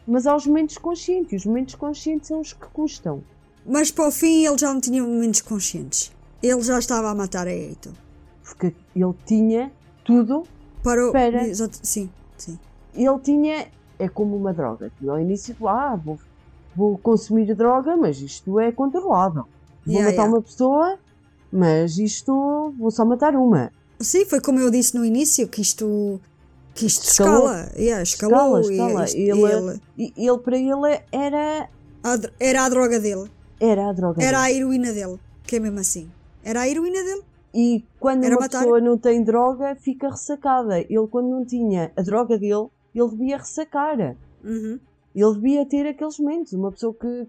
mas 0.06 0.28
há 0.28 0.36
os 0.36 0.46
momentos 0.46 0.78
conscientes, 0.78 1.34
e 1.34 1.36
os 1.38 1.46
momentos 1.48 1.74
conscientes 1.74 2.28
são 2.28 2.40
os 2.40 2.54
que 2.54 2.68
custam. 2.68 3.24
Mas 3.66 3.90
para 3.90 4.08
o 4.08 4.12
fim 4.12 4.46
ele 4.46 4.58
já 4.58 4.72
não 4.72 4.80
tinha 4.80 5.02
momentos 5.02 5.42
conscientes. 5.42 6.12
Ele 6.44 6.62
já 6.62 6.78
estava 6.78 7.10
a 7.10 7.16
matar 7.16 7.48
a 7.48 7.52
Eito. 7.52 7.92
Porque 8.44 8.74
ele 8.96 9.14
tinha 9.26 9.72
tudo 10.04 10.44
Para 10.84 11.10
o... 11.10 11.12
Para- 11.12 11.44
Sim, 11.82 12.08
sim. 12.38 12.60
ele 12.94 13.20
tinha, 13.20 13.68
é 13.98 14.08
como 14.08 14.36
uma 14.38 14.54
droga. 14.54 14.92
Ao 15.08 15.20
início, 15.20 15.56
ah, 15.68 15.96
vou, 15.96 16.20
vou 16.76 16.98
consumir 16.98 17.54
droga, 17.56 17.96
mas 17.98 18.22
isto 18.22 18.60
é 18.60 18.72
controlável. 18.72 19.44
Vou 19.86 19.94
Yeah, 19.96 20.12
matar 20.12 20.24
yeah. 20.24 20.34
uma 20.38 20.42
pessoa, 20.42 20.98
mas 21.52 21.98
isto 21.98 22.74
vou 22.78 22.92
só 22.92 23.04
matar 23.06 23.36
uma. 23.36 23.72
Sim, 24.00 24.26
foi 24.26 24.40
como 24.40 24.60
eu 24.60 24.70
disse 24.70 24.96
no 24.98 25.04
início, 25.04 25.48
que 25.48 25.62
isto, 25.62 26.20
que 26.76 26.86
isto 26.86 27.04
Escalou. 27.10 27.48
escala. 27.50 27.72
Yeah, 27.76 28.04
escalou. 28.04 28.60
Escala, 28.62 29.06
escala. 29.06 29.10
e 29.18 29.30
Ele- 29.30 29.42
ele- 29.98 30.14
E 30.18 30.28
ele, 30.30 30.38
para 30.40 30.58
ele, 30.58 31.02
era, 31.12 31.70
a 32.04 32.18
era 32.40 32.66
a 32.66 32.70
droga 32.70 33.00
dele. 33.00 33.30
era 33.60 33.90
a 33.90 33.94
droga. 33.94 34.24
Era 34.24 34.40
a 34.44 34.46
dele. 34.48 34.58
heroína 34.60 34.94
dele. 34.94 35.20
Que 35.44 35.56
é 35.56 35.60
mesmo 35.60 35.80
assim. 35.80 36.10
Era 36.44 36.62
a 36.62 36.70
heroína 36.70 37.04
dele. 37.04 37.24
E 37.54 37.84
quando 38.00 38.24
Era 38.24 38.36
uma 38.36 38.42
matar. 38.42 38.60
pessoa 38.60 38.80
não 38.80 38.96
tem 38.98 39.24
droga, 39.24 39.76
fica 39.76 40.08
ressacada. 40.10 40.80
Ele, 40.80 41.08
quando 41.10 41.30
não 41.30 41.44
tinha 41.44 41.92
a 41.98 42.02
droga 42.04 42.38
dele, 42.38 42.68
ele 42.94 43.10
devia 43.10 43.38
ressacar. 43.38 44.16
Uhum. 44.44 44.80
Ele 45.22 45.34
devia 45.36 45.66
ter 45.68 45.88
aqueles 45.88 46.18
momentos. 46.20 46.54
Uma 46.54 46.72
pessoa 46.72 46.94
que, 46.94 47.28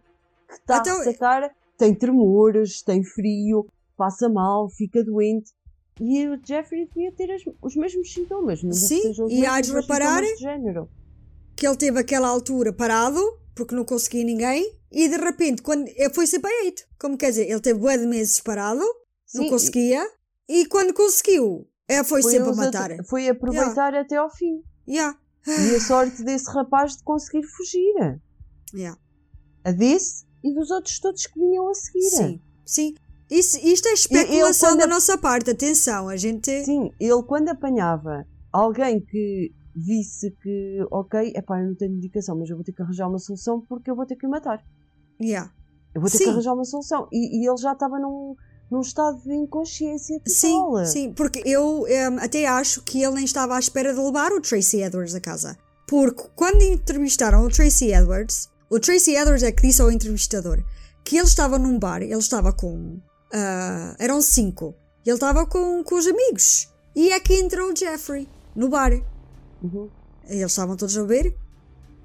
está 0.51 0.79
Então- 0.79 1.01
a 1.01 1.05
ressacar 1.05 1.51
tem 1.79 1.95
tremores, 1.95 2.83
tem 2.83 3.03
frio, 3.03 3.67
passa 3.97 4.29
mal, 4.29 4.69
fica 4.69 5.03
doente. 5.05 5.51
E 6.01 6.27
o 6.29 6.39
Jeffrey 6.43 6.87
devia 6.87 7.13
ter 7.13 7.31
as- 7.31 7.43
os 7.63 7.77
mesmos 7.77 8.13
sintomas. 8.13 8.63
Não 8.63 8.73
Sim, 8.73 9.01
e 9.29 9.45
há 9.45 9.61
de 9.61 9.73
reparar-. 9.73 10.23
Que 11.57 11.67
ele 11.67 11.77
teve 11.77 11.99
aquela 12.01 12.29
altura 12.29 12.73
parado, 12.73 13.21
porque 13.55 13.75
não 13.75 13.85
conseguia 13.85 14.25
ninguém. 14.25 14.75
E 14.91 15.09
de 15.09 15.17
repente, 15.17 15.61
quando 15.63 15.87
ele 15.89 16.11
foi 16.11 16.27
sempre 16.27 16.51
a 16.51 16.65
eito. 16.65 16.83
Como 16.99 17.17
quer 17.19 17.31
dizer, 17.31 17.49
ele 17.51 17.61
teve 17.61 17.79
bué 17.79 17.99
de 17.99 18.07
meses 18.07 18.41
parado, 18.41 18.81
não 19.35 19.45
Sim, 19.45 19.51
conseguia. 19.51 20.03
E 20.49 20.65
quando 20.67 20.95
conseguiu, 20.95 21.69
é, 21.87 22.03
foi, 22.03 22.23
Foi, 22.23 22.33
sempre 22.33 22.51
a 22.51 22.55
matar. 22.55 22.93
at- 22.93 23.07
foi 23.07 23.29
aproveitar 23.29 23.95
até 23.95 24.17
ao 24.17 24.31
fim. 24.31 24.63
Yeah. 24.89 25.17
E 25.47 25.75
a 25.75 25.81
sorte 25.81 26.23
desse 26.23 26.51
rapaz 26.51 26.97
de 26.97 27.03
conseguir 27.03 27.43
fugir. 27.47 28.21
Yeah. 28.75 28.99
A 29.65 29.73
desse 29.73 30.25
e 30.45 30.55
dos 30.55 30.71
outros 30.71 30.99
todos 31.01 31.27
que 31.27 31.39
vinham 31.39 31.69
a 31.69 31.75
seguir. 31.75 32.11
Sim, 32.11 32.41
sim. 32.65 32.95
Isso, 33.31 33.59
isto 33.65 33.87
é 33.89 33.93
especulação 33.93 34.77
da 34.77 34.85
a- 34.85 34.89
nossa 34.89 35.17
parte, 35.17 35.51
atenção, 35.51 36.09
a 36.09 36.17
gente. 36.17 36.65
Sim, 36.65 36.91
ele 36.99 37.23
quando 37.23 37.49
apanhava 37.49 38.27
alguém 38.53 39.01
que 39.01 39.53
visse 39.75 40.31
que, 40.43 40.79
ok, 40.91 41.33
epá, 41.37 41.61
eu 41.61 41.69
não 41.69 41.75
tenho 41.77 41.95
indicação, 41.95 42.37
mas 42.37 42.51
eu 42.51 42.57
vou 42.57 42.65
ter 42.65 42.73
que 42.73 42.83
arranjar 42.83 43.09
uma 43.09 43.19
solução 43.19 43.61
porque 43.69 43.91
eu 43.91 43.95
vou 43.95 44.05
ter 44.05 44.17
que 44.17 44.27
o 44.27 44.31
matar. 44.31 44.63
Yeah. 45.23 45.53
Eu 45.95 46.01
vou 46.01 46.11
ter 46.11 46.19
Sim. 46.19 46.25
que 46.25 46.31
arranjar 46.31 46.55
uma 46.55 46.65
solução. 46.65 47.07
E, 47.13 47.41
e 47.43 47.49
ele 47.49 47.57
já 47.57 47.73
estava 47.73 47.99
num, 47.99 48.11
num 48.31 48.37
estado 48.79 49.21
de 49.23 49.35
inconsciência 49.35 50.21
Sim, 50.25 50.53
total. 50.53 50.87
sim, 50.87 51.13
porque 51.13 51.43
eu 51.45 51.87
em, 51.89 52.19
até 52.21 52.47
acho 52.47 52.83
que 52.83 53.03
ele 53.03 53.17
nem 53.17 53.25
estava 53.25 53.57
à 53.57 53.59
espera 53.59 53.93
de 53.93 53.99
levar 53.99 54.31
o 54.33 54.41
Tracy 54.41 54.83
Edwards 54.83 55.15
a 55.15 55.21
casa. 55.21 55.59
Porque 55.89 56.23
quando 56.37 56.63
entrevistaram 56.63 57.45
o 57.45 57.51
Tracy 57.51 57.93
Edwards, 57.93 58.49
o 58.71 58.79
Tracy 58.79 59.17
Edwards 59.17 59.43
é 59.43 59.51
que 59.51 59.63
disse 59.63 59.83
ao 59.83 59.91
entrevistador 59.91 60.63
que 61.03 61.17
ele 61.17 61.27
estava 61.27 61.59
num 61.59 61.79
bar, 61.79 62.03
ele 62.03 62.15
estava 62.15 62.53
com. 62.53 63.01
ah, 63.33 63.97
eram 63.99 64.23
cinco. 64.23 64.75
Ele 65.05 65.15
estava 65.15 65.47
com, 65.47 65.83
com 65.83 65.95
os 65.97 66.07
amigos. 66.07 66.69
E 66.95 67.11
é 67.11 67.19
que 67.19 67.35
entrou 67.35 67.73
o 67.73 67.77
Jeffrey 67.77 68.29
no 68.55 68.69
bar. 68.69 68.93
Uhum. 69.63 69.89
Eles 70.29 70.53
estavam 70.53 70.77
todos 70.77 70.97
a 70.97 71.03
beber. 71.03 71.35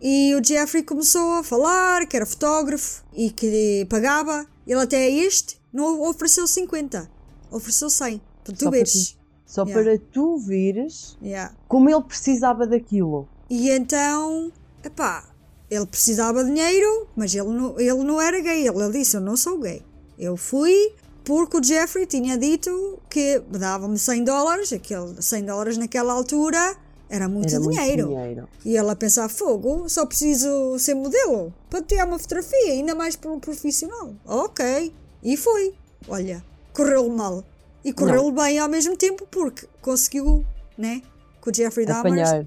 E 0.01 0.33
o 0.33 0.43
Jeffrey 0.43 0.81
começou 0.81 1.33
a 1.33 1.43
falar 1.43 2.07
que 2.07 2.15
era 2.15 2.25
fotógrafo 2.25 3.03
e 3.13 3.29
que 3.29 3.85
pagava. 3.89 4.47
Ele 4.65 4.79
até 4.79 5.09
este 5.09 5.59
não 5.76 6.02
ofereceu 6.10 6.47
50, 6.47 7.10
ofereceu 7.52 7.89
100 7.89 8.22
para 8.43 8.53
tu 8.53 8.60
Só 8.64 8.69
para 8.69 8.77
veres. 8.77 9.18
Só 9.45 9.64
Yeah. 9.64 9.84
para 9.84 9.99
tu 10.11 10.38
veres 10.39 11.18
Yeah. 11.22 11.53
como 11.68 11.89
ele 11.89 12.02
precisava 12.03 12.65
daquilo. 12.65 13.27
E 13.49 13.69
então, 13.69 14.52
epá, 14.84 15.23
ele 15.69 15.85
precisava 15.85 16.43
de 16.43 16.49
dinheiro, 16.52 17.07
mas 17.15 17.34
ele 17.35 17.49
não, 17.49 17.80
ele 17.80 18.03
não 18.03 18.19
era 18.22 18.39
gay. 18.39 18.68
Ele 18.68 18.91
disse: 18.91 19.15
Eu 19.18 19.22
não 19.22 19.38
sou 19.38 19.60
gay. 19.60 19.84
Eu 20.18 20.35
fui 20.38 20.93
porque 21.23 21.57
o 21.57 21.64
Jeffrey 21.64 22.06
tinha 22.06 22.38
dito 22.38 22.99
que 23.10 23.39
dava-me 23.52 23.97
100 23.99 24.23
dólares. 24.23 24.72
Aquele 24.73 25.22
100 25.22 25.45
dólares 25.45 25.77
naquela 25.77 26.14
altura 26.14 26.76
era 27.10 27.27
muito 27.30 27.49
Era 27.49 27.60
muito 27.60 27.77
dinheiro. 27.80 28.07
dinheiro. 28.07 28.49
E 28.64 28.76
ela 28.76 28.93
a 28.93 28.95
pensar: 28.95 29.30
Fogo, 29.30 29.88
só 29.89 30.06
preciso 30.07 30.77
ser 30.80 30.95
modelo 30.95 31.53
para 31.69 31.81
tirar 31.84 32.07
uma 32.07 32.18
fotografia, 32.18 32.72
ainda 32.72 32.95
mais 32.95 33.15
para 33.15 33.31
um 33.31 33.39
profissional. 33.39 34.15
Ok. 34.26 34.91
E 35.26 35.35
foi. 35.35 35.73
Olha, 36.07 36.45
correu-lhe 36.72 37.10
mal. 37.10 37.43
E 37.84 37.91
correu-lhe 37.91 38.31
bem 38.31 38.60
ao 38.60 38.69
mesmo 38.69 38.95
tempo 38.95 39.27
porque 39.30 39.68
conseguiu, 39.81 40.45
né? 40.77 41.02
Com 41.41 41.49
o 41.49 41.53
Jeffrey 41.53 41.84
Dahmer. 41.84 42.14
Apanhar, 42.14 42.45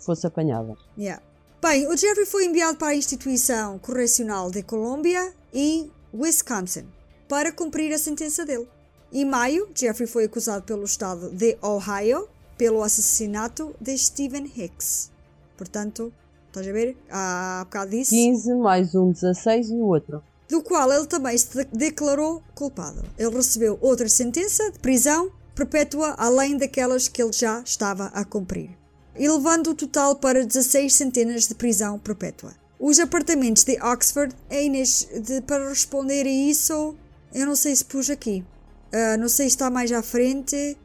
fosse 0.00 0.26
apanhada. 0.26 0.76
Yeah. 0.98 1.22
Bem, 1.62 1.86
o 1.86 1.96
Jeffrey 1.96 2.26
foi 2.26 2.46
enviado 2.46 2.78
para 2.78 2.88
a 2.88 2.96
instituição 2.96 3.78
correcional 3.78 4.50
de 4.50 4.64
Colômbia 4.64 5.32
em 5.54 5.88
Wisconsin 6.12 6.86
para 7.28 7.52
cumprir 7.52 7.92
a 7.92 7.98
sentença 7.98 8.44
dele. 8.44 8.68
Em 9.12 9.24
maio, 9.24 9.68
Jeffrey 9.72 10.08
foi 10.08 10.24
acusado 10.24 10.64
pelo 10.64 10.84
estado 10.84 11.30
de 11.30 11.56
Ohio 11.62 12.28
pelo 12.58 12.82
assassinato 12.82 13.72
de 13.80 13.96
Stephen 13.96 14.50
Hicks. 14.56 15.12
Portanto, 15.56 16.12
estás 16.48 16.66
a 16.66 16.72
ver? 16.72 16.96
Há 17.08 17.62
bocado 17.66 17.90
disse. 17.92 18.10
15 18.10 18.54
mais 18.54 18.94
um 18.96 19.12
16 19.12 19.70
e 19.70 19.74
o 19.74 19.86
outro. 19.86 20.22
Do 20.48 20.62
qual 20.62 20.92
ele 20.92 21.06
também 21.06 21.36
se 21.36 21.48
de- 21.56 21.64
declarou 21.72 22.42
culpado. 22.54 23.02
Ele 23.18 23.34
recebeu 23.36 23.78
outra 23.80 24.08
sentença 24.08 24.70
de 24.70 24.78
prisão 24.78 25.30
perpétua 25.54 26.14
além 26.18 26.56
daquelas 26.56 27.08
que 27.08 27.22
ele 27.22 27.32
já 27.32 27.60
estava 27.64 28.06
a 28.06 28.24
cumprir, 28.24 28.70
e 29.18 29.28
levando 29.28 29.68
o 29.70 29.74
total 29.74 30.16
para 30.16 30.44
16 30.44 30.92
centenas 30.92 31.48
de 31.48 31.54
prisão 31.54 31.98
perpétua. 31.98 32.52
Os 32.78 32.98
apartamentos 33.00 33.64
de 33.64 33.80
Oxford, 33.82 34.34
a 34.50 34.54
Inês, 34.60 35.08
de- 35.22 35.40
para 35.40 35.68
responder 35.68 36.26
a 36.26 36.30
isso, 36.30 36.94
eu 37.34 37.46
não 37.46 37.56
sei 37.56 37.74
se 37.74 37.84
pus 37.84 38.10
aqui. 38.10 38.44
Ah, 38.92 39.16
não 39.16 39.28
sei 39.28 39.46
se 39.48 39.56
está 39.56 39.70
mais 39.70 39.90
à 39.92 40.02
frente, 40.02 40.76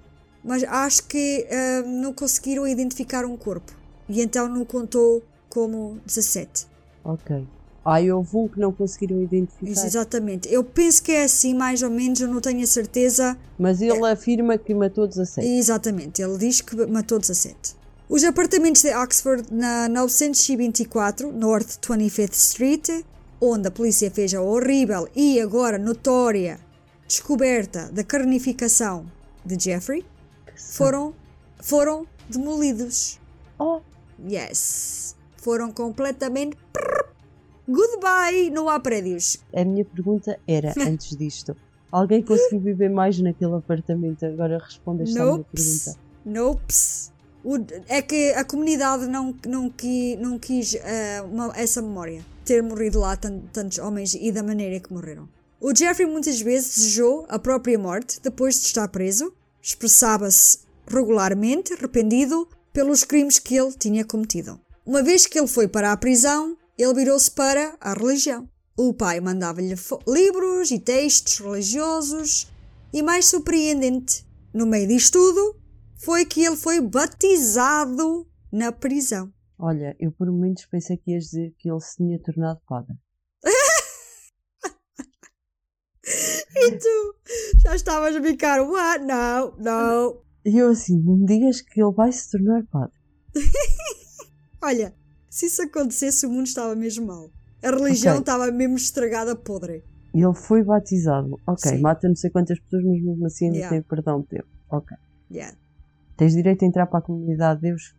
mas 0.43 0.63
acho 0.63 1.03
que 1.03 1.45
ah, 1.51 1.83
não 1.85 2.13
conseguiram 2.13 2.65
identificar 2.65 3.25
um 3.25 3.35
corpo. 3.35 3.73
E 4.07 4.21
então 4.21 4.47
não 4.47 4.63
contou 4.65 5.21
como 5.49 5.99
17. 6.05 6.65
Ok. 7.03 7.45
Ah, 7.83 7.99
houve 7.99 8.37
um 8.37 8.47
que 8.47 8.59
não 8.59 8.71
conseguiram 8.71 9.21
identificar. 9.21 9.71
Exatamente. 9.71 10.51
Eu 10.53 10.63
penso 10.63 11.01
que 11.01 11.11
é 11.11 11.23
assim, 11.23 11.53
mais 11.53 11.81
ou 11.81 11.89
menos, 11.89 12.21
eu 12.21 12.27
não 12.27 12.39
tenho 12.39 12.63
a 12.63 12.67
certeza. 12.67 13.35
Mas 13.57 13.81
ele 13.81 14.05
afirma 14.05 14.57
que 14.57 14.73
matou 14.73 15.07
16. 15.07 15.47
Exatamente, 15.47 16.21
ele 16.21 16.37
diz 16.37 16.61
que 16.61 16.75
matou 16.85 17.17
17. 17.17 17.75
Os 18.07 18.23
apartamentos 18.23 18.81
de 18.83 18.93
Oxford 18.93 19.47
na 19.51 19.87
924 19.87 21.31
North 21.31 21.79
25th 21.81 22.33
Street, 22.33 22.89
onde 23.39 23.67
a 23.67 23.71
polícia 23.71 24.11
fez 24.11 24.33
a 24.33 24.41
horrível 24.41 25.07
e 25.15 25.39
agora 25.39 25.79
notória 25.79 26.59
descoberta 27.07 27.89
da 27.91 28.03
carnificação 28.03 29.05
de 29.43 29.57
Jeffrey, 29.57 30.05
foram, 30.55 31.15
foram 31.59 32.05
demolidos. 32.29 33.19
Oh, 33.57 33.79
Yes. 34.29 35.15
Foram 35.37 35.71
completamente. 35.71 36.55
Goodbye! 37.72 38.49
Não 38.52 38.68
há 38.69 38.80
prédios. 38.80 39.38
a 39.56 39.64
minha 39.64 39.85
pergunta 39.85 40.38
era, 40.48 40.73
antes 40.80 41.15
disto, 41.15 41.56
alguém 41.91 42.22
conseguiu 42.22 42.60
viver 42.60 42.89
mais 42.89 43.19
naquele 43.19 43.56
apartamento? 43.56 44.26
Agora 44.26 44.57
respondes 44.57 45.14
só 45.14 45.22
a 45.22 45.26
minha 45.34 45.45
pergunta. 45.45 45.95
Nopes. 46.26 47.11
O- 47.43 47.57
é 47.88 48.02
que 48.03 48.31
a 48.34 48.43
comunidade 48.43 49.07
não, 49.07 49.35
não, 49.48 49.69
qui- 49.69 50.15
não 50.18 50.38
quis 50.38 50.76
eh, 50.76 51.22
uma- 51.23 51.52
essa 51.57 51.81
memória. 51.81 52.23
Ter 52.45 52.61
morrido 52.61 52.99
lá 52.99 53.15
tan- 53.15 53.39
tantos 53.52 53.80
homens 53.80 54.14
e 54.14 54.31
da 54.31 54.43
maneira 54.43 54.80
que 54.80 54.93
morreram. 54.93 55.27
O 55.60 55.73
Jeffrey 55.76 56.07
muitas 56.07 56.39
vezes 56.41 56.76
desejou 56.76 57.26
a 57.30 57.39
própria 57.39 57.77
morte 57.80 58.19
depois 58.22 58.60
de 58.60 58.65
estar 58.68 58.88
preso. 58.88 59.34
Expressava-se 59.61 60.60
regularmente 60.88 61.73
arrependido 61.73 62.48
pelos 62.73 63.03
crimes 63.03 63.39
que 63.39 63.56
ele 63.57 63.72
tinha 63.73 64.03
cometido. 64.06 64.60
Uma 64.85 65.02
vez 65.03 65.26
que 65.26 65.38
ele 65.39 65.48
foi 65.48 65.68
para 65.68 65.91
a 65.91 65.98
prisão, 65.98 66.56
ele 66.81 66.93
virou-se 66.93 67.29
para 67.29 67.75
a 67.79 67.93
religião. 67.93 68.49
O 68.77 68.93
pai 68.93 69.19
mandava-lhe 69.19 69.75
livros 70.07 70.71
e 70.71 70.79
textos 70.79 71.37
religiosos 71.39 72.51
e 72.93 73.01
mais 73.01 73.25
surpreendente, 73.25 74.25
no 74.53 74.65
meio 74.65 74.87
disto 74.87 75.13
tudo, 75.13 75.59
foi 76.03 76.25
que 76.25 76.43
ele 76.43 76.55
foi 76.55 76.81
batizado 76.81 78.27
na 78.51 78.71
prisão. 78.71 79.31
Olha, 79.59 79.95
eu 79.99 80.11
por 80.11 80.27
momentos 80.27 80.65
pensei 80.65 80.97
que 80.97 81.11
ias 81.11 81.25
dizer 81.25 81.53
que 81.59 81.69
ele 81.69 81.79
se 81.79 81.97
tinha 81.97 82.19
tornado 82.19 82.59
padre. 82.67 82.95
E 86.53 86.77
tu 86.77 87.15
já 87.63 87.75
estavas 87.75 88.15
a 88.15 88.21
ficar, 88.21 88.61
what? 88.61 89.03
Não, 89.03 89.55
não. 89.57 90.21
E 90.45 90.57
eu 90.57 90.69
assim, 90.69 90.99
não 91.01 91.17
me 91.17 91.25
digas 91.25 91.61
que 91.61 91.81
ele 91.81 91.93
vai 91.93 92.11
se 92.11 92.29
tornar 92.29 92.63
padre. 92.67 92.93
Olha, 94.61 94.95
se 95.31 95.45
isso 95.45 95.61
acontecesse, 95.61 96.25
o 96.25 96.29
mundo 96.29 96.45
estava 96.45 96.75
mesmo 96.75 97.07
mal. 97.07 97.31
A 97.63 97.69
religião 97.71 98.13
Ok. 98.15 98.21
estava 98.21 98.51
mesmo 98.51 98.75
estragada 98.75 99.35
podre. 99.35 99.83
E 100.13 100.21
ele 100.21 100.33
foi 100.35 100.61
batizado. 100.63 101.37
Ok, 101.47 101.71
Sim. 101.71 101.79
mata 101.79 102.07
não 102.07 102.15
sei 102.15 102.29
quantas 102.29 102.59
pessoas, 102.59 102.83
mas 102.83 103.01
mesmo 103.01 103.25
assim 103.25 103.45
ainda 103.45 103.57
Yeah. 103.57 103.75
tem 103.77 103.81
perdão 103.87 104.21
de 104.21 104.27
Deus. 104.37 104.47
Ok. 104.69 104.97
Yeah. 105.31 105.57
Tens 106.17 106.33
direito 106.33 106.63
a 106.63 106.67
entrar 106.67 106.85
para 106.87 106.99
a 106.99 107.01
comunidade 107.01 107.61
de 107.61 107.69
Deus. 107.69 107.95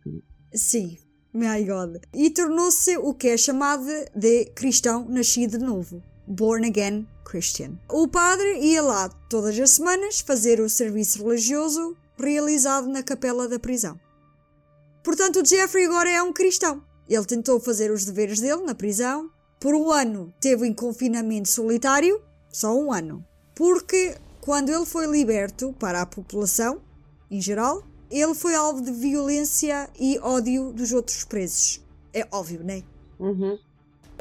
Sim, 0.53 0.99
my 1.33 1.65
God. 1.65 1.97
E 2.13 2.29
tornou-se 2.31 2.97
o 2.99 3.15
que 3.15 3.29
é 3.29 3.37
chamado 3.39 3.87
de 4.15 4.45
cristão 4.55 5.09
nascido 5.09 5.59
de 5.59 5.65
novo. 5.65 6.03
Born 6.29 6.67
again 6.67 7.07
Christian. 7.25 7.79
O 7.91 8.07
padre 8.09 8.59
ia 8.61 8.83
lá 8.83 9.09
todas 9.31 9.59
as 9.59 9.71
semanas 9.71 10.21
fazer 10.21 10.61
o 10.61 10.69
serviço 10.69 11.25
religioso 11.25 11.97
realizado 12.19 12.87
na 12.89 13.03
capela 13.03 13.49
da 13.49 13.59
prisão. 13.59 13.99
Portanto, 15.03 15.41
o 15.41 15.45
Jeffrey 15.45 15.87
agora 15.87 16.11
é 16.11 16.23
um 16.23 16.33
cristão. 16.33 16.83
Ele 17.13 17.27
tentou 17.27 17.61
fazer 17.61 17.91
os 17.91 18.07
deveres 18.07 18.41
dele 18.41 18.63
na 18.63 18.75
prisão. 18.75 19.31
Por 19.61 19.75
um 19.75 19.93
ano 19.93 20.33
teve 20.41 20.67
em 20.67 20.73
confinamento 20.73 21.47
solitário, 21.47 22.23
só 22.51 22.75
um 22.75 22.91
ano. 22.91 23.23
Porque 23.55 24.17
quando 24.41 24.71
ele 24.71 24.87
foi 24.87 25.07
liberto 25.07 25.75
para 25.79 26.01
a 26.01 26.07
população, 26.07 26.81
em 27.31 27.39
geral, 27.39 27.85
ele 28.11 28.35
foi 28.35 28.55
alvo 28.55 28.81
de 28.81 28.91
violência 28.91 29.91
e 30.01 30.19
ódio 30.21 30.73
dos 30.73 30.91
outros 30.91 31.23
presos. 31.23 31.85
É 32.15 32.27
óbvio, 32.31 32.65
né? 32.65 32.83
Uhum. 33.19 33.59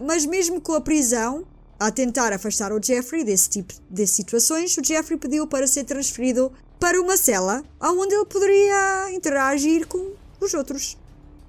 Mas 0.03 0.26
mesmo 0.26 0.59
com 0.59 0.73
a 0.73 0.81
prisão, 0.81 1.47
a 1.80 1.89
tentar 1.91 2.34
afastar 2.34 2.73
o 2.73 2.84
Jeffrey 2.84 3.23
desse 3.23 3.49
tipo 3.51 3.73
de 3.89 4.05
situações, 4.05 4.76
o 4.77 4.84
Jeffrey 4.84 5.18
pediu 5.18 5.47
para 5.47 5.65
ser 5.65 5.85
transferido 5.85 6.51
para 6.77 6.99
uma 6.99 7.15
cela 7.15 7.63
onde 7.81 8.13
ele 8.13 8.26
poderia 8.26 9.13
interagir 9.13 9.88
com 9.88 10.11
os 10.41 10.53
outros. 10.53 10.97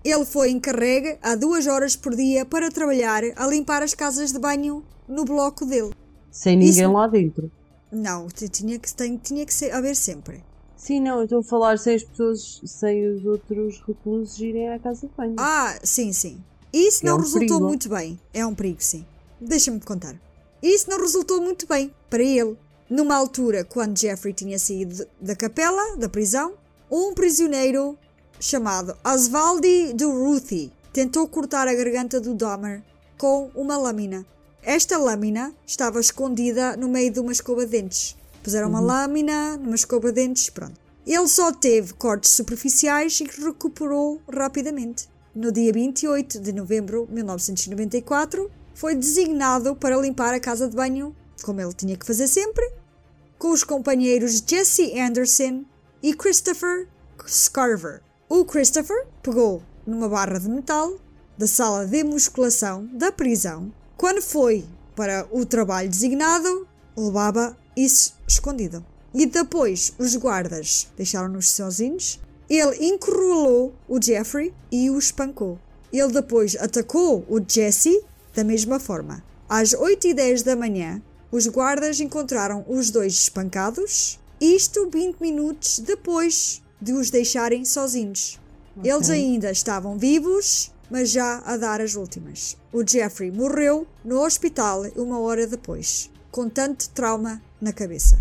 Ele 0.04 0.24
foi 0.24 0.50
encarregue 0.50 1.16
a 1.22 1.34
duas 1.36 1.66
horas 1.66 1.94
por 1.94 2.14
dia 2.14 2.44
para 2.44 2.70
trabalhar 2.70 3.22
a 3.36 3.46
limpar 3.46 3.82
as 3.82 3.94
casas 3.94 4.32
de 4.32 4.38
banho 4.38 4.84
no 5.08 5.24
bloco 5.24 5.64
dele. 5.64 5.92
Sem 6.30 6.56
ninguém 6.56 6.82
Isso- 6.84 6.92
lá 6.92 7.06
dentro. 7.06 7.50
Não, 7.90 8.26
tinha 8.28 8.78
que, 8.78 8.92
tem- 8.94 9.16
tinha 9.18 9.44
que 9.44 9.52
ser, 9.52 9.70
haver 9.72 9.94
sempre. 9.94 10.42
Sim, 10.76 10.98
não, 11.00 11.18
eu 11.18 11.24
estou 11.24 11.40
a 11.40 11.44
falar 11.44 11.78
sem 11.78 11.94
as 11.94 12.02
pessoas, 12.02 12.60
sem 12.64 13.06
os 13.08 13.24
outros 13.24 13.80
reclusos 13.86 14.40
irem 14.40 14.68
à 14.72 14.78
casa 14.78 15.06
de 15.06 15.12
banho. 15.14 15.36
Ah, 15.38 15.78
sim, 15.84 16.12
sim. 16.12 16.42
Isso 16.72 17.04
É 17.04 17.08
não 17.10 17.16
um 17.16 17.20
resultou 17.20 17.40
perigo. 17.58 17.66
muito 17.68 17.88
bem. 17.88 18.18
É 18.32 18.44
um 18.46 18.54
perigo, 18.54 18.82
sim. 18.82 19.04
Deixa-me 19.40 19.78
contar. 19.80 20.16
Isso 20.62 20.88
não 20.90 20.98
resultou 20.98 21.40
muito 21.40 21.66
bem 21.68 21.94
para 22.08 22.22
ele. 22.22 22.56
Numa 22.88 23.14
altura, 23.14 23.62
quando 23.64 23.96
Jeffrey 23.98 24.32
tinha 24.32 24.58
saído 24.58 25.06
da 25.20 25.36
capela, 25.36 25.96
da 25.98 26.08
prisão, 26.08 26.54
um 26.90 27.12
prisioneiro 27.14 27.96
chamado 28.42 28.96
Osvaldi 29.04 29.92
Durruti 29.94 30.72
tentou 30.92 31.28
cortar 31.28 31.68
a 31.68 31.74
garganta 31.74 32.20
do 32.20 32.34
Dahmer 32.34 32.82
com 33.16 33.48
uma 33.54 33.78
lâmina. 33.78 34.26
Esta 34.64 34.98
lâmina 34.98 35.54
estava 35.64 36.00
escondida 36.00 36.76
no 36.76 36.88
meio 36.88 37.12
de 37.12 37.20
uma 37.20 37.30
escova 37.30 37.64
de 37.64 37.70
dentes. 37.70 38.16
Puseram 38.42 38.68
uma 38.68 38.80
lâmina 38.80 39.56
numa 39.56 39.76
escova 39.76 40.08
de 40.08 40.14
dentes, 40.14 40.50
pronto. 40.50 40.74
Ele 41.06 41.28
só 41.28 41.52
teve 41.52 41.92
cortes 41.92 42.32
superficiais 42.32 43.20
e 43.20 43.24
recuperou 43.24 44.20
rapidamente. 44.28 45.08
No 45.32 45.52
dia 45.52 45.72
28 45.72 46.40
de 46.40 46.52
novembro 46.52 47.06
de 47.06 47.14
1994, 47.14 48.50
foi 48.74 48.96
designado 48.96 49.76
para 49.76 49.96
limpar 49.96 50.34
a 50.34 50.40
casa 50.40 50.68
de 50.68 50.74
banho, 50.74 51.14
como 51.44 51.60
ele 51.60 51.74
tinha 51.74 51.96
que 51.96 52.04
fazer 52.04 52.26
sempre, 52.26 52.68
com 53.38 53.52
os 53.52 53.62
companheiros 53.62 54.42
Jesse 54.44 54.98
Anderson 54.98 55.64
e 56.02 56.12
Christopher 56.12 56.88
Scarver. 57.24 58.02
O 58.34 58.46
Christopher 58.46 59.04
pegou 59.22 59.62
numa 59.86 60.08
barra 60.08 60.38
de 60.38 60.48
metal 60.48 60.96
da 61.36 61.46
sala 61.46 61.86
de 61.86 62.02
musculação 62.02 62.86
da 62.86 63.12
prisão. 63.12 63.70
Quando 63.94 64.22
foi 64.22 64.64
para 64.96 65.28
o 65.30 65.44
trabalho 65.44 65.90
designado, 65.90 66.66
levava 66.96 67.54
isso 67.76 68.14
escondido. 68.26 68.82
E 69.12 69.26
depois 69.26 69.92
os 69.98 70.16
guardas 70.16 70.88
deixaram-nos 70.96 71.50
sozinhos. 71.50 72.18
Ele 72.48 72.86
encurralou 72.86 73.74
o 73.86 74.00
Jeffrey 74.00 74.54
e 74.70 74.88
o 74.88 74.98
espancou. 74.98 75.58
Ele 75.92 76.10
depois 76.10 76.56
atacou 76.56 77.26
o 77.28 77.38
Jesse 77.46 78.02
da 78.34 78.42
mesma 78.42 78.80
forma. 78.80 79.22
Às 79.46 79.74
8 79.74 80.06
e 80.06 80.14
10 80.14 80.42
da 80.42 80.56
manhã, 80.56 81.02
os 81.30 81.46
guardas 81.48 82.00
encontraram 82.00 82.64
os 82.66 82.90
dois 82.90 83.12
espancados, 83.12 84.18
isto 84.40 84.88
20 84.88 85.20
minutos 85.20 85.80
depois 85.80 86.62
de 86.82 86.92
os 86.92 87.10
deixarem 87.10 87.64
sozinhos. 87.64 88.40
Eles 88.82 89.08
ainda 89.08 89.50
estavam 89.50 89.96
vivos, 89.96 90.72
mas 90.90 91.10
já 91.10 91.38
a 91.44 91.56
dar 91.56 91.80
as 91.80 91.94
últimas. 91.94 92.56
O 92.72 92.86
Jeffrey 92.86 93.30
morreu 93.30 93.86
no 94.04 94.20
hospital 94.20 94.82
uma 94.96 95.20
hora 95.20 95.46
depois, 95.46 96.10
com 96.30 96.48
tanto 96.48 96.88
trauma 96.90 97.40
na 97.60 97.72
cabeça. 97.72 98.18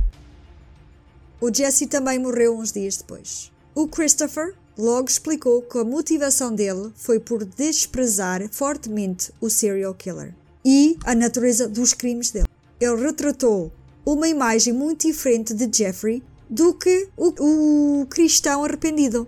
O 1.40 1.52
Jesse 1.52 1.88
também 1.88 2.20
morreu 2.20 2.56
uns 2.58 2.72
dias 2.72 2.98
depois. 2.98 3.52
O 3.74 3.88
Christopher 3.88 4.54
logo 4.78 5.10
explicou 5.10 5.62
que 5.64 5.80
a 5.80 5.84
motivação 5.84 6.54
dele 6.54 6.92
foi 6.96 7.20
por 7.20 7.44
desprezar 7.44 8.48
fortemente 8.52 9.32
o 9.42 9.50
serial 9.50 9.96
killer 9.96 10.36
e 10.64 10.98
a 11.04 11.16
natureza 11.16 11.68
dos 11.68 11.94
crimes 11.94 12.30
dele. 12.30 12.48
Ele 12.80 12.96
retratou 13.02 13.72
uma 14.06 14.28
imagem 14.28 14.74
muito 14.74 15.08
diferente 15.08 15.54
de 15.54 15.70
Jeffrey 15.76 16.24
do 16.52 16.74
que 16.74 17.10
o, 17.16 18.02
o 18.02 18.06
cristão 18.08 18.66
arrependido, 18.66 19.26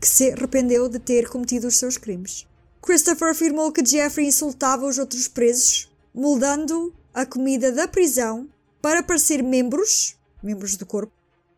que 0.00 0.08
se 0.08 0.32
arrependeu 0.32 0.88
de 0.88 0.98
ter 0.98 1.28
cometido 1.28 1.68
os 1.68 1.78
seus 1.78 1.96
crimes. 1.96 2.48
Christopher 2.82 3.30
afirmou 3.30 3.70
que 3.70 3.86
Jeffrey 3.86 4.26
insultava 4.26 4.84
os 4.84 4.98
outros 4.98 5.28
presos, 5.28 5.88
moldando 6.12 6.92
a 7.14 7.24
comida 7.24 7.70
da 7.70 7.86
prisão 7.86 8.48
para 8.82 9.04
parecer 9.04 9.40
membros, 9.40 10.18
membros 10.42 10.76
do 10.76 10.84
corpo, 10.84 11.12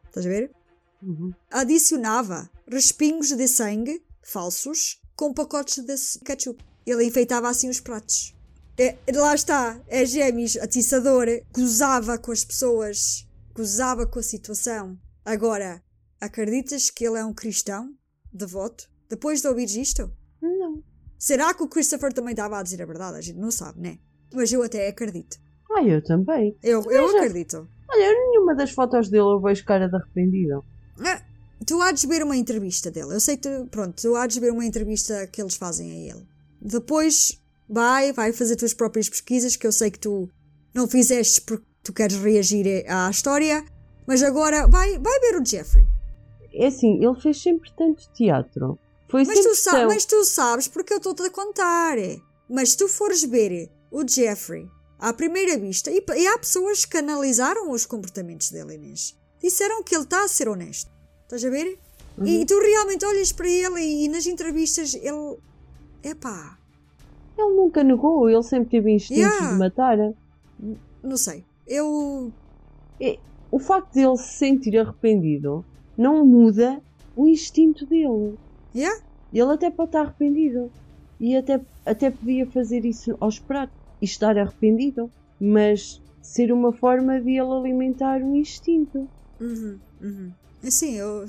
estás 0.06 0.26
a 0.26 0.28
ver? 0.28 0.50
Uhum. 1.02 1.32
Adicionava 1.50 2.50
respingos 2.70 3.32
de 3.32 3.48
sangue 3.48 4.02
falsos 4.22 5.00
com 5.16 5.32
pacotes 5.32 5.82
de 5.82 5.96
ketchup. 6.24 6.62
Ele 6.86 7.04
enfeitava 7.04 7.48
assim 7.48 7.70
os 7.70 7.80
pratos. 7.80 8.34
É, 8.78 8.96
lá 9.14 9.34
está, 9.34 9.80
é 9.88 10.04
gêmeos, 10.04 10.56
atiçador, 10.58 11.26
gozava 11.52 12.18
com 12.18 12.30
as 12.30 12.44
pessoas, 12.44 13.26
gozava 13.54 14.06
com 14.06 14.18
a 14.18 14.22
situação. 14.22 14.98
Agora, 15.26 15.82
acreditas 16.20 16.88
que 16.88 17.04
ele 17.06 17.18
é 17.18 17.24
um 17.24 17.34
cristão 17.34 17.92
devoto? 18.32 18.88
Depois 19.10 19.40
de 19.42 19.48
ouvir 19.48 19.64
isto? 19.64 20.10
Não. 20.40 20.82
Será 21.18 21.52
que 21.52 21.62
o 21.62 21.68
Christopher 21.68 22.12
também 22.12 22.30
estava 22.32 22.58
a 22.58 22.62
dizer 22.62 22.80
a 22.80 22.86
verdade? 22.86 23.18
A 23.18 23.20
gente 23.20 23.38
não 23.38 23.50
sabe, 23.50 23.80
né? 23.80 23.98
Mas 24.32 24.52
eu 24.52 24.62
até 24.62 24.88
acredito. 24.88 25.36
Ah, 25.70 25.82
eu 25.82 26.02
também. 26.02 26.56
Eu, 26.62 26.82
eu 26.90 27.04
acredito. 27.18 27.68
Olha, 27.88 28.12
nenhuma 28.12 28.54
das 28.54 28.70
fotos 28.70 29.08
dele 29.08 29.24
eu 29.24 29.40
vejo 29.40 29.64
cara 29.64 29.88
de 29.88 29.96
arrependido. 29.96 30.64
Ah, 31.00 31.20
Tu 31.66 31.80
há 31.80 31.90
de 31.90 32.06
ver 32.06 32.22
uma 32.22 32.36
entrevista 32.36 32.90
dele. 32.90 33.14
Eu 33.14 33.20
sei 33.20 33.36
que, 33.36 33.48
tu- 33.48 33.66
pronto, 33.70 34.00
tu 34.00 34.14
há 34.14 34.26
de 34.26 34.38
ver 34.38 34.52
uma 34.52 34.64
entrevista 34.64 35.26
que 35.26 35.40
eles 35.42 35.56
fazem 35.56 35.90
a 35.90 36.14
ele. 36.14 36.26
Depois 36.60 37.42
vai, 37.68 38.12
vai 38.12 38.32
fazer 38.32 38.56
tuas 38.56 38.74
próprias 38.74 39.08
pesquisas, 39.08 39.56
que 39.56 39.66
eu 39.66 39.72
sei 39.72 39.90
que 39.90 39.98
tu 39.98 40.28
não 40.74 40.86
fizeste 40.86 41.40
porque 41.40 41.64
tu 41.82 41.92
queres 41.94 42.16
reagir 42.18 42.84
à 42.88 43.08
história. 43.10 43.64
Mas 44.06 44.22
agora 44.22 44.66
vai, 44.66 44.98
vai 44.98 45.20
ver 45.20 45.40
o 45.40 45.44
Jeffrey. 45.44 45.86
É 46.52 46.66
assim, 46.68 47.02
ele 47.04 47.20
fez 47.20 47.42
sempre 47.42 47.70
tanto 47.76 48.08
teatro. 48.14 48.78
Foi 49.08 49.24
Mas 49.24 49.38
tu, 49.40 49.54
sa 49.54 49.70
tão- 49.72 49.88
mas 49.88 50.04
tu 50.04 50.24
sabes 50.24 50.68
porque 50.68 50.92
eu 50.92 50.98
estou-te 50.98 51.22
a 51.22 51.30
contar. 51.30 51.96
Mas 52.48 52.70
se 52.70 52.76
tu 52.78 52.88
fores 52.88 53.22
ver 53.24 53.70
o 53.90 54.06
Jeffrey 54.06 54.68
à 54.98 55.12
primeira 55.12 55.58
vista, 55.58 55.90
e, 55.90 56.02
e 56.16 56.26
há 56.26 56.38
pessoas 56.38 56.84
que 56.84 56.96
analisaram 56.96 57.70
os 57.70 57.84
comportamentos 57.84 58.50
dele, 58.50 58.74
Inês, 58.74 59.14
disseram 59.42 59.82
que 59.82 59.94
ele 59.94 60.04
está 60.04 60.24
a 60.24 60.28
ser 60.28 60.48
honesto. 60.48 60.90
Estás 61.24 61.44
a 61.44 61.50
ver? 61.50 61.78
E 62.24 62.46
tu 62.46 62.58
realmente 62.58 63.04
olhas 63.04 63.30
para 63.30 63.46
ele 63.48 63.78
e, 63.80 64.04
e 64.04 64.08
nas 64.08 64.26
entrevistas 64.26 64.94
ele. 64.94 65.36
Epá, 66.02 66.56
Ele 67.36 67.54
nunca 67.54 67.82
negou, 67.84 68.30
ele 68.30 68.42
sempre 68.42 68.70
teve 68.70 68.90
instintos 68.92 69.18
Yeah. 69.22 69.52
de 69.52 69.58
matar. 69.58 69.98
não 71.02 71.16
sei. 71.18 71.44
Eu. 71.66 72.32
É, 73.00 73.18
o 73.50 73.58
facto 73.58 73.92
de 73.92 74.00
ele 74.00 74.16
se 74.16 74.34
sentir 74.38 74.78
arrependido 74.78 75.64
não 75.96 76.24
muda 76.26 76.80
o 77.14 77.26
instinto 77.26 77.86
dele. 77.86 78.36
Yeah? 78.74 79.00
Ele 79.32 79.52
até 79.52 79.70
pode 79.70 79.88
estar 79.90 80.02
arrependido. 80.02 80.70
E 81.18 81.36
até, 81.36 81.60
até 81.84 82.10
podia 82.10 82.46
fazer 82.46 82.84
isso 82.84 83.16
aos 83.20 83.38
pratos 83.38 83.74
e 84.02 84.04
estar 84.04 84.36
arrependido. 84.36 85.10
Mas 85.40 86.00
ser 86.22 86.52
uma 86.52 86.72
forma 86.72 87.20
de 87.20 87.30
ele 87.30 87.52
alimentar 87.52 88.20
o 88.20 88.34
instinto. 88.36 89.08
Uhum, 89.40 89.78
uhum. 90.02 90.32
Assim, 90.64 90.94
eu. 90.96 91.24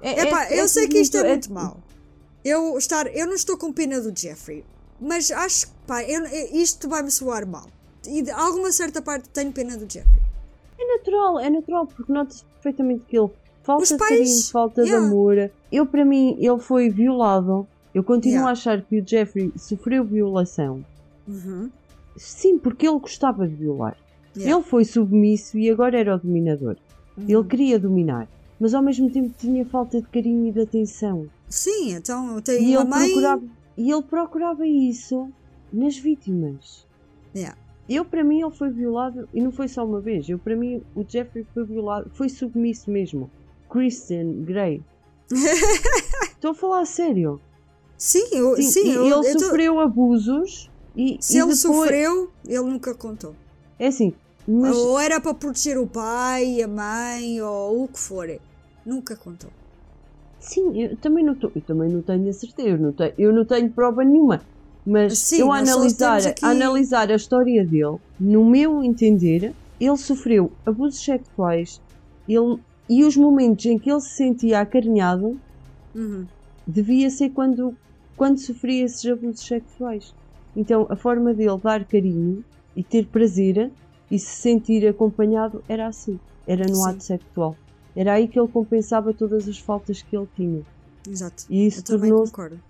É, 0.00 0.22
Epá, 0.22 0.44
é- 0.44 0.54
é 0.54 0.60
eu 0.62 0.68
sei 0.68 0.86
que 0.88 0.98
isto 0.98 1.16
é 1.16 1.28
muito- 1.28 1.50
muito 1.50 1.52
mau. 1.52 1.76
Eu, 2.44 2.78
estar, 2.78 3.06
eu 3.14 3.26
não 3.26 3.34
estou 3.34 3.56
com 3.58 3.72
pena 3.72 4.00
do 4.00 4.16
Jeffrey, 4.16 4.64
mas 5.00 5.30
acho 5.32 5.66
que 5.66 5.72
pá, 5.86 6.04
eu- 6.04 6.24
isto 6.52 6.88
vai-me 6.88 7.10
soar 7.10 7.46
mal. 7.46 7.66
E 8.06 8.22
de 8.22 8.30
alguma 8.30 8.70
certa 8.70 9.02
parte 9.02 9.28
tenho 9.30 9.50
pena 9.52 9.76
do 9.76 9.90
Jeffrey. 9.92 10.20
Natural, 10.96 11.40
é 11.40 11.50
natural, 11.50 11.86
porque 11.86 12.12
nota-se 12.12 12.44
perfeitamente 12.44 13.04
que 13.08 13.16
ele 13.18 13.30
falta 13.62 13.82
Os 13.82 13.88
de 13.90 13.96
pais, 13.96 14.10
carinho, 14.10 14.44
falta 14.52 14.82
yeah. 14.82 15.00
de 15.00 15.06
amor. 15.06 15.50
Eu, 15.72 15.86
para 15.86 16.04
mim, 16.04 16.36
ele 16.38 16.58
foi 16.58 16.88
violado. 16.88 17.66
Eu 17.94 18.04
continuo 18.04 18.34
Yeah. 18.34 18.48
a 18.50 18.52
achar 18.52 18.82
que 18.82 19.00
o 19.00 19.08
Jeffrey 19.08 19.52
sofreu 19.56 20.04
violação. 20.04 20.84
Uhum. 21.26 21.70
Sim, 22.16 22.58
porque 22.58 22.86
ele 22.86 22.98
gostava 22.98 23.46
de 23.48 23.54
violar. 23.54 23.96
Yeah. 24.36 24.54
Ele 24.56 24.62
foi 24.64 24.84
submisso 24.84 25.58
e 25.58 25.70
agora 25.70 25.98
era 25.98 26.14
o 26.14 26.18
dominador. 26.18 26.76
Uhum. 27.16 27.24
Ele 27.26 27.44
queria 27.44 27.78
dominar, 27.78 28.28
mas 28.60 28.74
ao 28.74 28.82
mesmo 28.82 29.10
tempo 29.10 29.34
tinha 29.38 29.64
falta 29.64 30.00
de 30.00 30.06
carinho 30.08 30.48
e 30.48 30.52
de 30.52 30.60
atenção. 30.60 31.26
Sim, 31.48 31.92
então 31.94 32.38
E 32.38 32.42
tem 32.42 32.64
ele, 32.66 32.76
uma 32.76 32.84
mãe. 32.84 33.08
procurava, 33.08 33.42
e 33.78 33.90
ele 33.90 34.02
procurava 34.02 34.66
isso 34.66 35.30
nas 35.72 35.96
vítimas. 35.96 36.86
Yeah. 37.34 37.56
Eu, 37.88 38.04
para 38.04 38.24
mim, 38.24 38.40
ele 38.42 38.50
foi 38.50 38.68
violado 38.70 39.28
e 39.32 39.40
não 39.40 39.52
foi 39.52 39.68
só 39.68 39.84
uma 39.84 40.00
vez. 40.00 40.28
Eu, 40.28 40.38
para 40.38 40.56
mim, 40.56 40.82
o 40.94 41.04
Jeffrey 41.06 41.46
foi 41.54 41.64
violado, 41.64 42.10
foi 42.14 42.28
submisso 42.28 42.90
mesmo. 42.90 43.30
Christian 43.70 44.42
Grey. 44.42 44.82
Estou 46.32 46.50
a 46.50 46.54
falar 46.54 46.80
a 46.80 46.84
sério. 46.86 47.40
Sim, 47.96 48.26
eu, 48.32 48.56
Sim, 48.56 48.62
sim, 48.62 48.90
eu- 48.92 49.04
ele 49.06 49.14
eu 49.14 49.32
tô- 49.32 49.38
sofreu 49.40 49.80
abusos 49.80 50.70
e, 50.94 51.16
Se 51.20 51.34
e 51.34 51.40
ele 51.40 51.54
depois- 51.54 51.58
sofreu, 51.60 52.30
ele 52.46 52.60
nunca 52.62 52.94
contou. 52.94 53.34
É 53.78 53.86
assim, 53.88 54.12
mas 54.46 54.76
Ou 54.76 54.98
era 55.00 55.20
para 55.20 55.32
proteger 55.34 55.78
o 55.78 55.86
pai, 55.86 56.60
a 56.62 56.68
mãe, 56.68 57.40
ou 57.40 57.84
o 57.84 57.88
que 57.88 57.98
for. 57.98 58.28
Nunca 58.84 59.16
contou. 59.16 59.50
sim, 60.38 60.80
eu 60.80 60.96
também 60.98 61.24
não, 61.24 61.34
tô, 61.34 61.50
eu 61.56 61.60
também 61.62 61.88
não 61.90 62.02
tenho 62.02 62.28
a 62.28 62.32
certeza, 62.32 62.68
eu 62.68 62.78
não 62.78 62.92
tenho, 62.92 63.12
eu 63.18 63.32
não 63.32 63.44
tenho 63.44 63.70
prova 63.70 64.04
nenhuma. 64.04 64.42
Mas 64.86 65.18
Sim, 65.18 65.40
eu 65.40 65.52
analisar, 65.52 66.24
aqui- 66.26 66.44
a 66.44 66.50
analisar 66.50 67.10
a 67.10 67.16
história 67.16 67.64
dele, 67.66 67.96
no 68.20 68.44
meu 68.48 68.84
entender, 68.84 69.52
ele 69.80 69.96
sofreu 69.96 70.52
abusos 70.64 71.02
sexuais 71.02 71.80
ele, 72.28 72.58
e 72.88 73.04
os 73.04 73.16
momentos 73.16 73.66
em 73.66 73.78
que 73.78 73.90
ele 73.90 74.00
se 74.00 74.10
sentia 74.16 74.60
acarinhado 74.60 75.38
Uhum. 75.94 76.24
devia 76.66 77.10
ser 77.10 77.30
quando, 77.30 77.74
quando 78.16 78.38
sofria 78.38 78.84
esses 78.84 79.04
abusos 79.10 79.44
sexuais. 79.44 80.14
Então 80.54 80.86
a 80.88 80.94
forma 80.96 81.34
dele 81.34 81.58
dar 81.62 81.84
carinho 81.84 82.44
e 82.76 82.82
ter 82.84 83.06
prazer 83.06 83.72
e 84.10 84.18
se 84.18 84.36
sentir 84.40 84.86
acompanhado 84.86 85.64
era 85.68 85.88
assim, 85.88 86.18
era 86.46 86.64
no 86.64 86.74
Sim. 86.76 86.88
ato 86.90 87.02
sexual. 87.02 87.56
Era 87.94 88.12
aí 88.12 88.28
que 88.28 88.38
ele 88.38 88.48
compensava 88.48 89.12
todas 89.12 89.48
as 89.48 89.58
faltas 89.58 90.00
que 90.02 90.16
ele 90.16 90.28
tinha. 90.36 90.62
Exato. 91.08 91.44
E 91.50 91.66
isso 91.66 91.82
tornou-se 91.82 92.30
concordo. 92.30 92.60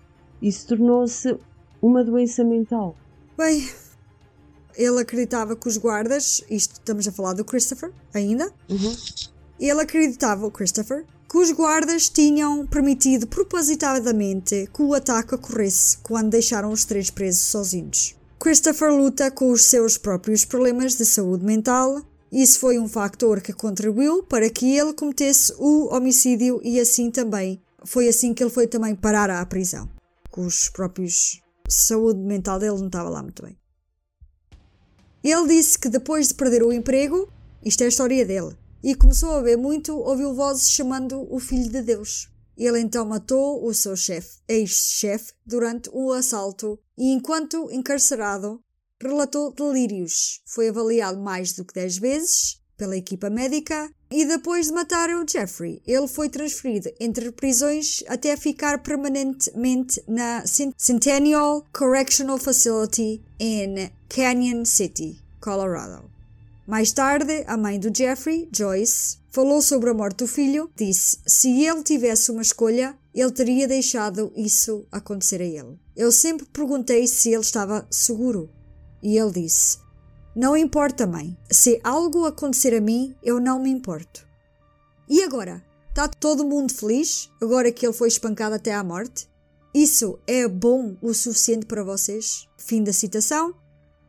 Uma 1.81 2.03
doença 2.03 2.43
mental. 2.43 2.95
Bem, 3.37 3.69
ele 4.75 4.99
acreditava 5.01 5.55
que 5.55 5.67
os 5.67 5.77
guardas, 5.77 6.43
isto 6.49 6.73
estamos 6.73 7.07
a 7.07 7.11
falar 7.11 7.33
do 7.33 7.45
Christopher 7.45 7.91
ainda, 8.13 8.51
Uhum. 8.69 8.95
ele 9.59 9.81
acreditava, 9.81 10.45
o 10.45 10.51
Christopher, 10.51 11.05
que 11.29 11.37
os 11.37 11.51
guardas 11.51 12.09
tinham 12.09 12.65
permitido 12.65 13.27
propositadamente 13.27 14.69
que 14.73 14.81
o 14.81 14.93
ataque 14.93 15.35
ocorresse 15.35 15.97
quando 15.97 16.29
deixaram 16.31 16.71
os 16.71 16.85
três 16.85 17.09
presos 17.09 17.41
sozinhos. 17.41 18.15
Christopher 18.39 18.91
luta 18.93 19.29
com 19.31 19.51
os 19.51 19.65
seus 19.65 19.97
próprios 19.97 20.45
problemas 20.45 20.95
de 20.95 21.05
saúde 21.05 21.43
mental. 21.43 22.01
Isso 22.31 22.59
foi 22.59 22.77
um 22.77 22.87
factor 22.87 23.41
que 23.41 23.51
contribuiu 23.51 24.21
para 24.23 24.49
que 24.49 24.77
ele 24.77 24.93
cometesse 24.93 25.53
o 25.57 25.93
homicídio 25.93 26.61
e 26.63 26.79
assim 26.79 27.09
também 27.09 27.59
foi 27.83 28.07
assim 28.07 28.33
que 28.33 28.43
ele 28.43 28.49
foi 28.49 28.67
também 28.67 28.95
parar 28.95 29.29
à 29.29 29.45
prisão. 29.45 29.89
Com 30.29 30.45
os 30.45 30.69
próprios 30.69 31.41
saúde 31.67 32.19
mental 32.19 32.59
dele 32.59 32.77
não 32.77 32.87
estava 32.87 33.09
lá 33.09 33.21
muito 33.21 33.43
bem. 33.43 33.57
Ele 35.23 35.47
disse 35.47 35.77
que 35.77 35.89
depois 35.89 36.29
de 36.29 36.35
perder 36.35 36.63
o 36.63 36.71
emprego, 36.71 37.31
isto 37.63 37.81
é 37.81 37.85
a 37.85 37.89
história 37.89 38.25
dele, 38.25 38.57
e 38.83 38.95
começou 38.95 39.31
a 39.31 39.41
ver 39.41 39.57
muito, 39.57 39.97
ouviu 39.97 40.33
vozes 40.33 40.69
chamando 40.69 41.27
o 41.33 41.39
Filho 41.39 41.69
de 41.69 41.81
Deus. 41.81 42.29
Ele 42.57 42.79
então 42.79 43.05
matou 43.05 43.65
o 43.65 43.73
seu 43.73 43.95
chefe, 43.95 44.39
ex-chefe, 44.47 45.33
durante 45.45 45.89
um 45.93 46.11
assalto 46.11 46.79
e, 46.97 47.11
enquanto 47.11 47.69
encarcerado, 47.71 48.63
relatou 49.01 49.53
delírios. 49.53 50.41
Foi 50.45 50.69
avaliado 50.69 51.19
mais 51.19 51.53
do 51.53 51.65
que 51.65 51.73
10 51.73 51.97
vezes 51.97 52.61
pela 52.75 52.97
equipa 52.97 53.29
médica 53.29 53.91
e 54.09 54.25
depois 54.25 54.67
de 54.67 54.73
matar 54.73 55.09
o 55.09 55.25
Jeffrey, 55.29 55.81
ele 55.85 56.07
foi 56.07 56.29
transferido 56.29 56.89
entre 56.99 57.31
prisões 57.31 58.03
até 58.07 58.35
ficar 58.37 58.81
permanentemente 58.81 60.01
na 60.07 60.45
Cent- 60.45 60.73
Centennial 60.77 61.65
Correctional 61.73 62.37
Facility 62.37 63.21
em 63.39 63.91
Canyon 64.09 64.63
City, 64.65 65.21
Colorado. 65.41 66.09
Mais 66.65 66.91
tarde, 66.91 67.45
a 67.47 67.55
mãe 67.55 67.79
do 67.79 67.95
Jeffrey, 67.95 68.49
Joyce, 68.53 69.17
falou 69.29 69.61
sobre 69.61 69.89
a 69.89 69.93
morte 69.93 70.17
do 70.17 70.27
filho. 70.27 70.69
Disse: 70.75 71.17
se 71.25 71.63
ele 71.63 71.81
tivesse 71.81 72.29
uma 72.29 72.41
escolha, 72.41 72.97
ele 73.15 73.31
teria 73.31 73.67
deixado 73.67 74.33
isso 74.35 74.85
acontecer 74.91 75.41
a 75.41 75.45
ele. 75.45 75.79
Eu 75.95 76.11
sempre 76.11 76.45
perguntei 76.45 77.07
se 77.07 77.29
ele 77.29 77.41
estava 77.41 77.87
seguro. 77.89 78.49
E 79.01 79.17
ele 79.17 79.31
disse: 79.31 79.77
Não 80.37 80.55
importa, 80.55 81.07
mãe. 81.07 81.35
Se 81.49 81.81
algo 81.83 82.27
acontecer 82.27 82.71
a 82.75 82.79
mim, 82.79 83.15
eu 83.23 83.39
não 83.39 83.59
me 83.59 83.71
importo. 83.71 84.23
E 85.09 85.23
agora? 85.23 85.65
Está 85.89 86.07
todo 86.07 86.45
mundo 86.45 86.71
feliz 86.71 87.27
agora 87.41 87.71
que 87.71 87.83
ele 87.83 87.91
foi 87.91 88.07
espancado 88.07 88.53
até 88.53 88.71
à 88.71 88.83
morte? 88.83 89.27
Isso 89.73 90.19
é 90.27 90.47
bom 90.47 90.95
o 91.01 91.11
suficiente 91.11 91.65
para 91.65 91.83
vocês? 91.83 92.47
Fim 92.55 92.83
da 92.83 92.93
citação. 92.93 93.55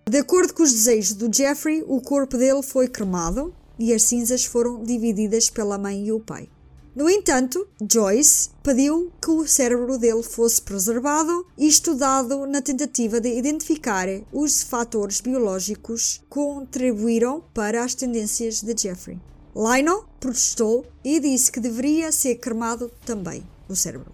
De 0.07 0.19
acordo 0.19 0.53
com 0.53 0.63
os 0.63 0.71
desejos 0.71 1.15
do 1.15 1.35
Jeffrey, 1.35 1.83
o 1.89 1.99
corpo 2.03 2.37
dele 2.37 2.63
foi 2.63 2.89
cremado 2.89 3.57
e 3.79 3.95
as 3.95 4.03
cinzas 4.03 4.45
foram 4.45 4.83
divididas 4.83 5.49
pela 5.49 5.79
mãe 5.79 6.09
e 6.09 6.13
o 6.13 6.21
pai. 6.21 6.51
No 6.99 7.09
entanto, 7.09 7.65
Joyce 7.89 8.51
pediu 8.61 9.13
que 9.23 9.31
o 9.31 9.47
cérebro 9.47 9.97
dele 9.99 10.25
fosse 10.25 10.61
preservado 10.61 11.47
e 11.57 11.69
estudado 11.69 12.45
na 12.45 12.61
tentativa 12.61 13.21
de 13.21 13.39
identificar 13.39 14.09
os 14.33 14.65
fatores 14.65 15.21
biológicos 15.21 16.19
que 16.19 16.27
contribuíram 16.29 17.41
para 17.55 17.85
as 17.85 17.95
tendências 17.95 18.63
de 18.63 18.77
Jeffrey. 18.77 19.17
Lionel 19.55 20.07
protestou 20.19 20.85
e 21.05 21.21
disse 21.21 21.53
que 21.53 21.61
deveria 21.61 22.11
ser 22.11 22.35
cremado 22.35 22.91
também 23.07 23.47
o 23.69 23.77
cérebro. 23.77 24.11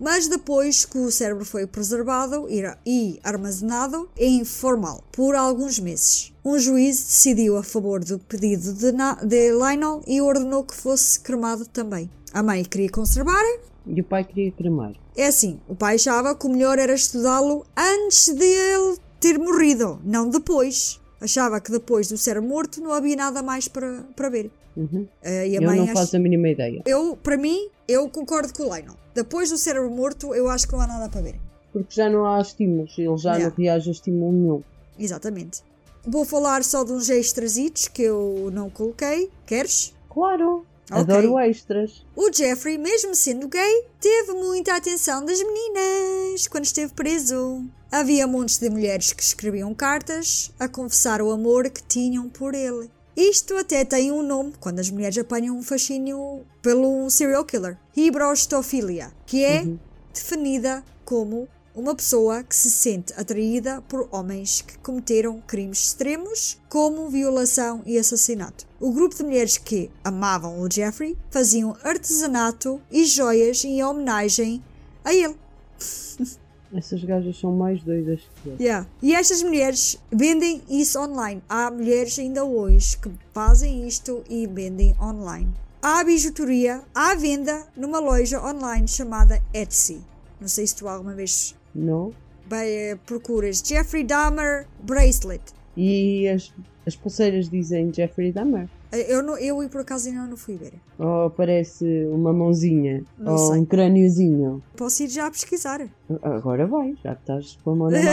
Mas 0.00 0.26
depois 0.26 0.86
que 0.86 0.96
o 0.96 1.12
cérebro 1.12 1.44
foi 1.44 1.66
preservado 1.66 2.48
e 2.84 3.20
armazenado 3.22 4.08
em 4.16 4.42
formal 4.42 5.04
por 5.12 5.34
alguns 5.34 5.78
meses, 5.78 6.32
um 6.42 6.58
juiz 6.58 6.96
decidiu 6.96 7.58
a 7.58 7.62
favor 7.62 8.02
do 8.02 8.18
pedido 8.18 8.72
de, 8.72 8.90
de 8.90 9.50
Lionel 9.52 10.02
e 10.06 10.22
ordenou 10.22 10.64
que 10.64 10.74
fosse 10.74 11.20
cremado 11.20 11.66
também. 11.66 12.10
A 12.32 12.42
mãe 12.42 12.64
queria 12.64 12.90
conservar. 12.90 13.42
E 13.86 14.00
o 14.00 14.04
pai 14.04 14.24
queria 14.24 14.52
cremar. 14.52 14.92
É 15.16 15.26
assim, 15.26 15.60
o 15.68 15.74
pai 15.74 15.96
achava 15.96 16.34
que 16.34 16.46
o 16.46 16.50
melhor 16.50 16.78
era 16.78 16.94
estudá-lo 16.94 17.64
antes 17.76 18.28
de 18.32 18.44
ele 18.44 18.96
ter 19.20 19.38
morrido, 19.38 20.00
não 20.04 20.28
depois. 20.28 21.00
Achava 21.20 21.60
que 21.60 21.70
depois 21.70 22.08
do 22.08 22.16
ser 22.16 22.40
morto 22.40 22.80
não 22.80 22.92
havia 22.92 23.14
nada 23.16 23.42
mais 23.42 23.68
para, 23.68 24.02
para 24.16 24.28
ver. 24.28 24.50
Uhum. 24.76 25.06
A 25.22 25.46
Eu 25.46 25.60
não 25.60 25.86
faço 25.88 26.16
a 26.16 26.18
mínima 26.18 26.48
ideia. 26.48 26.82
Eu, 26.86 27.16
para 27.16 27.36
mim, 27.36 27.68
eu 27.86 28.08
concordo 28.08 28.52
com 28.54 28.64
o 28.64 28.74
Lionel. 28.74 28.96
Depois 29.14 29.50
do 29.50 29.58
cérebro 29.58 29.90
morto, 29.90 30.34
eu 30.34 30.48
acho 30.48 30.66
que 30.66 30.72
não 30.72 30.80
há 30.80 30.86
nada 30.86 31.08
para 31.08 31.20
ver. 31.20 31.36
Porque 31.72 31.94
já 31.94 32.08
não 32.08 32.26
há 32.26 32.40
estímulos, 32.40 32.96
ele 32.98 33.16
já 33.16 33.34
Yeah. 33.34 33.48
não 33.56 33.64
reage 33.64 33.88
a 33.88 33.92
estímulo 33.92 34.32
nenhum. 34.32 34.62
Exatamente. 34.98 35.62
Vou 36.06 36.24
falar 36.24 36.64
só 36.64 36.82
de 36.82 36.92
uns 36.92 37.08
extrasitos 37.08 37.88
que 37.88 38.02
eu 38.02 38.50
não 38.52 38.68
coloquei. 38.68 39.30
Queres? 39.46 39.94
Claro, 40.10 40.66
Adoro 40.92 41.38
extras. 41.38 42.04
O 42.14 42.32
Jeffrey, 42.32 42.76
mesmo 42.76 43.14
sendo 43.14 43.48
gay, 43.48 43.86
teve 44.00 44.32
muita 44.32 44.76
atenção 44.76 45.24
das 45.24 45.42
meninas 45.42 46.46
quando 46.48 46.64
esteve 46.64 46.92
preso. 46.92 47.64
Havia 47.90 48.26
montes 48.26 48.58
de 48.58 48.70
mulheres 48.70 49.12
que 49.12 49.22
escreviam 49.22 49.74
cartas 49.74 50.52
a 50.58 50.68
confessar 50.68 51.20
o 51.22 51.30
amor 51.30 51.68
que 51.70 51.82
tinham 51.82 52.28
por 52.28 52.54
ele. 52.54 52.90
Isto 53.16 53.56
até 53.56 53.84
tem 53.84 54.10
um 54.10 54.22
nome 54.22 54.54
quando 54.58 54.78
as 54.78 54.90
mulheres 54.90 55.18
apanham 55.18 55.56
um 55.56 55.62
fascínio 55.62 56.44
pelo 56.62 57.10
serial 57.10 57.44
killer. 57.44 57.76
Hibrostofilia, 57.94 59.12
que 59.26 59.44
é 59.44 59.66
definida 60.14 60.82
como 61.04 61.46
uma 61.74 61.94
pessoa 61.94 62.42
que 62.42 62.54
se 62.54 62.70
sente 62.70 63.12
atraída 63.14 63.82
por 63.88 64.08
homens 64.10 64.60
que 64.60 64.76
cometeram 64.78 65.40
crimes 65.46 65.86
extremos, 65.86 66.58
como 66.68 67.08
violação 67.08 67.82
e 67.86 67.98
assassinato. 67.98 68.66
O 68.78 68.92
grupo 68.92 69.14
de 69.14 69.22
mulheres 69.22 69.56
que 69.56 69.90
amavam 70.04 70.60
o 70.60 70.70
Jeffrey 70.70 71.16
faziam 71.30 71.76
artesanato 71.82 72.80
e 72.90 73.04
joias 73.04 73.64
em 73.64 73.82
homenagem 73.82 74.62
a 75.04 75.14
ele. 75.14 75.36
Essas 76.74 77.04
gajas 77.04 77.38
são 77.38 77.52
mais 77.52 77.82
doidas 77.82 78.20
que 78.42 78.48
eu. 78.48 78.56
Yeah. 78.58 78.88
E 79.02 79.14
estas 79.14 79.42
mulheres 79.42 79.98
vendem 80.10 80.62
isso 80.70 80.98
online. 80.98 81.42
Há 81.46 81.70
mulheres 81.70 82.18
ainda 82.18 82.44
hoje 82.44 82.96
que 82.96 83.10
fazem 83.34 83.86
isto 83.86 84.24
e 84.28 84.46
vendem 84.46 84.96
online. 84.98 85.52
Há 85.82 86.02
bijuteria 86.02 86.82
à 86.94 87.14
venda 87.14 87.66
numa 87.76 87.98
loja 87.98 88.42
online 88.42 88.88
chamada 88.88 89.42
Etsy. 89.52 90.00
Não 90.40 90.48
sei 90.48 90.66
se 90.66 90.76
tu 90.76 90.88
alguma 90.88 91.14
vez 91.14 91.54
Não? 91.74 92.12
vai, 92.52 92.70
eh, 92.70 92.96
procuras 93.06 93.62
Jeffrey 93.64 94.04
Dahmer 94.04 94.66
Bracelet 94.82 95.42
E 95.76 96.28
as, 96.28 96.52
as 96.86 96.94
pulseiras 96.94 97.48
dizem 97.48 97.92
Jeffrey 97.92 98.30
Dahmer? 98.30 98.68
Eu, 98.92 99.22
não, 99.22 99.38
eu 99.38 99.56
por 99.70 99.80
acaso 99.80 100.10
ainda 100.10 100.26
não 100.26 100.36
fui 100.36 100.54
ver. 100.54 100.74
Ou 100.98 101.30
parece 101.30 102.04
uma 102.12 102.30
mãozinha? 102.30 103.02
Não 103.16 103.32
ou 103.32 103.38
sei. 103.38 103.60
um 103.60 103.64
crâniozinho? 103.64 104.62
Posso 104.76 105.02
ir 105.02 105.08
já 105.08 105.28
a 105.28 105.30
pesquisar. 105.30 105.88
Agora 106.22 106.66
vai, 106.66 106.94
já 107.02 107.14
que 107.14 107.22
estás 107.22 107.58
com 107.64 107.70
a 107.70 107.74
mão 107.74 107.90
na 107.90 107.98
mão. 108.02 108.12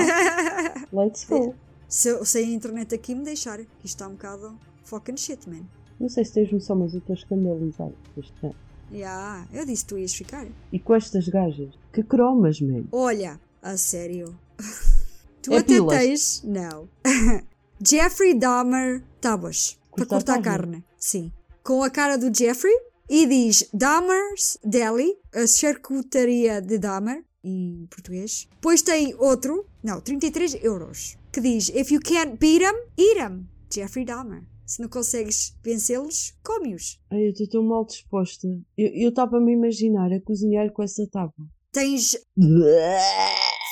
Let's 1.03 1.25
go. 1.25 1.53
se, 1.85 2.23
se 2.23 2.37
a 2.37 2.41
internet 2.41 2.95
aqui 2.95 3.13
me 3.13 3.25
deixar. 3.25 3.59
Isto 3.59 3.67
está 3.83 4.07
um 4.07 4.11
bocado 4.11 4.55
fucking 4.85 5.17
shit, 5.17 5.49
man. 5.49 5.65
Não 5.99 6.07
sei 6.07 6.23
se 6.23 6.31
tens 6.35 6.49
noção, 6.49 6.77
mas 6.77 6.93
eu 6.93 6.99
estou 6.99 7.13
escandalizado 7.13 7.93
ano. 8.41 8.55
Yeah, 8.89 9.45
eu 9.51 9.65
disse 9.65 9.83
que 9.83 9.89
tu 9.89 9.97
ias 9.97 10.15
ficar. 10.15 10.47
E 10.71 10.79
com 10.79 10.95
estas 10.95 11.27
gajas? 11.27 11.77
Que 11.91 12.01
cromas, 12.01 12.61
man. 12.61 12.85
Olha, 12.93 13.37
a 13.61 13.77
sério. 13.77 14.37
tu 15.41 15.53
É 15.53 15.57
até 15.57 15.73
pilas. 15.75 15.97
tens. 15.97 16.43
Não. 16.43 16.89
Jeffrey 17.85 18.33
Dahmer 18.37 19.03
tábuas 19.21 19.77
para 19.95 20.05
Cortar 20.05 20.41
carne? 20.41 20.71
carne. 20.81 20.85
Sim. 20.97 21.31
Com 21.63 21.83
a 21.83 21.89
cara 21.89 22.17
do 22.17 22.35
Jeffrey 22.35 22.73
e 23.09 23.25
diz 23.25 23.67
Dahmer's 23.73 24.57
Deli, 24.63 25.15
a 25.33 25.45
charcutaria 25.47 26.61
de 26.61 26.77
Dahmer, 26.77 27.23
em 27.43 27.87
português. 27.89 28.47
Depois 28.55 28.81
tem 28.81 29.15
outro, 29.15 29.65
não, 29.83 30.01
33 30.01 30.55
euros, 30.63 31.17
que 31.31 31.39
diz 31.41 31.69
If 31.69 31.91
you 31.91 32.01
can't 32.01 32.37
beat 32.37 32.61
'em, 32.61 32.83
eat 32.97 33.19
'em. 33.19 33.47
Jeffrey 33.73 34.03
Dahmer. 34.05 34.43
Se 34.65 34.81
não 34.81 34.89
consegues 34.89 35.55
vencê-los, 35.63 36.33
come-os. 36.43 36.99
Ai, 37.09 37.25
eu 37.25 37.31
estou 37.31 37.47
tão 37.47 37.63
mal 37.63 37.85
disposta. 37.85 38.47
Eu 38.77 39.09
estava 39.09 39.37
a 39.37 39.41
me 39.41 39.53
imaginar 39.53 40.11
a 40.13 40.21
cozinhar 40.21 40.71
com 40.71 40.83
essa 40.83 41.07
tábua. 41.11 41.47
Tens 41.71 42.15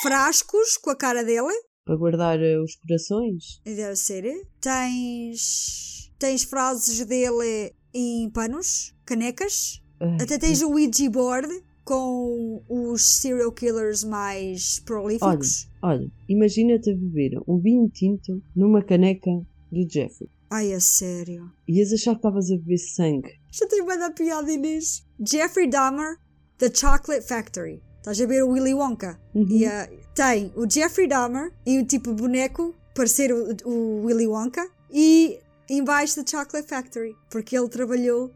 frascos 0.02 0.78
com 0.78 0.90
a 0.90 0.95
cara 0.95 1.24
dele, 1.24 1.53
Para 1.86 1.95
guardar 1.95 2.40
eh, 2.41 2.60
os 2.60 2.76
corações? 2.76 3.61
Deve 3.64 3.95
ser. 3.95 4.24
Tens. 4.60 6.11
Tens 6.19 6.44
frases 6.44 7.06
dele 7.06 7.74
em 7.94 8.30
panos, 8.32 8.94
canecas. 9.06 9.82
Ai, 9.99 10.18
Até 10.22 10.38
tens 10.38 10.61
o 10.61 10.72
Ouija 10.72 11.10
board 11.10 11.48
com 11.84 12.61
os 12.68 13.19
serial 13.19 13.52
killers 13.52 14.03
mais 14.03 14.80
prolíficos. 14.82 15.69
Olha, 15.82 16.06
imagina-te 16.28 16.91
a 16.91 16.95
beber 16.95 17.40
um 17.48 17.60
vinho 17.60 17.88
tinto 17.90 18.44
numa 18.56 18.84
caneca 18.84 19.32
do 19.72 19.88
Jeffrey. 19.90 20.30
Ai, 20.49 20.74
a 20.74 20.80
sério. 20.80 21.52
Ias 21.68 21.94
achar 21.94 22.11
que 22.11 22.18
estavas 22.18 22.52
a 22.52 22.57
beber 22.57 22.78
sangue. 22.78 23.30
Já 23.52 23.68
tenho 23.68 23.86
bem 23.86 23.98
da 23.99 24.11
piada, 24.11 24.52
Inês. 24.52 25.06
Jeffrey 25.26 25.69
Dahmer, 25.69 26.18
The 26.57 26.74
Chocolate 26.74 27.28
Factory. 27.28 27.82
Estás 28.08 28.22
a 28.22 28.26
ver 28.26 28.42
o 28.42 28.52
Willy 28.52 28.74
Wonka? 28.74 29.20
Uhum. 29.36 29.46
E, 29.50 29.66
ah, 29.66 29.90
tem 30.16 30.50
o 30.56 30.66
Jeffrey 30.66 31.10
Dahmer 31.10 31.52
e 31.66 31.78
um 31.78 31.84
tipo 31.84 32.14
boneco, 32.14 32.74
parecer 32.96 33.34
o, 33.34 33.54
o 33.66 34.06
Willy 34.06 34.26
Wonka, 34.26 34.66
e 34.90 35.38
embaixo 35.70 36.24
The 36.24 36.32
Chocolate 36.32 36.70
Factory, 36.70 37.18
porque 37.30 37.58
ele 37.58 37.68
trabalhou 37.68 38.32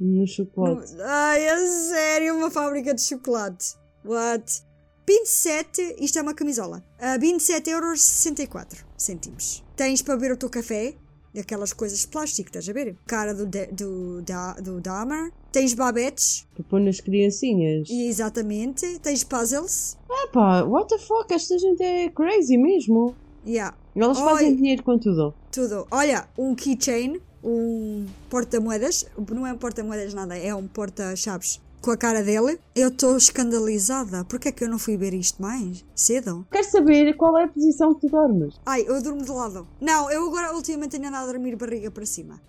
No 0.00 0.26
chocolate. 0.26 0.92
Ai, 1.00 1.48
a 1.50 1.56
sério, 1.56 2.36
uma 2.36 2.50
fábrica 2.50 2.92
de 2.92 3.00
chocolate. 3.00 3.76
What? 4.04 4.64
27, 5.08 5.98
isto 6.00 6.18
é 6.18 6.22
uma 6.22 6.34
camisola. 6.34 6.82
Uh, 6.98 7.20
27 7.20 7.70
euros 7.70 8.02
64 8.02 8.84
cêntimos. 8.98 9.62
Tens 9.76 10.02
para 10.02 10.16
beber 10.16 10.32
o 10.32 10.36
teu 10.36 10.50
café, 10.50 10.96
aquelas 11.38 11.72
coisas 11.72 12.00
de 12.00 12.08
plástico, 12.08 12.48
estás 12.48 12.68
a 12.68 12.72
ver? 12.72 12.96
Cara 13.06 13.34
do, 13.34 13.46
de- 13.46 13.66
do, 13.66 14.22
da, 14.22 14.54
do 14.54 14.80
Dahmer. 14.80 15.32
Tens 15.50 15.74
babetes, 15.74 16.46
Para 16.54 16.64
pôr 16.64 16.80
nas 16.80 17.00
criancinhas. 17.00 17.88
e 17.90 18.06
exatamente. 18.08 18.98
Tens 19.00 19.22
puzzles. 19.24 19.96
Ah 20.10 20.28
pá, 20.32 20.62
what 20.62 20.88
the 20.88 20.98
fuck? 20.98 21.32
Esta 21.32 21.58
gente 21.58 21.82
é 21.82 22.08
crazy 22.10 22.56
mesmo. 22.56 23.14
Yeah. 23.46 23.76
Elas 23.94 24.18
Oi. 24.18 24.24
fazem 24.24 24.56
dinheiro 24.56 24.82
com 24.82 24.98
tudo. 24.98 25.34
Tudo. 25.50 25.86
Olha, 25.90 26.26
um 26.38 26.54
keychain, 26.54 27.20
um 27.42 28.06
porta-moedas. 28.30 29.04
Não 29.30 29.46
é 29.46 29.52
um 29.52 29.58
porta-moedas 29.58 30.14
nada, 30.14 30.36
é 30.38 30.54
um 30.54 30.66
porta-chaves. 30.66 31.60
Com 31.82 31.90
a 31.90 31.96
cara 31.96 32.22
dele. 32.22 32.60
Eu 32.76 32.88
estou 32.88 33.16
escandalizada. 33.16 34.24
Porquê 34.24 34.48
é 34.48 34.52
que 34.52 34.62
eu 34.62 34.68
não 34.68 34.78
fui 34.78 34.96
ver 34.96 35.12
isto 35.12 35.42
mais 35.42 35.84
cedo? 35.96 36.46
Quero 36.50 36.70
saber 36.70 37.12
qual 37.16 37.36
é 37.36 37.44
a 37.44 37.48
posição 37.48 37.92
que 37.92 38.02
tu 38.02 38.10
dormes. 38.10 38.54
Ai, 38.64 38.84
eu 38.86 39.02
durmo 39.02 39.24
de 39.24 39.30
lado. 39.30 39.66
Não, 39.80 40.08
eu 40.10 40.28
agora 40.28 40.54
ultimamente 40.54 40.92
tenho 40.92 41.08
andado 41.08 41.28
a 41.28 41.32
dormir 41.32 41.56
barriga 41.56 41.90
para 41.90 42.06
cima. 42.06 42.40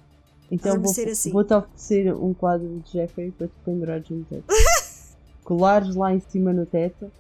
Então 0.51 0.79
vou, 0.79 0.91
assim. 0.91 1.31
vou-te 1.31 1.51
oferecer 1.51 2.13
um 2.13 2.31
quadro 2.31 2.79
de 2.85 2.91
Jeffrey 2.91 3.31
para 3.31 3.47
te 3.47 3.53
pendurares 3.65 4.07
no 4.07 4.23
teto. 4.23 4.45
Colares 5.43 5.95
lá 5.95 6.13
em 6.13 6.19
cima 6.19 6.53
no 6.53 6.65
teto. 6.67 7.11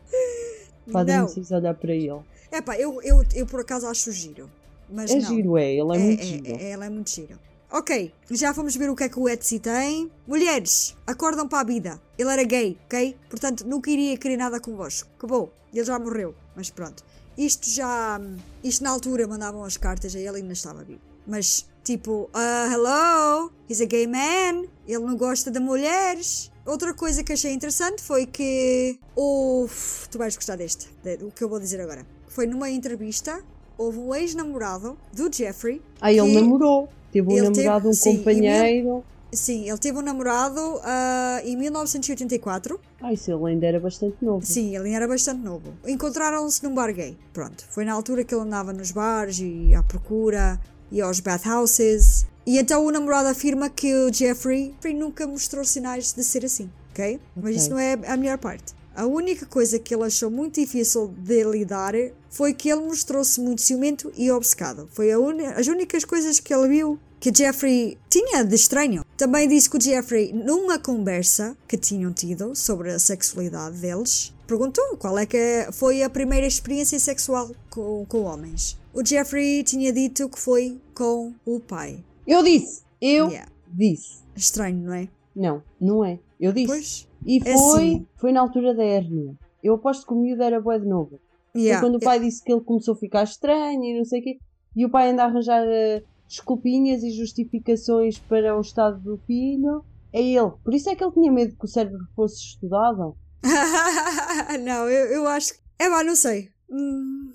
Adormeceres 0.93 1.51
a 1.51 1.57
olhar 1.57 1.73
para 1.73 1.93
ele. 1.93 2.21
Epá, 2.51 2.77
eu, 2.77 3.01
eu, 3.01 3.23
eu 3.33 3.45
por 3.47 3.61
acaso 3.61 3.87
acho 3.87 4.11
giro. 4.11 4.47
Mas 4.87 5.09
É 5.09 5.15
não. 5.15 5.21
giro, 5.27 5.57
é. 5.57 5.73
Ele 5.73 5.95
é, 5.95 5.99
muito 5.99 6.21
é, 6.21 6.23
giro. 6.23 6.43
é, 6.47 6.69
ela 6.69 6.85
é 6.85 6.89
muito 6.89 7.09
giro. 7.09 7.39
Ok, 7.75 8.13
já 8.29 8.53
fomos 8.53 8.75
ver 8.75 8.87
o 8.91 8.95
que 8.95 9.03
é 9.05 9.09
que 9.09 9.19
o 9.19 9.27
Etsy 9.27 9.57
tem. 9.57 10.11
Mulheres, 10.27 10.95
acordam 11.07 11.47
para 11.47 11.61
a 11.61 11.63
vida. 11.63 11.99
Ele 12.19 12.29
era 12.31 12.43
gay, 12.43 12.77
ok? 12.85 13.17
Portanto, 13.27 13.65
nunca 13.65 13.89
iria 13.89 14.15
querer 14.15 14.37
nada 14.37 14.59
convosco. 14.59 15.09
Acabou. 15.17 15.51
Ele 15.73 15.83
já 15.83 15.97
morreu. 15.97 16.35
Mas 16.55 16.69
pronto. 16.69 17.03
Isto 17.35 17.67
já. 17.67 18.21
Isto 18.63 18.83
na 18.83 18.91
altura 18.91 19.27
mandavam 19.27 19.63
as 19.63 19.75
cartas 19.75 20.15
a 20.15 20.19
ele 20.19 20.37
e 20.37 20.41
ainda 20.41 20.53
estava 20.53 20.83
vivo. 20.83 20.99
Mas 21.25 21.65
tipo, 21.83 22.29
ah, 22.31 22.69
hello, 22.71 23.51
he's 23.67 23.81
a 23.81 23.85
gay 23.85 24.05
man. 24.05 24.67
Ele 24.87 24.99
não 25.03 25.17
gosta 25.17 25.49
de 25.49 25.59
mulheres. 25.59 26.51
Outra 26.67 26.93
coisa 26.93 27.23
que 27.23 27.33
achei 27.33 27.51
interessante 27.53 28.03
foi 28.03 28.27
que. 28.27 28.99
Uf, 29.17 30.07
tu 30.09 30.19
vais 30.19 30.35
gostar 30.35 30.57
deste, 30.57 30.89
de- 31.03 31.25
o 31.25 31.31
que 31.31 31.43
eu 31.43 31.49
vou 31.49 31.59
dizer 31.59 31.81
agora. 31.81 32.05
Foi 32.27 32.45
numa 32.45 32.69
entrevista, 32.69 33.43
houve 33.79 33.97
um 33.97 34.13
ex-namorado 34.13 34.95
do 35.11 35.27
Jeffrey. 35.35 35.81
Ele 36.21 36.33
que- 36.35 36.39
namorou. 36.41 36.87
Teve 37.13 37.27
um 37.29 37.31
Ele 37.37 37.45
teve- 37.51 37.63
namorado, 37.63 37.89
um 37.89 37.93
sim, 37.93 38.17
companheiro. 38.17 39.03
Sim, 39.31 39.67
ele 39.69 39.77
teve 39.79 39.97
um 39.97 40.01
namorado 40.01 40.59
ah, 40.83 41.41
em 41.45 41.55
1984. 41.57 42.79
Ah, 43.01 43.13
isso 43.13 43.31
ele 43.31 43.45
ainda 43.51 43.65
era 43.65 43.79
bastante 43.79 44.17
novo. 44.21 44.45
Sim, 44.45 44.75
ele 44.75 44.91
era 44.91 45.07
bastante 45.07 45.41
novo. 45.41 45.73
Encontraram-se 45.87 46.63
num 46.63 46.73
bar 46.73 46.91
gay. 46.93 47.17
Pronto, 47.31 47.63
foi 47.69 47.85
na 47.85 47.93
altura 47.93 48.23
que 48.23 48.33
ele 48.33 48.41
andava 48.43 48.73
nos 48.73 48.91
bares 48.91 49.39
e 49.39 49.73
à 49.73 49.81
procura 49.81 50.59
e 50.91 51.01
aos 51.01 51.19
bathhouses. 51.19 52.25
E 52.45 52.57
então 52.57 52.85
o 52.85 52.91
namorado 52.91 53.29
afirma 53.29 53.69
que 53.69 53.93
o 53.95 54.13
Jeffrey 54.13 54.73
nunca 54.95 55.25
mostrou 55.25 55.63
sinais 55.63 56.11
de 56.13 56.23
ser 56.23 56.43
assim, 56.45 56.69
ok? 56.91 57.19
Mas 57.35 57.43
Ok. 57.45 57.55
isso 57.55 57.69
não 57.69 57.79
é 57.79 57.93
a 58.05 58.17
melhor 58.17 58.37
parte. 58.37 58.73
A 58.95 59.05
única 59.07 59.45
coisa 59.45 59.79
que 59.79 59.95
ele 59.95 60.03
achou 60.03 60.29
muito 60.29 60.59
difícil 60.59 61.07
de 61.17 61.43
lidar 61.43 61.93
foi 62.33 62.51
que 62.53 62.67
ele 62.69 62.81
mostrou-se 62.81 63.39
muito 63.39 63.61
ciumento 63.61 64.11
e 64.17 64.31
obcecado. 64.31 64.89
Foi 64.91 65.11
as 65.55 65.67
únicas 65.67 66.03
coisas 66.03 66.39
que 66.39 66.53
ele 66.53 66.67
viu 66.67 66.99
que 67.19 67.31
Jeffrey 67.33 67.97
tinha 68.09 68.43
de 68.43 68.55
estranho. 68.55 69.05
Também 69.15 69.47
disse 69.47 69.69
que 69.69 69.77
o 69.77 69.81
Jeffrey, 69.81 70.33
numa 70.33 70.77
conversa 70.79 71.55
que 71.67 71.77
tinham 71.77 72.11
tido 72.11 72.55
sobre 72.55 72.91
a 72.91 72.99
sexualidade 72.99 73.77
deles, 73.77 74.33
perguntou 74.47 74.97
qual 74.97 75.17
é 75.17 75.25
que 75.25 75.67
foi 75.71 76.03
a 76.03 76.09
primeira 76.09 76.45
experiência 76.47 76.99
sexual 76.99 77.51
com, 77.69 78.03
com 78.09 78.23
homens. 78.23 78.77
O 78.93 79.05
Jeffrey 79.05 79.63
tinha 79.63 79.93
dito 79.93 80.27
que 80.27 80.39
foi 80.39 80.81
com 80.93 81.33
o 81.45 81.59
pai. 81.59 82.03
Eu 82.27 82.43
disse! 82.43 82.81
Eu 83.01 83.29
Yeah. 83.29 83.49
disse. 83.71 84.17
Estranho, 84.35 84.77
não 84.83 84.93
é? 84.93 85.07
Não, 85.35 85.63
não 85.79 86.03
é. 86.03 86.19
Eu 86.39 86.51
disse. 86.51 86.67
Pois. 86.67 87.07
E 87.25 87.37
É 87.47 87.53
foi, 87.53 87.83
assim. 87.83 88.07
foi 88.17 88.31
na 88.33 88.41
altura 88.41 88.73
da 88.73 88.83
hérnia. 88.83 89.33
Eu 89.63 89.75
aposto 89.75 90.05
que 90.05 90.13
o 90.13 90.17
miúdo 90.17 90.43
era 90.43 90.59
bué 90.59 90.77
de 90.79 90.85
novo. 90.87 91.19
Yeah. 91.55 91.79
Foi 91.79 91.89
quando 91.89 92.01
o 92.01 92.03
pai 92.03 92.19
disse 92.19 92.43
que 92.43 92.51
ele 92.51 92.61
começou 92.61 92.93
a 92.93 92.97
ficar 92.97 93.23
estranho 93.23 93.83
e 93.83 93.97
não 93.97 94.05
sei 94.05 94.19
o 94.19 94.23
quê. 94.23 94.37
E 94.75 94.85
o 94.85 94.89
pai 94.89 95.11
anda 95.11 95.23
a 95.23 95.25
arranjar 95.27 95.63
eh, 95.67 96.03
desculpinhas 96.27 97.03
e 97.03 97.11
justificações 97.11 98.17
para 98.17 98.57
o 98.57 98.61
estado 98.61 98.99
do 99.01 99.17
filho. 99.25 99.83
É 100.11 100.21
ele. 100.21 100.51
Por 100.63 100.73
isso 100.73 100.89
é 100.89 100.95
que 100.95 101.03
ele 101.03 101.13
tinha 101.13 101.31
medo 101.31 101.55
que 101.55 101.65
o 101.65 101.67
cérebro 101.67 101.99
fosse 102.15 102.37
estudado. 102.37 103.15
não, 104.63 104.89
eu, 104.89 105.05
eu 105.07 105.27
acho 105.27 105.53
que. 105.53 105.59
É 105.79 105.87
lá, 105.89 106.03
não 106.03 106.15
sei. 106.15 106.49
Hum, 106.69 107.33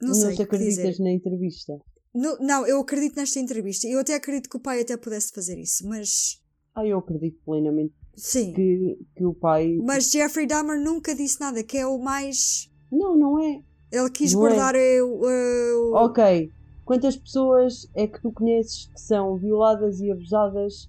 não, 0.00 0.14
sei. 0.14 0.36
te 0.36 0.42
o 0.42 0.46
que 0.48 0.58
dizer. 0.58 0.82
acreditas 0.82 0.98
na 1.00 1.10
entrevista. 1.10 1.78
No- 2.14 2.38
não, 2.38 2.66
eu 2.66 2.80
acredito 2.80 3.16
nesta 3.16 3.38
entrevista. 3.38 3.86
Eu 3.86 4.00
até 4.00 4.14
acredito 4.14 4.48
que 4.48 4.56
o 4.56 4.60
pai 4.60 4.80
até 4.80 4.96
pudesse 4.96 5.32
fazer 5.32 5.58
isso, 5.58 5.86
mas. 5.86 6.40
Ah, 6.74 6.86
eu 6.86 6.98
acredito 6.98 7.38
plenamente 7.44 7.94
Sim. 8.16 8.52
que, 8.52 8.98
que 9.16 9.24
o 9.24 9.34
pai. 9.34 9.76
Mas 9.82 10.10
Jeffrey 10.10 10.46
Dahmer 10.46 10.80
nunca 10.80 11.14
disse 11.14 11.40
nada, 11.40 11.62
que 11.62 11.76
é 11.76 11.86
o 11.86 11.98
mais. 11.98 12.70
Não, 12.90 13.16
não 13.16 13.38
é. 13.38 13.62
Ele 13.92 14.10
quis 14.10 14.32
Não 14.34 14.46
é. 14.46 14.50
guardar 14.50 14.74
o. 14.74 15.28
eh, 15.28 15.72
o- 15.74 15.92
Ok. 15.94 16.50
Quantas 16.84 17.16
pessoas 17.16 17.88
é 17.94 18.06
que 18.06 18.20
tu 18.20 18.32
conheces 18.32 18.86
que 18.86 19.00
são 19.00 19.36
violadas 19.36 20.00
e 20.00 20.10
abusadas 20.10 20.88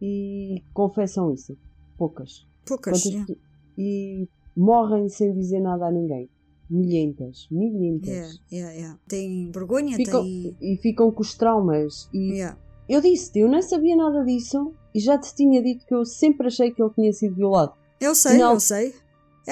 e 0.00 0.62
confessam 0.72 1.32
isso? 1.32 1.56
Poucas. 1.98 2.46
Poucas. 2.64 3.02
Quantas 3.02 3.04
yeah. 3.12 3.34
E 3.76 4.28
morrem 4.56 5.08
sem 5.08 5.32
dizer 5.34 5.60
nada 5.60 5.86
a 5.86 5.90
ninguém. 5.90 6.28
Milhentas. 6.68 7.48
Milhentas. 7.50 8.06
Yeah, 8.08 8.38
yeah, 8.52 8.72
yeah. 8.72 8.98
Tem 9.08 9.50
vergonha, 9.50 9.96
Ficam, 9.96 10.22
tem. 10.22 10.56
E 10.60 10.76
ficam 10.76 11.10
com 11.10 11.20
os 11.20 11.34
traumas. 11.34 12.08
E 12.14 12.34
Yeah. 12.34 12.56
eu 12.88 13.00
disse-te, 13.00 13.40
eu 13.40 13.48
não 13.48 13.60
sabia 13.60 13.96
nada 13.96 14.24
disso 14.24 14.72
e 14.94 15.00
já 15.00 15.18
te 15.18 15.34
tinha 15.34 15.60
dito 15.62 15.84
que 15.84 15.94
eu 15.94 16.04
sempre 16.04 16.46
achei 16.46 16.70
que 16.70 16.80
ele 16.80 16.92
tinha 16.94 17.12
sido 17.12 17.34
violado. 17.34 17.72
Eu 18.00 18.14
sei, 18.14 18.40
eu 18.40 18.60
sei. 18.60 18.94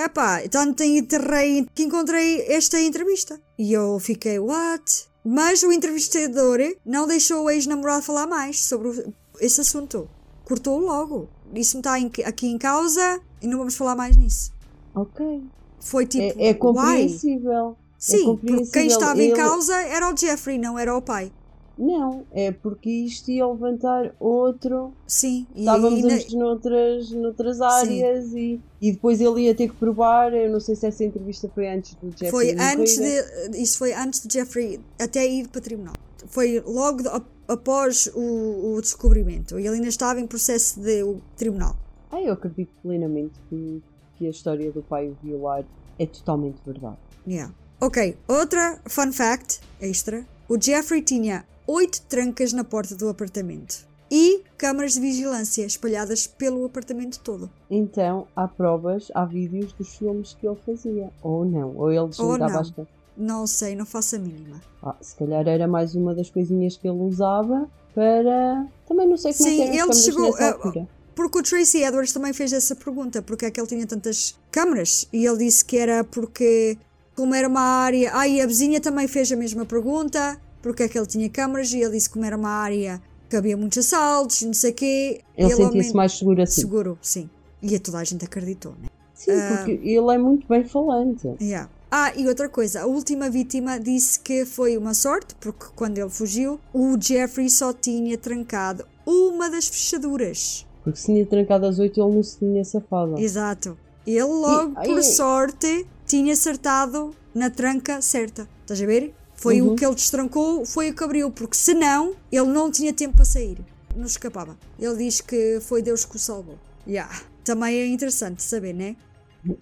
Epá, 0.05 0.43
tanto 0.49 0.83
enterrei 0.85 1.66
que 1.75 1.83
encontrei 1.83 2.43
esta 2.47 2.81
entrevista. 2.81 3.41
E 3.59 3.73
eu 3.73 3.99
fiquei, 3.99 4.39
what? 4.39 5.09
Mas 5.25 5.62
o 5.65 5.73
entrevistador 5.73 6.59
não 6.87 7.07
deixou 7.07 7.45
o 7.45 7.51
ex-namorado 7.51 8.03
falar 8.05 8.27
mais 8.27 8.65
sobre 8.65 9.12
esse 9.41 9.61
assunto. 9.61 10.09
Cortou 10.45 10.79
logo. 10.79 11.29
Isso 11.53 11.75
não 11.77 11.81
está 11.81 11.99
em- 11.99 12.12
aqui 12.25 12.47
em 12.47 12.57
causa 12.59 13.20
e 13.43 13.47
não 13.49 13.59
vamos 13.59 13.75
falar 13.77 13.97
mais 13.97 14.16
nisso. 14.16 14.53
Ok. 14.95 15.43
Foi 15.81 16.07
tipo. 16.07 16.39
É, 16.41 16.49
é 16.49 16.51
why? 16.53 16.55
compreensível. 16.59 17.77
Sim, 17.99 18.25
porque 18.25 18.47
quem 18.47 18.57
compreensível. 18.65 18.87
estava 19.01 19.23
em 19.23 19.27
Ele- 19.31 19.37
causa 19.37 19.75
era 19.81 20.12
o 20.12 20.16
Jeffrey, 20.16 20.59
não 20.59 20.79
era 20.79 20.97
o 20.97 21.03
pai. 21.03 21.33
Não, 21.79 22.27
é 22.33 22.51
porque 22.51 22.91
isto 22.91 23.31
ia 23.31 23.47
levantar 23.47 24.13
outro. 24.19 24.93
Sim, 25.07 25.47
e 25.55 25.61
Estávamos 25.61 26.03
antes 26.03 26.35
noutras, 26.35 27.11
noutras 27.13 27.61
áreas 27.61 28.35
e, 28.35 28.61
e 28.81 28.93
depois 28.93 29.21
ele 29.21 29.43
ia 29.43 29.55
ter 29.55 29.69
que 29.69 29.77
provar. 29.77 30.35
Eu 30.35 30.51
não 30.51 30.59
sei 30.59 30.75
se 30.75 30.87
essa 30.87 31.05
entrevista 31.05 31.49
foi 31.55 31.69
antes 31.69 31.95
do 31.95 32.11
Jeffrey. 32.11 32.31
Foi 32.31 32.51
antes 32.59 32.97
de. 32.97 33.63
Isso 33.63 33.79
foi 33.79 33.95
antes 33.95 34.27
de 34.27 34.33
Jeffrey 34.35 34.81
até 35.01 35.25
ir 35.25 35.47
para 35.47 35.61
o 35.61 35.63
tribunal. 35.63 35.95
Foi 36.27 36.61
logo 36.67 37.05
após 37.47 38.11
o, 38.13 38.75
o 38.75 38.81
descobrimento. 38.81 39.57
Ele 39.57 39.69
ainda 39.69 39.89
estava 39.89 40.21
em 40.21 40.27
processo 40.27 40.81
de 40.81 41.17
tribunal. 41.37 41.77
Ah, 42.11 42.21
eu 42.21 42.33
acredito 42.33 42.73
plenamente 42.83 43.39
que, 43.49 43.81
que 44.17 44.27
a 44.27 44.31
história 44.31 44.73
do 44.73 44.83
pai 44.83 45.09
o 45.09 45.17
violar 45.23 45.65
é 45.97 46.07
totalmente 46.07 46.59
verdade. 46.67 46.99
Yeah. 47.25 47.55
Ok, 47.81 48.17
outra 48.27 48.81
fun 48.89 49.13
fact 49.13 49.61
extra: 49.81 50.27
o 50.49 50.61
Jeffrey 50.61 51.03
tinha 51.03 51.47
oito 51.69 52.01
trancas 52.09 52.55
na 52.55 52.65
porta 52.65 52.97
do 52.97 53.11
apartamento 53.11 53.86
e 54.11 54.43
câmaras 54.57 54.95
de 54.95 55.01
vigilância 55.01 55.66
espalhadas 55.66 56.27
pelo 56.27 56.65
apartamento 56.65 57.20
todo. 57.20 57.51
Então, 57.70 58.27
há 58.35 58.49
provas, 58.49 59.12
há 59.15 59.27
vídeos 59.27 59.74
dos 59.74 59.95
filmes 59.97 60.35
que 60.40 60.47
ele 60.49 60.57
fazia. 60.65 61.11
Ou 61.23 61.45
não, 61.45 61.77
ou 61.77 61.93
ele 61.93 62.09
desligava 62.09 62.61
as. 62.61 62.73
Não 63.15 63.47
sei, 63.47 63.77
não 63.77 63.85
faço 63.85 64.16
a 64.16 64.19
mínima. 64.19 64.62
Ah, 64.82 64.95
se 65.01 65.15
calhar 65.15 65.47
era 65.47 65.69
mais 65.69 65.95
uma 65.95 66.15
das 66.15 66.31
coisinhas 66.31 66.77
que 66.77 66.89
ele 66.89 67.01
usava 67.01 67.69
para. 67.95 68.66
Também 68.86 69.07
não 69.07 69.19
sei 69.19 69.35
como 69.35 69.51
Sim, 69.51 69.62
é 69.62 69.70
que 69.70 69.77
ele 69.77 69.93
chegou 69.93 70.35
altura. 70.36 70.89
Porque 71.15 71.39
o 71.39 71.43
Tracy 71.43 71.82
Edwards 71.82 72.12
também 72.12 72.32
fez 72.32 72.53
essa 72.53 72.77
pergunta, 72.77 73.20
porque 73.20 73.45
é 73.45 73.51
que 73.51 73.61
ele 73.61 73.66
tinha 73.66 73.86
tantas 73.86 74.39
câmaras? 74.53 75.09
E 75.12 75.27
ele 75.27 75.39
disse 75.39 75.65
que 75.65 75.77
era 75.77 76.05
porque, 76.05 76.78
como 77.16 77.35
era 77.35 77.49
uma 77.49 77.61
área. 77.61 78.12
Ah, 78.15 78.27
e 78.27 78.40
a 78.40 78.47
vizinha 78.47 78.81
também 78.81 79.09
fez 79.09 79.31
a 79.32 79.36
mesma 79.36 79.66
pergunta, 79.66 80.40
porque 80.63 80.83
é 80.85 80.89
que 80.89 80.99
ele 80.99 81.07
tinha 81.07 81.29
câmaras? 81.29 81.73
E 81.73 81.81
ele 81.81 81.93
disse 81.93 82.11
como 82.11 82.25
era 82.25 82.37
uma 82.37 82.51
área 82.51 83.01
que 83.29 83.37
havia 83.37 83.57
muitos 83.57 83.79
assaltos, 83.79 84.43
não 84.43 84.55
sei 84.55 84.71
o 84.71 84.75
quê. 84.75 85.21
Ele 85.37 85.49
sentia-se 85.51 85.63
aument- 85.89 85.93
mais 85.95 86.13
seguro 86.13 86.43
assim. 86.43 86.61
Seguro, 86.61 86.99
sim. 87.03 87.29
E 87.63 87.75
a 87.75 87.81
toda 87.81 87.99
a 87.99 88.05
gente 88.05 88.25
acreditou, 88.25 88.73
né? 88.81 88.89
Sim, 89.15 89.33
Ah. 89.33 89.55
porque 89.57 89.73
ele 89.83 90.15
é 90.15 90.19
muito 90.19 90.47
bem 90.49 90.65
falante. 90.65 91.29
Yeah. 91.41 91.69
Ah, 91.91 92.13
e 92.15 92.29
outra 92.29 92.49
coisa, 92.49 92.83
a 92.83 92.87
última 92.87 93.29
vítima 93.31 93.81
disse 93.81 94.21
que 94.21 94.45
foi 94.45 94.77
uma 94.77 94.95
sorte, 94.95 95.35
porque 95.41 95.67
quando 95.75 95.99
ele 95.99 96.11
fugiu, 96.11 96.61
o 96.73 96.97
Jeffrey 97.01 97.49
só 97.51 97.73
tinha 97.73 98.17
trancado 98.19 98.85
uma 99.07 99.51
das 99.51 99.67
fechaduras. 99.69 100.67
Porque 100.85 100.99
se 100.99 101.07
tinha 101.07 101.25
trancado 101.27 101.67
às 101.67 101.79
8 101.79 102.01
ele 102.01 102.15
não 102.15 102.23
se 102.23 102.39
tinha 102.39 102.65
safado. 102.65 103.19
Exato. 103.19 103.77
Ele 104.07 104.23
logo, 104.23 104.73
E- 104.81 104.87
por 104.87 104.97
ai- 104.99 105.03
sorte, 105.03 105.87
tinha 106.07 106.33
acertado 106.33 107.15
na 107.35 107.51
tranca 107.51 108.01
certa. 108.01 108.49
Estás 108.63 108.81
a 108.81 108.87
ver? 108.87 109.15
Foi 109.40 109.62
Uhum. 109.62 109.73
o 109.73 109.77
que 109.77 109.86
ele 109.86 109.94
destrancou, 109.94 110.66
foi 110.66 110.90
o 110.90 110.94
que 110.94 111.05
abriu, 111.05 111.31
porque 111.31 111.56
senão 111.56 112.15
ele 112.31 112.47
não 112.48 112.73
tinha 112.73 112.93
tempo 112.93 113.15
para 113.16 113.24
sair. 113.24 113.56
Não 113.97 114.05
escapava. 114.05 114.59
Ele 114.78 114.97
diz 114.97 115.20
que 115.20 115.60
foi 115.60 115.81
Deus 115.81 116.05
que 116.05 116.16
o 116.16 116.19
salvou. 116.19 116.59
Yeah. 116.86 117.23
Também 117.44 117.77
é 117.77 117.86
interessante 117.86 118.43
saber, 118.43 118.73
né? 118.74 118.97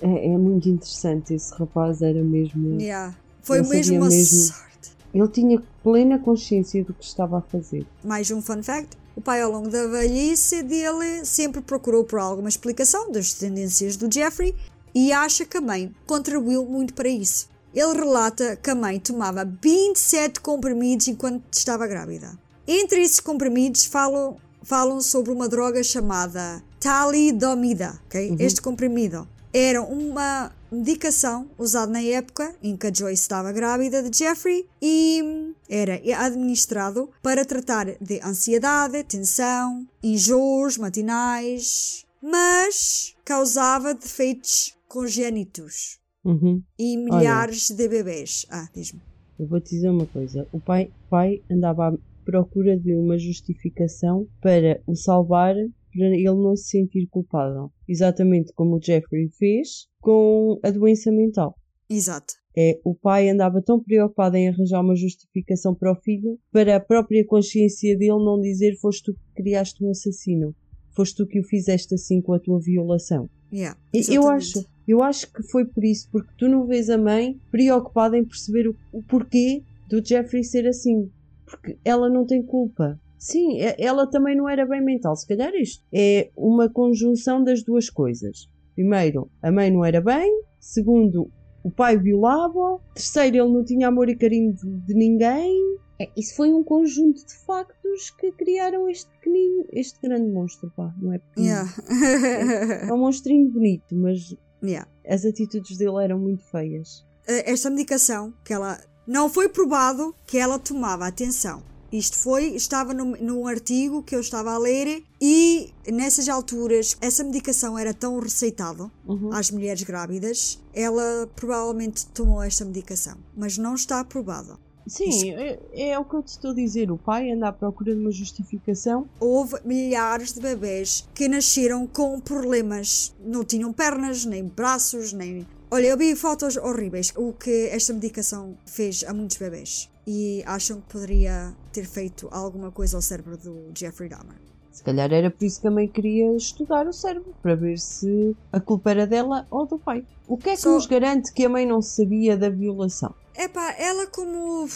É, 0.00 0.32
é 0.32 0.38
muito 0.38 0.66
interessante. 0.68 1.34
Esse 1.34 1.52
rapaz 1.54 2.00
era 2.00 2.22
mesmo. 2.22 2.80
Yeah. 2.80 3.14
Foi 3.42 3.60
mesmo 3.62 4.00
mesmo. 4.06 4.24
sorte. 4.24 4.96
Ele 5.14 5.28
tinha 5.28 5.62
plena 5.82 6.18
consciência 6.18 6.82
do 6.82 6.94
que 6.94 7.04
estava 7.04 7.38
a 7.38 7.40
fazer. 7.42 7.86
Mais 8.02 8.30
um 8.30 8.40
fun 8.40 8.62
fact: 8.62 8.96
o 9.14 9.20
pai, 9.20 9.42
ao 9.42 9.52
longo 9.52 9.68
da 9.68 9.86
velhice 9.86 10.62
dele, 10.62 11.24
sempre 11.24 11.60
procurou 11.60 12.02
por 12.02 12.18
alguma 12.18 12.48
explicação 12.48 13.12
das 13.12 13.34
tendências 13.34 13.96
do 13.96 14.12
Jeffrey 14.12 14.54
e 14.94 15.12
acha 15.12 15.44
que 15.44 15.58
a 15.58 15.60
mãe 15.60 15.94
contribuiu 16.06 16.64
muito 16.64 16.94
para 16.94 17.08
isso. 17.08 17.48
Ele 17.76 17.92
relata 17.92 18.56
que 18.56 18.70
a 18.70 18.74
mãe 18.74 18.98
tomava 18.98 19.44
27 19.44 20.40
comprimidos 20.40 21.08
enquanto 21.08 21.44
estava 21.52 21.86
grávida. 21.86 22.32
Entre 22.66 23.02
esses 23.02 23.20
comprimidos 23.20 23.84
falam, 23.84 24.38
falam 24.62 25.02
sobre 25.02 25.30
uma 25.30 25.46
droga 25.46 25.82
chamada 25.82 26.64
talidomida. 26.80 28.00
ok? 28.06 28.30
Uhum. 28.30 28.36
Este 28.40 28.62
comprimido 28.62 29.28
era 29.52 29.82
uma 29.82 30.50
medicação 30.72 31.50
usada 31.58 31.92
na 31.92 32.00
época 32.00 32.56
em 32.62 32.78
que 32.78 32.86
a 32.86 32.92
Joyce 32.92 33.20
estava 33.20 33.52
grávida 33.52 34.02
de 34.02 34.16
Jeffrey 34.16 34.66
e 34.80 35.52
era 35.68 36.00
administrado 36.24 37.10
para 37.22 37.44
tratar 37.44 37.94
de 38.00 38.20
ansiedade, 38.24 39.04
tensão, 39.04 39.86
enjoos 40.02 40.78
matinais, 40.78 42.06
mas 42.22 43.14
causava 43.22 43.92
defeitos 43.92 44.74
congénitos 44.88 45.98
Uhum. 46.26 46.62
e 46.78 46.96
Olha. 46.96 47.18
milhares 47.18 47.68
de 47.68 47.88
bebês. 47.88 48.44
Ah, 48.50 48.68
diz-me. 48.74 49.00
Eu 49.38 49.46
vou 49.46 49.60
te 49.60 49.70
dizer 49.70 49.90
uma 49.90 50.06
coisa. 50.06 50.46
O 50.52 50.58
pai, 50.58 50.90
pai 51.08 51.40
andava 51.50 51.88
à 51.88 51.98
procura 52.24 52.76
de 52.76 52.94
uma 52.94 53.16
justificação 53.16 54.26
para 54.40 54.80
o 54.86 54.96
salvar, 54.96 55.54
para 55.54 56.06
ele 56.06 56.24
não 56.24 56.56
se 56.56 56.70
sentir 56.70 57.06
culpado. 57.08 57.70
Exatamente 57.88 58.52
como 58.54 58.76
o 58.76 58.82
Jeffrey 58.82 59.28
fez 59.38 59.86
com 60.00 60.58
a 60.62 60.70
doença 60.70 61.12
mental. 61.12 61.54
Exato. 61.88 62.34
É, 62.58 62.80
o 62.84 62.94
pai 62.94 63.28
andava 63.28 63.62
tão 63.62 63.80
preocupado 63.80 64.36
em 64.36 64.48
arranjar 64.48 64.80
uma 64.80 64.96
justificação 64.96 65.74
para 65.74 65.92
o 65.92 66.00
filho, 66.00 66.38
para 66.50 66.76
a 66.76 66.80
própria 66.80 67.24
consciência 67.24 67.96
dele 67.96 68.24
não 68.24 68.40
dizer 68.40 68.76
foste 68.80 69.04
tu 69.04 69.14
que 69.14 69.42
criaste 69.42 69.84
um 69.84 69.90
assassino. 69.90 70.54
Foste 70.94 71.16
tu 71.16 71.26
que 71.26 71.38
o 71.38 71.44
fizeste 71.44 71.94
assim 71.94 72.22
com 72.22 72.32
a 72.32 72.40
tua 72.40 72.58
violação. 72.58 73.28
Yeah, 73.52 73.78
Eu 73.92 74.28
acho, 74.28 74.66
eu 74.86 75.02
acho 75.02 75.32
que 75.32 75.42
foi 75.42 75.64
por 75.64 75.84
isso, 75.84 76.08
porque 76.10 76.30
tu 76.38 76.48
não 76.48 76.66
vês 76.66 76.90
a 76.90 76.98
mãe 76.98 77.40
preocupada 77.50 78.16
em 78.16 78.24
perceber 78.24 78.68
o, 78.68 78.76
o 78.92 79.02
porquê 79.02 79.62
do 79.88 80.04
Jeffrey 80.04 80.44
ser 80.44 80.66
assim. 80.66 81.10
Porque 81.44 81.78
ela 81.84 82.08
não 82.08 82.26
tem 82.26 82.42
culpa. 82.42 82.98
Sim, 83.18 83.58
ela 83.78 84.06
também 84.06 84.36
não 84.36 84.48
era 84.48 84.66
bem 84.66 84.82
mental. 84.82 85.16
Se 85.16 85.26
calhar 85.26 85.54
isto 85.54 85.82
é 85.92 86.30
uma 86.36 86.68
conjunção 86.68 87.42
das 87.42 87.62
duas 87.62 87.88
coisas. 87.88 88.48
Primeiro, 88.74 89.30
a 89.42 89.50
mãe 89.50 89.70
não 89.70 89.84
era 89.84 90.00
bem. 90.00 90.42
Segundo, 90.60 91.30
o 91.64 91.70
pai 91.70 91.96
violava. 91.96 92.80
Terceiro, 92.94 93.36
ele 93.36 93.52
não 93.52 93.64
tinha 93.64 93.88
amor 93.88 94.08
e 94.08 94.16
carinho 94.16 94.52
de, 94.52 94.68
de 94.68 94.94
ninguém. 94.94 95.78
É, 95.98 96.10
isso 96.16 96.34
foi 96.36 96.52
um 96.52 96.62
conjunto 96.62 97.24
de 97.26 97.34
factos 97.46 98.10
que 98.18 98.30
criaram 98.32 98.88
este 98.88 99.10
pequenino, 99.12 99.64
este 99.72 99.98
grande 100.02 100.30
monstro, 100.30 100.70
pá, 100.76 100.92
não 101.00 101.12
é 101.12 101.18
pequenino. 101.18 101.54
Yeah. 101.54 102.88
É 102.88 102.92
um 102.92 102.98
monstrinho 102.98 103.50
bonito, 103.50 103.94
mas 103.94 104.34
Yeah. 104.62 104.88
as 105.06 105.24
atitudes 105.24 105.76
dele 105.76 106.02
eram 106.02 106.18
muito 106.18 106.42
feias. 106.50 107.04
Eh, 107.28 107.52
esta 107.52 107.68
medicação 107.70 108.32
que 108.44 108.52
ela 108.52 108.80
não 109.06 109.28
foi 109.28 109.48
provado 109.48 110.14
que 110.26 110.38
ela 110.38 110.58
tomava 110.58 111.06
atenção 111.06 111.62
isto 111.92 112.16
foi 112.18 112.46
estava 112.56 112.92
num, 112.92 113.12
num 113.20 113.46
artigo 113.46 114.02
que 114.02 114.16
eu 114.16 114.20
estava 114.20 114.52
a 114.52 114.58
ler 114.58 115.04
e 115.22 115.70
nessas 115.86 116.28
alturas 116.28 116.96
essa 117.00 117.22
medicação 117.22 117.78
era 117.78 117.94
tão 117.94 118.18
receitada 118.18 118.90
Uhum. 119.06 119.32
às 119.32 119.50
mulheres 119.52 119.82
grávidas 119.84 120.58
ela 120.74 121.30
provavelmente 121.36 122.06
tomou 122.08 122.42
esta 122.42 122.64
medicação 122.64 123.16
mas 123.36 123.56
não 123.56 123.74
está 123.76 124.00
aprovada 124.00 124.58
Sim, 124.86 125.32
é, 125.32 125.90
é 125.90 125.98
o 125.98 126.04
que 126.04 126.14
eu 126.14 126.22
te 126.22 126.28
estou 126.28 126.52
a 126.52 126.54
dizer. 126.54 126.90
O 126.90 126.98
pai 126.98 127.30
anda 127.30 127.48
à 127.48 127.52
procura 127.52 127.94
de 127.94 128.00
uma 128.00 128.12
justificação. 128.12 129.08
houve 129.18 129.56
milhares 129.64 130.32
de 130.32 130.40
bebês 130.40 131.08
que 131.14 131.28
nasceram 131.28 131.86
com 131.86 132.20
problemas 132.20 133.14
não 133.20 133.44
tinham 133.44 133.72
pernas 133.72 134.24
nem 134.24 134.44
braços 134.44 135.12
nem 135.12 135.46
Olha, 135.68 135.86
eu 135.86 135.98
vi 135.98 136.14
fotos 136.14 136.56
horríveis 136.56 137.12
o 137.16 137.32
que 137.32 137.68
esta 137.72 137.92
medicação 137.92 138.56
fez 138.64 139.02
a 139.04 139.12
muitos 139.12 139.36
bebês 139.36 139.90
e 140.06 140.42
acham 140.46 140.80
que 140.80 140.92
poderia 140.92 141.54
ter 141.72 141.84
feito 141.84 142.28
alguma 142.30 142.70
coisa 142.70 142.96
ao 142.96 143.02
cérebro 143.02 143.36
do 143.36 143.72
Jeffrey 143.76 144.08
Dahmer. 144.08 144.36
Se 144.76 144.82
calhar 144.84 145.10
era 145.10 145.30
por 145.30 145.42
isso 145.42 145.58
que 145.58 145.66
a 145.66 145.70
mãe 145.70 145.88
queria 145.88 146.36
estudar 146.36 146.86
o 146.86 146.92
cérebro, 146.92 147.34
para 147.42 147.54
ver 147.56 147.78
se 147.78 148.36
a 148.52 148.60
culpa 148.60 148.90
era 148.90 149.06
dela 149.06 149.46
ou 149.50 149.64
do 149.64 149.78
pai. 149.78 150.04
O 150.28 150.36
que 150.36 150.50
é 150.50 150.54
que 150.54 150.60
Só- 150.60 150.74
nos 150.74 150.84
garante 150.84 151.32
que 151.32 151.46
a 151.46 151.48
mãe 151.48 151.64
não 151.64 151.80
sabia 151.80 152.36
da 152.36 152.50
violação? 152.50 153.14
Epá, 153.34 153.74
ela 153.78 154.06
como 154.06 154.68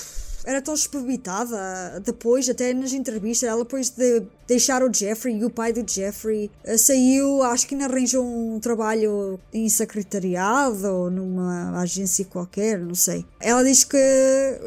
era 0.46 0.62
tão 0.62 0.72
espebitada 0.72 2.00
depois, 2.02 2.48
até 2.48 2.72
nas 2.72 2.94
entrevistas, 2.94 3.46
ela 3.46 3.62
depois 3.62 3.90
de 3.90 4.22
deixar 4.48 4.82
o 4.82 4.90
Jeffrey 4.92 5.36
e 5.36 5.44
o 5.44 5.50
pai 5.50 5.70
do 5.70 5.84
Jeffrey 5.86 6.50
eh, 6.64 6.78
saiu, 6.78 7.42
acho 7.42 7.66
que 7.68 7.74
ainda 7.74 7.84
arranjou 7.84 8.24
um 8.24 8.58
trabalho 8.58 9.38
em 9.52 9.68
secretariado 9.68 10.86
ou 10.88 11.10
numa 11.10 11.78
agência 11.78 12.24
qualquer, 12.24 12.78
não 12.78 12.94
sei. 12.94 13.22
Ela 13.38 13.62
diz 13.62 13.84
que 13.84 13.98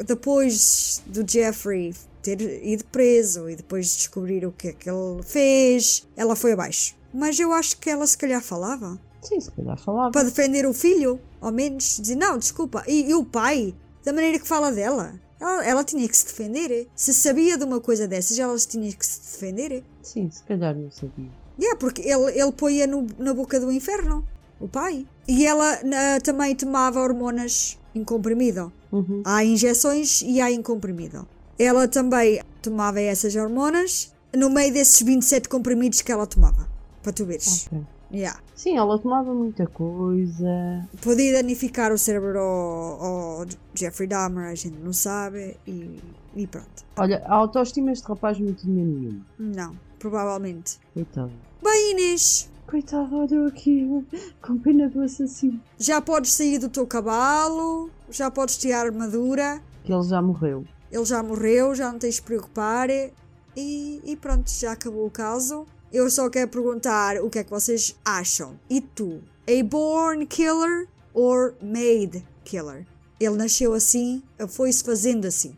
depois 0.05 1.01
do 1.07 1.25
Jeffrey 1.27 1.93
ter 2.23 2.41
ido 2.65 2.85
preso 2.85 3.49
e 3.49 3.55
depois 3.55 3.95
descobrir 3.95 4.45
o 4.45 4.51
que 4.51 4.69
é 4.69 4.73
que 4.73 4.89
ele 4.89 5.21
fez, 5.23 6.07
ela 6.15 6.35
foi 6.35 6.53
abaixo. 6.53 6.95
Mas 7.13 7.39
eu 7.39 7.51
acho 7.53 7.77
que 7.77 7.89
ela 7.89 8.07
se 8.07 8.17
calhar 8.17 8.41
falava 8.41 8.99
Sim, 9.21 9.39
se 9.39 9.51
calhar 9.51 9.77
falava. 9.77 10.11
para 10.11 10.23
defender 10.23 10.65
o 10.65 10.73
filho, 10.73 11.19
ao 11.39 11.51
menos 11.51 11.97
dizer 12.01 12.15
não, 12.15 12.37
desculpa. 12.37 12.83
E, 12.87 13.09
e 13.09 13.13
o 13.13 13.23
pai, 13.23 13.75
da 14.03 14.11
maneira 14.11 14.39
que 14.39 14.47
fala 14.47 14.71
dela, 14.71 15.13
Ela, 15.39 15.65
ela 15.65 15.83
tinha 15.83 16.07
que 16.07 16.15
se 16.17 16.25
defender. 16.25 16.87
Se 16.95 17.13
sabia 17.13 17.57
de 17.57 17.65
uma 17.65 17.79
coisa 17.81 18.07
dessas, 18.07 18.39
ela 18.39 18.57
tinha 18.57 18.91
que 18.93 19.05
se 19.05 19.19
defender. 19.21 19.83
Sim, 20.01 20.29
se 20.31 20.41
calhar 20.43 20.73
não 20.75 20.89
sabia. 20.89 21.29
Yeah, 21.59 21.77
porque 21.77 22.01
ele, 22.01 22.31
ele 22.39 22.51
põe-a 22.53 22.87
na 23.19 23.33
boca 23.33 23.59
do 23.59 23.69
inferno, 23.71 24.25
o 24.59 24.67
pai. 24.67 25.05
E 25.27 25.45
ela 25.45 25.83
na- 25.83 26.19
também 26.21 26.55
tomava 26.55 26.99
hormonas 27.01 27.77
em 27.93 28.03
comprimido. 28.03 28.71
Uhum. 28.91 29.21
Há 29.25 29.43
injeções 29.43 30.21
e 30.21 30.39
há 30.41 30.49
em 30.49 30.61
comprimido. 30.61 31.27
Ela 31.57 31.87
também 31.87 32.41
tomava 32.61 32.99
essas 32.99 33.35
hormonas 33.35 34.13
no 34.35 34.49
meio 34.49 34.73
desses 34.73 35.01
27 35.01 35.47
comprimidos 35.47 36.01
que 36.01 36.11
ela 36.11 36.25
tomava. 36.25 36.67
Para 37.01 37.11
tu 37.11 37.25
veres. 37.25 37.67
Ok. 37.67 37.81
Yeah. 38.13 38.39
Sim, 38.55 38.77
ela 38.77 38.99
tomava 38.99 39.33
muita 39.33 39.65
coisa. 39.65 40.87
Podia 41.01 41.33
danificar 41.33 41.91
o 41.91 41.97
cérebro 41.97 42.37
ao, 42.37 43.01
ao 43.41 43.45
Jeffrey 43.73 44.07
Dahmer, 44.07 44.51
a 44.51 44.55
gente 44.55 44.77
não 44.77 44.93
sabe. 44.93 45.57
E, 45.67 45.99
e 46.35 46.45
pronto. 46.45 46.85
Olha, 46.95 47.23
a 47.25 47.33
autoestima 47.33 47.91
este 47.91 48.07
rapaz 48.07 48.39
não 48.39 48.53
tinha 48.53 48.85
nenhuma. 48.85 49.25
Não, 49.39 49.75
provavelmente. 49.97 50.77
Coitado. 50.93 51.31
Bem, 51.63 51.91
Inês, 51.91 52.49
Coitado, 52.67 53.15
olha 53.15 53.47
aqui, 53.47 53.87
com 54.41 54.57
pena 54.57 54.89
do 54.89 55.01
assassino. 55.01 55.59
já 55.77 56.01
podes 56.01 56.33
sair 56.33 56.57
do 56.57 56.69
teu 56.69 56.87
cavalo, 56.87 57.89
já 58.09 58.31
podes 58.31 58.57
tirar 58.57 58.79
a 58.79 58.85
armadura. 58.85 59.61
Que 59.83 59.93
ele 59.93 60.03
já 60.03 60.21
morreu. 60.21 60.65
Ele 60.93 61.05
já 61.05 61.23
morreu, 61.23 61.73
já 61.73 61.91
não 61.91 61.97
tens 61.97 62.09
de 62.11 62.15
se 62.17 62.21
preocupar. 62.21 62.87
E, 62.89 64.01
e 64.03 64.15
pronto, 64.15 64.49
já 64.49 64.71
acabou 64.73 65.07
o 65.07 65.11
caso. 65.11 65.65
Eu 65.91 66.09
só 66.09 66.29
quero 66.29 66.49
perguntar 66.49 67.17
o 67.21 67.29
que 67.29 67.39
é 67.39 67.43
que 67.43 67.49
vocês 67.49 67.99
acham. 68.05 68.59
E 68.69 68.79
tu? 68.79 69.21
A 69.47 69.63
born 69.63 70.25
killer 70.27 70.87
or 71.13 71.55
made 71.61 72.23
killer? 72.43 72.85
Ele 73.19 73.35
nasceu 73.37 73.73
assim, 73.73 74.21
foi-se 74.49 74.83
fazendo 74.83 75.25
assim. 75.25 75.55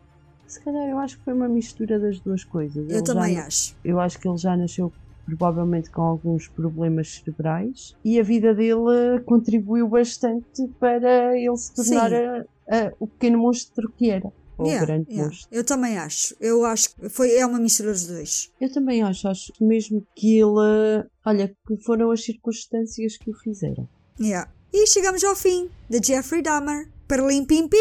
Se 0.47 0.59
calhar 0.61 0.87
eu 0.89 0.99
acho 0.99 1.17
que 1.17 1.23
foi 1.25 1.33
uma 1.33 1.47
mistura 1.49 1.99
das 1.99 2.19
duas 2.19 2.43
coisas. 2.43 2.77
Eu 2.89 2.97
Ele 2.97 3.03
também 3.03 3.35
já- 3.35 3.45
acho. 3.45 3.75
Eu 3.83 3.99
acho 3.99 4.19
que 4.19 4.27
ele 4.27 4.37
já 4.37 4.55
nasceu 4.55 4.91
provavelmente 5.25 5.89
com 5.89 6.01
alguns 6.03 6.47
problemas 6.47 7.15
cerebrais 7.15 7.95
e 8.05 8.19
a 8.19 8.23
vida 8.23 8.53
dele 8.53 9.19
contribuiu 9.25 9.87
bastante 9.87 10.67
para 10.79 11.35
ele 11.37 11.57
se 11.57 11.73
tornar 11.73 12.13
a- 12.13 12.45
a- 12.69 12.93
o 12.99 13.07
pequeno 13.07 13.39
monstro 13.39 13.91
que 13.97 14.09
era. 14.11 14.31
Ou 14.57 14.65
Yeah, 14.65 14.85
grande 14.85 15.09
yeah. 15.09 15.27
monstro. 15.27 15.49
Eu 15.51 15.63
também 15.63 15.97
acho. 15.97 16.35
Eu 16.39 16.65
acho 16.65 16.95
que 16.95 17.09
foi, 17.09 17.35
é 17.35 17.45
uma 17.45 17.59
mistura 17.59 17.91
dos 17.91 18.07
dois. 18.07 18.51
Eu 18.59 18.71
também 18.71 19.03
acho, 19.03 19.27
acho 19.27 19.53
que 19.53 19.63
mesmo 19.63 20.05
que 20.15 20.37
ele. 20.39 21.07
Olha, 21.25 21.55
que 21.67 21.77
foram 21.83 22.11
as 22.11 22.23
circunstâncias 22.23 23.17
que 23.17 23.29
o 23.29 23.33
fizeram. 23.33 23.87
Yeah. 24.19 24.51
E 24.73 24.87
chegamos 24.87 25.23
ao 25.23 25.35
fim 25.35 25.69
de 25.89 26.05
Jeffrey 26.05 26.41
Dahmer. 26.41 26.89
Perlim 27.07 27.45
pim 27.45 27.67
pim. 27.67 27.77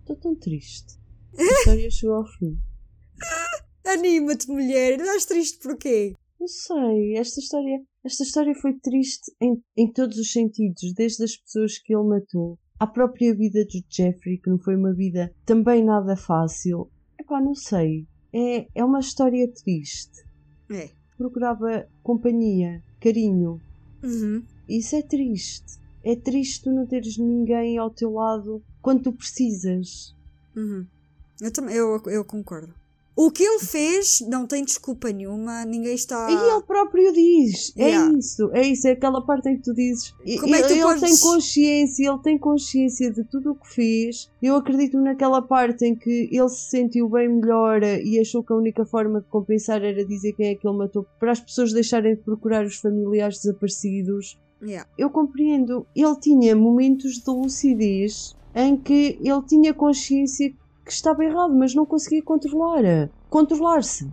Estou 0.00 0.16
tão 0.16 0.34
triste. 0.34 0.98
A 1.38 1.42
história 1.42 1.90
chegou 1.90 2.16
ao 2.16 2.26
fim. 2.26 2.58
Anima-te, 3.84 4.48
mulher. 4.48 4.98
Estás 4.98 5.24
triste 5.24 5.58
porquê? 5.62 6.14
Não 6.38 6.46
sei, 6.46 7.16
esta 7.16 7.40
história, 7.40 7.82
esta 8.04 8.22
história 8.22 8.54
foi 8.54 8.72
triste 8.78 9.32
em, 9.40 9.60
em 9.76 9.92
todos 9.92 10.18
os 10.18 10.30
sentidos, 10.30 10.94
desde 10.94 11.24
as 11.24 11.36
pessoas 11.36 11.78
que 11.78 11.92
ele 11.92 12.04
matou, 12.04 12.56
à 12.78 12.86
própria 12.86 13.34
vida 13.34 13.64
do 13.64 13.84
Jeffrey, 13.88 14.38
que 14.38 14.50
não 14.50 14.58
foi 14.58 14.76
uma 14.76 14.92
vida 14.92 15.32
também 15.44 15.84
nada 15.84 16.16
fácil. 16.16 16.90
Epá, 17.18 17.40
não 17.40 17.54
sei. 17.54 18.06
É, 18.32 18.66
é 18.74 18.84
uma 18.84 19.00
história 19.00 19.50
triste. 19.52 20.24
É. 20.70 20.90
Procurava 21.16 21.86
companhia, 22.02 22.82
carinho. 23.00 23.60
Uhum. 24.02 24.42
Isso 24.68 24.94
é 24.94 25.02
triste. 25.02 25.78
É 26.04 26.14
triste 26.14 26.64
tu 26.64 26.70
não 26.70 26.86
teres 26.86 27.18
ninguém 27.18 27.76
ao 27.78 27.90
teu 27.90 28.12
lado 28.12 28.62
quando 28.80 29.02
tu 29.02 29.12
precisas. 29.12 30.14
Uhum. 30.56 30.86
Eu, 31.40 31.52
também, 31.52 31.74
eu, 31.74 32.00
eu 32.06 32.24
concordo. 32.24 32.74
O 33.20 33.32
que 33.32 33.42
ele 33.42 33.58
fez 33.58 34.20
não 34.28 34.46
tem 34.46 34.64
desculpa 34.64 35.10
nenhuma. 35.10 35.64
Ninguém 35.64 35.92
está. 35.96 36.30
E 36.30 36.34
ele 36.34 36.62
próprio 36.62 37.12
diz: 37.12 37.72
é 37.76 37.82
Ah. 37.82 37.88
Yeah. 37.88 38.18
isso, 38.18 38.50
é 38.52 38.62
isso, 38.64 38.86
é 38.86 38.92
aquela 38.92 39.20
parte 39.26 39.48
em 39.48 39.56
que 39.56 39.62
tu 39.64 39.74
dizes. 39.74 40.14
Como 40.40 40.54
é 40.54 40.62
que 40.62 40.68
tu 40.68 40.72
ele, 40.74 40.80
ele 40.80 40.82
podes- 40.82 41.00
tem 41.00 41.18
consciência, 41.18 42.08
ele 42.08 42.18
tem 42.22 42.38
consciência 42.38 43.10
de 43.10 43.24
tudo 43.24 43.50
o 43.50 43.54
que 43.56 43.68
fez. 43.74 44.30
Eu 44.40 44.54
acredito 44.54 44.96
naquela 45.00 45.42
parte 45.42 45.84
em 45.84 45.96
que 45.96 46.28
ele 46.30 46.48
se 46.48 46.70
sentiu 46.70 47.08
bem 47.08 47.28
melhor 47.28 47.82
eh, 47.82 48.00
e 48.04 48.20
achou 48.20 48.40
que 48.44 48.52
a 48.52 48.56
única 48.56 48.84
forma 48.86 49.20
de 49.20 49.26
compensar 49.26 49.82
era 49.82 50.04
dizer 50.04 50.32
quem 50.34 50.50
é 50.50 50.54
que 50.54 50.64
ele 50.68 50.76
matou, 50.78 51.04
para 51.18 51.32
as 51.32 51.40
pessoas 51.40 51.72
deixarem 51.72 52.14
de 52.14 52.20
procurar 52.22 52.64
os 52.64 52.76
familiares 52.76 53.38
desaparecidos. 53.38 54.38
Yeah. 54.62 54.88
Eu 54.96 55.10
compreendo, 55.10 55.84
ele 55.94 56.16
tinha 56.20 56.54
momentos 56.54 57.14
de 57.14 57.30
lucidez 57.30 58.36
em 58.54 58.76
que 58.76 59.18
ele 59.22 59.42
tinha 59.48 59.74
consciência 59.74 60.52
que 60.88 60.94
estava 60.94 61.22
errado, 61.24 61.54
mas 61.54 61.74
não 61.74 61.84
conseguia 61.86 62.22
controlar. 62.22 63.10
Controlar-se. 63.28 64.08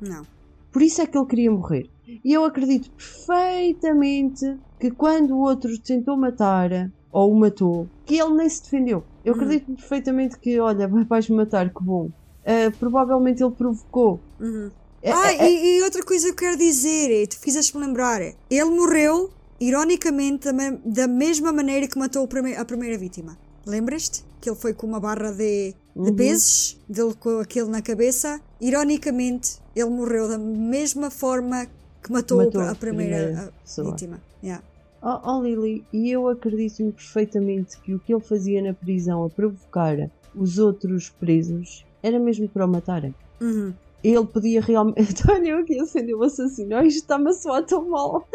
Não. 0.00 0.26
Por 0.72 0.82
isso 0.82 1.00
é 1.00 1.06
que 1.06 1.16
ele 1.16 1.26
queria 1.26 1.50
morrer. 1.50 1.88
E 2.24 2.32
eu 2.32 2.44
acredito 2.44 2.90
perfeitamente 2.92 4.44
que 4.80 4.90
quando 4.90 5.32
o 5.36 5.40
outro 5.40 5.70
tentou 5.80 6.16
matar, 6.16 6.70
ou 7.12 7.32
o 7.32 7.38
matou, 7.38 7.88
que 8.04 8.16
ele 8.20 8.34
nem 8.34 8.48
se 8.48 8.62
defendeu. 8.62 9.04
Eu 9.24 9.34
Uhum. 9.34 9.40
acredito 9.40 9.72
perfeitamente 9.76 10.38
que, 10.38 10.58
olha, 10.60 10.88
vais-me 11.08 11.36
matar, 11.36 11.72
que 11.72 11.82
bom. 11.82 12.10
Ah, 12.44 12.70
provavelmente 12.78 13.42
ele 13.42 13.54
provocou. 13.54 14.20
Uhum. 14.40 14.70
É- 15.02 15.12
Ah, 15.12 15.32
é- 15.32 15.50
e, 15.50 15.78
e 15.78 15.82
outra 15.82 16.02
coisa 16.04 16.26
que 16.26 16.32
eu 16.32 16.36
quero 16.36 16.56
dizer, 16.58 17.10
e 17.22 17.26
tu 17.26 17.38
fizeste-me 17.38 17.84
lembrar, 17.86 18.20
ele 18.22 18.64
morreu, 18.70 19.30
ironicamente, 19.60 20.46
da, 20.46 20.52
me- 20.52 20.78
da 20.84 21.06
mesma 21.06 21.52
maneira 21.52 21.86
que 21.86 21.98
matou 21.98 22.24
a 22.24 22.64
primeira 22.64 22.98
vítima. 22.98 23.38
Lembras-te? 23.66 24.24
Que 24.40 24.48
ele 24.48 24.56
foi 24.56 24.72
com 24.72 24.86
uma 24.86 24.98
barra 25.00 25.30
de, 25.32 25.74
de 25.98 26.10
Uhum. 26.10 26.16
pesos, 26.16 26.78
dele 26.88 27.14
com 27.18 27.40
aquilo 27.40 27.68
na 27.68 27.82
cabeça. 27.82 28.40
Ironicamente, 28.60 29.58
ele 29.74 29.90
morreu 29.90 30.28
da 30.28 30.38
mesma 30.38 31.10
forma 31.10 31.66
que 32.02 32.12
matou, 32.12 32.38
Matou 32.38 32.62
a 32.62 32.74
primeira, 32.74 33.52
a 33.78 33.82
vítima. 33.82 34.20
Yeah. 34.42 34.62
Oh, 35.02 35.18
oh, 35.24 35.42
Lily, 35.42 35.84
e 35.92 36.10
eu 36.10 36.28
acredito 36.28 36.92
perfeitamente 36.92 37.78
que 37.80 37.94
o 37.94 37.98
que 37.98 38.12
ele 38.14 38.22
fazia 38.22 38.62
na 38.62 38.72
prisão 38.74 39.24
a 39.24 39.30
provocar 39.30 39.96
os 40.34 40.58
outros 40.58 41.08
presos 41.08 41.84
era 42.02 42.18
mesmo 42.18 42.48
para 42.48 42.64
o 42.64 42.68
matarem. 42.68 43.14
Uhum. 43.40 43.74
Ele 44.02 44.24
podia 44.26 44.60
realmente. 44.60 45.22
Olha, 45.28 45.48
eu 45.48 45.58
aqui 45.58 45.78
acendeu 45.80 46.18
o 46.18 46.22
assassino. 46.24 46.76
Ai, 46.76 46.86
isto 46.86 47.02
está-me 47.02 47.30
a 47.30 47.32
soar 47.32 47.64
tão 47.64 47.88
mal. 47.88 48.26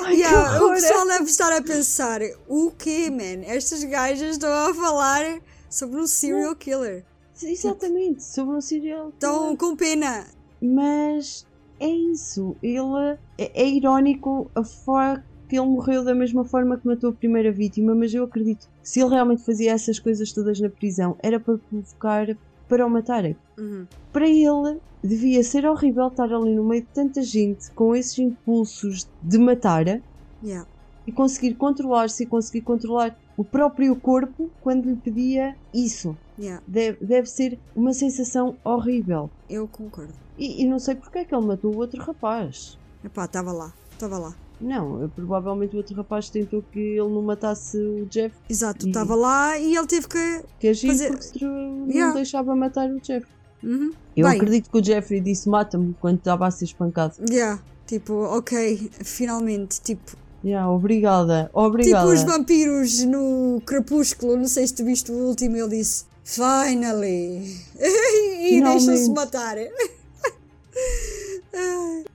Ai, 0.00 0.16
Yeah, 0.16 0.58
que 0.58 0.64
o 0.64 0.70
pessoal 0.70 1.06
deve 1.06 1.24
estar 1.24 1.52
a 1.52 1.62
pensar: 1.62 2.20
o 2.46 2.70
quê, 2.72 3.10
man? 3.10 3.42
Estas 3.46 3.82
gajas 3.84 4.32
estão 4.32 4.50
a 4.50 4.74
falar 4.74 5.40
sobre 5.68 6.00
um 6.00 6.06
serial 6.06 6.54
killer. 6.54 7.04
Exatamente, 7.42 8.22
sobre 8.22 8.56
um 8.56 8.60
serial 8.60 9.10
Estão 9.10 9.56
com 9.56 9.76
pena. 9.76 10.26
Mas 10.60 11.46
é 11.78 11.88
isso. 11.88 12.56
Ele 12.62 13.18
é, 13.38 13.62
é 13.62 13.68
irónico 13.68 14.50
a 14.54 14.64
forma 14.64 15.24
que 15.48 15.56
ele 15.56 15.66
morreu 15.66 16.04
da 16.04 16.14
mesma 16.14 16.44
forma 16.44 16.76
que 16.76 16.86
matou 16.86 17.10
a 17.10 17.12
primeira 17.12 17.52
vítima, 17.52 17.94
mas 17.94 18.12
eu 18.12 18.24
acredito 18.24 18.68
que 18.82 18.88
se 18.88 19.00
ele 19.00 19.10
realmente 19.10 19.44
fazia 19.44 19.72
essas 19.72 19.98
coisas 19.98 20.32
todas 20.32 20.58
na 20.60 20.68
prisão 20.68 21.16
era 21.22 21.38
para 21.38 21.58
provocar 21.58 22.36
para 22.68 22.84
o 22.84 22.90
matarem. 22.90 23.36
Uhum. 23.56 23.86
Para 24.12 24.28
ele 24.28 24.80
devia 25.02 25.42
ser 25.44 25.64
horrível 25.66 26.08
estar 26.08 26.32
ali 26.32 26.54
no 26.54 26.64
meio 26.64 26.82
de 26.82 26.88
tanta 26.88 27.22
gente 27.22 27.70
com 27.72 27.94
esses 27.94 28.18
impulsos 28.18 29.08
de 29.22 29.38
matar 29.38 30.02
Yeah. 30.42 30.68
e 31.06 31.12
conseguir 31.12 31.54
controlar-se 31.54 32.24
e 32.24 32.26
conseguir 32.26 32.60
controlar 32.60 33.16
o 33.36 33.44
próprio 33.44 33.94
corpo 33.96 34.50
quando 34.62 34.86
lhe 34.88 34.96
pedia 34.96 35.54
isso. 35.72 36.16
Yeah. 36.38 36.62
Deve, 36.66 37.04
deve 37.04 37.26
ser 37.28 37.58
uma 37.74 37.92
sensação 37.92 38.56
horrível. 38.64 39.30
Eu 39.48 39.66
concordo. 39.68 40.12
E, 40.38 40.62
e 40.62 40.66
não 40.66 40.78
sei 40.78 40.94
porque 40.94 41.18
é 41.18 41.24
que 41.24 41.34
ele 41.34 41.46
matou 41.46 41.74
o 41.74 41.78
outro 41.78 42.02
rapaz. 42.02 42.78
Epá, 43.04 43.24
estava 43.24 43.52
lá, 43.52 43.72
estava 43.92 44.18
lá. 44.18 44.34
Não, 44.60 45.08
provavelmente 45.14 45.74
o 45.74 45.78
outro 45.78 45.94
rapaz 45.94 46.30
tentou 46.30 46.62
que 46.72 46.78
ele 46.78 47.08
não 47.10 47.20
matasse 47.22 47.76
o 47.76 48.06
Jeff, 48.06 48.34
Exato, 48.48 48.86
estava 48.88 49.14
lá 49.14 49.58
e 49.58 49.76
ele 49.76 49.86
teve 49.86 50.08
que. 50.08 50.42
que 50.58 50.68
agir 50.68 50.88
Fazer- 50.88 51.10
porque 51.16 51.44
não 51.44 51.86
Yeah. 51.88 52.14
deixava 52.14 52.56
matar 52.56 52.88
o 52.90 52.98
Jeff. 53.00 53.26
Uhum. 53.62 53.92
Eu 54.16 54.26
Bem. 54.28 54.36
acredito 54.36 54.70
que 54.70 54.78
o 54.78 54.84
Jeffrey 54.84 55.20
disse 55.20 55.48
mata-me 55.48 55.94
quando 56.00 56.18
estava 56.18 56.46
a 56.46 56.50
ser 56.50 56.64
espancado. 56.66 57.14
Yeah. 57.30 57.60
Tipo, 57.86 58.14
ok, 58.14 58.90
finalmente. 59.04 59.80
Tipo, 59.80 60.16
Yeah, 60.46 60.70
obrigada, 60.70 61.50
obrigada. 61.52 62.06
tipo 62.06 62.14
os 62.14 62.22
vampiros 62.22 63.02
no 63.04 63.60
Crepúsculo. 63.66 64.36
Não 64.36 64.46
sei 64.46 64.64
se 64.64 64.74
tu 64.74 64.84
viste 64.84 65.10
o 65.10 65.14
último. 65.14 65.56
Ele 65.56 65.78
disse 65.78 66.04
Finally! 66.22 67.56
e 67.80 68.60
deixam-se 68.62 69.10
matar. 69.10 69.56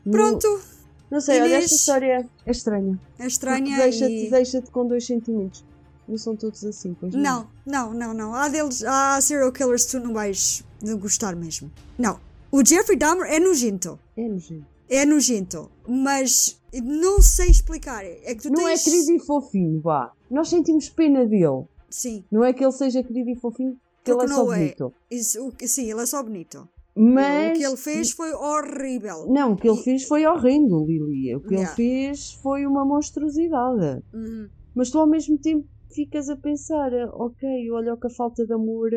No- 0.05 0.11
Pronto, 0.11 0.61
Não 1.09 1.19
sei, 1.19 1.41
olha, 1.41 1.49
Inês. 1.49 1.65
esta 1.65 1.75
história 1.75 2.29
é 2.45 2.51
estranha. 2.51 2.99
é 3.19 3.27
estranha. 3.27 3.77
Deixa-te 3.77 4.27
e... 4.27 4.29
deixa 4.29 4.61
com 4.61 4.87
dois 4.87 5.05
sentimentos. 5.05 5.65
Não 6.07 6.17
são 6.17 6.35
todos 6.35 6.63
assim, 6.63 6.95
pois 6.99 7.13
Não, 7.13 7.47
não, 7.65 7.93
não, 7.93 8.13
não. 8.13 8.33
Há 8.33 8.47
deles, 8.47 8.83
há 8.83 9.19
serial 9.21 9.51
killers 9.51 9.85
que 9.85 9.91
tu 9.91 9.99
não 9.99 10.13
vais 10.13 10.63
gostar 10.99 11.35
mesmo. 11.35 11.71
Não. 11.97 12.19
O 12.51 12.65
Jeffrey 12.65 12.97
Dahmer 12.97 13.27
é 13.31 13.39
nojento. 13.39 13.99
É 14.15 14.27
nojento. 14.27 14.65
É 14.89 15.05
nojento. 15.05 15.71
Mas 15.87 16.60
não 16.81 17.19
sei 17.21 17.47
explicar. 17.49 18.05
É 18.05 18.35
que 18.35 18.43
tu 18.43 18.49
Não 18.51 18.67
é 18.67 18.71
tens. 18.71 18.83
querido 18.83 19.11
e 19.11 19.19
fofinho, 19.19 19.81
vá. 19.81 20.11
Nós 20.29 20.49
sentimos 20.49 20.89
pena 20.89 21.25
dele. 21.25 21.65
Sim. 21.89 22.23
Não 22.31 22.43
é 22.43 22.53
que 22.53 22.63
ele 22.63 22.71
seja 22.71 23.03
querido 23.03 23.29
e 23.31 23.35
fofinho, 23.35 23.77
que 24.03 24.11
ele 24.11 24.19
Porque 24.19 24.31
é 24.31 24.35
só 24.35 24.53
é. 24.53 24.57
bonito. 24.57 24.93
Isso, 25.09 25.47
o 25.47 25.53
sim, 25.67 25.91
ele 25.91 26.01
é 26.01 26.05
só 26.05 26.23
bonito. 26.23 26.67
Mas 26.95 27.51
O 27.51 27.59
que 27.59 27.65
ele 27.65 27.77
fez 27.77 28.11
foi 28.11 28.33
horrível. 28.33 29.25
Não, 29.27 29.53
o 29.53 29.55
que 29.55 29.67
ele 29.67 29.81
fez 29.81 30.03
foi 30.03 30.25
horrendo, 30.25 30.85
Lili. 30.85 31.35
O 31.35 31.41
que 31.41 31.53
Yeah. 31.55 31.69
ele 31.69 31.75
fez 31.75 32.33
foi 32.33 32.65
uma 32.65 32.85
monstruosidade. 32.85 34.03
Uhum. 34.13 34.49
Mas 34.75 34.89
tu 34.89 34.99
ao 34.99 35.07
mesmo 35.07 35.37
tempo 35.37 35.67
ficas 35.93 36.29
a 36.29 36.35
pensar, 36.35 36.91
ok, 37.13 37.71
olha 37.71 37.93
o 37.93 37.97
que 37.97 38.07
a 38.07 38.09
falta 38.09 38.45
de 38.45 38.53
amor, 38.53 38.89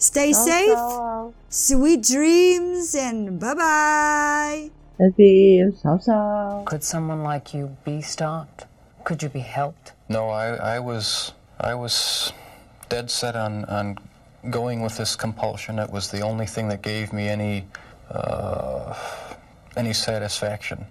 Stay 0.00 0.32
safe, 0.32 0.72
sweet 1.50 2.10
dreams, 2.10 2.94
and 2.94 3.38
bye 3.38 3.54
bye. 3.54 4.83
Adeus. 5.00 5.82
Tchau, 5.82 5.98
tchau. 5.98 6.64
Could 6.66 6.84
someone 6.84 7.22
like 7.22 7.52
you 7.52 7.76
be 7.84 8.00
stopped? 8.00 8.66
Could 9.04 9.22
you 9.22 9.28
be 9.28 9.40
helped? 9.40 9.92
No, 10.08 10.28
I, 10.28 10.76
I 10.76 10.78
was 10.78 11.32
I 11.58 11.74
was 11.74 12.32
dead 12.88 13.10
set 13.10 13.36
on, 13.36 13.64
on 13.64 13.98
going 14.50 14.82
with 14.82 14.96
this 14.96 15.16
compulsion. 15.16 15.78
It 15.78 15.90
was 15.90 16.10
the 16.10 16.20
only 16.20 16.46
thing 16.46 16.68
that 16.68 16.82
gave 16.82 17.12
me 17.12 17.28
any 17.28 17.66
uh, 18.10 18.94
any 19.76 19.92
satisfaction. 19.92 20.86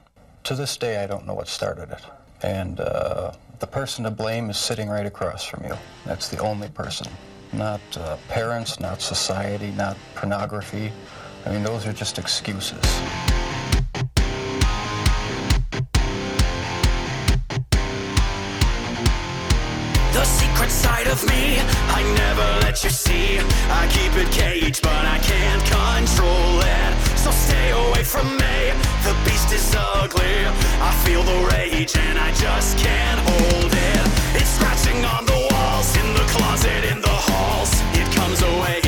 To 0.46 0.56
this 0.56 0.76
day, 0.76 1.02
I 1.02 1.08
don't 1.08 1.26
know 1.26 1.34
what 1.34 1.48
started 1.48 1.92
it. 1.92 2.04
And 2.42 2.82
uh, 2.82 3.32
the 3.60 3.68
person 3.68 4.04
to 4.04 4.12
blame 4.12 4.50
is 4.50 4.58
sitting 4.58 4.90
right 4.90 5.06
across 5.06 5.46
from 5.46 5.64
you. 5.64 5.76
That's 6.06 6.28
the 6.28 6.40
only 6.40 6.68
person. 6.70 7.08
Not 7.54 7.80
uh, 7.96 8.18
parents, 8.28 8.82
not 8.82 9.02
society, 9.02 9.72
not 9.72 9.96
pornography. 10.16 10.92
I 11.46 11.52
mean, 11.52 11.64
those 11.64 11.88
are 11.88 11.94
just 11.94 12.20
excuses. 12.20 12.84
with 21.14 21.30
me. 21.30 21.60
I 21.98 22.02
never 22.24 22.48
let 22.66 22.84
you 22.84 22.90
see. 22.90 23.38
I 23.82 23.84
keep 23.96 24.14
it 24.18 24.32
caged 24.32 24.82
but 24.82 25.04
I 25.16 25.20
can't 25.20 25.64
control 25.78 26.56
it. 26.62 26.92
So 27.24 27.30
stay 27.30 27.70
away 27.70 28.04
from 28.04 28.28
me. 28.44 28.58
The 29.06 29.14
beast 29.26 29.52
is 29.54 29.76
ugly. 29.78 30.38
I 30.90 30.92
feel 31.06 31.24
the 31.24 31.40
rage 31.54 31.96
and 31.98 32.18
I 32.18 32.32
just 32.34 32.78
can't 32.80 33.20
hold 33.30 33.74
it. 33.92 34.04
It's 34.40 34.52
scratching 34.58 35.06
on 35.06 35.26
the 35.26 35.40
walls 35.52 35.96
In 36.02 36.10
the 36.20 36.26
closet, 36.34 36.84
in 36.92 37.00
the 37.02 37.16
halls. 37.28 37.72
It 38.00 38.08
comes 38.16 38.42
away. 38.42 38.83